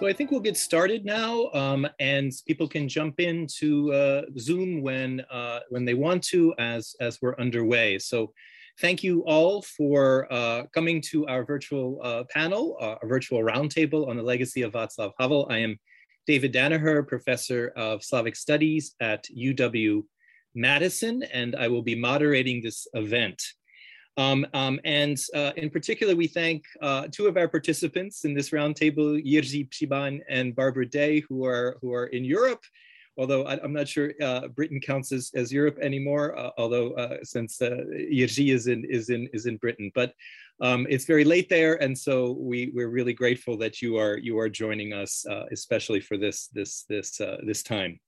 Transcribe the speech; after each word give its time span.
So 0.00 0.06
I 0.06 0.14
think 0.14 0.30
we'll 0.30 0.40
get 0.40 0.56
started 0.56 1.04
now, 1.04 1.50
um, 1.52 1.86
and 1.98 2.32
people 2.46 2.66
can 2.66 2.88
jump 2.88 3.20
into 3.20 3.92
uh, 3.92 4.22
Zoom 4.38 4.80
when 4.80 5.20
uh, 5.30 5.60
when 5.68 5.84
they 5.84 5.92
want 5.92 6.22
to, 6.28 6.54
as 6.58 6.96
as 7.02 7.20
we're 7.20 7.36
underway. 7.36 7.98
So 7.98 8.32
thank 8.80 9.04
you 9.04 9.22
all 9.26 9.60
for 9.60 10.26
uh, 10.32 10.62
coming 10.72 11.02
to 11.10 11.26
our 11.26 11.44
virtual 11.44 12.00
uh, 12.02 12.24
panel, 12.30 12.78
uh, 12.80 12.94
a 13.02 13.06
virtual 13.06 13.42
roundtable 13.42 14.08
on 14.08 14.16
the 14.16 14.22
legacy 14.22 14.62
of 14.62 14.72
Václav 14.72 15.12
Havel. 15.20 15.46
I 15.50 15.58
am 15.58 15.78
David 16.26 16.54
Danaher, 16.54 17.06
professor 17.06 17.74
of 17.76 18.02
Slavic 18.02 18.36
Studies 18.36 18.94
at 19.02 19.26
UW 19.26 20.02
Madison, 20.54 21.24
and 21.24 21.54
I 21.54 21.68
will 21.68 21.82
be 21.82 21.94
moderating 21.94 22.62
this 22.62 22.86
event. 22.94 23.42
Um, 24.20 24.46
um, 24.52 24.78
and 24.84 25.18
uh, 25.34 25.52
in 25.56 25.70
particular, 25.70 26.14
we 26.14 26.26
thank 26.26 26.64
uh, 26.82 27.06
two 27.10 27.26
of 27.26 27.38
our 27.38 27.48
participants 27.48 28.26
in 28.26 28.34
this 28.34 28.50
roundtable, 28.50 29.08
Jiří 29.24 29.70
Příbaň 29.70 30.20
and 30.28 30.54
Barbara 30.54 30.84
Day, 30.84 31.20
who 31.20 31.46
are, 31.46 31.78
who 31.80 31.94
are 31.94 32.08
in 32.08 32.22
Europe, 32.22 32.62
although 33.16 33.44
I, 33.44 33.54
am 33.64 33.72
not 33.72 33.88
sure 33.88 34.12
uh, 34.20 34.48
Britain 34.48 34.78
counts 34.78 35.10
as, 35.10 35.30
as 35.34 35.50
Europe 35.50 35.78
anymore, 35.80 36.38
uh, 36.38 36.50
although 36.58 36.92
uh, 36.92 37.16
since 37.22 37.62
uh, 37.62 37.80
Jiří 38.12 38.52
is 38.52 38.66
in, 38.66 38.84
is, 38.84 39.08
in, 39.08 39.26
is 39.32 39.46
in 39.46 39.56
Britain. 39.56 39.90
But 39.94 40.12
um, 40.60 40.86
it's 40.90 41.06
very 41.06 41.24
late 41.24 41.48
there, 41.48 41.82
and 41.82 41.96
so 41.96 42.32
we, 42.32 42.70
we're 42.74 42.88
really 42.88 43.14
grateful 43.14 43.56
that 43.56 43.80
you 43.80 43.96
are, 43.96 44.18
you 44.18 44.38
are 44.38 44.50
joining 44.50 44.92
us, 44.92 45.24
uh, 45.30 45.44
especially 45.50 46.00
for 46.00 46.18
this, 46.18 46.48
this, 46.48 46.84
this, 46.90 47.18
this 47.42 47.62
time. 47.62 47.98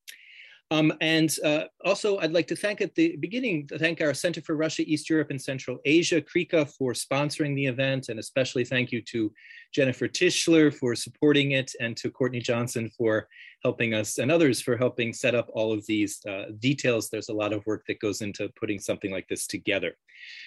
Um, 0.73 0.91
and 1.01 1.31
uh, 1.45 1.65
also, 1.85 2.17
I'd 2.17 2.31
like 2.31 2.47
to 2.47 2.55
thank 2.55 2.81
at 2.81 2.95
the 2.95 3.15
beginning, 3.17 3.67
to 3.67 3.77
thank 3.77 4.01
our 4.01 4.15
Center 4.15 4.41
for 4.41 4.55
Russia, 4.55 4.81
East 4.87 5.07
Europe, 5.07 5.29
and 5.29 5.39
Central 5.39 5.77
Asia, 5.85 6.19
CREECA, 6.19 6.67
for 6.75 6.93
sponsoring 6.93 7.55
the 7.55 7.67
event, 7.67 8.09
and 8.09 8.19
especially 8.19 8.65
thank 8.65 8.91
you 8.91 8.99
to 9.03 9.31
Jennifer 9.71 10.07
Tishler 10.07 10.73
for 10.73 10.95
supporting 10.95 11.51
it, 11.51 11.71
and 11.79 11.95
to 11.97 12.09
Courtney 12.09 12.39
Johnson 12.39 12.89
for 12.97 13.27
helping 13.61 13.93
us, 13.93 14.17
and 14.17 14.31
others 14.31 14.61
for 14.61 14.75
helping 14.75 15.13
set 15.13 15.35
up 15.35 15.47
all 15.53 15.71
of 15.71 15.85
these 15.85 16.19
uh, 16.27 16.45
details. 16.57 17.07
There's 17.07 17.29
a 17.29 17.33
lot 17.33 17.53
of 17.53 17.63
work 17.67 17.83
that 17.87 17.99
goes 17.99 18.21
into 18.21 18.49
putting 18.59 18.79
something 18.79 19.11
like 19.11 19.27
this 19.27 19.45
together. 19.45 19.95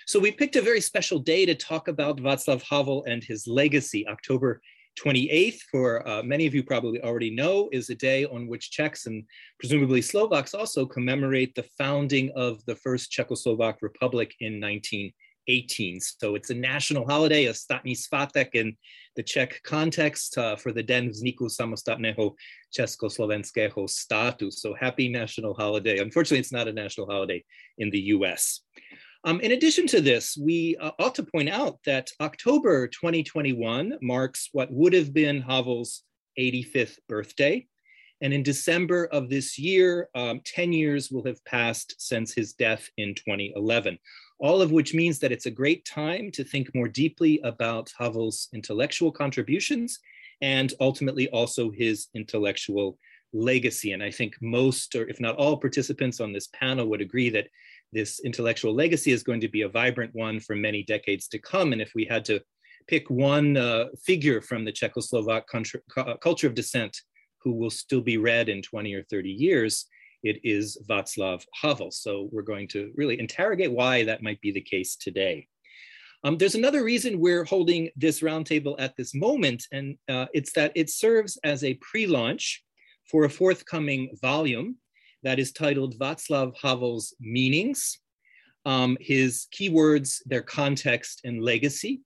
So 0.08 0.19
we 0.19 0.32
picked 0.32 0.56
a 0.56 0.60
very 0.60 0.80
special 0.80 1.20
day 1.20 1.47
to 1.47 1.54
talk 1.54 1.86
about 1.86 2.20
Václav 2.20 2.64
Havel 2.69 3.04
and 3.06 3.22
his 3.22 3.47
legacy, 3.47 4.04
October 4.08 4.60
28th, 4.97 5.61
for 5.70 6.06
uh, 6.08 6.22
many 6.22 6.47
of 6.47 6.55
you 6.55 6.62
probably 6.62 7.00
already 7.02 7.30
know, 7.30 7.69
is 7.72 7.91
a 7.91 7.94
day 7.94 8.25
on 8.25 8.47
which 8.47 8.70
Czechs 8.70 9.06
and 9.06 9.25
presumably 9.58 10.03
Slovaks 10.03 10.55
also 10.55 10.86
commemorate 10.86 11.55
the 11.55 11.66
founding 11.78 12.33
of 12.34 12.64
the 12.66 12.77
first 12.77 13.12
Czechoslovak 13.12 13.77
Republic 13.83 14.34
in 14.41 14.61
1918. 14.61 16.00
So 16.00 16.34
it's 16.34 16.50
a 16.50 16.55
national 16.55 17.06
holiday, 17.06 17.47
a 17.47 17.55
státní 17.55 17.97
svátek 17.97 18.55
in 18.55 18.77
the 19.16 19.22
Czech 19.22 19.61
context 19.62 20.38
uh, 20.38 20.56
for 20.56 20.72
the 20.72 20.83
Den 20.83 21.08
vzniku 21.10 21.48
samostatného 21.48 22.34
Československého 22.70 23.88
státu. 23.88 24.50
So 24.50 24.75
happy 24.75 25.08
national 25.08 25.55
holiday. 25.55 25.98
Unfortunately, 25.98 26.41
it's 26.41 26.53
not 26.53 26.69
a 26.69 26.72
national 26.72 27.06
holiday 27.06 27.44
in 27.78 27.91
the 27.91 28.12
US. 28.16 28.66
Um, 29.25 29.41
in 29.41 29.53
addition 29.53 29.87
to 29.88 30.00
this, 30.00 30.37
we 30.41 30.77
uh, 30.77 30.93
ought 30.99 31.15
to 31.16 31.25
point 31.25 31.49
out 31.49 31.78
that 31.84 32.10
October 32.21 32.87
2021 32.88 33.99
marks 34.00 34.49
what 34.53 34.72
would 34.72 34.93
have 34.93 35.12
been 35.12 35.41
Havel's 35.41 36.03
85th 36.38 36.99
birthday. 37.09 37.66
And 38.22 38.32
in 38.32 38.43
December 38.43 39.06
of 39.06 39.28
this 39.28 39.59
year, 39.59 40.09
um, 40.15 40.41
10 40.44 40.72
years 40.72 41.10
will 41.10 41.25
have 41.25 41.44
passed 41.44 41.94
since 41.99 42.32
his 42.32 42.55
death 42.55 42.88
in 42.97 43.15
2011, 43.15 43.99
all 44.38 44.62
of 44.62 44.72
which 44.72 44.94
means 44.94 45.19
that 45.19 45.32
it's 45.32 45.47
a 45.47 45.50
great 45.50 45.84
time 45.84 46.31
to 46.32 46.44
think 46.44 46.75
more 46.75 46.88
deeply 46.88 47.41
about 47.44 47.93
Havel's 47.99 48.49
intellectual 48.55 49.12
contributions 49.12 49.99
and 50.41 50.72
ultimately 50.81 51.28
also 51.28 51.71
his 51.71 52.09
intellectual 52.15 52.99
legacy. 53.32 53.93
And 53.93 54.03
I 54.03 54.10
think 54.10 54.37
most, 54.41 54.94
or 54.94 55.09
if 55.09 55.21
not 55.21 55.37
all 55.37 55.56
participants 55.56 56.21
on 56.21 56.32
this 56.32 56.49
panel 56.49 56.87
would 56.87 57.00
agree 57.00 57.31
that 57.31 57.49
this 57.96 58.20
intellectual 58.20 58.74
legacy 58.74 59.10
is 59.10 59.22
going 59.22 59.40
to 59.40 59.48
be 59.48 59.62
a 59.62 59.68
vibrant 59.68 60.14
one 60.14 60.38
for 60.38 60.54
many 60.54 60.82
decades 60.82 61.28
to 61.28 61.38
come. 61.38 61.72
And 61.72 61.80
if 61.80 61.92
we 61.94 62.04
had 62.04 62.26
to 62.26 62.40
pick 62.86 63.08
one 63.08 63.56
uh, 63.56 63.86
figure 64.04 64.42
from 64.42 64.64
the 64.66 64.72
Czechoslovak 64.72 65.44
culture 66.20 66.46
of 66.46 66.54
dissent 66.54 66.94
who 67.42 67.52
will 67.52 67.70
still 67.70 68.02
be 68.02 68.18
read 68.18 68.50
in 68.50 68.60
20 68.60 68.92
or 68.92 69.02
30 69.04 69.30
years, 69.30 69.86
it 70.22 70.38
is 70.44 70.76
Václav 70.88 71.42
Havel. 71.54 71.90
So 71.90 72.28
we're 72.32 72.42
going 72.42 72.68
to 72.68 72.92
really 72.96 73.18
interrogate 73.18 73.72
why 73.72 74.04
that 74.04 74.22
might 74.22 74.42
be 74.42 74.52
the 74.52 74.60
case 74.60 74.96
today. 74.96 75.48
Um, 76.22 76.36
there's 76.36 76.54
another 76.54 76.84
reason 76.84 77.18
we're 77.18 77.44
holding 77.44 77.88
this 77.96 78.20
roundtable 78.20 78.74
at 78.78 78.94
this 78.96 79.14
moment, 79.14 79.64
and 79.72 79.96
uh, 80.08 80.26
it's 80.34 80.52
that 80.52 80.72
it 80.74 80.90
serves 80.90 81.38
as 81.44 81.64
a 81.64 81.74
pre-launch 81.74 82.62
for 83.10 83.24
a 83.24 83.30
forthcoming 83.30 84.10
volume 84.20 84.76
that 85.22 85.38
is 85.38 85.53
titled 85.53 85.99
Václav 85.99 86.54
Havel's 86.60 87.15
Meanings, 87.21 87.99
um, 88.65 88.97
his 89.00 89.47
keywords, 89.54 90.22
their 90.27 90.43
context 90.43 91.22
and 91.25 91.43
legacy. 91.43 92.00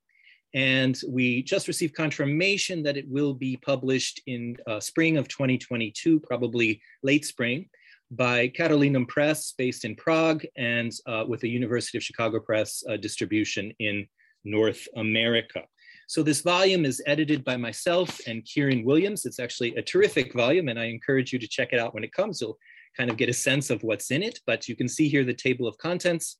And 0.53 1.01
we 1.09 1.43
just 1.43 1.69
received 1.69 1.95
confirmation 1.95 2.83
that 2.83 2.97
it 2.97 3.09
will 3.09 3.35
be 3.35 3.57
published 3.57 4.21
in 4.27 4.57
uh, 4.67 4.81
spring 4.81 5.17
of 5.17 5.29
2022, 5.29 6.21
probably 6.21 6.83
late 7.03 7.25
spring, 7.25 7.69
by 8.11 8.49
Karolinum 8.49 9.07
Press 9.07 9.53
based 9.57 9.85
in 9.85 9.95
Prague 9.95 10.45
and 10.57 10.93
uh, 11.07 11.25
with 11.29 11.41
the 11.41 11.49
University 11.49 11.97
of 11.97 12.03
Chicago 12.03 12.41
Press 12.41 12.83
uh, 12.89 12.97
distribution 12.97 13.73
in 13.79 14.07
North 14.45 14.89
America. 14.97 15.63
So 16.09 16.25
this 16.25 16.41
volume 16.41 16.85
is 16.85 17.01
edited 17.07 17.45
by 17.45 17.57
myself 17.57 18.19
and 18.27 18.45
Kieran 18.45 18.85
Williams. 18.85 19.27
It's 19.27 19.39
actually 19.39 19.77
a 19.77 19.83
terrific 19.83 20.35
volume 20.35 20.69
and 20.69 20.79
I 20.79 20.87
encourage 20.87 21.33
you 21.33 21.39
to 21.39 21.47
check 21.47 21.73
it 21.73 21.79
out 21.79 21.95
when 21.95 22.03
it 22.03 22.13
comes. 22.13 22.41
You'll 22.41 22.59
kind 22.97 23.11
of 23.11 23.17
get 23.17 23.29
a 23.29 23.33
sense 23.33 23.71
of 23.71 23.83
what's 23.83 24.11
in 24.11 24.23
it, 24.23 24.41
but 24.47 24.69
you 24.69 24.77
can 24.77 24.89
see 24.89 25.09
here 25.09 25.25
the 25.25 25.35
table 25.35 25.67
of 25.67 25.79
contents. 25.79 26.39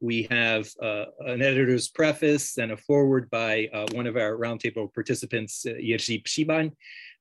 We 0.00 0.28
have 0.30 0.68
uh, 0.80 1.06
an 1.26 1.42
editor's 1.42 1.88
preface 1.88 2.56
and 2.56 2.70
a 2.70 2.76
foreword 2.76 3.28
by 3.30 3.68
uh, 3.74 3.86
one 3.92 4.06
of 4.06 4.16
our 4.16 4.36
roundtable 4.36 4.92
participants, 4.94 5.66
uh, 5.66 5.70
Jiří 5.70 6.22
Příbaň, 6.22 6.72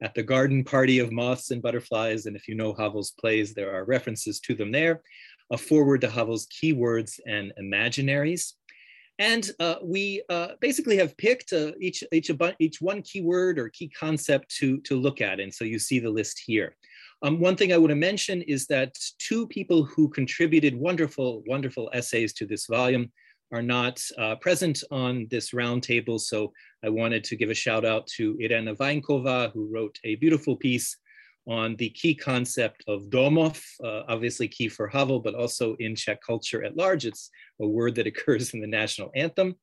at 0.02 0.14
the 0.14 0.22
Garden 0.22 0.64
Party 0.64 1.00
of 1.00 1.12
Moths 1.12 1.50
and 1.50 1.62
Butterflies. 1.62 2.28
And 2.28 2.36
if 2.36 2.48
you 2.48 2.54
know 2.54 2.74
Havel's 2.74 3.14
plays, 3.20 3.56
there 3.56 3.74
are 3.74 3.84
references 3.84 4.40
to 4.42 4.54
them 4.54 4.72
there. 4.72 5.02
A 5.50 5.58
foreword 5.58 6.02
to 6.02 6.10
Havel's 6.10 6.48
keywords 6.48 7.20
and 7.26 7.52
imaginaries. 7.60 8.54
And 9.18 9.50
uh, 9.60 9.78
we 9.82 10.22
uh, 10.30 10.50
basically 10.62 10.98
have 10.98 11.18
picked 11.18 11.54
uh, 11.54 11.72
each, 11.82 12.04
each, 12.12 12.30
each 12.60 12.80
one 12.82 13.02
keyword 13.02 13.58
or 13.58 13.70
key 13.70 13.90
concept 13.90 14.56
to, 14.58 14.80
to 14.82 14.96
look 14.96 15.22
at. 15.22 15.40
And 15.40 15.52
so 15.52 15.66
you 15.66 15.80
see 15.80 15.98
the 15.98 16.12
list 16.12 16.44
here. 16.46 16.76
Um, 17.24 17.40
one 17.40 17.56
thing 17.56 17.74
I 17.74 17.78
want 17.78 17.90
to 17.90 17.96
mention 17.96 18.44
is 18.44 18.68
that 18.68 18.94
two 19.18 19.48
people 19.48 19.84
who 19.84 20.08
contributed 20.10 20.76
wonderful, 20.76 21.44
wonderful 21.48 21.90
essays 21.94 22.34
to 22.34 22.46
this 22.46 22.68
volume 22.68 23.12
are 23.52 23.62
not 23.62 24.02
uh, 24.20 24.36
present 24.36 24.84
on 24.92 25.28
this 25.32 25.52
roundtable. 25.52 26.20
So 26.20 26.52
I 26.84 26.90
wanted 26.90 27.24
to 27.26 27.36
give 27.36 27.50
a 27.50 27.56
shout 27.56 27.86
out 27.86 28.06
to 28.18 28.38
Irena 28.40 28.76
Vaňková, 28.76 29.52
who 29.54 29.68
wrote 29.72 29.98
a 30.04 30.16
beautiful 30.16 30.56
piece 30.56 30.96
on 31.48 31.76
the 31.78 31.90
key 31.92 32.14
concept 32.14 32.84
of 32.88 33.04
domov, 33.04 33.64
uh, 33.84 34.04
obviously 34.10 34.48
key 34.48 34.68
for 34.68 34.88
Havel, 34.88 35.20
but 35.20 35.34
also 35.34 35.76
in 35.80 35.96
Czech 35.96 36.20
culture 36.22 36.64
at 36.64 36.76
large. 36.76 37.06
It's 37.06 37.30
a 37.62 37.68
word 37.68 37.96
that 37.96 38.08
occurs 38.12 38.54
in 38.54 38.60
the 38.60 38.68
national 38.68 39.12
anthem. 39.16 39.56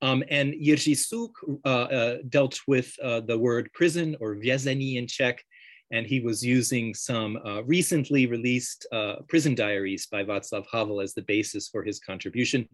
Um, 0.00 0.22
and 0.30 0.54
Jiří 0.54 0.96
Suk 0.96 1.30
uh, 1.64 1.68
uh, 1.68 2.16
dealt 2.28 2.58
with 2.66 2.94
uh, 3.02 3.20
the 3.20 3.36
word 3.36 3.70
prison 3.74 4.16
or 4.20 4.36
vězení 4.36 4.94
in 4.94 5.06
Czech, 5.06 5.42
and 5.90 6.06
he 6.06 6.20
was 6.20 6.44
using 6.44 6.94
some 6.94 7.38
uh, 7.44 7.62
recently 7.64 8.26
released 8.26 8.86
uh, 8.92 9.16
prison 9.28 9.54
diaries 9.54 10.06
by 10.06 10.22
Václav 10.24 10.66
Havel 10.70 11.00
as 11.00 11.14
the 11.14 11.22
basis 11.22 11.68
for 11.68 11.82
his 11.82 11.98
contribution. 11.98 12.68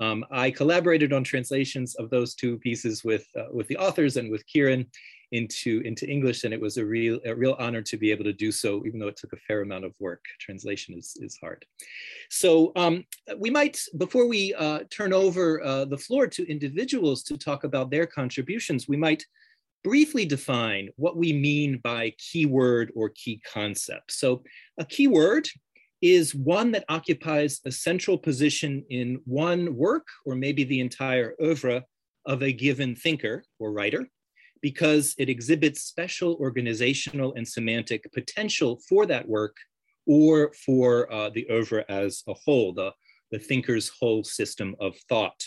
Um, 0.00 0.24
I 0.30 0.50
collaborated 0.50 1.12
on 1.12 1.24
translations 1.24 1.94
of 1.96 2.10
those 2.10 2.34
two 2.34 2.58
pieces 2.58 3.04
with, 3.04 3.26
uh, 3.38 3.46
with 3.52 3.68
the 3.68 3.76
authors 3.76 4.16
and 4.16 4.30
with 4.30 4.46
Kieran 4.46 4.86
into, 5.32 5.80
into 5.84 6.06
English, 6.06 6.44
and 6.44 6.52
it 6.52 6.60
was 6.60 6.76
a 6.76 6.84
real, 6.84 7.18
a 7.24 7.34
real 7.34 7.56
honor 7.58 7.82
to 7.82 7.96
be 7.96 8.10
able 8.10 8.24
to 8.24 8.32
do 8.32 8.52
so, 8.52 8.84
even 8.86 9.00
though 9.00 9.08
it 9.08 9.16
took 9.16 9.32
a 9.32 9.38
fair 9.48 9.62
amount 9.62 9.84
of 9.84 9.92
work. 9.98 10.22
Translation 10.38 10.94
is, 10.96 11.16
is 11.20 11.38
hard. 11.40 11.64
So 12.30 12.72
um, 12.76 13.04
we 13.38 13.48
might, 13.48 13.80
before 13.96 14.26
we 14.26 14.54
uh, 14.54 14.80
turn 14.90 15.12
over 15.12 15.62
uh, 15.62 15.84
the 15.86 15.96
floor 15.96 16.26
to 16.26 16.50
individuals 16.50 17.22
to 17.24 17.38
talk 17.38 17.64
about 17.64 17.90
their 17.90 18.06
contributions, 18.06 18.88
we 18.88 18.96
might 18.96 19.24
briefly 19.84 20.24
define 20.24 20.88
what 20.96 21.16
we 21.16 21.32
mean 21.32 21.80
by 21.82 22.12
keyword 22.18 22.92
or 22.94 23.10
key 23.10 23.40
concept. 23.52 24.12
So 24.12 24.42
a 24.78 24.84
keyword 24.84 25.48
is 26.00 26.34
one 26.34 26.72
that 26.72 26.84
occupies 26.88 27.60
a 27.64 27.70
central 27.70 28.18
position 28.18 28.84
in 28.90 29.20
one 29.24 29.76
work 29.76 30.06
or 30.26 30.34
maybe 30.34 30.64
the 30.64 30.80
entire 30.80 31.34
oeuvre 31.42 31.84
of 32.26 32.42
a 32.42 32.52
given 32.52 32.94
thinker 32.94 33.44
or 33.58 33.72
writer 33.72 34.08
because 34.60 35.14
it 35.18 35.28
exhibits 35.28 35.82
special 35.82 36.34
organizational 36.40 37.34
and 37.34 37.46
semantic 37.46 38.10
potential 38.12 38.80
for 38.88 39.06
that 39.06 39.28
work 39.28 39.56
or 40.06 40.52
for 40.64 41.12
uh, 41.12 41.30
the 41.30 41.46
oeuvre 41.50 41.84
as 41.88 42.22
a 42.28 42.34
whole, 42.34 42.72
the, 42.72 42.92
the 43.30 43.38
thinker's 43.38 43.90
whole 44.00 44.24
system 44.24 44.74
of 44.80 44.96
thought. 45.08 45.40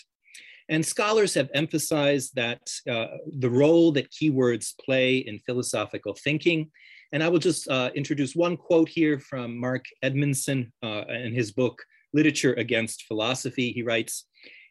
And 0.69 0.85
scholars 0.85 1.33
have 1.35 1.50
emphasized 1.53 2.35
that 2.35 2.62
uh, 2.89 3.17
the 3.39 3.50
role 3.50 3.91
that 3.94 4.12
keywords 4.12 4.73
play 4.83 5.17
in 5.17 5.39
philosophical 5.39 6.15
thinking. 6.15 6.71
And 7.12 7.23
I 7.23 7.29
will 7.29 7.39
just 7.39 7.67
uh, 7.69 7.91
introduce 7.95 8.35
one 8.35 8.57
quote 8.57 8.89
here 8.89 9.19
from 9.19 9.59
Mark 9.59 9.85
Edmundson 10.03 10.71
uh, 10.83 11.03
in 11.07 11.33
his 11.33 11.51
book, 11.51 11.83
Literature 12.13 12.53
Against 12.53 13.03
Philosophy. 13.03 13.71
He 13.71 13.83
writes, 13.83 14.25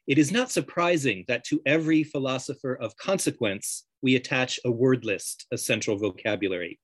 it 0.06 0.18
is 0.18 0.32
not 0.32 0.50
surprising 0.50 1.24
that 1.28 1.44
to 1.44 1.62
every 1.64 2.04
philosopher 2.04 2.74
of 2.74 2.96
consequence, 2.96 3.84
we 4.02 4.16
attach 4.16 4.60
a 4.64 4.70
word 4.70 5.04
list, 5.04 5.46
a 5.50 5.56
central 5.56 5.96
vocabulary. 5.96 6.78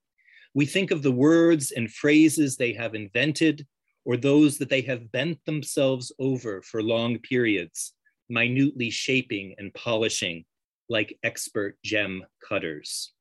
We 0.54 0.66
think 0.66 0.90
of 0.90 1.02
the 1.02 1.12
words 1.12 1.70
and 1.70 1.92
phrases 1.92 2.56
they 2.56 2.72
have 2.72 2.94
invented 2.94 3.66
or 4.04 4.16
those 4.16 4.56
that 4.58 4.70
they 4.70 4.80
have 4.82 5.12
bent 5.12 5.38
themselves 5.44 6.10
over 6.18 6.62
for 6.62 6.82
long 6.82 7.18
periods, 7.18 7.92
minutely 8.30 8.90
shaping 8.90 9.54
and 9.58 9.74
polishing 9.74 10.44
like 10.88 11.18
expert 11.22 11.76
gem 11.84 12.24
cutters. 12.46 13.12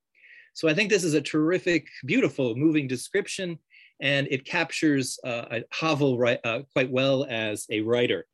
So 0.53 0.67
I 0.67 0.73
think 0.73 0.89
this 0.89 1.03
is 1.03 1.13
a 1.13 1.21
terrific, 1.21 1.88
beautiful, 2.06 2.56
moving 2.56 2.88
description, 2.88 3.59
and 4.01 4.27
it 4.29 4.45
captures 4.45 5.19
uh, 5.23 5.59
Havel 5.71 6.21
uh, 6.44 6.59
quite 6.73 6.89
well 6.89 7.25
as 7.29 7.65
a 7.69 7.81
writer. 7.81 8.25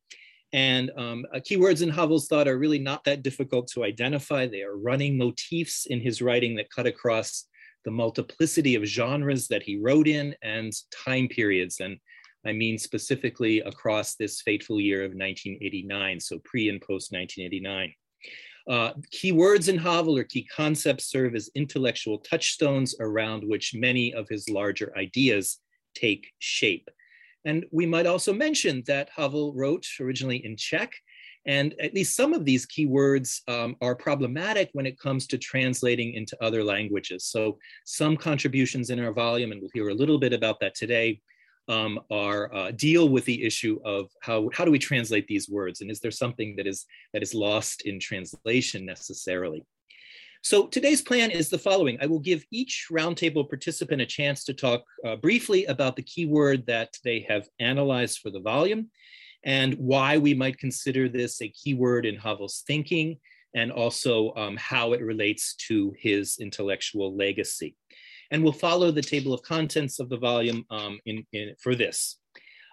And 0.53 0.91
um, 0.95 1.25
uh, 1.33 1.39
keywords 1.39 1.81
in 1.81 1.89
Havel's 1.89 2.27
thought 2.27 2.47
are 2.47 2.57
really 2.57 2.79
not 2.79 3.03
that 3.03 3.23
difficult 3.23 3.67
to 3.73 3.83
identify. 3.83 4.47
They 4.47 4.61
are 4.61 4.77
running 4.77 5.17
motifs 5.17 5.85
in 5.87 5.99
his 5.99 6.21
writing 6.21 6.55
that 6.55 6.69
cut 6.69 6.87
across 6.87 7.45
the 7.83 7.91
multiplicity 7.91 8.75
of 8.75 8.85
genres 8.85 9.47
that 9.49 9.63
he 9.63 9.77
wrote 9.77 10.07
in 10.07 10.35
and 10.41 10.71
time 11.05 11.27
periods. 11.27 11.79
And 11.79 11.97
I 12.45 12.53
mean 12.53 12.77
specifically 12.77 13.59
across 13.61 14.15
this 14.15 14.41
fateful 14.41 14.79
year 14.79 15.01
of 15.03 15.11
1989, 15.11 16.19
so 16.19 16.39
pre 16.43 16.69
and 16.69 16.79
post 16.79 17.11
1989. 17.11 17.93
Uh, 18.67 18.93
key 19.11 19.31
words 19.31 19.67
in 19.67 19.77
Havel 19.77 20.17
or 20.17 20.23
key 20.23 20.43
concepts 20.43 21.05
serve 21.05 21.35
as 21.35 21.51
intellectual 21.55 22.17
touchstones 22.19 22.95
around 22.99 23.43
which 23.43 23.75
many 23.75 24.13
of 24.13 24.27
his 24.27 24.49
larger 24.49 24.91
ideas 24.97 25.59
take 25.93 26.27
shape. 26.39 26.89
And 27.45 27.65
we 27.71 27.85
might 27.85 28.07
also 28.07 28.33
mention 28.33 28.83
that 28.87 29.09
Havel 29.15 29.53
wrote 29.53 29.85
originally 29.99 30.43
in 30.43 30.57
Czech, 30.57 30.91
and 31.45 31.75
at 31.79 31.93
least 31.93 32.15
some 32.15 32.33
of 32.33 32.43
these 32.43 32.65
keywords 32.65 33.47
um, 33.47 33.75
are 33.81 33.95
problematic 33.95 34.71
when 34.73 34.87
it 34.87 34.99
comes 34.99 35.27
to 35.27 35.37
translating 35.37 36.15
into 36.15 36.35
other 36.43 36.63
languages. 36.63 37.25
So 37.25 37.59
some 37.85 38.17
contributions 38.17 38.89
in 38.89 38.99
our 38.99 39.13
volume, 39.13 39.51
and 39.51 39.61
we'll 39.61 39.69
hear 39.75 39.89
a 39.89 39.93
little 39.93 40.17
bit 40.17 40.33
about 40.33 40.59
that 40.61 40.73
today, 40.73 41.21
um, 41.67 41.99
are 42.11 42.53
uh, 42.53 42.71
deal 42.71 43.09
with 43.09 43.25
the 43.25 43.43
issue 43.43 43.79
of 43.83 44.09
how, 44.21 44.49
how 44.53 44.65
do 44.65 44.71
we 44.71 44.79
translate 44.79 45.27
these 45.27 45.49
words? 45.49 45.81
And 45.81 45.89
is 45.89 45.99
there 45.99 46.11
something 46.11 46.55
that 46.57 46.67
is, 46.67 46.85
that 47.13 47.23
is 47.23 47.33
lost 47.33 47.81
in 47.81 47.99
translation 47.99 48.85
necessarily? 48.85 49.63
So 50.41 50.67
today's 50.67 51.01
plan 51.01 51.31
is 51.31 51.49
the 51.49 51.57
following. 51.57 51.97
I 52.01 52.05
will 52.05 52.19
give 52.19 52.45
each 52.51 52.87
roundtable 52.91 53.49
participant 53.49 54.01
a 54.01 54.05
chance 54.05 54.43
to 54.43 54.53
talk 54.53 54.83
uh, 55.03 55.15
briefly 55.15 55.65
about 55.65 55.95
the 55.95 56.03
keyword 56.03 56.67
that 56.67 56.95
they 57.03 57.25
have 57.27 57.47
analyzed 57.59 58.19
for 58.19 58.29
the 58.29 58.39
volume 58.39 58.91
and 59.43 59.73
why 59.75 60.19
we 60.19 60.35
might 60.35 60.59
consider 60.59 61.09
this 61.09 61.41
a 61.41 61.47
keyword 61.47 62.05
in 62.05 62.15
Havel's 62.15 62.63
thinking 62.67 63.17
and 63.55 63.71
also 63.71 64.33
um, 64.35 64.57
how 64.57 64.93
it 64.93 65.01
relates 65.01 65.55
to 65.67 65.95
his 65.97 66.37
intellectual 66.39 67.15
legacy. 67.15 67.75
And 68.31 68.43
we'll 68.43 68.53
follow 68.53 68.91
the 68.91 69.01
table 69.01 69.33
of 69.33 69.41
contents 69.43 69.99
of 69.99 70.09
the 70.09 70.17
volume 70.17 70.65
um, 70.69 70.99
in, 71.05 71.25
in, 71.33 71.55
for 71.61 71.75
this. 71.75 72.17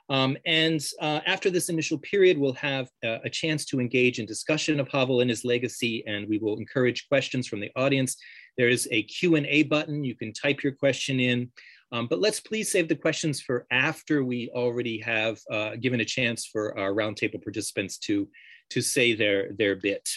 Um, 0.09 0.37
and 0.45 0.85
uh, 1.01 1.21
after 1.27 1.49
this 1.49 1.69
initial 1.69 1.99
period, 1.99 2.37
we'll 2.37 2.53
have 2.55 2.89
uh, 3.05 3.19
a 3.25 3.31
chance 3.31 3.65
to 3.67 3.81
engage 3.81 4.19
in 4.19 4.27
discussion 4.27 4.81
of 4.81 4.89
Havel 4.89 5.21
and 5.21 5.31
his 5.31 5.45
legacy, 5.45 6.05
and 6.07 6.29
we 6.29 6.39
will 6.39 6.59
encourage 6.59 7.09
questions 7.09 7.47
from 7.47 7.61
the 7.61 7.71
audience. 7.77 8.17
There 8.59 8.69
is 8.69 8.89
a 8.91 9.05
Q&A 9.05 9.63
button. 9.63 10.05
You 10.05 10.15
can 10.15 10.33
type 10.33 10.63
your 10.63 10.73
question 10.73 11.21
in, 11.21 11.51
um, 11.93 12.09
but 12.09 12.21
let's 12.21 12.41
please 12.41 12.71
save 12.71 12.89
the 12.89 12.97
questions 12.97 13.41
for 13.41 13.67
after 13.71 14.25
we 14.25 14.51
already 14.55 14.99
have 15.01 15.39
uh, 15.51 15.77
given 15.77 16.01
a 16.01 16.05
chance 16.05 16.47
for 16.47 16.79
our 16.79 16.93
roundtable 16.93 17.43
participants 17.43 17.99
to, 17.99 18.29
to 18.71 18.81
say 18.81 19.15
their, 19.15 19.53
their 19.53 19.77
bit. 19.77 20.09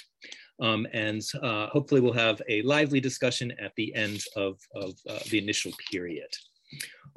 Um, 0.61 0.87
and 0.93 1.21
uh, 1.41 1.67
hopefully 1.67 2.01
we'll 2.01 2.13
have 2.13 2.41
a 2.47 2.61
lively 2.61 2.99
discussion 2.99 3.51
at 3.59 3.73
the 3.75 3.93
end 3.93 4.23
of, 4.35 4.57
of 4.73 4.93
uh, 5.09 5.19
the 5.29 5.37
initial 5.37 5.71
period. 5.91 6.29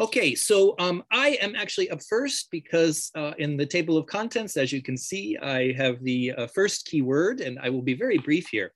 Okay, 0.01 0.35
so 0.35 0.75
um, 0.79 1.03
I 1.11 1.39
am 1.41 1.57
actually 1.57 1.91
up 1.91 2.01
first 2.09 2.49
because 2.51 3.11
uh, 3.17 3.33
in 3.39 3.57
the 3.57 3.67
table 3.67 3.97
of 3.97 4.07
contents, 4.07 4.57
as 4.57 4.73
you 4.73 4.83
can 4.83 4.97
see, 4.97 5.37
I 5.39 5.73
have 5.73 6.03
the 6.03 6.33
uh, 6.33 6.47
first 6.49 6.87
keyword 6.87 7.41
and 7.41 7.59
I 7.61 7.71
will 7.71 7.83
be 7.83 7.95
very 7.95 8.19
brief 8.19 8.49
here. 8.49 8.73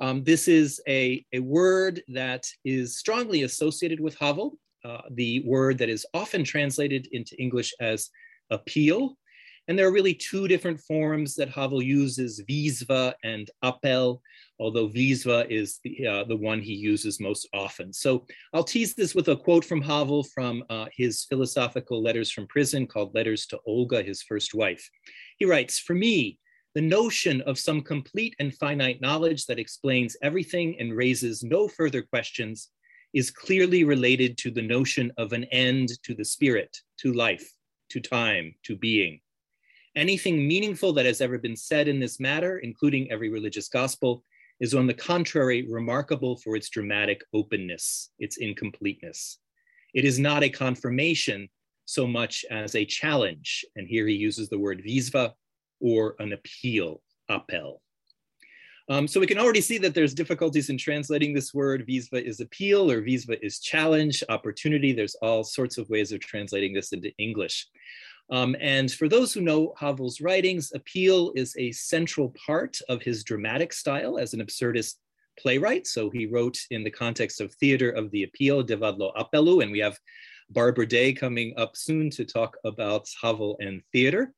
Um, 0.00 0.24
this 0.24 0.48
is 0.48 0.80
a, 0.88 1.24
a 1.32 1.38
word 1.38 2.02
that 2.08 2.44
is 2.64 2.98
strongly 2.98 3.42
associated 3.42 4.00
with 4.00 4.18
Havel, 4.18 4.58
uh, 4.84 5.02
the 5.12 5.44
word 5.46 5.78
that 5.78 5.88
is 5.88 6.04
often 6.12 6.42
translated 6.42 7.08
into 7.12 7.40
English 7.40 7.72
as 7.80 8.10
appeal. 8.50 9.16
And 9.66 9.78
there 9.78 9.86
are 9.86 9.92
really 9.92 10.14
two 10.14 10.46
different 10.46 10.80
forms 10.80 11.34
that 11.36 11.48
Havel 11.48 11.82
uses, 11.82 12.42
výzva 12.48 13.14
and 13.24 13.50
apel, 13.62 14.20
although 14.60 14.88
výzva 14.88 15.50
is 15.50 15.80
the, 15.82 16.06
uh, 16.06 16.24
the 16.24 16.36
one 16.36 16.60
he 16.60 16.74
uses 16.74 17.18
most 17.18 17.48
often. 17.54 17.92
So 17.92 18.26
I'll 18.52 18.64
tease 18.64 18.94
this 18.94 19.14
with 19.14 19.28
a 19.28 19.36
quote 19.36 19.64
from 19.64 19.80
Havel 19.80 20.24
from 20.24 20.64
uh, 20.68 20.86
his 20.94 21.24
philosophical 21.24 22.02
letters 22.02 22.30
from 22.30 22.46
prison 22.46 22.86
called 22.86 23.14
Letters 23.14 23.46
to 23.46 23.60
Olga, 23.66 24.02
his 24.02 24.22
first 24.22 24.54
wife. 24.54 24.88
He 25.38 25.46
writes, 25.46 25.78
for 25.78 25.94
me, 25.94 26.38
the 26.74 26.80
notion 26.80 27.40
of 27.42 27.58
some 27.58 27.80
complete 27.80 28.34
and 28.40 28.54
finite 28.54 29.00
knowledge 29.00 29.46
that 29.46 29.60
explains 29.60 30.16
everything 30.22 30.76
and 30.80 30.94
raises 30.94 31.42
no 31.42 31.68
further 31.68 32.02
questions 32.02 32.68
is 33.14 33.30
clearly 33.30 33.84
related 33.84 34.36
to 34.38 34.50
the 34.50 34.62
notion 34.62 35.12
of 35.16 35.32
an 35.32 35.44
end 35.44 35.90
to 36.02 36.14
the 36.14 36.24
spirit, 36.24 36.76
to 36.98 37.12
life, 37.12 37.48
to 37.90 38.00
time, 38.00 38.54
to 38.64 38.76
being. 38.76 39.20
Anything 39.96 40.46
meaningful 40.46 40.92
that 40.94 41.06
has 41.06 41.20
ever 41.20 41.38
been 41.38 41.56
said 41.56 41.86
in 41.86 42.00
this 42.00 42.18
matter, 42.18 42.58
including 42.58 43.10
every 43.10 43.28
religious 43.28 43.68
gospel, 43.68 44.24
is 44.60 44.74
on 44.74 44.86
the 44.86 44.94
contrary 44.94 45.66
remarkable 45.70 46.36
for 46.38 46.56
its 46.56 46.68
dramatic 46.68 47.22
openness, 47.32 48.10
its 48.18 48.38
incompleteness. 48.38 49.38
It 49.94 50.04
is 50.04 50.18
not 50.18 50.42
a 50.42 50.48
confirmation 50.48 51.48
so 51.84 52.06
much 52.06 52.44
as 52.50 52.74
a 52.74 52.84
challenge, 52.84 53.64
and 53.76 53.86
here 53.86 54.06
he 54.06 54.14
uses 54.14 54.48
the 54.48 54.58
word 54.58 54.82
výzva 54.84 55.32
or 55.80 56.16
an 56.18 56.32
appeal, 56.32 57.02
apel. 57.30 57.80
Um, 58.88 59.08
so 59.08 59.18
we 59.18 59.26
can 59.26 59.38
already 59.38 59.62
see 59.62 59.78
that 59.78 59.94
there's 59.94 60.12
difficulties 60.12 60.68
in 60.68 60.76
translating 60.76 61.32
this 61.32 61.54
word. 61.54 61.86
Výzva 61.88 62.22
is 62.22 62.40
appeal 62.40 62.90
or 62.90 63.00
výzva 63.00 63.38
is 63.40 63.60
challenge, 63.60 64.22
opportunity. 64.28 64.92
There's 64.92 65.14
all 65.16 65.42
sorts 65.42 65.78
of 65.78 65.88
ways 65.88 66.12
of 66.12 66.20
translating 66.20 66.74
this 66.74 66.92
into 66.92 67.10
English. 67.16 67.66
Um, 68.30 68.56
and 68.60 68.90
for 68.90 69.08
those 69.08 69.32
who 69.32 69.40
know 69.40 69.74
Havel's 69.78 70.20
writings, 70.20 70.72
appeal 70.74 71.32
is 71.36 71.54
a 71.58 71.72
central 71.72 72.34
part 72.46 72.78
of 72.88 73.02
his 73.02 73.22
dramatic 73.22 73.72
style 73.72 74.18
as 74.18 74.32
an 74.32 74.40
absurdist 74.40 74.94
playwright. 75.38 75.86
So 75.86 76.10
he 76.10 76.26
wrote 76.26 76.58
in 76.70 76.84
the 76.84 76.90
context 76.90 77.40
of 77.40 77.52
theater 77.54 77.90
of 77.90 78.10
the 78.10 78.22
appeal, 78.22 78.64
Divadlo 78.64 79.14
Apelu, 79.16 79.62
and 79.62 79.70
we 79.70 79.80
have 79.80 79.98
Barbara 80.50 80.86
Day 80.86 81.12
coming 81.12 81.54
up 81.56 81.76
soon 81.76 82.10
to 82.10 82.24
talk 82.24 82.56
about 82.64 83.08
Havel 83.20 83.56
and 83.60 83.82
theater. 83.92 84.32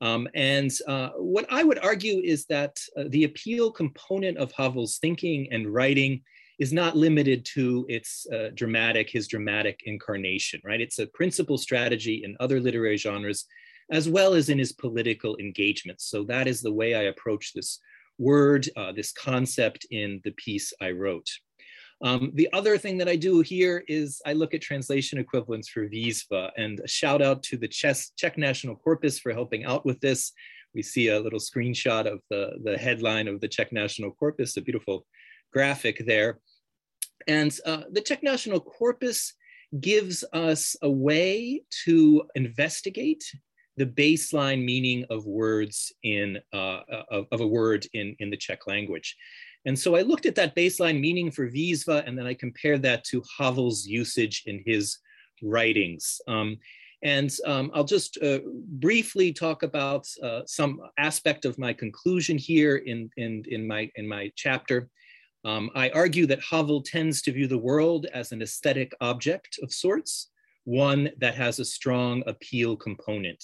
Um, 0.00 0.28
and 0.34 0.70
uh, 0.88 1.10
what 1.10 1.46
I 1.50 1.62
would 1.62 1.78
argue 1.78 2.20
is 2.24 2.44
that 2.46 2.76
uh, 2.96 3.04
the 3.08 3.24
appeal 3.24 3.70
component 3.70 4.36
of 4.36 4.50
Havel's 4.52 4.98
thinking 4.98 5.48
and 5.52 5.72
writing 5.72 6.22
is 6.62 6.72
not 6.72 6.96
limited 6.96 7.44
to 7.56 7.84
its 7.88 8.24
uh, 8.32 8.50
dramatic, 8.54 9.10
his 9.10 9.26
dramatic 9.26 9.80
incarnation, 9.84 10.60
right? 10.64 10.80
It's 10.80 11.00
a 11.00 11.12
principal 11.20 11.58
strategy 11.58 12.22
in 12.24 12.36
other 12.38 12.60
literary 12.60 12.98
genres, 13.06 13.40
as 13.90 14.08
well 14.08 14.32
as 14.34 14.48
in 14.48 14.58
his 14.60 14.72
political 14.84 15.36
engagements. 15.38 16.02
So 16.12 16.18
that 16.32 16.46
is 16.46 16.60
the 16.60 16.76
way 16.80 16.94
I 16.94 17.04
approach 17.12 17.44
this 17.52 17.80
word, 18.16 18.68
uh, 18.76 18.92
this 18.92 19.10
concept 19.10 19.80
in 19.90 20.20
the 20.22 20.34
piece 20.44 20.72
I 20.80 20.90
wrote. 20.92 21.28
Um, 22.08 22.30
the 22.34 22.48
other 22.52 22.78
thing 22.78 22.96
that 22.98 23.08
I 23.08 23.16
do 23.16 23.40
here 23.40 23.82
is 23.88 24.22
I 24.24 24.32
look 24.32 24.54
at 24.54 24.60
translation 24.60 25.18
equivalents 25.18 25.68
for 25.68 25.88
Výzva 25.88 26.50
and 26.56 26.78
a 26.78 26.88
shout 26.88 27.22
out 27.22 27.42
to 27.48 27.56
the 27.56 27.70
Czech 28.20 28.38
National 28.38 28.76
Corpus 28.76 29.18
for 29.18 29.32
helping 29.32 29.64
out 29.64 29.84
with 29.84 29.98
this. 29.98 30.30
We 30.76 30.82
see 30.82 31.08
a 31.08 31.20
little 31.26 31.40
screenshot 31.40 32.04
of 32.06 32.20
the, 32.30 32.42
the 32.62 32.78
headline 32.78 33.26
of 33.26 33.40
the 33.40 33.48
Czech 33.48 33.72
National 33.72 34.12
Corpus, 34.12 34.56
a 34.56 34.60
beautiful 34.60 35.06
graphic 35.52 36.02
there. 36.06 36.38
And 37.28 37.56
uh, 37.66 37.82
the 37.90 38.00
Czech 38.00 38.22
National 38.22 38.60
Corpus 38.60 39.34
gives 39.80 40.24
us 40.32 40.76
a 40.82 40.90
way 40.90 41.62
to 41.84 42.24
investigate 42.34 43.24
the 43.76 43.86
baseline 43.86 44.62
meaning 44.64 45.04
of 45.08 45.26
words 45.26 45.92
in 46.02 46.38
uh, 46.52 46.80
of, 47.10 47.26
of, 47.32 47.40
a 47.40 47.46
word 47.46 47.86
in, 47.94 48.14
in 48.18 48.30
the 48.30 48.36
Czech 48.36 48.66
language. 48.66 49.16
And 49.64 49.78
so 49.78 49.96
I 49.96 50.02
looked 50.02 50.26
at 50.26 50.34
that 50.34 50.54
baseline 50.54 51.00
meaning 51.00 51.30
for 51.30 51.48
výzva, 51.48 52.06
and 52.06 52.18
then 52.18 52.26
I 52.26 52.34
compared 52.34 52.82
that 52.82 53.04
to 53.04 53.22
Havel's 53.38 53.86
usage 53.86 54.42
in 54.46 54.62
his 54.66 54.98
writings. 55.42 56.20
Um, 56.28 56.58
and 57.02 57.32
um, 57.46 57.70
I'll 57.74 57.84
just 57.84 58.18
uh, 58.22 58.40
briefly 58.46 59.32
talk 59.32 59.62
about 59.62 60.06
uh, 60.22 60.42
some 60.46 60.80
aspect 60.98 61.44
of 61.44 61.58
my 61.58 61.72
conclusion 61.72 62.38
here 62.38 62.76
in, 62.76 63.10
in, 63.16 63.44
in, 63.48 63.66
my, 63.66 63.90
in 63.96 64.06
my 64.06 64.30
chapter. 64.36 64.88
Um, 65.44 65.70
I 65.74 65.90
argue 65.90 66.26
that 66.26 66.42
Havel 66.42 66.82
tends 66.82 67.20
to 67.22 67.32
view 67.32 67.48
the 67.48 67.58
world 67.58 68.06
as 68.14 68.30
an 68.32 68.42
aesthetic 68.42 68.92
object 69.00 69.58
of 69.62 69.72
sorts, 69.72 70.30
one 70.64 71.10
that 71.18 71.34
has 71.34 71.58
a 71.58 71.64
strong 71.64 72.22
appeal 72.26 72.76
component. 72.76 73.42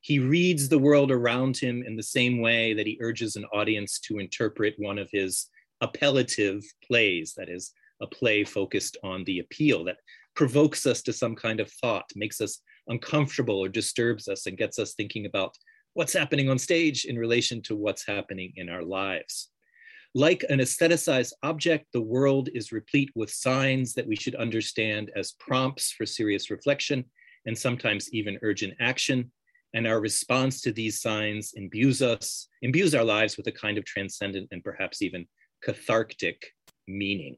He 0.00 0.18
reads 0.18 0.68
the 0.68 0.78
world 0.78 1.10
around 1.10 1.56
him 1.56 1.82
in 1.86 1.96
the 1.96 2.02
same 2.02 2.40
way 2.40 2.74
that 2.74 2.86
he 2.86 2.98
urges 3.00 3.36
an 3.36 3.44
audience 3.52 3.98
to 4.00 4.18
interpret 4.18 4.74
one 4.78 4.98
of 4.98 5.08
his 5.12 5.48
appellative 5.82 6.62
plays, 6.86 7.34
that 7.36 7.48
is, 7.48 7.72
a 8.00 8.06
play 8.06 8.44
focused 8.44 8.96
on 9.02 9.24
the 9.24 9.40
appeal 9.40 9.84
that 9.84 9.98
provokes 10.34 10.86
us 10.86 11.02
to 11.02 11.12
some 11.12 11.34
kind 11.34 11.60
of 11.60 11.70
thought, 11.72 12.10
makes 12.16 12.40
us 12.40 12.60
uncomfortable 12.88 13.58
or 13.58 13.68
disturbs 13.68 14.28
us 14.28 14.46
and 14.46 14.58
gets 14.58 14.78
us 14.78 14.94
thinking 14.94 15.26
about 15.26 15.56
what's 15.94 16.12
happening 16.12 16.48
on 16.48 16.58
stage 16.58 17.04
in 17.04 17.18
relation 17.18 17.62
to 17.62 17.76
what's 17.76 18.06
happening 18.06 18.52
in 18.56 18.68
our 18.68 18.82
lives. 18.82 19.50
Like 20.16 20.44
an 20.48 20.60
aestheticized 20.60 21.32
object, 21.42 21.86
the 21.92 22.00
world 22.00 22.48
is 22.54 22.70
replete 22.70 23.10
with 23.16 23.30
signs 23.30 23.94
that 23.94 24.06
we 24.06 24.14
should 24.14 24.36
understand 24.36 25.10
as 25.16 25.32
prompts 25.32 25.90
for 25.90 26.06
serious 26.06 26.50
reflection 26.50 27.04
and 27.46 27.58
sometimes 27.58 28.12
even 28.12 28.38
urgent 28.42 28.74
action. 28.78 29.32
And 29.74 29.88
our 29.88 30.00
response 30.00 30.60
to 30.60 30.72
these 30.72 31.02
signs 31.02 31.54
imbues 31.56 32.00
us, 32.00 32.48
imbues 32.62 32.94
our 32.94 33.02
lives 33.02 33.36
with 33.36 33.48
a 33.48 33.52
kind 33.52 33.76
of 33.76 33.84
transcendent 33.84 34.48
and 34.52 34.62
perhaps 34.62 35.02
even 35.02 35.26
cathartic 35.64 36.40
meaning. 36.86 37.36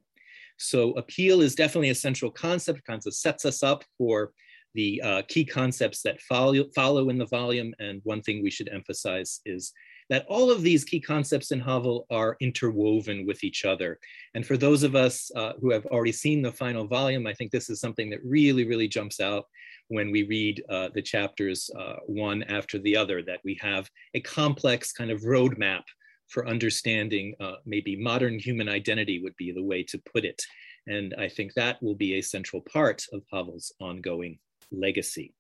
So 0.59 0.93
appeal 0.93 1.41
is 1.41 1.55
definitely 1.55 1.91
a 1.91 1.95
central 1.95 2.31
concept, 2.31 2.85
kind 2.85 3.01
of 3.07 3.15
sets 3.15 3.47
us 3.47 3.63
up 3.63 3.85
for 3.97 4.33
the 4.75 5.01
uh, 5.03 5.23
key 5.29 5.47
concepts 5.47 6.03
that 6.03 6.21
follow, 6.21 6.65
follow 6.75 7.09
in 7.09 7.17
the 7.17 7.27
volume. 7.27 7.73
And 7.79 8.03
one 8.05 8.21
thing 8.21 8.43
we 8.43 8.51
should 8.51 8.69
emphasize 8.69 9.41
is 9.47 9.73
that 10.09 10.27
all 10.29 10.51
of 10.51 10.63
these 10.63 10.85
key 10.85 11.01
concepts 11.01 11.51
in 11.51 11.61
Havel 11.61 12.07
are 12.11 12.37
interwoven 12.41 13.27
with 13.27 13.43
each 13.45 13.65
other. 13.65 13.99
And 14.35 14.47
for 14.47 14.57
those 14.57 14.83
of 14.83 14.95
us 14.95 15.31
uh, 15.35 15.53
who 15.61 15.71
have 15.73 15.87
already 15.87 16.13
seen 16.13 16.43
the 16.43 16.53
final 16.53 16.87
volume, 16.87 17.27
I 17.27 17.35
think 17.35 17.51
this 17.51 17.71
is 17.71 17.81
something 17.81 18.11
that 18.11 18.25
really, 18.25 18.67
really 18.67 18.89
jumps 18.89 19.21
out 19.21 19.47
when 19.89 20.11
we 20.11 20.25
read 20.25 20.63
uh, 20.69 20.89
the 20.95 21.03
chapters 21.03 21.71
uh, 21.79 21.97
one 22.07 22.43
after 22.45 22.79
the 22.79 22.97
other, 22.97 23.23
that 23.23 23.41
we 23.45 23.59
have 23.61 23.89
a 24.15 24.21
complex 24.21 24.93
kind 24.93 25.11
of 25.11 25.23
roadmap 25.23 25.83
for 26.29 26.49
understanding 26.49 27.35
uh, 27.39 27.55
maybe 27.65 27.97
modern 27.97 28.39
human 28.39 28.69
identity 28.69 29.21
would 29.23 29.37
be 29.37 29.53
the 29.53 29.63
way 29.63 29.83
to 29.85 30.01
put 30.13 30.25
it. 30.25 30.43
And 30.89 31.15
I 31.19 31.29
think 31.29 31.55
that 31.55 31.81
will 31.83 31.95
be 31.95 32.15
a 32.15 32.21
central 32.23 32.63
part 32.63 33.05
of 33.13 33.23
Havel's 33.33 33.73
ongoing 33.81 34.39
legacy. 34.73 35.36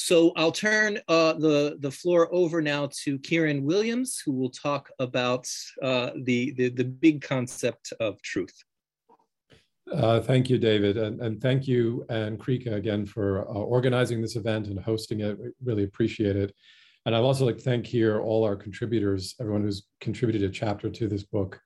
So 0.00 0.30
I'll 0.36 0.52
turn 0.52 1.00
uh, 1.08 1.32
the, 1.32 1.76
the 1.80 1.90
floor 1.90 2.32
over 2.32 2.62
now 2.62 2.88
to 3.02 3.18
Kieran 3.18 3.64
Williams, 3.64 4.22
who 4.24 4.30
will 4.30 4.48
talk 4.48 4.88
about 5.00 5.50
uh, 5.82 6.10
the, 6.22 6.52
the, 6.52 6.68
the, 6.68 6.84
big 6.84 7.20
concept 7.20 7.92
of 7.98 8.22
truth. 8.22 8.54
Uh, 9.92 10.20
thank 10.20 10.48
you, 10.48 10.56
David. 10.56 10.98
And, 10.98 11.20
and 11.20 11.42
thank 11.42 11.66
you 11.66 12.06
and 12.10 12.38
CREECA 12.38 12.74
again 12.74 13.06
for 13.06 13.40
uh, 13.40 13.54
organizing 13.54 14.22
this 14.22 14.36
event 14.36 14.68
and 14.68 14.78
hosting 14.78 15.18
it. 15.18 15.36
We 15.36 15.48
really 15.64 15.82
appreciate 15.82 16.36
it. 16.36 16.54
And 17.04 17.16
I'd 17.16 17.24
also 17.24 17.44
like 17.44 17.56
to 17.56 17.64
thank 17.64 17.84
here 17.84 18.20
all 18.20 18.44
our 18.44 18.54
contributors, 18.54 19.34
everyone 19.40 19.62
who's 19.62 19.88
contributed 20.00 20.48
a 20.48 20.52
chapter 20.52 20.90
to 20.90 21.08
this 21.08 21.24
book. 21.24 21.60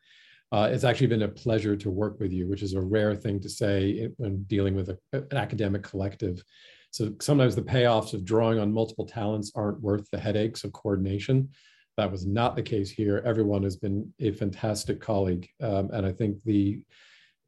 Uh, 0.53 0.71
it's 0.73 0.85
actually 0.85 1.09
been 1.09 1.23
a 1.23 1.29
pleasure 1.29 1.77
to 1.77 1.91
work 1.91 2.19
with 2.19 2.33
you, 2.33 2.49
which 2.49 2.62
is 2.62 2.73
a 2.73 2.81
rare 2.81 3.15
thing 3.15 3.41
to 3.41 3.49
say 3.51 4.09
when 4.17 4.43
dealing 4.45 4.75
with 4.75 4.89
a, 4.89 4.99
an 5.12 5.37
academic 5.37 5.83
collective. 5.83 6.43
So 6.92 7.14
sometimes 7.20 7.56
the 7.56 7.62
payoffs 7.62 8.12
of 8.12 8.25
drawing 8.25 8.58
on 8.58 8.70
multiple 8.70 9.06
talents 9.06 9.50
aren't 9.54 9.80
worth 9.80 10.06
the 10.11 10.20
headaches 10.20 10.62
of 10.62 10.72
coordination. 10.72 11.49
That 11.96 12.12
was 12.12 12.26
not 12.26 12.54
the 12.54 12.62
case 12.62 12.90
here. 12.90 13.22
Everyone 13.25 13.62
has 13.62 13.76
been 13.76 14.12
a 14.20 14.30
fantastic 14.30 15.00
colleague, 15.00 15.49
um, 15.62 15.90
and 15.92 16.06
I 16.06 16.12
think 16.12 16.42
the 16.44 16.84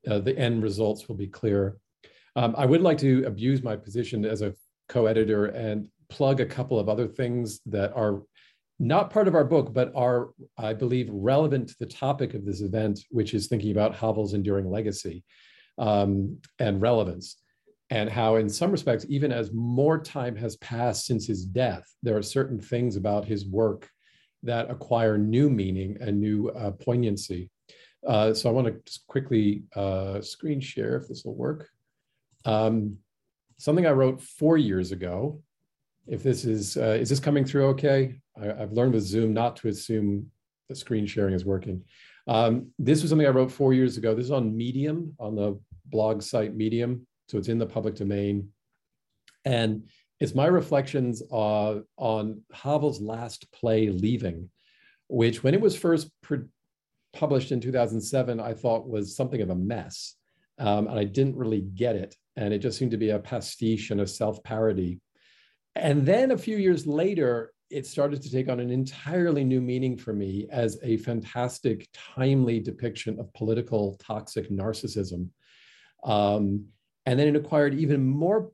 uh, 0.09 0.19
the 0.19 0.37
end 0.37 0.63
results 0.63 1.09
will 1.09 1.17
be 1.17 1.27
clear. 1.27 1.77
Um, 2.37 2.55
I 2.59 2.67
would 2.67 2.83
like 2.83 2.99
to 2.99 3.25
abuse 3.25 3.63
my 3.63 3.77
position 3.77 4.25
as 4.25 4.43
a 4.43 4.55
co-editor 4.89 5.47
and 5.47 5.89
plug 6.09 6.41
a 6.41 6.47
couple 6.47 6.79
of 6.79 6.89
other 6.89 7.07
things 7.07 7.61
that 7.67 7.93
are 7.95 8.23
not 8.79 9.11
part 9.11 9.29
of 9.29 9.35
our 9.35 9.45
book, 9.45 9.73
but 9.73 9.93
are, 9.95 10.31
I 10.59 10.75
believe, 10.75 11.09
relevant 11.11 11.69
to 11.69 11.77
the 11.79 11.87
topic 11.87 12.35
of 12.35 12.45
this 12.45 12.61
event, 12.61 13.01
which 13.11 13.33
is 13.33 13.47
thinking 13.47 13.71
about 13.71 13.95
Havel's 13.95 14.35
enduring 14.35 14.71
legacy 14.71 15.25
um, 15.79 16.39
and 16.59 16.83
relevance 16.83 17.37
and 17.91 18.09
how 18.09 18.37
in 18.37 18.49
some 18.49 18.71
respects 18.71 19.05
even 19.09 19.31
as 19.31 19.53
more 19.53 19.99
time 19.99 20.35
has 20.35 20.57
passed 20.57 21.07
since 21.07 21.27
his 21.27 21.45
death 21.45 21.85
there 22.03 22.17
are 22.17 22.23
certain 22.23 22.59
things 22.59 22.97
about 22.97 23.25
his 23.25 23.47
work 23.47 23.89
that 24.45 24.71
acquire 24.71 25.19
new 25.19 25.51
meaning 25.51 25.97
and 26.01 26.21
new 26.21 26.49
uh, 26.51 26.71
poignancy. 26.71 27.51
Uh, 28.07 28.35
so 28.35 28.49
i 28.49 28.53
want 28.53 28.67
to 28.67 28.75
just 28.85 29.07
quickly 29.07 29.65
uh, 29.75 30.21
screen 30.21 30.61
share 30.61 30.97
if 30.97 31.09
this 31.09 31.25
will 31.25 31.35
work. 31.35 31.69
Um, 32.45 32.99
something 33.59 33.87
i 33.87 33.91
wrote 33.91 34.21
four 34.21 34.59
years 34.59 34.93
ago 34.93 35.41
if 36.07 36.23
this 36.23 36.45
is 36.45 36.77
uh, 36.77 36.99
is 37.01 37.09
this 37.09 37.21
coming 37.21 37.45
through 37.45 37.67
okay? 37.69 38.21
I, 38.41 38.47
have 38.47 38.73
learned 38.73 38.95
with 38.95 39.05
zoom 39.05 39.33
not 39.33 39.57
to 39.57 39.69
assume 39.69 40.31
the 40.69 40.75
screen 40.75 41.07
sharing 41.07 41.35
is 41.35 41.45
working. 41.45 41.83
Um, 42.27 42.69
this 42.79 43.03
was 43.03 43.11
something 43.11 43.27
i 43.27 43.31
wrote 43.31 43.51
four 43.51 43.73
years 43.73 43.97
ago. 43.97 44.15
This 44.15 44.27
is 44.27 44.31
on 44.31 44.55
medium 44.57 45.15
on 45.19 45.35
the 45.35 45.59
blog 45.87 46.23
site 46.23 46.55
medium 46.55 47.07
so 47.29 47.39
it's 47.39 47.49
in 47.49 47.59
the 47.59 47.67
public 47.67 47.95
domain. 47.95 48.51
And 49.45 49.89
it's 50.21 50.35
my 50.35 50.47
reflections 50.47 51.23
uh, 51.31 51.81
on 51.97 52.43
Havel's 52.53 53.01
last 53.01 53.51
play, 53.53 53.91
Leaving, 53.91 54.51
which 55.09 55.43
when 55.43 55.55
it 55.55 55.61
was 55.61 55.77
first 55.77 56.11
published 57.13 57.53
in 57.53 57.61
2007, 57.61 58.41
I 58.41 58.55
thought 58.55 58.89
was 58.89 59.17
something 59.17 59.41
of 59.41 59.51
a 59.51 59.55
mess. 59.55 60.15
Um, 60.59 60.87
and 60.87 60.99
I 60.99 61.05
didn't 61.05 61.37
really 61.37 61.63
get 61.63 61.97
it. 61.97 62.15
And 62.37 62.55
it 62.55 62.59
just 62.59 62.79
seemed 62.79 62.93
to 62.93 62.97
be 62.97 63.11
a 63.11 63.19
pastiche 63.19 63.91
and 63.91 64.01
a 64.01 64.07
self 64.07 64.43
parody. 64.45 65.01
And 65.75 66.07
then 66.07 66.31
a 66.31 66.39
few 66.39 66.57
years 66.57 66.87
later, 66.87 67.53
it 67.71 67.87
started 67.87 68.23
to 68.23 68.31
take 68.31 68.49
on 68.49 68.61
an 68.61 68.71
entirely 68.71 69.43
new 69.43 69.61
meaning 69.61 69.97
for 69.97 70.13
me 70.13 70.47
as 70.51 70.79
a 70.83 70.97
fantastic, 70.99 71.89
timely 71.93 72.61
depiction 72.61 73.19
of 73.19 73.33
political 73.35 73.97
toxic 74.01 74.51
narcissism. 74.51 75.29
Um, 76.05 76.67
and 77.07 77.19
then 77.19 77.29
it 77.29 77.37
acquired 77.37 77.75
even 77.75 78.07
more 78.07 78.51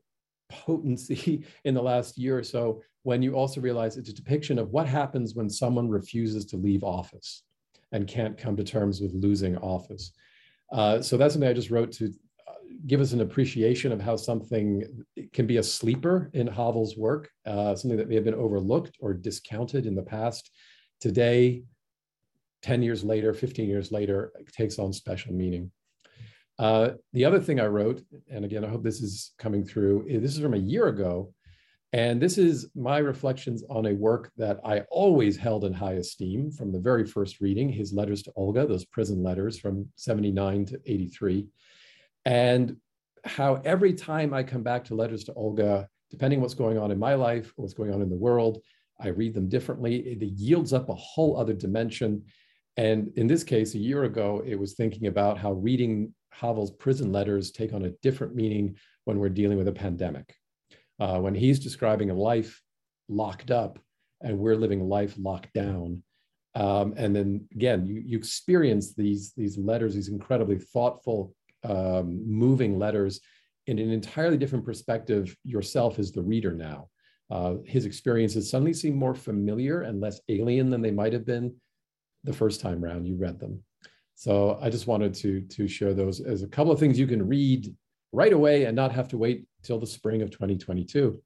potency 0.49 1.45
in 1.65 1.73
the 1.73 1.81
last 1.81 2.17
year 2.17 2.37
or 2.37 2.43
so 2.43 2.81
when 3.03 3.21
you 3.21 3.33
also 3.33 3.59
realize 3.61 3.97
it's 3.97 4.09
a 4.09 4.13
depiction 4.13 4.59
of 4.59 4.69
what 4.69 4.87
happens 4.87 5.33
when 5.33 5.49
someone 5.49 5.89
refuses 5.89 6.45
to 6.45 6.57
leave 6.57 6.83
office 6.83 7.43
and 7.91 8.07
can't 8.07 8.37
come 8.37 8.55
to 8.55 8.63
terms 8.63 9.01
with 9.01 9.13
losing 9.13 9.57
office. 9.57 10.11
Uh, 10.71 11.01
so 11.01 11.17
that's 11.17 11.33
something 11.33 11.49
I 11.49 11.53
just 11.53 11.71
wrote 11.71 11.91
to 11.93 12.05
uh, 12.47 12.53
give 12.87 13.01
us 13.01 13.11
an 13.11 13.21
appreciation 13.21 13.91
of 13.91 13.99
how 13.99 14.15
something 14.15 15.03
can 15.33 15.47
be 15.47 15.57
a 15.57 15.63
sleeper 15.63 16.29
in 16.33 16.47
Havel's 16.47 16.95
work, 16.95 17.29
uh, 17.45 17.75
something 17.75 17.97
that 17.97 18.07
may 18.07 18.15
have 18.15 18.23
been 18.23 18.35
overlooked 18.35 18.97
or 19.01 19.13
discounted 19.13 19.85
in 19.85 19.95
the 19.95 20.03
past. 20.03 20.51
Today, 21.01 21.63
10 22.61 22.83
years 22.83 23.03
later, 23.03 23.33
15 23.33 23.67
years 23.67 23.91
later, 23.91 24.31
takes 24.55 24.77
on 24.77 24.93
special 24.93 25.33
meaning. 25.33 25.71
Uh, 26.61 26.91
the 27.13 27.25
other 27.25 27.39
thing 27.39 27.59
I 27.59 27.65
wrote, 27.65 28.03
and 28.29 28.45
again, 28.45 28.63
I 28.63 28.67
hope 28.67 28.83
this 28.83 29.01
is 29.01 29.33
coming 29.39 29.65
through, 29.65 30.05
this 30.07 30.35
is 30.35 30.39
from 30.39 30.53
a 30.53 30.57
year 30.57 30.89
ago. 30.89 31.33
And 31.91 32.21
this 32.21 32.37
is 32.37 32.69
my 32.75 32.99
reflections 32.99 33.63
on 33.67 33.87
a 33.87 33.93
work 33.93 34.31
that 34.37 34.59
I 34.63 34.81
always 34.91 35.35
held 35.35 35.65
in 35.65 35.73
high 35.73 35.93
esteem 35.93 36.51
from 36.51 36.71
the 36.71 36.79
very 36.79 37.03
first 37.05 37.41
reading, 37.41 37.67
his 37.67 37.93
letters 37.93 38.21
to 38.23 38.31
Olga, 38.35 38.67
those 38.67 38.85
prison 38.85 39.23
letters 39.23 39.59
from 39.59 39.89
79 39.95 40.65
to 40.67 40.79
83. 40.85 41.47
And 42.25 42.77
how 43.25 43.55
every 43.65 43.93
time 43.93 44.31
I 44.31 44.43
come 44.43 44.61
back 44.61 44.85
to 44.85 44.95
letters 44.95 45.23
to 45.25 45.33
Olga, 45.33 45.89
depending 46.11 46.41
what's 46.41 46.53
going 46.53 46.77
on 46.77 46.91
in 46.91 46.99
my 46.99 47.15
life 47.15 47.51
what's 47.55 47.73
going 47.73 47.91
on 47.91 48.03
in 48.03 48.09
the 48.09 48.15
world, 48.15 48.59
I 48.99 49.07
read 49.07 49.33
them 49.33 49.49
differently. 49.49 49.95
It 49.95 50.21
yields 50.21 50.73
up 50.73 50.89
a 50.89 50.95
whole 50.95 51.37
other 51.37 51.53
dimension. 51.53 52.23
And 52.77 53.11
in 53.15 53.25
this 53.25 53.43
case, 53.43 53.73
a 53.73 53.79
year 53.79 54.03
ago, 54.03 54.43
it 54.45 54.55
was 54.55 54.75
thinking 54.75 55.07
about 55.07 55.39
how 55.39 55.53
reading 55.53 56.13
Havel's 56.31 56.71
prison 56.71 57.11
letters 57.11 57.51
take 57.51 57.73
on 57.73 57.85
a 57.85 57.91
different 58.01 58.35
meaning 58.35 58.75
when 59.05 59.19
we're 59.19 59.29
dealing 59.29 59.57
with 59.57 59.67
a 59.67 59.73
pandemic. 59.73 60.35
Uh, 60.99 61.19
when 61.19 61.33
he's 61.33 61.59
describing 61.59 62.09
a 62.09 62.13
life 62.13 62.61
locked 63.09 63.51
up 63.51 63.79
and 64.21 64.37
we're 64.37 64.55
living 64.55 64.87
life 64.87 65.15
locked 65.17 65.53
down. 65.53 66.03
Um, 66.53 66.93
and 66.97 67.15
then 67.15 67.47
again, 67.51 67.87
you, 67.87 68.01
you 68.05 68.17
experience 68.17 68.93
these, 68.93 69.33
these 69.35 69.57
letters, 69.57 69.95
these 69.95 70.09
incredibly 70.09 70.59
thoughtful, 70.59 71.33
um, 71.63 72.23
moving 72.27 72.77
letters 72.77 73.21
in 73.67 73.79
an 73.79 73.91
entirely 73.91 74.37
different 74.37 74.65
perspective 74.65 75.35
yourself 75.43 75.99
as 75.99 76.11
the 76.11 76.21
reader 76.21 76.53
now. 76.53 76.89
Uh, 77.29 77.55
his 77.65 77.85
experiences 77.85 78.49
suddenly 78.49 78.73
seem 78.73 78.95
more 78.95 79.15
familiar 79.15 79.81
and 79.81 80.01
less 80.01 80.19
alien 80.27 80.69
than 80.69 80.81
they 80.81 80.91
might 80.91 81.13
have 81.13 81.25
been 81.25 81.55
the 82.23 82.33
first 82.33 82.59
time 82.59 82.83
round 82.83 83.07
you 83.07 83.15
read 83.15 83.39
them. 83.39 83.63
So 84.21 84.59
I 84.61 84.69
just 84.69 84.85
wanted 84.85 85.15
to, 85.15 85.41
to 85.41 85.67
share 85.67 85.95
those 85.95 86.21
as 86.21 86.43
a 86.43 86.47
couple 86.47 86.71
of 86.71 86.79
things 86.79 86.99
you 86.99 87.07
can 87.07 87.27
read 87.27 87.75
right 88.11 88.31
away 88.31 88.65
and 88.65 88.75
not 88.75 88.91
have 88.91 89.07
to 89.07 89.17
wait 89.17 89.45
till 89.63 89.79
the 89.79 89.87
spring 89.87 90.21
of 90.21 90.29
2022. 90.29 91.19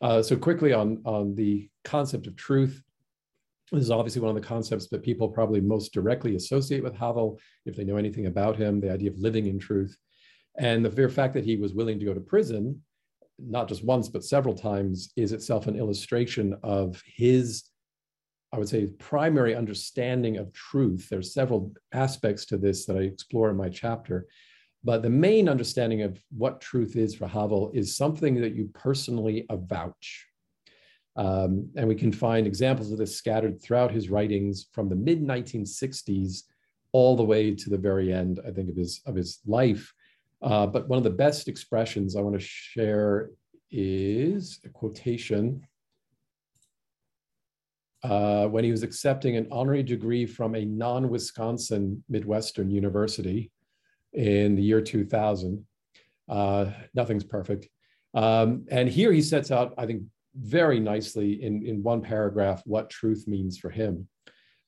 Uh, 0.00 0.22
so 0.22 0.36
quickly 0.36 0.72
on, 0.72 1.02
on 1.04 1.34
the 1.34 1.68
concept 1.82 2.28
of 2.28 2.36
truth, 2.36 2.80
this 3.72 3.82
is 3.82 3.90
obviously 3.90 4.20
one 4.20 4.28
of 4.28 4.40
the 4.40 4.46
concepts 4.46 4.86
that 4.90 5.02
people 5.02 5.28
probably 5.28 5.60
most 5.60 5.92
directly 5.92 6.36
associate 6.36 6.84
with 6.84 6.94
Havel, 6.94 7.40
if 7.64 7.74
they 7.74 7.82
know 7.82 7.96
anything 7.96 8.26
about 8.26 8.54
him, 8.54 8.80
the 8.80 8.92
idea 8.92 9.10
of 9.10 9.18
living 9.18 9.46
in 9.48 9.58
truth. 9.58 9.96
And 10.56 10.84
the 10.84 10.88
very 10.88 11.10
fact 11.10 11.34
that 11.34 11.44
he 11.44 11.56
was 11.56 11.74
willing 11.74 11.98
to 11.98 12.04
go 12.04 12.14
to 12.14 12.20
prison, 12.20 12.80
not 13.40 13.66
just 13.66 13.84
once, 13.84 14.08
but 14.08 14.22
several 14.22 14.54
times, 14.54 15.10
is 15.16 15.32
itself 15.32 15.66
an 15.66 15.76
illustration 15.76 16.54
of 16.62 17.02
his, 17.16 17.64
I 18.56 18.58
would 18.58 18.70
say, 18.70 18.86
primary 18.86 19.54
understanding 19.54 20.38
of 20.38 20.50
truth. 20.54 21.08
There's 21.10 21.34
several 21.34 21.74
aspects 21.92 22.46
to 22.46 22.56
this 22.56 22.86
that 22.86 22.96
I 22.96 23.00
explore 23.00 23.50
in 23.50 23.56
my 23.56 23.68
chapter. 23.68 24.26
But 24.82 25.02
the 25.02 25.10
main 25.10 25.46
understanding 25.46 26.00
of 26.00 26.18
what 26.34 26.62
truth 26.62 26.96
is 26.96 27.14
for 27.14 27.26
Havel 27.26 27.70
is 27.74 27.98
something 27.98 28.40
that 28.40 28.54
you 28.54 28.70
personally 28.72 29.44
avouch. 29.50 30.22
Um, 31.16 31.68
and 31.76 31.86
we 31.86 31.94
can 31.94 32.10
find 32.10 32.46
examples 32.46 32.90
of 32.90 32.96
this 32.96 33.14
scattered 33.14 33.60
throughout 33.60 33.90
his 33.90 34.08
writings 34.08 34.68
from 34.72 34.88
the 34.88 34.96
mid 34.96 35.22
1960s 35.22 36.44
all 36.92 37.14
the 37.14 37.24
way 37.24 37.54
to 37.54 37.68
the 37.68 37.76
very 37.76 38.10
end, 38.10 38.40
I 38.46 38.52
think, 38.52 38.70
of 38.70 38.76
his, 38.76 39.02
of 39.04 39.14
his 39.14 39.40
life. 39.46 39.92
Uh, 40.40 40.66
but 40.66 40.88
one 40.88 40.96
of 40.96 41.04
the 41.04 41.10
best 41.10 41.46
expressions 41.46 42.16
I 42.16 42.22
want 42.22 42.40
to 42.40 42.46
share 42.46 43.32
is 43.70 44.60
a 44.64 44.70
quotation 44.70 45.62
uh, 48.06 48.46
when 48.48 48.64
he 48.64 48.70
was 48.70 48.82
accepting 48.82 49.36
an 49.36 49.48
honorary 49.50 49.82
degree 49.82 50.26
from 50.26 50.54
a 50.54 50.64
non 50.64 51.08
Wisconsin 51.08 52.02
Midwestern 52.08 52.70
university 52.70 53.50
in 54.12 54.56
the 54.56 54.62
year 54.62 54.80
2000. 54.80 55.64
Uh, 56.28 56.66
nothing's 56.94 57.24
perfect. 57.24 57.68
Um, 58.14 58.64
and 58.70 58.88
here 58.88 59.12
he 59.12 59.22
sets 59.22 59.50
out, 59.50 59.74
I 59.78 59.86
think, 59.86 60.02
very 60.34 60.80
nicely 60.80 61.42
in, 61.42 61.64
in 61.64 61.82
one 61.82 62.02
paragraph 62.02 62.62
what 62.66 62.90
truth 62.90 63.26
means 63.26 63.58
for 63.58 63.70
him. 63.70 64.08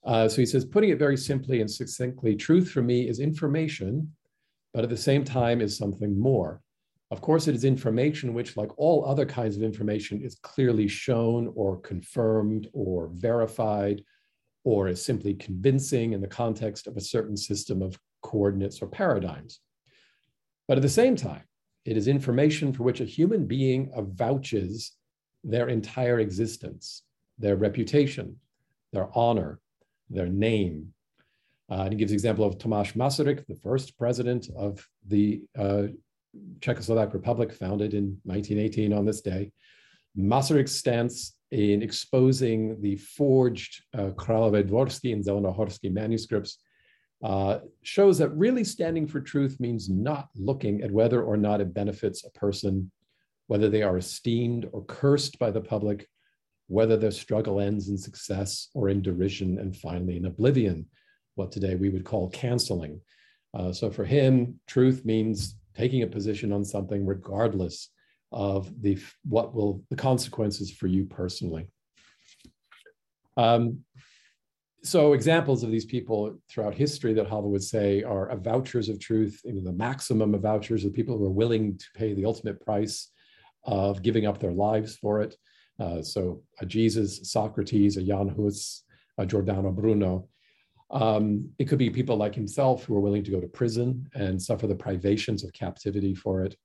Uh, 0.05 0.29
so 0.29 0.37
he 0.37 0.47
says, 0.47 0.65
putting 0.65 0.91
it 0.91 0.99
very 0.99 1.17
simply 1.17 1.61
and 1.61 1.71
succinctly, 1.71 2.37
truth 2.37 2.71
for 2.71 2.83
me 2.83 3.09
is 3.09 3.21
information 3.21 4.11
but 4.75 4.85
at 4.85 4.91
the 4.91 4.97
same 4.97 5.25
time 5.25 5.61
is 5.61 5.77
something 5.77 6.19
more. 6.19 6.61
Of 7.11 7.23
course, 7.23 7.49
it 7.49 7.55
is 7.55 7.65
information 7.65 8.35
which, 8.35 8.57
like 8.57 8.71
all 8.77 9.05
other 9.07 9.25
kinds 9.25 9.57
of 9.57 9.63
information, 9.63 10.21
is 10.21 10.39
clearly 10.43 10.89
shown 10.89 11.51
or 11.55 11.81
confirmed 11.81 12.69
or 12.73 13.09
verified 13.15 14.03
or 14.65 14.89
is 14.89 15.03
simply 15.03 15.35
convincing 15.35 16.13
in 16.13 16.21
the 16.21 16.27
context 16.27 16.87
of 16.87 16.97
a 16.97 17.01
certain 17.01 17.37
system 17.37 17.81
of 17.81 17.99
coordinates 18.23 18.83
or 18.83 18.89
paradigms. 18.89 19.61
But 20.67 20.77
at 20.77 20.83
the 20.83 20.89
same 20.91 21.17
time, 21.17 21.45
it 21.87 21.97
is 21.97 22.09
information 22.09 22.75
for 22.75 22.83
which 22.83 23.01
a 23.01 23.07
human 23.07 23.47
being 23.47 23.91
avouches 23.97 24.91
their 25.43 25.69
entire 25.69 26.21
existence, 26.21 27.05
their 27.39 27.57
reputation, 27.57 28.37
their 28.93 29.09
honor, 29.17 29.61
their 30.11 30.27
name, 30.27 30.93
uh, 31.71 31.83
and 31.83 31.93
he 31.93 31.99
gives 31.99 32.13
example 32.13 32.45
of 32.45 32.59
Tomáš 32.59 32.95
Masaryk, 32.95 33.47
the 33.47 33.55
first 33.55 33.97
president 33.99 34.49
of 34.57 34.87
the 35.07 35.43
uh, 35.59 35.85
Czechoslovak 36.61 37.13
Republic, 37.15 37.53
founded 37.53 37.95
in 37.95 38.19
1918 38.25 38.93
on 38.93 39.05
this 39.05 39.21
day. 39.21 39.53
Masaryk's 40.17 40.73
stance 40.73 41.37
in 41.51 41.83
exposing 41.83 42.81
the 42.83 42.97
forged 42.97 43.83
uh, 43.95 44.11
Králové 44.11 44.69
Dvorsky 44.69 45.13
and 45.13 45.25
Zelenohorsky 45.25 45.93
manuscripts 45.93 46.59
uh, 47.23 47.59
shows 47.83 48.19
that 48.19 48.29
really 48.31 48.65
standing 48.65 49.07
for 49.07 49.21
truth 49.21 49.59
means 49.59 49.89
not 49.89 50.29
looking 50.37 50.83
at 50.83 50.91
whether 50.91 51.23
or 51.23 51.37
not 51.37 51.61
it 51.61 51.75
benefits 51.75 52.25
a 52.25 52.31
person, 52.31 52.91
whether 53.47 53.69
they 53.69 53.83
are 53.83 53.97
esteemed 53.97 54.69
or 54.73 54.85
cursed 54.85 55.39
by 55.39 55.51
the 55.51 55.61
public, 55.61 56.07
whether 56.69 56.97
their 56.97 57.11
struggle 57.11 57.61
ends 57.61 57.89
in 57.89 57.97
success 57.99 58.69
or 58.75 58.89
in 58.89 59.03
derision 59.03 59.59
and 59.59 59.77
finally 59.77 60.17
in 60.17 60.27
oblivion 60.27 60.87
what 61.35 61.51
today 61.51 61.75
we 61.75 61.89
would 61.89 62.05
call 62.05 62.29
canceling. 62.31 63.01
Uh, 63.55 63.73
so 63.73 63.91
for 63.91 64.05
him, 64.05 64.61
truth 64.67 65.05
means 65.05 65.57
taking 65.79 66.03
a 66.03 66.07
position 66.07 66.53
on 66.53 66.65
something 66.65 67.07
regardless 67.07 67.91
of 68.33 68.83
the 68.83 68.99
what 69.25 69.55
will 69.55 69.83
the 69.91 69.97
consequences 69.97 70.71
for 70.71 70.89
you 70.89 71.05
personally. 71.07 71.69
Um, 73.37 73.85
so 74.83 75.13
examples 75.13 75.63
of 75.63 75.71
these 75.71 75.85
people 75.85 76.39
throughout 76.49 76.75
history 76.75 77.13
that 77.15 77.29
Havel 77.29 77.51
would 77.51 77.63
say 77.63 78.03
are 78.03 78.35
vouchers 78.37 78.89
of 78.89 79.01
truth, 79.01 79.41
you 79.45 79.55
know, 79.55 79.65
the 79.65 79.73
maximum 79.73 80.35
of 80.35 80.43
vouchers 80.43 80.85
of 80.85 80.93
people 80.93 81.17
who 81.17 81.25
are 81.25 81.41
willing 81.43 81.79
to 81.79 81.87
pay 81.95 82.13
the 82.15 82.25
ultimate 82.25 82.65
price 82.65 83.11
of 83.65 84.03
giving 84.03 84.27
up 84.27 84.39
their 84.39 84.53
lives 84.53 84.97
for 84.97 85.21
it. 85.21 85.37
Uh, 85.81 86.03
so 86.03 86.43
a 86.61 86.67
Jesus, 86.67 87.31
Socrates, 87.31 87.97
a 87.97 88.03
Jan 88.03 88.29
Hus, 88.29 88.83
a 89.19 89.27
Giordano 89.27 89.71
Bruno, 89.71 90.29
um, 90.91 91.51
it 91.59 91.67
could 91.67 91.79
be 91.79 91.91
people 91.91 92.17
like 92.17 92.35
himself 92.35 92.85
who 92.85 92.97
are 92.97 93.01
willing 93.01 93.25
to 93.25 93.31
go 93.31 93.41
to 93.41 93.47
prison 93.47 94.09
and 94.15 94.41
suffer 94.41 94.67
the 94.67 94.75
privations 94.75 95.45
of 95.45 95.53
captivity 95.53 96.15
for 96.15 96.45
it. 96.45 96.57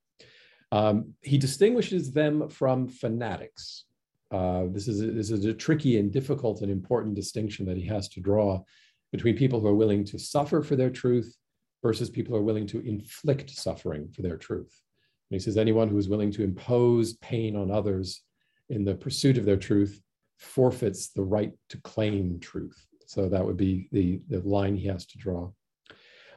Um, 0.71 1.13
he 1.21 1.37
distinguishes 1.37 2.11
them 2.11 2.49
from 2.49 2.87
fanatics. 2.87 3.85
Uh, 4.31 4.63
this, 4.71 4.87
is 4.87 5.01
a, 5.01 5.11
this 5.11 5.29
is 5.29 5.45
a 5.45 5.53
tricky 5.53 5.99
and 5.99 6.11
difficult 6.11 6.61
and 6.61 6.71
important 6.71 7.15
distinction 7.15 7.65
that 7.67 7.77
he 7.77 7.85
has 7.85 8.09
to 8.09 8.21
draw 8.21 8.63
between 9.11 9.37
people 9.37 9.59
who 9.59 9.67
are 9.67 9.75
willing 9.75 10.03
to 10.05 10.17
suffer 10.17 10.63
for 10.63 10.75
their 10.75 10.89
truth 10.89 11.37
versus 11.83 12.09
people 12.09 12.33
who 12.33 12.39
are 12.39 12.45
willing 12.45 12.65
to 12.65 12.79
inflict 12.79 13.51
suffering 13.51 14.09
for 14.09 14.23
their 14.23 14.37
truth. 14.37 14.81
And 15.29 15.39
he 15.39 15.43
says 15.43 15.57
anyone 15.57 15.89
who 15.89 15.97
is 15.97 16.09
willing 16.09 16.31
to 16.31 16.43
impose 16.43 17.13
pain 17.17 17.55
on 17.55 17.69
others 17.69 18.23
in 18.69 18.85
the 18.85 18.95
pursuit 18.95 19.37
of 19.37 19.45
their 19.45 19.57
truth 19.57 20.01
forfeits 20.39 21.09
the 21.09 21.23
right 21.23 21.51
to 21.69 21.77
claim 21.81 22.39
truth. 22.39 22.87
So 23.05 23.29
that 23.29 23.45
would 23.45 23.57
be 23.57 23.87
the, 23.91 24.21
the 24.29 24.39
line 24.47 24.75
he 24.75 24.87
has 24.87 25.05
to 25.07 25.17
draw. 25.17 25.51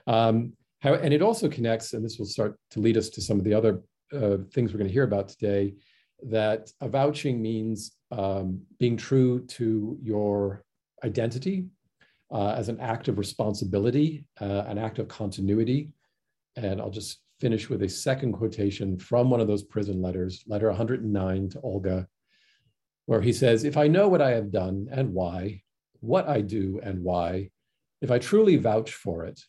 Um, 0.06 0.52
how, 0.80 0.94
and 0.94 1.12
it 1.12 1.22
also 1.22 1.48
connects, 1.48 1.92
and 1.92 2.04
this 2.04 2.18
will 2.18 2.26
start 2.26 2.58
to 2.70 2.80
lead 2.80 2.96
us 2.96 3.08
to 3.10 3.22
some 3.22 3.38
of 3.38 3.44
the 3.44 3.54
other 3.54 3.82
uh, 4.12 4.38
things 4.52 4.72
we're 4.72 4.78
going 4.78 4.88
to 4.88 4.92
hear 4.92 5.04
about 5.04 5.28
today, 5.28 5.74
that 6.22 6.70
avouching 6.80 7.40
means 7.40 7.92
um, 8.10 8.60
being 8.78 8.96
true 8.96 9.44
to 9.46 9.98
your 10.02 10.64
identity 11.04 11.66
uh, 12.32 12.50
as 12.50 12.68
an 12.68 12.80
act 12.80 13.08
of 13.08 13.18
responsibility, 13.18 14.24
uh, 14.40 14.64
an 14.66 14.78
act 14.78 14.98
of 14.98 15.08
continuity. 15.08 15.90
And 16.56 16.80
I'll 16.80 16.90
just 16.90 17.20
finish 17.40 17.68
with 17.68 17.82
a 17.82 17.88
second 17.88 18.32
quotation 18.32 18.98
from 18.98 19.30
one 19.30 19.40
of 19.40 19.46
those 19.46 19.62
prison 19.62 20.00
letters, 20.00 20.42
letter 20.46 20.68
109 20.68 21.50
to 21.50 21.60
Olga, 21.60 22.08
where 23.06 23.20
he 23.20 23.32
says, 23.32 23.64
If 23.64 23.76
I 23.76 23.88
know 23.88 24.08
what 24.08 24.22
I 24.22 24.30
have 24.30 24.50
done 24.50 24.88
and 24.90 25.12
why, 25.12 25.62
what 26.06 26.28
I 26.28 26.40
do 26.40 26.80
and 26.82 27.02
why, 27.02 27.50
if 28.00 28.10
I 28.10 28.18
truly 28.18 28.56
vouch 28.56 28.92
for 28.92 29.24
it, 29.24 29.40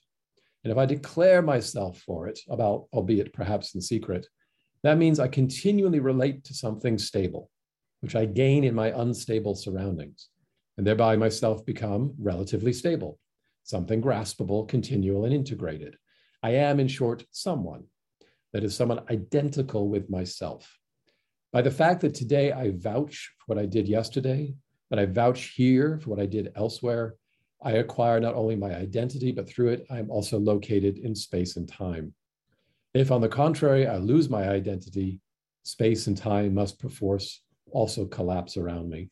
and 0.64 0.72
if 0.72 0.78
I 0.78 0.86
declare 0.86 1.42
myself 1.42 2.00
for 2.00 2.28
it, 2.28 2.40
about, 2.50 2.88
albeit 2.92 3.32
perhaps 3.34 3.76
in 3.76 3.82
secret, 3.82 4.28
that 4.84 4.98
means 4.98 5.20
I 5.20 5.28
continually 5.28 6.00
relate 6.00 6.44
to 6.46 6.54
something 6.54 6.98
stable, 6.98 7.50
which 8.02 8.16
I 8.16 8.26
gain 8.26 8.64
in 8.64 8.76
my 8.76 8.88
unstable 8.88 9.56
surroundings, 9.56 10.30
and 10.78 10.86
thereby 10.86 11.16
myself 11.16 11.66
become 11.66 12.14
relatively 12.20 12.74
stable, 12.74 13.20
something 13.64 14.02
graspable, 14.02 14.68
continual, 14.68 15.26
and 15.26 15.34
integrated. 15.34 15.96
I 16.44 16.52
am, 16.52 16.80
in 16.80 16.88
short, 16.88 17.26
someone 17.32 17.86
that 18.54 18.64
is 18.64 18.76
someone 18.76 19.02
identical 19.10 19.90
with 19.90 20.10
myself. 20.10 20.78
By 21.52 21.62
the 21.62 21.72
fact 21.72 22.02
that 22.02 22.14
today 22.14 22.52
I 22.52 22.72
vouch 22.76 23.34
for 23.40 23.56
what 23.56 23.64
I 23.64 23.66
did 23.66 23.88
yesterday, 23.88 24.54
but 24.90 25.00
I 25.00 25.06
vouch 25.06 25.54
here 25.56 26.00
for 26.00 26.10
what 26.10 26.20
I 26.20 26.26
did 26.26 26.52
elsewhere. 26.56 27.16
I 27.64 27.74
acquire 27.74 28.20
not 28.20 28.36
only 28.36 28.56
my 28.56 28.76
identity, 28.76 29.32
but 29.32 29.50
through 29.50 29.70
it, 29.70 29.86
I'm 29.90 30.10
also 30.10 30.38
located 30.38 31.00
in 31.00 31.16
space 31.16 31.58
and 31.58 31.68
time. 31.68 32.14
If, 32.94 33.12
on 33.12 33.22
the 33.22 33.30
contrary, 33.30 33.88
I 33.88 33.98
lose 33.98 34.30
my 34.30 34.48
identity, 34.50 35.20
space 35.64 36.08
and 36.08 36.18
time 36.18 36.54
must 36.54 36.80
perforce 36.80 37.42
also 37.72 38.06
collapse 38.06 38.58
around 38.58 38.90
me. 38.90 39.10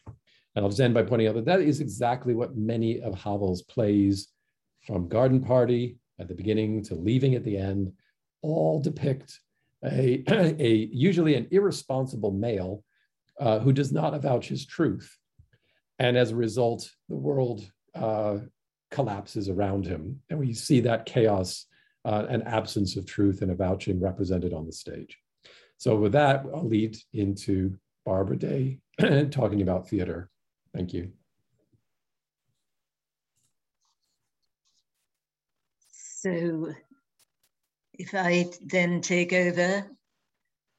And 0.55 0.63
I'll 0.63 0.69
just 0.69 0.79
end 0.79 0.93
by 0.93 1.03
pointing 1.03 1.27
out 1.27 1.35
that 1.35 1.45
that 1.45 1.59
is 1.59 1.81
exactly 1.81 2.33
what 2.33 2.55
many 2.55 3.01
of 3.01 3.13
Havel's 3.15 3.63
plays, 3.63 4.29
from 4.85 5.07
Garden 5.07 5.41
Party 5.41 5.97
at 6.19 6.27
the 6.27 6.35
beginning 6.35 6.83
to 6.83 6.95
Leaving 6.95 7.35
at 7.35 7.43
the 7.43 7.57
end, 7.57 7.91
all 8.41 8.79
depict 8.79 9.39
a, 9.83 10.23
a 10.59 10.89
usually 10.91 11.35
an 11.35 11.47
irresponsible 11.51 12.31
male 12.31 12.83
uh, 13.39 13.59
who 13.59 13.73
does 13.73 13.91
not 13.91 14.13
avouch 14.13 14.45
his 14.45 14.65
truth 14.65 15.17
and 15.99 16.17
as 16.17 16.31
a 16.31 16.35
result, 16.35 16.89
the 17.09 17.15
world 17.15 17.69
uh, 17.93 18.37
collapses 18.91 19.49
around 19.49 19.85
him. 19.85 20.21
And 20.29 20.39
we 20.39 20.53
see 20.53 20.81
that 20.81 21.05
chaos 21.05 21.65
uh, 22.03 22.25
and 22.29 22.47
absence 22.47 22.95
of 22.97 23.05
truth 23.05 23.41
and 23.41 23.51
avouching 23.51 23.99
represented 24.01 24.53
on 24.53 24.65
the 24.65 24.71
stage. 24.71 25.17
So 25.77 25.95
with 25.95 26.13
that, 26.13 26.45
I'll 26.53 26.67
lead 26.67 26.97
into 27.13 27.77
Barbara 28.05 28.37
Day 28.37 28.79
talking 29.31 29.61
about 29.61 29.89
theater. 29.89 30.29
Thank 30.73 30.93
you. 30.93 31.11
So 35.89 36.73
if 37.93 38.13
I 38.13 38.45
then 38.65 39.01
take 39.01 39.31
over, 39.31 39.85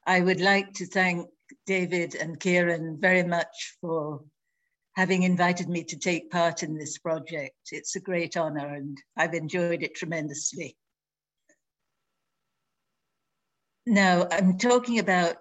I 0.05 0.21
would 0.21 0.41
like 0.41 0.73
to 0.75 0.85
thank 0.85 1.27
David 1.65 2.15
and 2.15 2.39
Kieran 2.39 2.97
very 2.99 3.23
much 3.23 3.77
for 3.81 4.23
having 4.97 5.21
invited 5.21 5.69
me 5.69 5.83
to 5.83 5.95
take 5.95 6.31
part 6.31 6.63
in 6.63 6.75
this 6.75 6.97
project. 6.97 7.55
It's 7.71 7.95
a 7.95 7.99
great 7.99 8.35
honor 8.35 8.73
and 8.73 8.97
I've 9.15 9.35
enjoyed 9.35 9.83
it 9.83 9.93
tremendously. 9.93 10.75
Now, 13.85 14.27
I'm 14.31 14.57
talking 14.57 14.97
about 14.97 15.37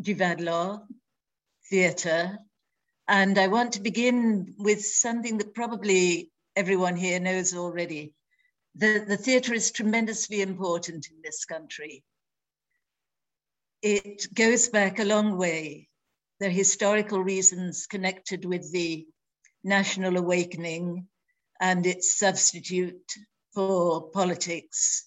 Divadlo 0.00 0.86
theatre, 1.68 2.38
and 3.08 3.38
I 3.38 3.48
want 3.48 3.72
to 3.72 3.82
begin 3.82 4.54
with 4.56 4.82
something 4.82 5.36
that 5.38 5.52
probably 5.52 6.30
everyone 6.54 6.96
here 6.96 7.18
knows 7.18 7.54
already. 7.54 8.14
The, 8.76 9.04
the 9.06 9.16
theatre 9.16 9.52
is 9.52 9.72
tremendously 9.72 10.42
important 10.42 11.08
in 11.10 11.18
this 11.22 11.44
country. 11.44 12.04
It 13.82 14.32
goes 14.32 14.68
back 14.68 15.00
a 15.00 15.04
long 15.04 15.36
way. 15.36 15.89
Are 16.42 16.48
historical 16.48 17.22
reasons 17.22 17.86
connected 17.86 18.46
with 18.46 18.72
the 18.72 19.06
national 19.62 20.16
awakening 20.16 21.06
and 21.60 21.84
its 21.84 22.18
substitute 22.18 23.12
for 23.52 24.10
politics 24.10 25.06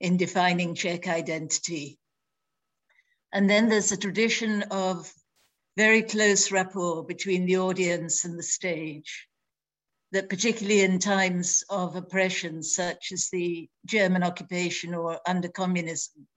in 0.00 0.18
defining 0.18 0.74
Czech 0.74 1.08
identity. 1.08 1.98
And 3.32 3.48
then 3.48 3.70
there's 3.70 3.92
a 3.92 3.96
tradition 3.96 4.64
of 4.64 5.10
very 5.78 6.02
close 6.02 6.52
rapport 6.52 7.06
between 7.06 7.46
the 7.46 7.56
audience 7.56 8.26
and 8.26 8.38
the 8.38 8.42
stage, 8.42 9.26
that 10.12 10.28
particularly 10.28 10.82
in 10.82 10.98
times 10.98 11.64
of 11.70 11.96
oppression, 11.96 12.62
such 12.62 13.10
as 13.10 13.30
the 13.30 13.70
German 13.86 14.22
occupation 14.22 14.94
or 14.94 15.18
under 15.26 15.48
communism, 15.48 16.28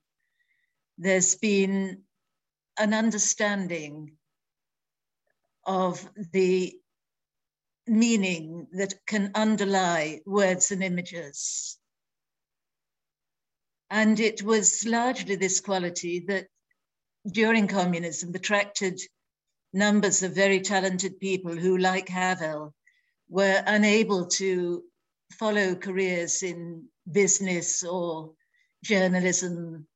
there's 0.97 1.35
been 1.35 2.03
an 2.79 2.93
understanding 2.93 4.16
of 5.67 6.09
the 6.31 6.73
meaning 7.85 8.67
that 8.71 8.95
can 9.05 9.31
underlie 9.35 10.21
words 10.25 10.71
and 10.71 10.83
images. 10.83 11.77
And 13.89 14.19
it 14.19 14.41
was 14.41 14.85
largely 14.85 15.35
this 15.35 15.59
quality 15.61 16.19
that 16.27 16.47
during 17.29 17.67
communism 17.67 18.33
attracted 18.33 18.99
numbers 19.73 20.23
of 20.23 20.33
very 20.33 20.61
talented 20.61 21.19
people 21.19 21.55
who, 21.55 21.77
like 21.77 22.09
Havel, 22.09 22.73
were 23.29 23.61
unable 23.65 24.27
to 24.27 24.83
follow 25.33 25.75
careers 25.75 26.43
in 26.43 26.85
business 27.09 27.83
or 27.83 28.31
journalism, 28.83 29.87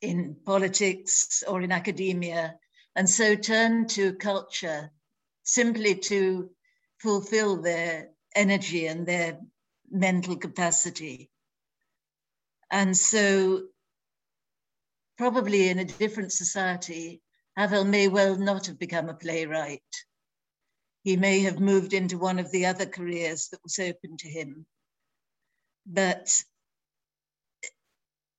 in 0.00 0.36
politics 0.44 1.42
or 1.46 1.62
in 1.62 1.72
academia, 1.72 2.56
and 2.96 3.08
so 3.08 3.34
turn 3.34 3.86
to 3.88 4.14
culture 4.14 4.90
simply 5.42 5.94
to 5.96 6.50
fulfill 6.98 7.60
their 7.60 8.10
energy 8.34 8.86
and 8.86 9.06
their 9.06 9.38
mental 9.90 10.36
capacity. 10.36 11.30
And 12.70 12.96
so, 12.96 13.64
probably 15.18 15.68
in 15.68 15.78
a 15.78 15.84
different 15.84 16.32
society, 16.32 17.22
Havel 17.56 17.84
may 17.84 18.08
well 18.08 18.36
not 18.36 18.66
have 18.66 18.78
become 18.78 19.08
a 19.08 19.14
playwright. 19.14 19.82
He 21.04 21.16
may 21.16 21.40
have 21.40 21.60
moved 21.60 21.92
into 21.92 22.18
one 22.18 22.38
of 22.38 22.50
the 22.50 22.66
other 22.66 22.86
careers 22.86 23.48
that 23.48 23.62
was 23.62 23.78
open 23.78 24.16
to 24.18 24.28
him. 24.28 24.66
But 25.86 26.42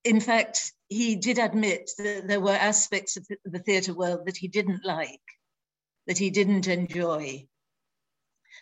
in 0.03 0.19
fact, 0.19 0.73
he 0.89 1.15
did 1.15 1.39
admit 1.39 1.91
that 1.97 2.27
there 2.27 2.39
were 2.39 2.51
aspects 2.51 3.17
of 3.17 3.27
the 3.43 3.59
theatre 3.59 3.93
world 3.93 4.25
that 4.25 4.37
he 4.37 4.47
didn't 4.47 4.85
like, 4.85 5.21
that 6.07 6.17
he 6.17 6.29
didn't 6.29 6.67
enjoy. 6.67 7.47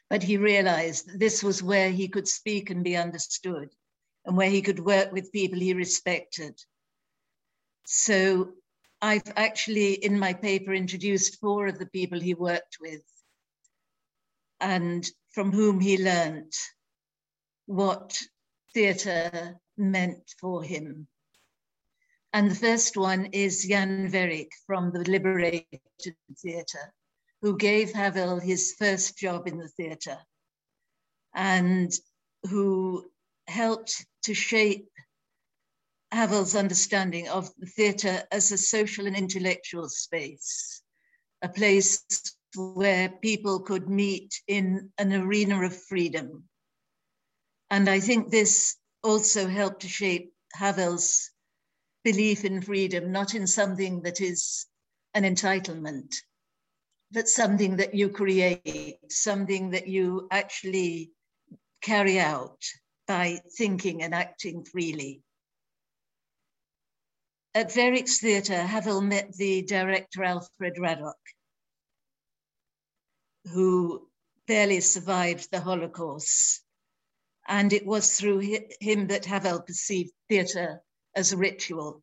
But 0.10 0.24
he 0.24 0.38
realized 0.38 1.08
that 1.08 1.20
this 1.20 1.44
was 1.44 1.64
where 1.64 1.90
he 1.90 2.08
could 2.08 2.28
speak 2.28 2.70
and 2.70 2.84
be 2.84 2.96
understood 2.96 3.70
and 4.26 4.38
where 4.38 4.50
he 4.50 4.62
could 4.62 4.80
work 4.80 5.12
with 5.12 5.32
people 5.32 5.60
he 5.60 5.74
respected. 5.74 6.60
So 7.86 8.54
I've 9.02 9.34
actually, 9.36 9.94
in 9.94 10.18
my 10.18 10.34
paper, 10.34 10.74
introduced 10.74 11.40
four 11.42 11.68
of 11.68 11.78
the 11.78 11.88
people 11.88 12.20
he 12.20 12.34
worked 12.34 12.78
with 12.80 13.02
and 14.62 15.06
from 15.32 15.52
whom 15.52 15.82
he 15.82 16.02
learnt 16.02 16.56
what 17.66 18.18
theatre 18.74 19.60
meant 19.78 20.34
for 20.40 20.64
him. 20.64 21.08
And 22.34 22.50
the 22.50 22.56
first 22.56 22.98
one 22.98 23.28
is 23.28 23.64
Jan 23.64 24.10
Werich 24.12 24.52
from 24.66 24.92
the 24.92 25.04
Liberated 25.04 25.68
Theatre, 26.40 26.92
who 27.44 27.56
gave 27.56 27.94
Havel 27.94 28.40
his 28.40 28.74
first 28.80 29.16
job 29.18 29.48
in 29.48 29.60
the 29.60 29.68
theatre 29.68 30.18
and 31.36 31.94
who 32.50 33.06
helped 33.48 34.06
to 34.24 34.34
shape 34.34 34.90
Havel's 36.12 36.56
understanding 36.56 37.28
of 37.28 37.52
the 37.60 37.68
theatre 37.68 38.24
as 38.32 38.52
a 38.52 38.58
social 38.58 39.06
and 39.06 39.16
intellectual 39.16 39.88
space, 39.88 40.82
a 41.44 41.50
place 41.50 42.04
where 42.56 43.10
people 43.10 43.60
could 43.60 43.90
meet 43.90 44.42
in 44.48 44.92
an 44.98 45.14
arena 45.14 45.64
of 45.64 45.84
freedom. 45.84 46.44
And 47.70 47.88
I 47.88 48.00
think 48.00 48.30
this 48.30 48.76
also 49.04 49.48
helped 49.48 49.82
to 49.82 49.88
shape 49.88 50.34
Havel's 50.54 51.33
belief 52.04 52.46
in 52.46 52.62
freedom, 52.62 53.12
not 53.12 53.34
in 53.34 53.48
something 53.48 54.02
that 54.02 54.22
is 54.22 54.66
an 55.14 55.24
entitlement, 55.24 56.16
but 57.12 57.30
something 57.30 57.78
that 57.78 57.94
you 57.94 58.10
create, 58.10 59.00
something 59.10 59.72
that 59.72 59.88
you 59.88 60.28
actually 60.32 61.12
carry 61.82 62.20
out 62.20 62.62
by 63.08 63.40
thinking 63.58 64.04
and 64.04 64.14
acting 64.14 64.64
freely. 64.64 65.22
At 67.56 67.76
Werich's 67.76 68.20
Theatre, 68.20 68.64
Havel 68.64 69.02
met 69.02 69.34
the 69.34 69.62
director 69.62 70.24
Alfred 70.24 70.76
Radok, 70.78 71.14
who 73.54 74.08
barely 74.48 74.80
survived 74.80 75.52
the 75.52 75.60
Holocaust. 75.60 76.62
And 77.48 77.72
it 77.74 77.86
was 77.86 78.18
through 78.18 78.40
him 78.80 79.08
that 79.08 79.26
Havel 79.26 79.62
perceived 79.62 80.12
theatre 80.30 80.82
as 81.16 81.32
a 81.32 81.38
ritual. 81.38 82.02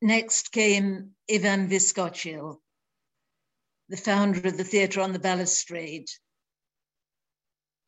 Next 0.00 0.52
came 0.52 1.12
Ivan 1.30 1.68
Vyskočil, 1.68 2.58
the 3.88 3.96
founder 3.96 4.48
of 4.48 4.56
the 4.56 4.64
theatre 4.64 5.00
on 5.00 5.12
the 5.12 5.18
balustrade, 5.18 6.08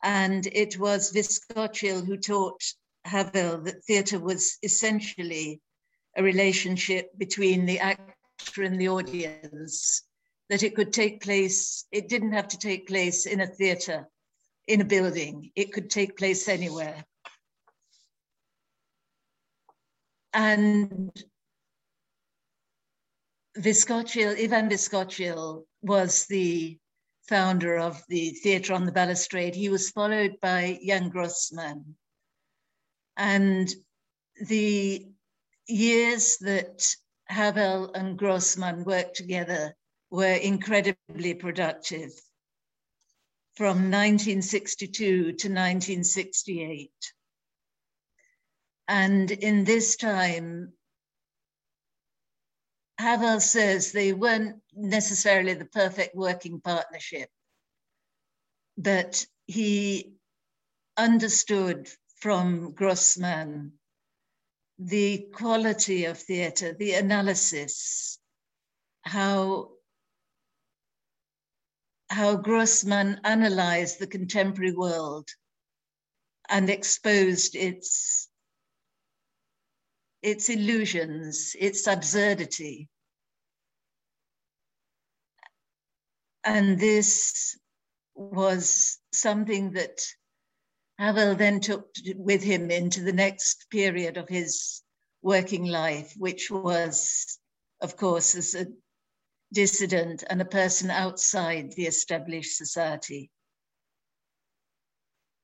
and 0.03 0.46
it 0.46 0.79
was 0.79 1.12
Vyskočil 1.12 2.05
who 2.05 2.16
taught 2.16 2.62
Havel 3.05 3.62
that 3.62 3.85
theatre 3.85 4.18
was 4.18 4.59
essentially 4.62 5.61
a 6.16 6.23
relationship 6.23 7.11
between 7.16 7.66
the 7.66 7.79
actor 7.79 8.62
and 8.62 8.81
the 8.81 8.88
audience, 8.88 10.03
that 10.49 10.62
it 10.62 10.75
could 10.75 10.92
take 10.92 11.23
place, 11.23 11.85
it 11.92 12.09
didn't 12.09 12.33
have 12.33 12.49
to 12.49 12.59
take 12.59 12.88
place 12.88 13.27
in 13.27 13.40
a 13.40 13.46
theatre, 13.46 14.09
in 14.66 14.81
a 14.81 14.85
building, 14.85 15.53
it 15.55 15.73
could 15.73 15.90
take 15.90 16.16
place 16.16 16.49
anywhere. 16.49 17.05
And 20.33 21.11
Vyskočil, 23.59 24.43
Ivan 24.43 24.69
Vyskočil 24.71 25.64
was 25.83 26.27
the 26.27 26.79
founder 27.29 27.79
of 27.79 28.03
the 28.09 28.31
Theatre 28.31 28.75
on 28.75 28.87
the 28.87 28.93
Balustrade. 28.93 29.55
He 29.55 29.69
was 29.69 29.90
followed 29.90 30.37
by 30.40 30.79
Jan 30.85 31.09
Grossman. 31.09 31.97
And 33.16 33.73
the 34.40 35.07
years 35.66 36.38
that 36.38 36.83
Havel 37.27 37.93
and 37.95 38.19
Grossman 38.19 38.85
worked 38.85 39.16
together 39.16 39.77
were 40.11 40.35
incredibly 40.35 41.35
productive 41.35 42.11
from 43.55 43.90
1962 43.90 44.97
to 44.97 45.31
1968. 45.31 46.90
And 48.90 49.31
in 49.31 49.62
this 49.62 49.94
time, 49.94 50.72
Havel 52.98 53.38
says 53.38 53.92
they 53.92 54.12
weren't 54.12 54.61
necessarily 54.74 55.55
the 55.55 55.64
perfect 55.66 56.16
working 56.16 56.61
partnership, 56.61 57.31
but 58.76 59.24
he 59.46 60.14
understood 60.96 61.88
from 62.16 62.72
Grossman 62.72 63.74
the 64.81 65.29
quality 65.35 66.07
of 66.07 66.18
theatre, 66.18 66.72
the 66.72 66.94
analysis, 66.94 68.18
how 69.03 69.70
how 72.09 72.35
Grossman 72.35 73.20
analyzed 73.22 74.00
the 74.00 74.09
contemporary 74.09 74.72
world 74.72 75.29
and 76.48 76.68
exposed 76.68 77.55
its 77.55 78.30
its 80.22 80.48
illusions, 80.48 81.56
its 81.59 81.87
absurdity. 81.87 82.88
And 86.44 86.78
this 86.78 87.59
was 88.14 88.98
something 89.12 89.72
that 89.72 90.00
Havel 90.98 91.35
then 91.35 91.61
took 91.61 91.88
with 92.16 92.42
him 92.42 92.70
into 92.70 93.02
the 93.02 93.12
next 93.12 93.66
period 93.70 94.16
of 94.16 94.28
his 94.28 94.83
working 95.22 95.64
life, 95.64 96.12
which 96.16 96.50
was, 96.50 97.38
of 97.80 97.96
course, 97.96 98.35
as 98.35 98.54
a 98.54 98.66
dissident 99.52 100.24
and 100.28 100.40
a 100.40 100.44
person 100.46 100.90
outside 100.90 101.72
the 101.72 101.87
established 101.87 102.56
society. 102.56 103.30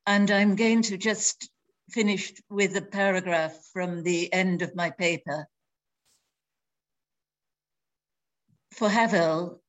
And 0.06 0.30
I'm 0.30 0.54
going 0.56 0.82
to 0.82 0.96
just 0.96 1.50
finish 1.90 2.32
with 2.50 2.76
a 2.76 2.82
paragraph 2.82 3.56
from 3.72 4.02
the 4.02 4.32
end 4.32 4.62
of 4.62 4.74
my 4.74 4.90
paper. 4.90 5.48
For 8.72 8.88
Havel, 8.88 9.62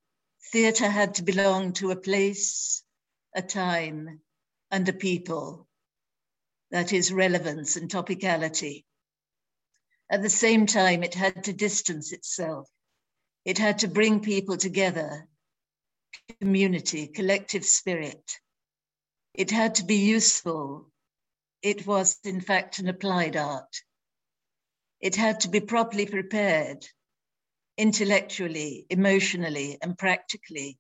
theatre 0.52 0.90
had 0.90 1.16
to 1.16 1.24
belong 1.24 1.74
to 1.74 1.92
a 1.92 1.96
place, 1.96 2.84
a 3.36 3.42
time, 3.42 4.22
and 4.72 4.88
a 4.90 4.94
people. 4.94 5.68
That 6.72 6.92
is 6.92 7.14
relevance 7.14 7.78
and 7.78 7.90
topicality. 7.90 8.84
At 10.10 10.22
the 10.22 10.30
same 10.30 10.66
time, 10.66 11.04
it 11.04 11.14
had 11.14 11.46
to 11.46 11.54
distance 11.54 12.12
itself. 12.12 12.70
It 13.46 13.58
had 13.58 13.80
to 13.80 13.88
bring 13.88 14.20
people 14.22 14.58
together, 14.58 15.28
community, 16.42 17.08
collective 17.08 17.66
spirit. 17.66 18.40
It 19.34 19.52
had 19.52 19.76
to 19.76 19.86
be 19.86 19.96
useful. 19.96 20.92
It 21.62 21.88
was, 21.88 22.20
in 22.24 22.42
fact, 22.42 22.80
an 22.80 22.88
applied 22.88 23.36
art. 23.36 23.82
It 25.00 25.16
had 25.16 25.42
to 25.42 25.50
be 25.50 25.60
properly 25.60 26.06
prepared, 26.06 26.88
intellectually, 27.78 28.86
emotionally, 28.90 29.78
and 29.82 29.98
practically. 29.98 30.78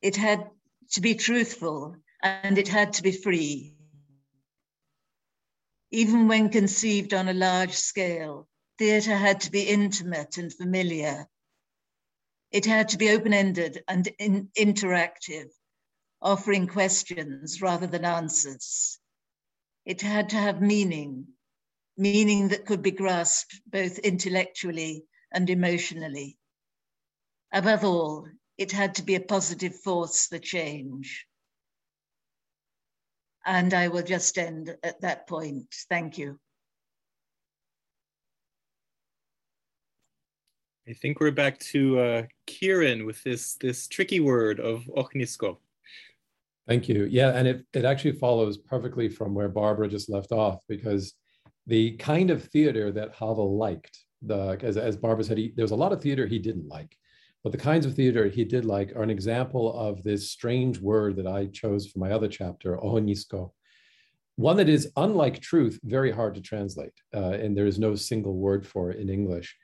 It 0.00 0.16
had 0.16 0.50
to 0.92 1.00
be 1.00 1.14
truthful 1.14 1.96
and 2.22 2.58
it 2.58 2.68
had 2.68 2.94
to 2.94 3.02
be 3.02 3.12
free. 3.12 3.74
Even 5.90 6.28
when 6.28 6.48
conceived 6.48 7.14
on 7.14 7.28
a 7.28 7.34
large 7.34 7.72
scale, 7.74 8.48
theatre 8.78 9.16
had 9.16 9.42
to 9.42 9.50
be 9.50 9.62
intimate 9.62 10.38
and 10.38 10.52
familiar. 10.52 11.28
It 12.50 12.66
had 12.66 12.90
to 12.90 12.98
be 12.98 13.10
open 13.10 13.32
ended 13.32 13.82
and 13.88 14.06
in 14.18 14.48
interactive, 14.58 15.50
offering 16.24 16.66
questions 16.66 17.60
rather 17.60 17.86
than 17.86 18.04
answers. 18.06 18.98
It 19.84 20.00
had 20.00 20.30
to 20.30 20.36
have 20.36 20.62
meaning, 20.62 21.26
meaning 21.98 22.48
that 22.48 22.64
could 22.64 22.82
be 22.82 22.90
grasped 22.90 23.60
both 23.66 23.98
intellectually 23.98 25.04
and 25.30 25.50
emotionally. 25.50 26.38
Above 27.52 27.84
all, 27.84 28.26
it 28.56 28.72
had 28.72 28.94
to 28.94 29.02
be 29.02 29.16
a 29.16 29.20
positive 29.20 29.74
force 29.80 30.26
for 30.26 30.38
change. 30.38 31.26
And 33.44 33.74
I 33.74 33.88
will 33.88 34.02
just 34.02 34.38
end 34.38 34.74
at 34.82 35.02
that 35.02 35.28
point. 35.28 35.66
Thank 35.90 36.16
you. 36.16 36.40
I 40.88 40.94
think 40.94 41.20
we're 41.20 41.30
back 41.30 41.58
to 41.60 41.98
uh, 41.98 42.22
Kieran 42.46 43.04
with 43.06 43.22
this 43.22 43.54
this 43.54 43.88
tricky 43.88 44.20
word 44.20 44.60
of 44.60 44.84
Ohnisko. 44.96 45.58
Thank 46.66 46.88
you. 46.88 47.04
Yeah, 47.04 47.30
and 47.30 47.46
it, 47.46 47.66
it 47.74 47.84
actually 47.84 48.12
follows 48.12 48.56
perfectly 48.56 49.08
from 49.08 49.34
where 49.34 49.48
Barbara 49.48 49.88
just 49.88 50.08
left 50.08 50.32
off 50.32 50.60
because 50.66 51.14
the 51.66 51.92
kind 51.96 52.30
of 52.30 52.44
theater 52.44 52.90
that 52.92 53.14
Havel 53.14 53.58
liked, 53.58 53.98
the 54.22 54.58
as, 54.62 54.76
as 54.76 54.96
Barbara 54.96 55.24
said, 55.24 55.38
he, 55.38 55.52
there 55.54 55.64
was 55.64 55.72
a 55.72 55.76
lot 55.76 55.92
of 55.92 56.00
theater 56.00 56.26
he 56.26 56.38
didn't 56.38 56.68
like, 56.68 56.96
but 57.42 57.52
the 57.52 57.58
kinds 57.58 57.84
of 57.84 57.94
theater 57.94 58.28
he 58.28 58.44
did 58.44 58.64
like 58.64 58.96
are 58.96 59.02
an 59.02 59.10
example 59.10 59.78
of 59.78 60.02
this 60.02 60.30
strange 60.30 60.78
word 60.78 61.16
that 61.16 61.26
I 61.26 61.46
chose 61.46 61.86
for 61.86 61.98
my 61.98 62.12
other 62.12 62.28
chapter, 62.28 62.78
ohnisko, 62.78 63.50
one 64.36 64.56
that 64.56 64.68
is 64.68 64.90
unlike 64.96 65.40
truth, 65.40 65.78
very 65.84 66.10
hard 66.10 66.34
to 66.34 66.40
translate, 66.40 66.94
uh, 67.14 67.32
and 67.32 67.56
there 67.56 67.66
is 67.66 67.78
no 67.78 67.94
single 67.94 68.34
word 68.34 68.66
for 68.66 68.90
it 68.90 68.98
in 68.98 69.10
English. 69.10 69.54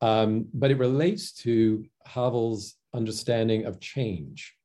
Um, 0.00 0.48
but 0.52 0.72
it 0.72 0.78
relates 0.78 1.32
to 1.44 1.84
Havel's 2.04 2.74
understanding 2.92 3.64
of 3.64 3.78
change 3.78 4.56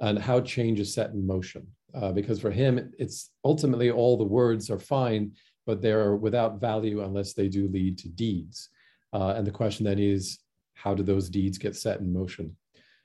and 0.00 0.18
how 0.18 0.40
change 0.40 0.80
is 0.80 0.94
set 0.94 1.10
in 1.10 1.26
motion. 1.26 1.66
Uh, 1.94 2.12
because 2.12 2.40
for 2.40 2.50
him, 2.50 2.92
it's 2.98 3.30
ultimately 3.44 3.90
all 3.90 4.16
the 4.16 4.24
words 4.24 4.70
are 4.70 4.78
fine, 4.78 5.32
but 5.66 5.82
they're 5.82 6.16
without 6.16 6.60
value 6.60 7.02
unless 7.02 7.34
they 7.34 7.48
do 7.48 7.68
lead 7.68 7.98
to 7.98 8.08
deeds. 8.08 8.70
Uh, 9.12 9.34
and 9.36 9.46
the 9.46 9.50
question 9.50 9.84
then 9.84 9.98
is, 9.98 10.38
how 10.74 10.94
do 10.94 11.02
those 11.02 11.28
deeds 11.28 11.58
get 11.58 11.76
set 11.76 12.00
in 12.00 12.12
motion? 12.12 12.56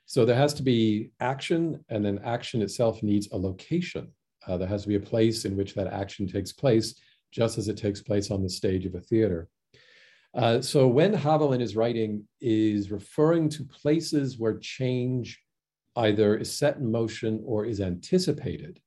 So 0.06 0.24
there 0.24 0.36
has 0.36 0.54
to 0.54 0.62
be 0.62 1.10
action, 1.20 1.84
and 1.90 2.02
then 2.02 2.18
action 2.24 2.62
itself 2.62 3.02
needs 3.02 3.28
a 3.30 3.36
location. 3.36 4.10
Uh, 4.46 4.56
there 4.56 4.68
has 4.68 4.82
to 4.82 4.88
be 4.88 4.94
a 4.94 5.00
place 5.00 5.44
in 5.44 5.54
which 5.54 5.74
that 5.74 5.86
action 5.88 6.26
takes 6.26 6.52
place, 6.52 6.94
just 7.30 7.58
as 7.58 7.68
it 7.68 7.76
takes 7.76 8.00
place 8.00 8.30
on 8.30 8.42
the 8.42 8.48
stage 8.48 8.86
of 8.86 8.94
a 8.94 9.00
theater. 9.00 9.48
Uh, 10.34 10.62
so 10.62 10.88
when 10.88 11.12
Havel 11.12 11.52
in 11.52 11.60
his 11.60 11.76
writing 11.76 12.26
is 12.40 12.90
referring 12.90 13.50
to 13.50 13.64
places 13.64 14.38
where 14.38 14.56
change 14.58 15.42
either 15.98 16.36
is 16.36 16.56
set 16.56 16.76
in 16.76 16.90
motion 16.90 17.42
or 17.44 17.66
is 17.66 17.80
anticipated, 17.80 18.80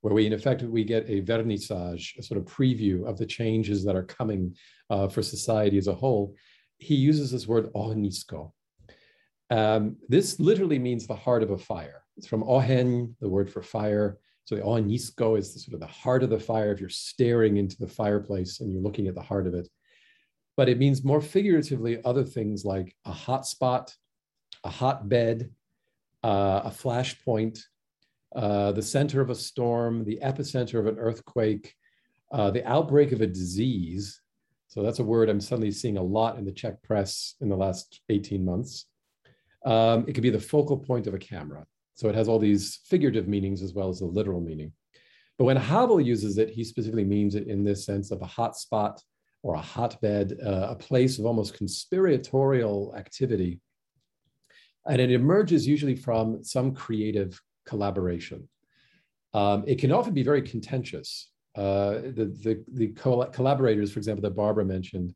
where 0.00 0.14
we 0.14 0.26
in 0.26 0.32
effect 0.32 0.62
we 0.62 0.84
get 0.84 1.08
a 1.08 1.22
vernissage, 1.22 2.16
a 2.18 2.22
sort 2.22 2.38
of 2.40 2.46
preview 2.46 3.06
of 3.08 3.18
the 3.18 3.26
changes 3.26 3.84
that 3.84 3.96
are 3.96 4.04
coming 4.04 4.54
uh, 4.90 5.08
for 5.08 5.22
society 5.22 5.78
as 5.78 5.88
a 5.88 5.94
whole, 5.94 6.34
he 6.78 6.94
uses 6.94 7.30
this 7.30 7.46
word 7.46 7.72
ohnisko. 7.74 8.52
Um, 9.50 9.96
this 10.08 10.40
literally 10.40 10.78
means 10.78 11.06
the 11.06 11.14
heart 11.14 11.42
of 11.42 11.50
a 11.50 11.58
fire. 11.58 12.02
It's 12.16 12.26
from 12.26 12.44
ohen, 12.44 13.14
the 13.20 13.28
word 13.28 13.50
for 13.50 13.62
fire. 13.62 14.18
So 14.44 14.56
the 14.56 14.62
ohnisko 14.62 15.38
is 15.38 15.54
the, 15.54 15.60
sort 15.60 15.74
of 15.74 15.80
the 15.80 15.86
heart 15.86 16.22
of 16.22 16.30
the 16.30 16.38
fire. 16.38 16.72
If 16.72 16.80
you're 16.80 16.88
staring 16.88 17.56
into 17.56 17.76
the 17.78 17.88
fireplace 17.88 18.60
and 18.60 18.72
you're 18.72 18.82
looking 18.82 19.06
at 19.06 19.14
the 19.14 19.22
heart 19.22 19.46
of 19.46 19.54
it, 19.54 19.68
but 20.56 20.68
it 20.68 20.78
means 20.78 21.04
more 21.04 21.20
figuratively 21.20 22.02
other 22.04 22.24
things 22.24 22.64
like 22.64 22.94
a 23.04 23.12
hot 23.12 23.46
spot, 23.46 23.94
a 24.62 24.70
hotbed, 24.70 25.50
uh, 26.24 26.62
a 26.64 26.70
flashpoint, 26.70 27.60
uh, 28.34 28.72
the 28.72 28.82
center 28.82 29.20
of 29.20 29.30
a 29.30 29.34
storm, 29.34 30.04
the 30.04 30.18
epicenter 30.22 30.78
of 30.78 30.86
an 30.86 30.98
earthquake, 30.98 31.74
uh, 32.32 32.50
the 32.50 32.66
outbreak 32.66 33.12
of 33.12 33.20
a 33.20 33.26
disease. 33.26 34.20
So 34.68 34.82
that's 34.82 34.98
a 34.98 35.04
word 35.04 35.28
I'm 35.28 35.40
suddenly 35.40 35.70
seeing 35.70 35.98
a 35.98 36.02
lot 36.02 36.38
in 36.38 36.44
the 36.44 36.52
Czech 36.52 36.82
press 36.82 37.34
in 37.40 37.48
the 37.48 37.56
last 37.56 38.00
18 38.08 38.44
months. 38.44 38.86
Um, 39.64 40.04
it 40.08 40.14
could 40.14 40.22
be 40.22 40.30
the 40.30 40.40
focal 40.40 40.78
point 40.78 41.06
of 41.06 41.14
a 41.14 41.18
camera. 41.18 41.64
So 41.94 42.08
it 42.08 42.14
has 42.14 42.26
all 42.26 42.38
these 42.38 42.80
figurative 42.86 43.28
meanings 43.28 43.62
as 43.62 43.72
well 43.72 43.88
as 43.88 44.00
the 44.00 44.06
literal 44.06 44.40
meaning. 44.40 44.72
But 45.38 45.44
when 45.44 45.56
Havel 45.56 46.00
uses 46.00 46.38
it, 46.38 46.50
he 46.50 46.64
specifically 46.64 47.04
means 47.04 47.34
it 47.34 47.46
in 47.46 47.64
this 47.64 47.84
sense 47.84 48.10
of 48.10 48.22
a 48.22 48.26
hot 48.26 48.56
spot, 48.56 49.00
or 49.44 49.54
a 49.54 49.60
hotbed, 49.60 50.38
uh, 50.44 50.68
a 50.70 50.74
place 50.74 51.18
of 51.18 51.26
almost 51.26 51.54
conspiratorial 51.54 52.94
activity. 52.96 53.60
And 54.86 55.00
it 55.00 55.10
emerges 55.10 55.66
usually 55.66 55.96
from 55.96 56.42
some 56.44 56.74
creative 56.74 57.40
collaboration. 57.66 58.48
Um, 59.32 59.64
it 59.66 59.78
can 59.78 59.92
often 59.92 60.14
be 60.14 60.22
very 60.22 60.42
contentious. 60.42 61.30
Uh, 61.56 62.12
the 62.18 62.34
the, 62.42 62.64
the 62.72 62.88
collaborators, 63.32 63.92
for 63.92 63.98
example, 63.98 64.22
that 64.22 64.36
Barbara 64.36 64.64
mentioned 64.64 65.14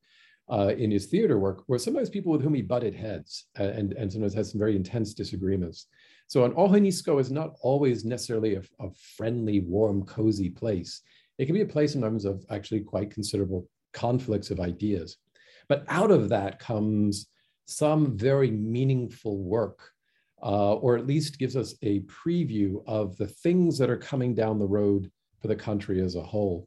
uh, 0.50 0.72
in 0.76 0.90
his 0.90 1.06
theater 1.06 1.38
work, 1.38 1.64
were 1.68 1.78
sometimes 1.78 2.08
people 2.08 2.32
with 2.32 2.42
whom 2.42 2.54
he 2.54 2.62
butted 2.62 2.94
heads 2.94 3.46
and, 3.56 3.92
and 3.92 4.10
sometimes 4.10 4.34
had 4.34 4.46
some 4.46 4.58
very 4.58 4.74
intense 4.74 5.14
disagreements. 5.14 5.86
So 6.26 6.44
an 6.44 6.52
ohnisko 6.52 7.20
is 7.20 7.30
not 7.30 7.54
always 7.60 8.04
necessarily 8.04 8.56
a, 8.56 8.62
a 8.80 8.90
friendly, 9.16 9.60
warm, 9.60 10.04
cozy 10.04 10.50
place. 10.50 11.02
It 11.38 11.46
can 11.46 11.54
be 11.54 11.62
a 11.62 11.66
place 11.66 11.94
in 11.94 12.02
terms 12.02 12.24
of 12.24 12.44
actually 12.50 12.80
quite 12.80 13.10
considerable 13.10 13.68
conflicts 13.92 14.50
of 14.50 14.60
ideas. 14.60 15.16
But 15.68 15.84
out 15.88 16.10
of 16.10 16.28
that 16.30 16.58
comes 16.58 17.28
some 17.68 18.16
very 18.16 18.50
meaningful 18.50 19.38
work, 19.42 19.90
uh, 20.42 20.74
or 20.74 20.96
at 20.96 21.06
least 21.06 21.38
gives 21.38 21.54
us 21.54 21.74
a 21.82 22.00
preview 22.00 22.82
of 22.86 23.16
the 23.18 23.26
things 23.26 23.76
that 23.76 23.90
are 23.90 23.96
coming 23.96 24.34
down 24.34 24.58
the 24.58 24.66
road 24.66 25.10
for 25.40 25.48
the 25.48 25.56
country 25.56 26.00
as 26.00 26.16
a 26.16 26.22
whole. 26.22 26.66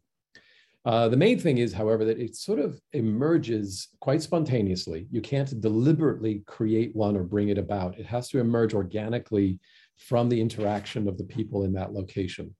Uh, 0.85 1.07
the 1.09 1.17
main 1.17 1.39
thing 1.39 1.57
is, 1.57 1.73
however, 1.73 2.05
that 2.05 2.19
it 2.19 2.35
sort 2.35 2.59
of 2.59 2.79
emerges 2.93 3.89
quite 3.99 4.21
spontaneously. 4.21 5.07
You 5.11 5.21
can't 5.21 5.59
deliberately 5.59 6.43
create 6.45 6.95
one 6.95 7.17
or 7.17 7.23
bring 7.23 7.49
it 7.49 7.57
about. 7.57 7.99
It 7.99 8.05
has 8.05 8.29
to 8.29 8.39
emerge 8.39 8.73
organically 8.73 9.59
from 9.97 10.29
the 10.29 10.39
interaction 10.39 11.07
of 11.07 11.17
the 11.17 11.23
people 11.23 11.63
in 11.63 11.73
that 11.73 11.93
location. 11.93 12.55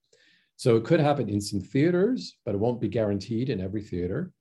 So 0.56 0.76
it 0.78 0.84
could 0.84 1.00
happen 1.00 1.30
in 1.30 1.42
some 1.42 1.62
theaters, 1.62 2.38
but 2.46 2.54
it 2.54 2.60
won't 2.60 2.82
be 2.82 2.88
guaranteed 2.88 3.50
in 3.50 3.62
every 3.62 3.82
theater. 3.82 4.32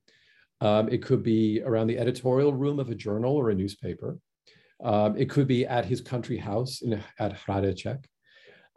Um, 0.61 0.89
it 0.89 1.03
could 1.03 1.23
be 1.23 1.63
around 1.65 1.87
the 1.87 1.99
editorial 1.99 2.53
room 2.53 2.79
of 2.79 2.91
a 2.91 2.95
journal 2.95 3.35
or 3.35 3.51
a 3.51 3.55
newspaper. 3.55 4.19
Um, 4.83 5.17
it 5.17 5.29
could 5.31 5.47
be 5.47 5.67
at 5.67 5.85
his 5.85 6.01
country 6.01 6.37
house 6.37 6.83
in, 6.83 7.03
at 7.19 7.39
Hradeček. 7.39 8.05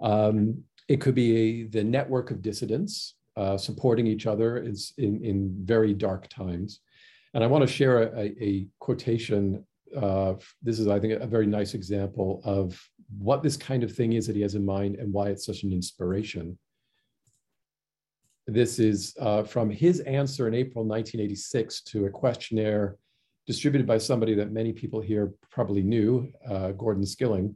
Um, 0.01 0.63
it 0.87 0.99
could 0.99 1.15
be 1.15 1.37
a, 1.37 1.63
the 1.67 1.83
network 1.83 2.31
of 2.31 2.41
dissidents 2.41 3.15
uh, 3.35 3.57
supporting 3.57 4.07
each 4.07 4.27
other 4.27 4.57
in, 4.57 4.75
in, 4.97 5.23
in, 5.23 5.55
very 5.63 5.93
dark 5.93 6.27
times. 6.27 6.81
And 7.33 7.43
I 7.43 7.47
want 7.47 7.63
to 7.63 7.73
share 7.73 8.03
a, 8.03 8.25
a 8.39 8.67
quotation. 8.79 9.65
Uh, 9.95 10.33
this 10.61 10.79
is, 10.79 10.87
I 10.87 10.99
think, 10.99 11.13
a 11.13 11.25
very 11.25 11.47
nice 11.47 11.73
example 11.73 12.41
of 12.43 12.79
what 13.17 13.41
this 13.41 13.57
kind 13.57 13.83
of 13.83 13.91
thing 13.91 14.13
is 14.13 14.27
that 14.27 14.35
he 14.35 14.41
has 14.41 14.55
in 14.55 14.65
mind 14.65 14.95
and 14.97 15.11
why 15.11 15.29
it's 15.29 15.45
such 15.45 15.63
an 15.63 15.71
inspiration. 15.71 16.57
This 18.47 18.77
is 18.77 19.15
uh, 19.19 19.43
from 19.43 19.69
his 19.69 20.01
answer 20.01 20.47
in 20.47 20.53
April 20.53 20.83
1986 20.83 21.81
to 21.83 22.05
a 22.05 22.09
questionnaire 22.09 22.97
distributed 23.47 23.87
by 23.87 23.97
somebody 23.97 24.33
that 24.35 24.51
many 24.51 24.73
people 24.73 25.01
here 25.01 25.33
probably 25.49 25.81
knew, 25.81 26.31
uh, 26.49 26.71
Gordon 26.71 27.05
Skilling. 27.05 27.55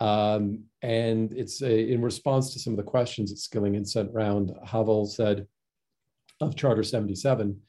Um, 0.00 0.64
and 0.82 1.32
it's 1.32 1.62
a, 1.62 1.92
in 1.92 2.02
response 2.02 2.52
to 2.52 2.58
some 2.58 2.72
of 2.72 2.76
the 2.76 2.82
questions 2.82 3.30
that 3.30 3.38
Skilling 3.38 3.74
had 3.74 3.86
sent 3.86 4.10
around, 4.12 4.52
Havel 4.64 5.06
said 5.06 5.46
of 6.40 6.56
Charter 6.56 6.82
77, 6.82 7.60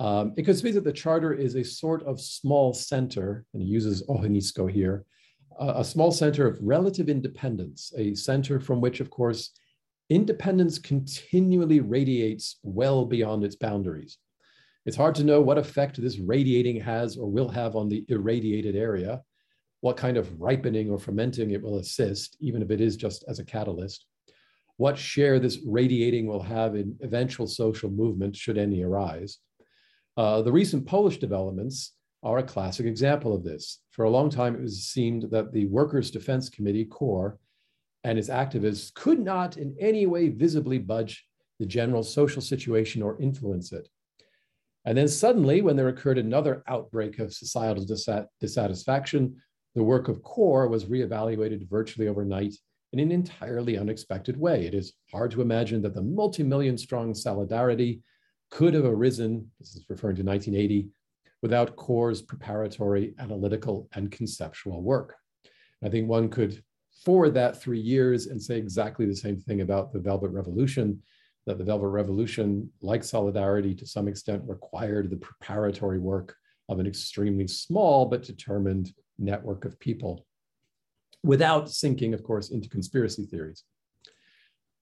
um, 0.00 0.32
it 0.36 0.42
could 0.42 0.60
be 0.62 0.72
that 0.72 0.84
the 0.84 0.92
charter 0.92 1.32
is 1.32 1.56
a 1.56 1.64
sort 1.64 2.04
of 2.04 2.20
small 2.20 2.72
center, 2.72 3.44
and 3.52 3.62
he 3.62 3.68
uses 3.68 4.04
ohnisko 4.06 4.70
here, 4.70 5.04
a 5.58 5.84
small 5.84 6.12
center 6.12 6.46
of 6.46 6.58
relative 6.60 7.08
independence, 7.08 7.92
a 7.96 8.14
center 8.14 8.60
from 8.60 8.80
which, 8.80 9.00
of 9.00 9.10
course, 9.10 9.50
independence 10.10 10.78
continually 10.78 11.80
radiates 11.80 12.58
well 12.62 13.04
beyond 13.04 13.44
its 13.44 13.56
boundaries. 13.56 14.18
It's 14.86 14.96
hard 14.96 15.14
to 15.16 15.24
know 15.24 15.40
what 15.40 15.58
effect 15.58 16.00
this 16.00 16.18
radiating 16.18 16.80
has 16.80 17.16
or 17.16 17.30
will 17.30 17.48
have 17.48 17.76
on 17.76 17.88
the 17.88 18.04
irradiated 18.08 18.74
area, 18.74 19.22
what 19.80 19.96
kind 19.96 20.16
of 20.16 20.40
ripening 20.40 20.90
or 20.90 20.98
fermenting 20.98 21.50
it 21.50 21.62
will 21.62 21.78
assist, 21.78 22.36
even 22.40 22.62
if 22.62 22.70
it 22.70 22.80
is 22.80 22.96
just 22.96 23.24
as 23.28 23.38
a 23.38 23.44
catalyst, 23.44 24.06
what 24.78 24.96
share 24.96 25.38
this 25.38 25.58
radiating 25.66 26.26
will 26.26 26.42
have 26.42 26.74
in 26.74 26.96
eventual 27.02 27.46
social 27.46 27.90
movement, 27.90 28.34
should 28.34 28.56
any 28.56 28.82
arise. 28.82 29.38
Uh, 30.16 30.40
the 30.40 30.52
recent 30.52 30.86
Polish 30.86 31.18
developments 31.18 31.94
are 32.22 32.38
a 32.38 32.42
classic 32.42 32.86
example 32.86 33.34
of 33.34 33.44
this. 33.44 33.80
For 33.90 34.04
a 34.04 34.10
long 34.10 34.30
time, 34.30 34.54
it 34.54 34.62
was 34.62 34.84
seemed 34.84 35.30
that 35.30 35.52
the 35.52 35.66
Workers' 35.66 36.10
Defense 36.10 36.48
Committee, 36.48 36.84
KOR, 36.84 37.38
and 38.04 38.18
its 38.18 38.28
activists 38.28 38.92
could 38.94 39.18
not 39.18 39.56
in 39.56 39.76
any 39.80 40.06
way 40.06 40.28
visibly 40.28 40.78
budge 40.78 41.24
the 41.58 41.66
general 41.66 42.02
social 42.02 42.40
situation 42.40 43.02
or 43.02 43.20
influence 43.20 43.72
it. 43.72 43.88
And 44.84 44.96
then 44.96 45.08
suddenly, 45.08 45.60
when 45.60 45.76
there 45.76 45.88
occurred 45.88 46.18
another 46.18 46.62
outbreak 46.68 47.18
of 47.18 47.34
societal 47.34 47.84
dissatisfaction, 48.40 49.36
the 49.74 49.82
work 49.82 50.08
of 50.08 50.22
KOR 50.22 50.68
was 50.68 50.86
reevaluated 50.86 51.68
virtually 51.68 52.08
overnight 52.08 52.54
in 52.92 53.00
an 53.00 53.12
entirely 53.12 53.76
unexpected 53.76 54.38
way. 54.38 54.66
It 54.66 54.74
is 54.74 54.94
hard 55.12 55.30
to 55.32 55.42
imagine 55.42 55.82
that 55.82 55.94
the 55.94 56.02
multi-million 56.02 56.78
strong 56.78 57.14
solidarity 57.14 58.00
could 58.50 58.72
have 58.72 58.86
arisen, 58.86 59.50
this 59.60 59.74
is 59.76 59.84
referring 59.90 60.16
to 60.16 60.22
1980, 60.22 60.88
without 61.42 61.76
KOR's 61.76 62.22
preparatory, 62.22 63.14
analytical, 63.18 63.88
and 63.92 64.10
conceptual 64.10 64.80
work. 64.82 65.16
I 65.84 65.90
think 65.90 66.08
one 66.08 66.30
could 66.30 66.62
forward 67.04 67.34
that 67.34 67.60
three 67.60 67.80
years 67.80 68.26
and 68.26 68.42
say 68.42 68.56
exactly 68.56 69.06
the 69.06 69.14
same 69.14 69.36
thing 69.36 69.60
about 69.60 69.92
the 69.92 69.98
Velvet 69.98 70.30
Revolution, 70.30 71.02
that 71.46 71.58
the 71.58 71.64
Velvet 71.64 71.88
Revolution, 71.88 72.70
like 72.82 73.02
Solidarity, 73.04 73.74
to 73.74 73.86
some 73.86 74.08
extent 74.08 74.42
required 74.46 75.10
the 75.10 75.16
preparatory 75.16 75.98
work 75.98 76.36
of 76.68 76.78
an 76.78 76.86
extremely 76.86 77.46
small 77.46 78.04
but 78.06 78.22
determined 78.22 78.92
network 79.18 79.64
of 79.64 79.78
people 79.80 80.26
without 81.22 81.70
sinking, 81.70 82.14
of 82.14 82.22
course, 82.22 82.50
into 82.50 82.68
conspiracy 82.68 83.24
theories. 83.24 83.64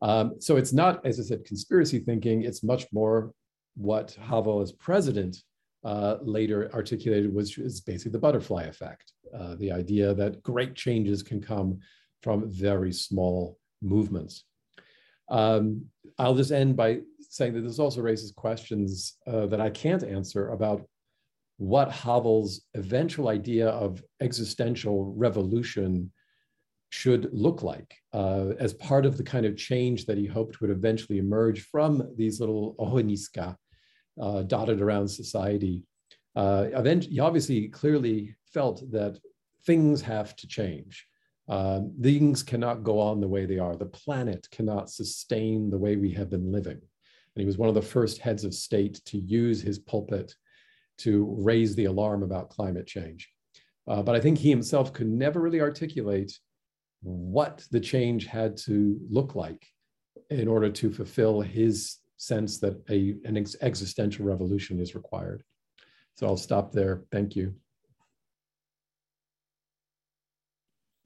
Um, 0.03 0.35
so 0.41 0.57
it's 0.57 0.73
not, 0.73 1.05
as 1.07 1.19
I 1.19 1.23
said, 1.23 1.45
conspiracy 1.45 2.01
thinking, 2.01 2.43
it's 2.43 2.63
much 2.63 2.87
more 2.93 3.33
what 3.77 4.17
Havel 4.21 4.61
as 4.61 4.73
president 4.73 5.39
uh, 5.85 6.17
later 6.23 6.71
articulated, 6.75 7.33
which 7.33 7.59
is 7.59 7.81
basically 7.81 8.13
the 8.13 8.19
butterfly 8.19 8.65
effect, 8.65 9.13
uh, 9.35 9.55
the 9.57 9.71
idea 9.71 10.13
that 10.15 10.43
great 10.43 10.75
changes 10.75 11.23
can 11.23 11.41
come 11.41 11.79
from 12.23 12.51
very 12.51 12.93
small 12.93 13.59
movements. 13.83 14.45
Um, 15.29 15.87
I'll 16.19 16.35
just 16.35 16.53
end 16.53 16.77
by 16.77 17.01
saying 17.21 17.55
that 17.55 17.63
this 17.63 17.79
also 17.79 18.01
raises 18.01 18.33
questions 18.33 19.17
uh, 19.27 19.47
that 19.47 19.61
I 19.61 19.71
can't 19.71 20.05
answer 20.05 20.51
about 20.51 20.87
what 21.59 21.91
Havel's 21.91 22.63
eventual 22.75 23.29
idea 23.29 23.69
of 23.69 24.03
existential 24.21 25.15
revolution 25.17 26.13
should 26.91 27.29
look 27.33 27.63
like 27.63 27.95
uh, 28.13 28.51
as 28.59 28.75
part 28.75 29.05
of 29.05 29.17
the 29.17 29.23
kind 29.23 29.45
of 29.45 29.57
change 29.57 30.07
that 30.07 30.19
he 30.19 30.27
hoped 30.27 30.61
would 30.61 30.71
eventually 30.71 31.19
emerge 31.19 31.63
from 31.63 32.09
these 32.17 32.41
little 32.41 32.75
ohniska 32.79 33.57
uh, 34.21 34.43
dotted 34.43 34.81
around 34.81 35.09
society. 35.09 35.83
Uh, 36.35 36.83
he 37.01 37.19
obviously 37.19 37.69
clearly 37.69 38.35
felt 38.53 38.83
that 38.91 39.19
things 39.65 40.01
have 40.03 40.37
to 40.37 40.47
change. 40.47 41.07
Uh, 41.49 41.81
things 42.03 42.43
cannot 42.43 42.83
go 42.83 42.99
on 42.99 43.21
the 43.21 43.29
way 43.29 43.47
they 43.47 43.59
are. 43.59 43.77
The 43.77 43.87
planet 43.87 44.49
cannot 44.51 44.91
sustain 44.91 45.71
the 45.71 45.79
way 45.79 45.97
we 45.97 46.13
have 46.13 46.29
been 46.29 46.51
living. 46.51 46.73
And 46.75 47.41
he 47.41 47.45
was 47.45 47.59
one 47.59 47.69
of 47.69 47.75
the 47.75 47.83
first 47.83 48.19
heads 48.19 48.45
of 48.45 48.55
state 48.55 49.01
to 49.07 49.19
use 49.19 49.61
his 49.61 49.79
pulpit 49.79 50.35
to 50.99 51.37
raise 51.39 51.75
the 51.75 51.85
alarm 51.85 52.23
about 52.23 52.51
climate 52.51 52.87
change. 52.87 53.31
Uh, 53.87 54.03
but 54.03 54.17
I 54.17 54.21
think 54.21 54.39
he 54.39 54.51
himself 54.51 54.93
could 54.93 55.09
never 55.09 55.41
really 55.41 55.61
articulate 55.61 56.37
what 57.03 57.65
the 57.71 57.81
change 57.81 58.27
had 58.27 58.57
to 58.57 58.99
look 59.09 59.35
like 59.35 59.65
in 60.31 60.49
order 60.49 60.71
to 60.71 60.91
fulfill 60.91 61.41
his 61.41 61.99
sense 62.17 62.59
that 62.59 62.83
a, 62.91 63.15
an 63.25 63.37
ex 63.37 63.55
existential 63.61 64.25
revolution 64.25 64.81
is 64.81 64.95
required. 64.95 65.45
So 66.15 66.27
I'll 66.27 66.37
stop 66.37 66.73
there. 66.73 67.05
Thank 67.13 67.37
you. 67.37 67.55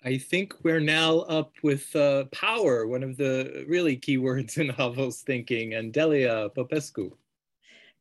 I 0.03 0.17
think 0.17 0.55
we're 0.63 0.81
now 0.81 1.19
up 1.21 1.53
with 1.63 1.95
uh, 1.95 2.25
power, 2.33 2.87
one 2.87 3.03
of 3.03 3.19
the 3.19 3.67
really 3.69 3.97
key 3.97 4.17
words 4.17 4.57
in 4.57 4.69
Havel's 4.79 5.21
thinking, 5.21 5.75
and 5.75 5.93
Delia 5.93 6.49
Popescu. 6.55 7.11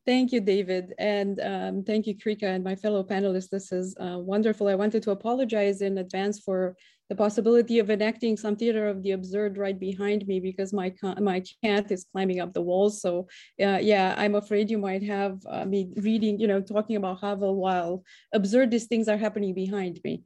Thank 0.05 0.31
you, 0.31 0.39
David, 0.39 0.93
and 0.97 1.39
um, 1.41 1.83
thank 1.83 2.07
you, 2.07 2.15
CREECA, 2.15 2.43
and 2.43 2.63
my 2.63 2.73
fellow 2.73 3.03
panelists. 3.03 3.49
This 3.49 3.71
is 3.73 3.95
uh, 3.99 4.17
wonderful. 4.17 4.69
I 4.69 4.75
wanted 4.75 5.03
to 5.03 5.11
apologize 5.11 5.81
in 5.81 5.97
advance 5.97 6.39
for 6.39 6.75
the 7.09 7.15
possibility 7.15 7.79
of 7.79 7.89
enacting 7.89 8.37
some 8.37 8.55
theater 8.55 8.87
of 8.87 9.03
the 9.03 9.11
absurd 9.11 9.57
right 9.57 9.77
behind 9.77 10.25
me 10.25 10.39
because 10.39 10.71
my 10.71 10.93
my 11.19 11.43
cat 11.63 11.91
is 11.91 12.05
climbing 12.13 12.39
up 12.39 12.53
the 12.53 12.61
walls. 12.61 13.01
So 13.01 13.27
uh, 13.61 13.79
yeah, 13.81 14.15
I'm 14.17 14.35
afraid 14.35 14.71
you 14.71 14.77
might 14.77 15.03
have 15.03 15.41
uh, 15.49 15.65
me 15.65 15.91
reading, 15.97 16.39
you 16.39 16.47
know, 16.47 16.61
talking 16.61 16.95
about 16.95 17.19
Havel 17.19 17.57
while 17.57 18.03
absurd 18.33 18.71
these 18.71 18.87
things 18.87 19.09
are 19.09 19.17
happening 19.17 19.53
behind 19.53 19.99
me. 20.05 20.23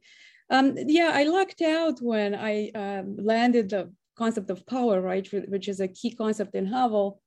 Um, 0.50 0.74
yeah, 0.76 1.10
I 1.14 1.24
lucked 1.24 1.62
out 1.62 2.00
when 2.00 2.34
I 2.34 2.70
um, 2.74 3.16
landed 3.16 3.70
the 3.70 3.92
concept 4.16 4.50
of 4.50 4.66
power, 4.66 5.00
right, 5.00 5.26
which 5.48 5.68
is 5.68 5.80
a 5.80 5.88
key 5.88 6.14
concept 6.14 6.54
in 6.54 6.66
Havel. 6.66 7.20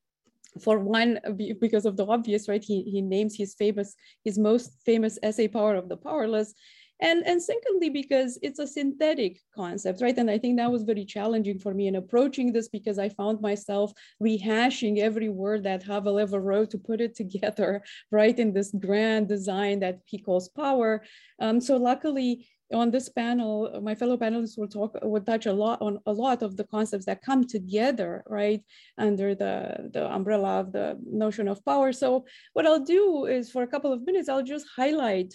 For 0.61 0.79
one, 0.79 1.19
because 1.59 1.85
of 1.85 1.97
the 1.97 2.05
obvious, 2.05 2.47
right, 2.47 2.63
he, 2.63 2.81
he 2.83 3.01
names 3.01 3.35
his 3.35 3.53
famous, 3.53 3.95
his 4.23 4.39
most 4.39 4.71
famous 4.85 5.19
essay, 5.21 5.47
Power 5.47 5.75
of 5.75 5.89
the 5.89 5.97
Powerless. 5.97 6.53
And, 6.99 7.23
and 7.27 7.41
secondly, 7.41 7.89
because 7.89 8.39
it's 8.41 8.57
a 8.57 8.65
synthetic 8.65 9.39
concept, 9.55 10.01
right? 10.01 10.17
And 10.17 10.31
I 10.31 10.39
think 10.39 10.57
that 10.57 10.71
was 10.71 10.81
very 10.81 11.05
challenging 11.05 11.59
for 11.59 11.75
me 11.75 11.87
in 11.87 11.95
approaching 11.95 12.51
this 12.51 12.69
because 12.69 12.97
I 12.97 13.09
found 13.09 13.39
myself 13.39 13.93
rehashing 14.21 14.97
every 14.97 15.29
word 15.29 15.63
that 15.63 15.83
Havel 15.83 16.17
ever 16.17 16.39
wrote 16.39 16.71
to 16.71 16.79
put 16.79 16.99
it 16.99 17.13
together, 17.13 17.83
right, 18.11 18.37
in 18.37 18.51
this 18.51 18.71
grand 18.71 19.27
design 19.27 19.79
that 19.81 19.99
he 20.05 20.17
calls 20.17 20.49
power. 20.49 21.03
Um, 21.39 21.61
so 21.61 21.77
luckily, 21.77 22.47
on 22.73 22.91
this 22.91 23.07
panel, 23.09 23.79
my 23.81 23.95
fellow 23.95 24.17
panelists 24.17 24.57
will 24.57 24.67
talk, 24.67 24.97
will 25.01 25.21
touch 25.21 25.45
a 25.45 25.53
lot 25.53 25.81
on 25.81 25.99
a 26.05 26.11
lot 26.11 26.43
of 26.43 26.57
the 26.57 26.65
concepts 26.65 27.05
that 27.05 27.21
come 27.21 27.45
together, 27.45 28.23
right, 28.27 28.61
under 28.97 29.33
the, 29.35 29.89
the 29.93 30.05
umbrella 30.11 30.59
of 30.59 30.71
the 30.71 30.99
notion 31.05 31.47
of 31.47 31.63
power. 31.63 31.93
So 31.93 32.25
what 32.53 32.65
I'll 32.65 32.83
do 32.83 33.25
is 33.25 33.49
for 33.49 33.63
a 33.63 33.67
couple 33.67 33.93
of 33.93 34.05
minutes, 34.05 34.27
I'll 34.27 34.43
just 34.43 34.65
highlight 34.75 35.33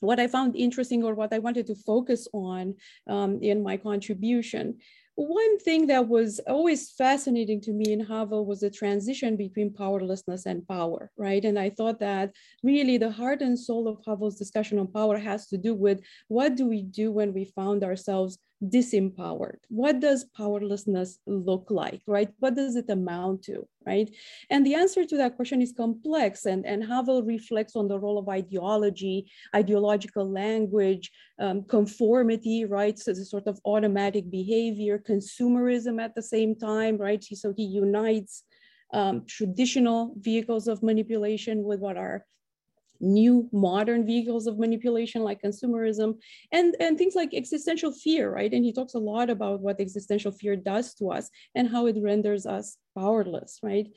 what 0.00 0.18
I 0.18 0.26
found 0.26 0.56
interesting 0.56 1.04
or 1.04 1.14
what 1.14 1.32
I 1.32 1.38
wanted 1.38 1.66
to 1.68 1.74
focus 1.74 2.26
on 2.32 2.74
um, 3.06 3.38
in 3.42 3.62
my 3.62 3.76
contribution. 3.76 4.78
One 5.14 5.58
thing 5.58 5.88
that 5.88 6.08
was 6.08 6.40
always 6.46 6.90
fascinating 6.90 7.60
to 7.62 7.72
me 7.72 7.92
in 7.92 8.00
Havel 8.00 8.46
was 8.46 8.60
the 8.60 8.70
transition 8.70 9.36
between 9.36 9.72
powerlessness 9.72 10.46
and 10.46 10.66
power, 10.66 11.10
right? 11.18 11.44
And 11.44 11.58
I 11.58 11.68
thought 11.68 12.00
that 12.00 12.32
really 12.62 12.96
the 12.96 13.10
heart 13.10 13.42
and 13.42 13.58
soul 13.58 13.88
of 13.88 13.98
Havel's 14.06 14.38
discussion 14.38 14.78
on 14.78 14.88
power 14.88 15.18
has 15.18 15.48
to 15.48 15.58
do 15.58 15.74
with 15.74 16.00
what 16.28 16.56
do 16.56 16.66
we 16.66 16.82
do 16.82 17.12
when 17.12 17.34
we 17.34 17.44
found 17.44 17.84
ourselves 17.84 18.38
disempowered. 18.62 19.58
What 19.68 20.00
does 20.00 20.24
powerlessness 20.36 21.18
look 21.26 21.66
like, 21.70 22.00
right? 22.06 22.30
What 22.38 22.54
does 22.54 22.76
it 22.76 22.88
amount 22.88 23.42
to, 23.44 23.66
right? 23.86 24.08
And 24.50 24.64
the 24.64 24.74
answer 24.74 25.04
to 25.04 25.16
that 25.16 25.36
question 25.36 25.60
is 25.60 25.72
complex, 25.72 26.46
and, 26.46 26.64
and 26.64 26.84
Havel 26.84 27.22
reflects 27.22 27.74
on 27.74 27.88
the 27.88 27.98
role 27.98 28.18
of 28.18 28.28
ideology, 28.28 29.30
ideological 29.54 30.30
language, 30.30 31.10
um, 31.40 31.64
conformity, 31.64 32.64
right? 32.64 32.98
So 32.98 33.12
the 33.12 33.24
sort 33.24 33.46
of 33.46 33.60
automatic 33.64 34.30
behavior, 34.30 34.98
consumerism 34.98 36.00
at 36.00 36.14
the 36.14 36.22
same 36.22 36.54
time, 36.54 36.96
right? 36.96 37.22
So 37.22 37.52
he 37.56 37.64
unites 37.64 38.44
um, 38.92 39.24
traditional 39.26 40.14
vehicles 40.18 40.68
of 40.68 40.82
manipulation 40.82 41.64
with 41.64 41.80
what 41.80 41.96
are 41.96 42.24
new 43.02 43.48
modern 43.52 44.06
vehicles 44.06 44.46
of 44.46 44.58
manipulation 44.58 45.22
like 45.22 45.42
consumerism 45.42 46.14
and, 46.52 46.76
and 46.80 46.96
things 46.96 47.14
like 47.14 47.34
existential 47.34 47.92
fear, 47.92 48.32
right? 48.32 48.52
And 48.52 48.64
he 48.64 48.72
talks 48.72 48.94
a 48.94 48.98
lot 48.98 49.28
about 49.28 49.60
what 49.60 49.80
existential 49.80 50.32
fear 50.32 50.56
does 50.56 50.94
to 50.94 51.10
us 51.10 51.28
and 51.54 51.68
how 51.68 51.86
it 51.86 51.96
renders 52.00 52.46
us 52.46 52.78
powerless, 52.96 53.58
right? 53.62 53.88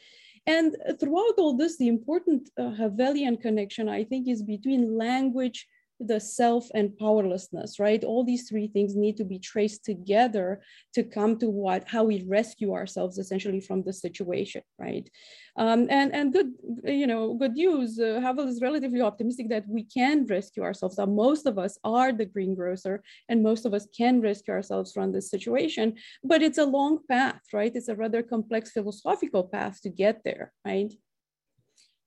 And 0.47 0.75
throughout 0.99 1.35
all 1.37 1.55
this, 1.55 1.77
the 1.77 1.87
important 1.87 2.49
uh, 2.59 2.71
Havelian 2.79 3.41
connection, 3.41 3.89
I 3.89 4.03
think, 4.03 4.27
is 4.27 4.43
between 4.43 4.97
language, 4.97 5.67
the 5.99 6.19
self 6.19 6.67
and 6.73 6.97
powerlessness, 6.97 7.79
right? 7.79 8.03
All 8.03 8.23
these 8.23 8.49
three 8.49 8.67
things 8.67 8.95
need 8.95 9.17
to 9.17 9.23
be 9.23 9.39
traced 9.39 9.85
together 9.85 10.61
to 10.93 11.03
come 11.03 11.37
to 11.39 11.49
what, 11.49 11.87
how 11.87 12.03
we 12.03 12.23
rescue 12.27 12.73
ourselves 12.73 13.17
essentially 13.17 13.61
from 13.61 13.83
the 13.83 13.93
situation, 13.93 14.61
right? 14.77 15.09
Um, 15.57 15.87
and, 15.89 16.13
and 16.13 16.33
good, 16.33 16.51
you 16.83 17.07
know, 17.07 17.33
good 17.35 17.53
news, 17.53 17.97
uh, 17.99 18.19
Havel 18.21 18.47
is 18.47 18.61
relatively 18.61 19.01
optimistic 19.01 19.49
that 19.49 19.67
we 19.67 19.83
can 19.83 20.25
rescue 20.25 20.63
ourselves. 20.63 20.97
That 20.97 21.07
most 21.07 21.45
of 21.45 21.57
us 21.57 21.77
are 21.83 22.11
the 22.11 22.25
greengrocer 22.25 23.01
and 23.29 23.41
most 23.41 23.65
of 23.65 23.73
us 23.73 23.87
can 23.97 24.19
rescue 24.19 24.53
ourselves 24.53 24.91
from 24.91 25.13
this 25.13 25.29
situation, 25.29 25.95
but 26.23 26.41
it's 26.41 26.57
a 26.57 26.65
long 26.65 26.99
path, 27.09 27.41
right? 27.53 27.71
It's 27.73 27.87
a 27.87 27.95
rather 27.95 28.21
complex 28.21 28.71
philosophical 28.71 29.43
path 29.45 29.81
to 29.81 29.89
get 29.89 30.21
there, 30.25 30.51
right? 30.65 30.93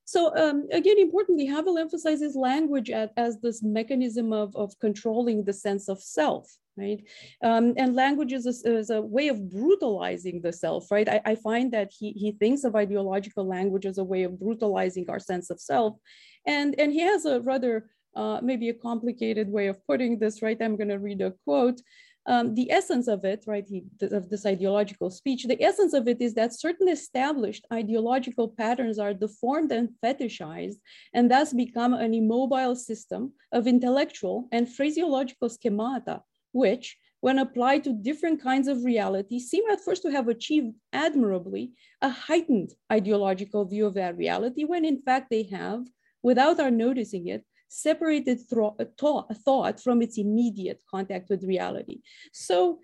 So 0.08 0.34
um, 0.36 0.66
again, 0.72 0.98
importantly, 0.98 1.44
Havel 1.44 1.76
emphasizes 1.76 2.34
language 2.34 2.88
as, 2.88 3.10
as 3.18 3.38
this 3.40 3.62
mechanism 3.62 4.32
of, 4.32 4.56
of 4.56 4.72
controlling 4.78 5.44
the 5.44 5.52
sense 5.52 5.86
of 5.86 6.00
self, 6.00 6.50
right? 6.78 7.02
Um, 7.42 7.74
and 7.76 7.94
language 7.94 8.32
is 8.32 8.46
a, 8.46 8.78
is 8.78 8.88
a, 8.88 9.02
way 9.02 9.28
of 9.28 9.50
brutalizing 9.50 10.40
the 10.40 10.50
self, 10.50 10.90
right? 10.90 11.06
I, 11.06 11.20
I, 11.26 11.34
find 11.34 11.70
that 11.74 11.90
he, 11.92 12.12
he 12.12 12.32
thinks 12.32 12.64
of 12.64 12.74
ideological 12.74 13.46
language 13.46 13.84
as 13.84 13.98
a 13.98 14.02
way 14.12 14.22
of 14.22 14.40
brutalizing 14.40 15.04
our 15.10 15.18
sense 15.18 15.50
of 15.50 15.60
self. 15.60 15.98
And, 16.46 16.74
and 16.80 16.90
he 16.90 17.00
has 17.00 17.26
a 17.26 17.42
rather, 17.42 17.90
uh, 18.16 18.40
maybe 18.42 18.70
a 18.70 18.74
complicated 18.88 19.50
way 19.50 19.66
of 19.66 19.86
putting 19.86 20.18
this, 20.18 20.40
right? 20.40 20.56
I'm 20.58 20.78
gonna 20.78 20.98
read 20.98 21.20
a 21.20 21.34
quote 21.44 21.82
um, 22.28 22.54
the 22.54 22.70
essence 22.70 23.08
of 23.08 23.24
it, 23.24 23.44
right, 23.46 23.66
he, 23.66 23.84
of 24.02 24.28
this 24.28 24.44
ideological 24.44 25.10
speech, 25.10 25.44
the 25.44 25.60
essence 25.62 25.94
of 25.94 26.06
it 26.06 26.20
is 26.20 26.34
that 26.34 26.52
certain 26.52 26.88
established 26.88 27.66
ideological 27.72 28.50
patterns 28.50 28.98
are 28.98 29.14
deformed 29.14 29.72
and 29.72 29.88
fetishized, 30.04 30.76
and 31.14 31.30
thus 31.30 31.54
become 31.54 31.94
an 31.94 32.12
immobile 32.12 32.76
system 32.76 33.32
of 33.50 33.66
intellectual 33.66 34.46
and 34.52 34.68
phraseological 34.68 35.48
schemata, 35.48 36.20
which, 36.52 36.98
when 37.20 37.38
applied 37.38 37.82
to 37.84 37.94
different 37.94 38.42
kinds 38.42 38.68
of 38.68 38.84
reality, 38.84 39.40
seem 39.40 39.64
at 39.72 39.80
first 39.80 40.02
to 40.02 40.10
have 40.10 40.28
achieved 40.28 40.76
admirably 40.92 41.72
a 42.02 42.10
heightened 42.10 42.74
ideological 42.92 43.64
view 43.64 43.86
of 43.86 43.94
that 43.94 44.16
reality, 44.18 44.64
when 44.64 44.84
in 44.84 45.00
fact 45.00 45.30
they 45.30 45.44
have, 45.44 45.80
without 46.22 46.60
our 46.60 46.70
noticing 46.70 47.28
it, 47.28 47.42
separated 47.68 48.40
uh, 48.50 49.22
thought 49.44 49.80
from 49.80 50.02
its 50.02 50.18
immediate 50.18 50.82
contact 50.90 51.28
with 51.28 51.44
reality. 51.44 52.00
So 52.32 52.80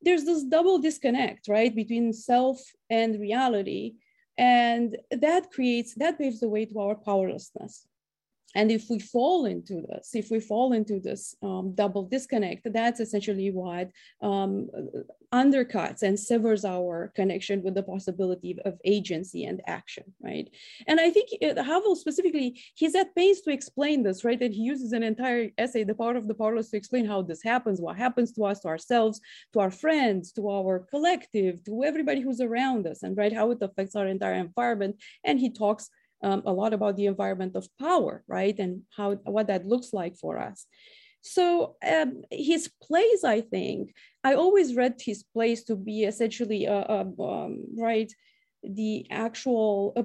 there's 0.00 0.24
this 0.24 0.44
double 0.44 0.78
disconnect, 0.78 1.48
right, 1.48 1.74
between 1.74 2.12
self 2.12 2.60
and 2.88 3.20
reality. 3.20 3.94
And 4.36 4.96
that 5.10 5.50
creates, 5.50 5.94
that 5.96 6.18
paves 6.18 6.38
the 6.40 6.48
way 6.48 6.64
to 6.66 6.78
our 6.78 6.94
powerlessness. 6.94 7.87
And 8.54 8.70
if 8.70 8.88
we 8.88 8.98
fall 8.98 9.44
into 9.44 9.82
this, 9.82 10.14
if 10.14 10.30
we 10.30 10.40
fall 10.40 10.72
into 10.72 11.00
this 11.00 11.34
um, 11.42 11.74
double 11.74 12.04
disconnect, 12.04 12.66
that's 12.72 12.98
essentially 12.98 13.50
what 13.50 13.90
um, 14.22 14.68
undercuts 15.32 16.02
and 16.02 16.18
severs 16.18 16.64
our 16.64 17.12
connection 17.14 17.62
with 17.62 17.74
the 17.74 17.82
possibility 17.82 18.56
of 18.64 18.78
agency 18.84 19.44
and 19.44 19.60
action, 19.66 20.04
right? 20.22 20.48
And 20.86 20.98
I 20.98 21.10
think 21.10 21.28
uh, 21.42 21.62
Havel 21.62 21.94
specifically, 21.94 22.58
he's 22.74 22.94
at 22.94 23.14
pains 23.14 23.42
to 23.42 23.50
explain 23.50 24.02
this, 24.02 24.24
right? 24.24 24.40
That 24.40 24.52
he 24.52 24.62
uses 24.62 24.92
an 24.92 25.02
entire 25.02 25.50
essay, 25.58 25.84
The 25.84 25.94
Power 25.94 26.16
of 26.16 26.26
the 26.26 26.34
Powerless, 26.34 26.70
to 26.70 26.78
explain 26.78 27.04
how 27.04 27.20
this 27.20 27.42
happens, 27.42 27.80
what 27.80 27.96
happens 27.96 28.32
to 28.32 28.44
us, 28.46 28.60
to 28.60 28.68
ourselves, 28.68 29.20
to 29.52 29.60
our 29.60 29.70
friends, 29.70 30.32
to 30.32 30.48
our 30.48 30.78
collective, 30.90 31.62
to 31.64 31.84
everybody 31.84 32.22
who's 32.22 32.40
around 32.40 32.86
us, 32.86 33.02
and 33.02 33.16
right, 33.16 33.32
how 33.32 33.50
it 33.50 33.58
affects 33.60 33.94
our 33.94 34.06
entire 34.06 34.34
environment. 34.34 34.96
And 35.24 35.38
he 35.38 35.50
talks 35.50 35.90
um, 36.22 36.42
a 36.46 36.52
lot 36.52 36.72
about 36.72 36.96
the 36.96 37.06
environment 37.06 37.56
of 37.56 37.68
power, 37.78 38.24
right? 38.26 38.58
And 38.58 38.82
how 38.96 39.14
what 39.24 39.46
that 39.48 39.66
looks 39.66 39.92
like 39.92 40.16
for 40.16 40.38
us. 40.38 40.66
So 41.20 41.76
um, 41.84 42.22
his 42.30 42.70
plays, 42.82 43.24
I 43.24 43.40
think, 43.40 43.94
I 44.24 44.34
always 44.34 44.74
read 44.74 45.00
his 45.00 45.22
plays 45.22 45.64
to 45.64 45.76
be 45.76 46.04
essentially, 46.04 46.66
uh, 46.66 46.84
uh, 46.88 47.22
um, 47.22 47.64
right, 47.76 48.12
the 48.62 49.06
actual 49.10 49.92
uh, 49.96 50.04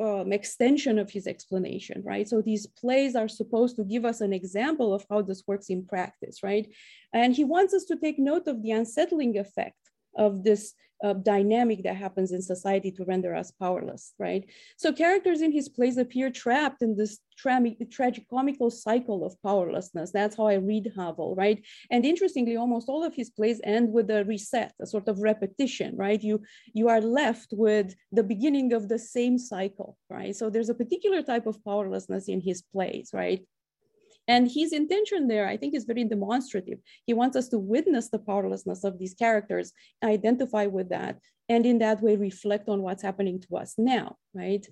um, 0.00 0.32
extension 0.32 0.98
of 0.98 1.10
his 1.10 1.26
explanation, 1.26 2.02
right? 2.04 2.28
So 2.28 2.40
these 2.40 2.66
plays 2.66 3.16
are 3.16 3.28
supposed 3.28 3.76
to 3.76 3.84
give 3.84 4.04
us 4.04 4.20
an 4.20 4.32
example 4.32 4.94
of 4.94 5.04
how 5.10 5.22
this 5.22 5.42
works 5.46 5.70
in 5.70 5.84
practice, 5.84 6.42
right? 6.42 6.68
And 7.12 7.34
he 7.34 7.44
wants 7.44 7.74
us 7.74 7.84
to 7.86 7.96
take 7.96 8.18
note 8.18 8.46
of 8.46 8.62
the 8.62 8.70
unsettling 8.70 9.38
effect 9.38 9.87
of 10.16 10.44
this 10.44 10.74
uh, 11.04 11.12
dynamic 11.12 11.84
that 11.84 11.96
happens 11.96 12.32
in 12.32 12.42
society 12.42 12.90
to 12.90 13.04
render 13.04 13.34
us 13.34 13.52
powerless, 13.52 14.14
right? 14.18 14.44
So 14.76 14.92
characters 14.92 15.42
in 15.42 15.52
his 15.52 15.68
plays 15.68 15.96
appear 15.96 16.30
trapped 16.30 16.82
in 16.82 16.96
this 16.96 17.18
tra 17.36 17.60
tragic 17.90 18.28
comical 18.28 18.70
cycle 18.70 19.24
of 19.24 19.40
powerlessness. 19.42 20.10
That's 20.10 20.36
how 20.36 20.48
I 20.48 20.54
read 20.54 20.92
Havel, 20.96 21.36
right? 21.36 21.64
And 21.90 22.04
interestingly, 22.04 22.56
almost 22.56 22.88
all 22.88 23.04
of 23.04 23.14
his 23.14 23.30
plays 23.30 23.60
end 23.62 23.92
with 23.92 24.10
a 24.10 24.24
reset, 24.24 24.72
a 24.80 24.86
sort 24.86 25.08
of 25.08 25.20
repetition, 25.20 25.96
right? 25.96 26.20
You, 26.20 26.42
you 26.74 26.88
are 26.88 27.00
left 27.00 27.52
with 27.52 27.94
the 28.10 28.24
beginning 28.24 28.72
of 28.72 28.88
the 28.88 28.98
same 28.98 29.38
cycle, 29.38 29.96
right? 30.10 30.34
So 30.34 30.50
there's 30.50 30.68
a 30.68 30.74
particular 30.74 31.22
type 31.22 31.46
of 31.46 31.62
powerlessness 31.64 32.28
in 32.28 32.40
his 32.40 32.62
plays, 32.62 33.10
right? 33.12 33.46
And 34.28 34.50
his 34.50 34.72
intention 34.72 35.26
there, 35.26 35.48
I 35.48 35.56
think, 35.56 35.74
is 35.74 35.84
very 35.84 36.04
demonstrative. 36.04 36.78
He 37.06 37.14
wants 37.14 37.36
us 37.36 37.48
to 37.48 37.58
witness 37.58 38.10
the 38.10 38.18
powerlessness 38.18 38.84
of 38.84 38.98
these 38.98 39.14
characters, 39.14 39.72
identify 40.04 40.66
with 40.66 40.90
that, 40.90 41.18
and 41.48 41.64
in 41.64 41.78
that 41.78 42.02
way 42.02 42.16
reflect 42.16 42.68
on 42.68 42.82
what's 42.82 43.02
happening 43.02 43.40
to 43.40 43.56
us 43.56 43.74
now, 43.78 44.16
right? 44.34 44.66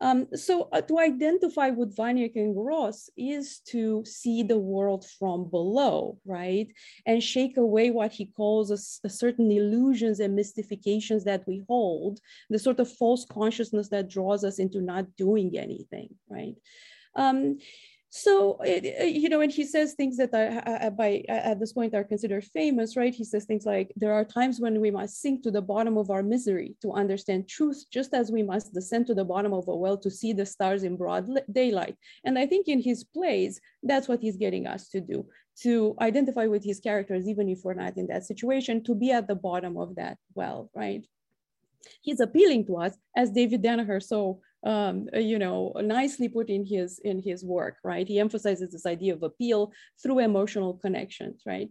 Um, 0.00 0.26
so 0.34 0.68
uh, 0.72 0.80
to 0.80 0.98
identify 0.98 1.68
with 1.68 1.94
Vaněk 1.94 2.36
and 2.36 2.54
Gross 2.54 3.10
is 3.18 3.60
to 3.68 4.02
see 4.06 4.42
the 4.42 4.58
world 4.58 5.04
from 5.18 5.50
below, 5.50 6.18
right? 6.24 6.68
And 7.04 7.22
shake 7.22 7.58
away 7.58 7.90
what 7.90 8.12
he 8.12 8.26
calls 8.26 8.70
a, 8.70 9.06
a 9.06 9.10
certain 9.10 9.50
illusions 9.50 10.20
and 10.20 10.34
mystifications 10.34 11.24
that 11.24 11.46
we 11.46 11.62
hold, 11.68 12.18
the 12.48 12.58
sort 12.58 12.80
of 12.80 12.90
false 12.90 13.26
consciousness 13.26 13.90
that 13.90 14.08
draws 14.08 14.42
us 14.42 14.58
into 14.58 14.80
not 14.80 15.14
doing 15.16 15.58
anything, 15.58 16.08
right? 16.30 16.54
Um, 17.14 17.58
so, 18.14 18.58
it, 18.60 19.00
uh, 19.00 19.04
you 19.04 19.30
know, 19.30 19.40
and 19.40 19.50
he 19.50 19.64
says 19.64 19.94
things 19.94 20.18
that 20.18 20.34
are, 20.34 20.62
uh, 20.68 20.86
uh, 20.86 20.90
by 20.90 21.24
at 21.30 21.58
this 21.58 21.72
point 21.72 21.94
are 21.94 22.04
considered 22.04 22.44
famous, 22.44 22.94
right? 22.94 23.14
He 23.14 23.24
says 23.24 23.46
things 23.46 23.64
like, 23.64 23.90
there 23.96 24.12
are 24.12 24.22
times 24.22 24.60
when 24.60 24.82
we 24.82 24.90
must 24.90 25.22
sink 25.22 25.42
to 25.44 25.50
the 25.50 25.62
bottom 25.62 25.96
of 25.96 26.10
our 26.10 26.22
misery 26.22 26.76
to 26.82 26.92
understand 26.92 27.48
truth, 27.48 27.86
just 27.90 28.12
as 28.12 28.30
we 28.30 28.42
must 28.42 28.74
descend 28.74 29.06
to 29.06 29.14
the 29.14 29.24
bottom 29.24 29.54
of 29.54 29.66
a 29.66 29.74
well 29.74 29.96
to 29.96 30.10
see 30.10 30.34
the 30.34 30.44
stars 30.44 30.82
in 30.82 30.98
broad 30.98 31.26
daylight. 31.50 31.96
And 32.22 32.38
I 32.38 32.46
think 32.46 32.68
in 32.68 32.82
his 32.82 33.02
plays, 33.02 33.62
that's 33.82 34.08
what 34.08 34.20
he's 34.20 34.36
getting 34.36 34.66
us 34.66 34.90
to 34.90 35.00
do, 35.00 35.24
to 35.62 35.96
identify 35.98 36.48
with 36.48 36.62
his 36.62 36.80
characters, 36.80 37.26
even 37.26 37.48
if 37.48 37.60
we're 37.64 37.72
not 37.72 37.96
in 37.96 38.08
that 38.08 38.26
situation, 38.26 38.84
to 38.84 38.94
be 38.94 39.10
at 39.10 39.26
the 39.26 39.36
bottom 39.36 39.78
of 39.78 39.94
that 39.94 40.18
well, 40.34 40.70
right? 40.74 41.06
He's 42.02 42.20
appealing 42.20 42.66
to 42.66 42.76
us, 42.76 42.94
as 43.16 43.30
David 43.30 43.62
Danaher 43.62 44.02
so 44.02 44.42
um, 44.64 45.08
uh, 45.14 45.18
you 45.18 45.38
know, 45.38 45.72
nicely 45.76 46.28
put 46.28 46.48
in 46.48 46.64
his 46.64 47.00
in 47.00 47.20
his 47.20 47.44
work, 47.44 47.76
right? 47.84 48.06
He 48.06 48.20
emphasizes 48.20 48.70
this 48.70 48.86
idea 48.86 49.14
of 49.14 49.22
appeal 49.22 49.72
through 50.02 50.20
emotional 50.20 50.74
connections, 50.74 51.42
right? 51.46 51.70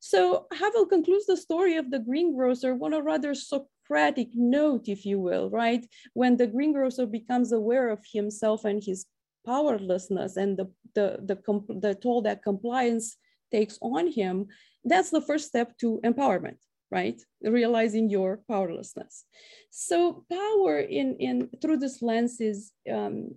So 0.00 0.46
Havel 0.52 0.86
concludes 0.86 1.26
the 1.26 1.36
story 1.36 1.76
of 1.76 1.90
the 1.90 1.98
greengrocer 1.98 2.78
on 2.80 2.92
a 2.92 3.02
rather 3.02 3.34
Socratic 3.34 4.28
note, 4.34 4.88
if 4.88 5.04
you 5.04 5.18
will, 5.18 5.50
right? 5.50 5.84
When 6.14 6.36
the 6.36 6.46
greengrocer 6.46 7.06
becomes 7.06 7.52
aware 7.52 7.88
of 7.88 8.04
himself 8.12 8.64
and 8.64 8.82
his 8.82 9.06
powerlessness 9.44 10.36
and 10.36 10.56
the, 10.56 10.70
the, 10.94 11.18
the, 11.24 11.76
the 11.80 11.94
toll 11.94 12.22
that 12.22 12.42
compliance 12.42 13.16
takes 13.50 13.78
on 13.80 14.06
him, 14.06 14.46
that's 14.84 15.10
the 15.10 15.22
first 15.22 15.48
step 15.48 15.76
to 15.78 16.00
empowerment, 16.04 16.58
right? 16.90 17.20
Realizing 17.42 18.10
your 18.10 18.40
powerlessness. 18.48 19.24
So 19.70 20.24
power 20.30 20.80
in, 20.80 21.16
in 21.16 21.50
through 21.60 21.78
this 21.78 22.02
lens 22.02 22.40
is 22.40 22.72
um, 22.90 23.34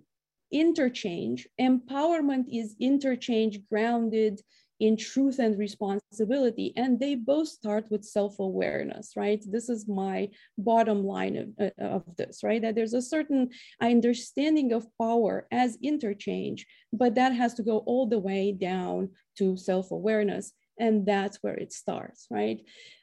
interchange. 0.50 1.46
Empowerment 1.60 2.44
is 2.50 2.76
interchange 2.80 3.60
grounded 3.70 4.40
in 4.82 4.96
truth 4.96 5.38
and 5.38 5.56
responsibility. 5.58 6.72
And 6.76 6.98
they 6.98 7.14
both 7.14 7.46
start 7.46 7.84
with 7.88 8.04
self 8.04 8.40
awareness, 8.40 9.12
right? 9.16 9.40
This 9.48 9.68
is 9.68 9.86
my 9.86 10.28
bottom 10.58 11.04
line 11.04 11.36
of, 11.36 11.48
uh, 11.60 11.84
of 11.84 12.16
this, 12.16 12.42
right? 12.42 12.60
That 12.60 12.74
there's 12.74 12.92
a 12.94 13.00
certain 13.00 13.50
understanding 13.80 14.72
of 14.72 14.86
power 15.00 15.46
as 15.52 15.78
interchange, 15.82 16.66
but 16.92 17.14
that 17.14 17.32
has 17.32 17.54
to 17.54 17.62
go 17.62 17.78
all 17.86 18.06
the 18.08 18.18
way 18.18 18.50
down 18.50 19.10
to 19.38 19.56
self 19.56 19.92
awareness. 19.92 20.52
And 20.78 21.06
that's 21.06 21.38
where 21.42 21.54
it 21.54 21.72
starts, 21.72 22.26
right? 22.30 22.60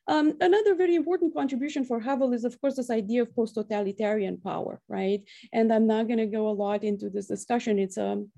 Um, 0.07 0.33
another 0.41 0.75
very 0.75 0.95
important 0.95 1.35
contribution 1.35 1.85
for 1.85 1.99
Havel 1.99 2.33
is, 2.33 2.43
of 2.43 2.59
course, 2.59 2.75
this 2.75 2.89
idea 2.89 3.21
of 3.21 3.35
post-totalitarian 3.35 4.37
power, 4.37 4.81
right? 4.87 5.21
And 5.53 5.71
I'm 5.71 5.87
not 5.87 6.07
going 6.07 6.17
to 6.17 6.25
go 6.25 6.49
a 6.49 6.59
lot 6.65 6.83
into 6.83 7.09
this 7.09 7.27
discussion. 7.27 7.77
It's 7.77 7.97
um, 7.97 8.29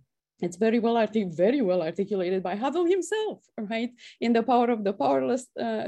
it's 0.42 0.58
very 0.58 0.80
well, 0.80 0.98
artic- 0.98 1.34
very 1.34 1.62
well 1.62 1.82
articulated 1.82 2.42
by 2.44 2.56
Havel 2.56 2.86
himself, 2.86 3.40
right? 3.58 3.92
In 4.20 4.34
The 4.34 4.44
Power 4.44 4.70
of 4.72 4.84
the 4.84 4.94
Powerless, 4.94 5.48
uh, 5.60 5.88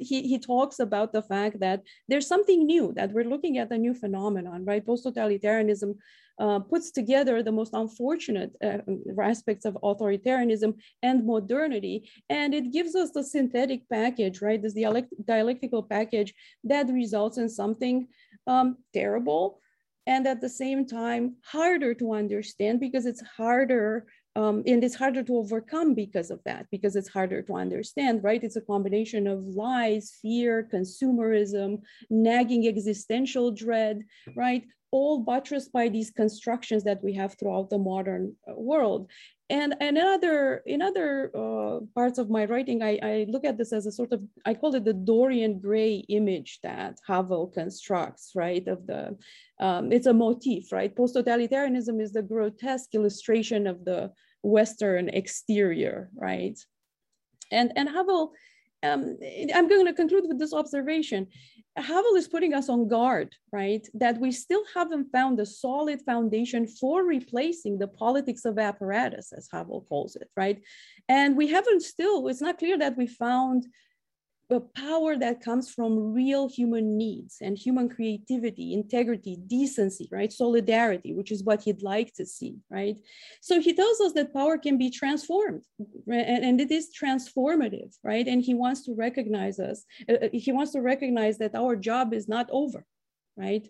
he, 0.00 0.22
he 0.22 0.38
talks 0.38 0.78
about 0.80 1.12
the 1.12 1.22
fact 1.22 1.60
that 1.60 1.82
there's 2.08 2.26
something 2.26 2.66
new, 2.66 2.92
that 2.96 3.12
we're 3.12 3.32
looking 3.32 3.58
at 3.58 3.70
a 3.70 3.78
new 3.78 3.94
phenomenon, 3.94 4.64
right? 4.64 4.84
Post-totalitarianism 4.84 5.94
uh, 6.38 6.58
puts 6.58 6.90
together 6.90 7.42
the 7.42 7.52
most 7.52 7.74
unfortunate 7.74 8.52
uh, 8.64 8.78
aspects 9.22 9.64
of 9.64 9.74
authoritarianism 9.82 10.74
and 11.02 11.26
modernity, 11.26 12.10
and 12.28 12.54
it 12.54 12.72
gives 12.72 12.94
us 12.94 13.10
the 13.12 13.22
synthetic 13.22 13.88
package, 13.88 14.42
right? 14.42 14.60
This 14.62 14.74
dialect- 14.74 15.14
dialectical 15.24 15.82
package 15.82 16.34
that 16.64 16.88
results 16.88 17.38
in 17.38 17.48
something 17.48 18.08
um, 18.46 18.78
terrible, 18.92 19.60
and 20.06 20.26
at 20.26 20.40
the 20.40 20.48
same 20.48 20.86
time 20.86 21.36
harder 21.44 21.94
to 21.94 22.12
understand 22.12 22.80
because 22.80 23.06
it's 23.06 23.22
harder 23.36 24.06
um, 24.34 24.62
and 24.66 24.82
it's 24.82 24.94
harder 24.94 25.22
to 25.22 25.36
overcome 25.36 25.94
because 25.94 26.30
of 26.30 26.40
that 26.44 26.66
because 26.70 26.96
it's 26.96 27.08
harder 27.08 27.42
to 27.42 27.54
understand 27.54 28.24
right? 28.24 28.42
It's 28.42 28.56
a 28.56 28.62
combination 28.62 29.26
of 29.26 29.44
lies 29.44 30.18
fear 30.22 30.68
consumerism 30.72 31.82
nagging 32.08 32.66
existential 32.66 33.50
dread 33.52 34.02
right 34.36 34.64
all 34.92 35.18
buttressed 35.18 35.72
by 35.72 35.88
these 35.88 36.10
constructions 36.10 36.84
that 36.84 37.02
we 37.02 37.12
have 37.14 37.34
throughout 37.34 37.70
the 37.70 37.78
modern 37.78 38.36
uh, 38.48 38.54
world 38.54 39.10
and, 39.52 39.74
and 39.80 39.98
in 39.98 40.04
other, 40.04 40.62
in 40.64 40.80
other 40.80 41.30
uh, 41.36 41.80
parts 41.94 42.18
of 42.18 42.30
my 42.30 42.46
writing, 42.46 42.82
I, 42.82 42.98
I, 43.02 43.26
look 43.28 43.44
at 43.44 43.58
this 43.58 43.70
as 43.70 43.84
a 43.84 43.92
sort 43.92 44.12
of, 44.12 44.22
I 44.46 44.54
call 44.54 44.74
it 44.74 44.84
the 44.84 44.94
Dorian 44.94 45.60
Gray 45.60 45.96
image 46.08 46.60
that 46.62 46.98
Havel 47.06 47.48
constructs, 47.48 48.32
right? 48.34 48.66
Of 48.66 48.86
the, 48.86 49.14
um, 49.60 49.92
it's 49.92 50.06
a 50.06 50.14
motif, 50.14 50.72
right? 50.72 50.96
Post-totalitarianism 50.96 52.00
is 52.00 52.14
the 52.14 52.22
grotesque 52.22 52.94
illustration 52.94 53.66
of 53.66 53.84
the 53.84 54.12
Western 54.42 55.10
exterior, 55.10 56.08
right? 56.14 56.58
And, 57.50 57.74
and 57.76 57.90
Havel, 57.90 58.32
um, 58.82 59.16
I'm 59.54 59.68
going 59.68 59.86
to 59.86 59.92
conclude 59.92 60.24
with 60.26 60.38
this 60.38 60.52
observation. 60.52 61.26
Havel 61.76 62.16
is 62.16 62.28
putting 62.28 62.52
us 62.52 62.68
on 62.68 62.88
guard, 62.88 63.34
right? 63.50 63.86
That 63.94 64.18
we 64.18 64.30
still 64.30 64.62
haven't 64.74 65.10
found 65.10 65.40
a 65.40 65.46
solid 65.46 66.02
foundation 66.02 66.66
for 66.66 67.04
replacing 67.04 67.78
the 67.78 67.88
politics 67.88 68.44
of 68.44 68.58
apparatus, 68.58 69.32
as 69.32 69.48
Havel 69.50 69.86
calls 69.88 70.16
it, 70.16 70.28
right? 70.36 70.60
And 71.08 71.36
we 71.36 71.48
haven't 71.48 71.82
still, 71.82 72.28
it's 72.28 72.42
not 72.42 72.58
clear 72.58 72.76
that 72.78 72.96
we 72.96 73.06
found 73.06 73.66
a 74.50 74.60
power 74.60 75.16
that 75.16 75.40
comes 75.40 75.70
from 75.70 76.12
real 76.12 76.48
human 76.48 76.96
needs 76.96 77.38
and 77.40 77.56
human 77.56 77.88
creativity, 77.88 78.74
integrity, 78.74 79.38
decency, 79.46 80.08
right? 80.12 80.32
Solidarity, 80.32 81.14
which 81.14 81.32
is 81.32 81.42
what 81.42 81.62
he'd 81.62 81.82
like 81.82 82.12
to 82.14 82.26
see, 82.26 82.56
right? 82.70 83.00
So 83.40 83.60
he 83.60 83.74
tells 83.74 84.00
us 84.00 84.12
that 84.12 84.34
power 84.34 84.58
can 84.58 84.78
be 84.78 84.90
transformed 84.90 85.64
and, 86.06 86.44
and 86.44 86.60
it 86.60 86.70
is 86.70 86.90
transformative, 86.90 87.94
right? 88.02 88.26
And 88.26 88.42
he 88.42 88.54
wants 88.54 88.84
to 88.86 88.94
recognize 88.94 89.58
us, 89.58 89.84
uh, 90.08 90.14
uh 90.24 90.28
he 90.32 90.52
wants 90.52 90.72
to 90.72 90.80
recognize 90.80 91.38
that 91.38 91.54
our 91.54 91.76
job 91.76 92.12
is 92.12 92.28
not 92.28 92.48
over, 92.50 92.84
right? 93.36 93.66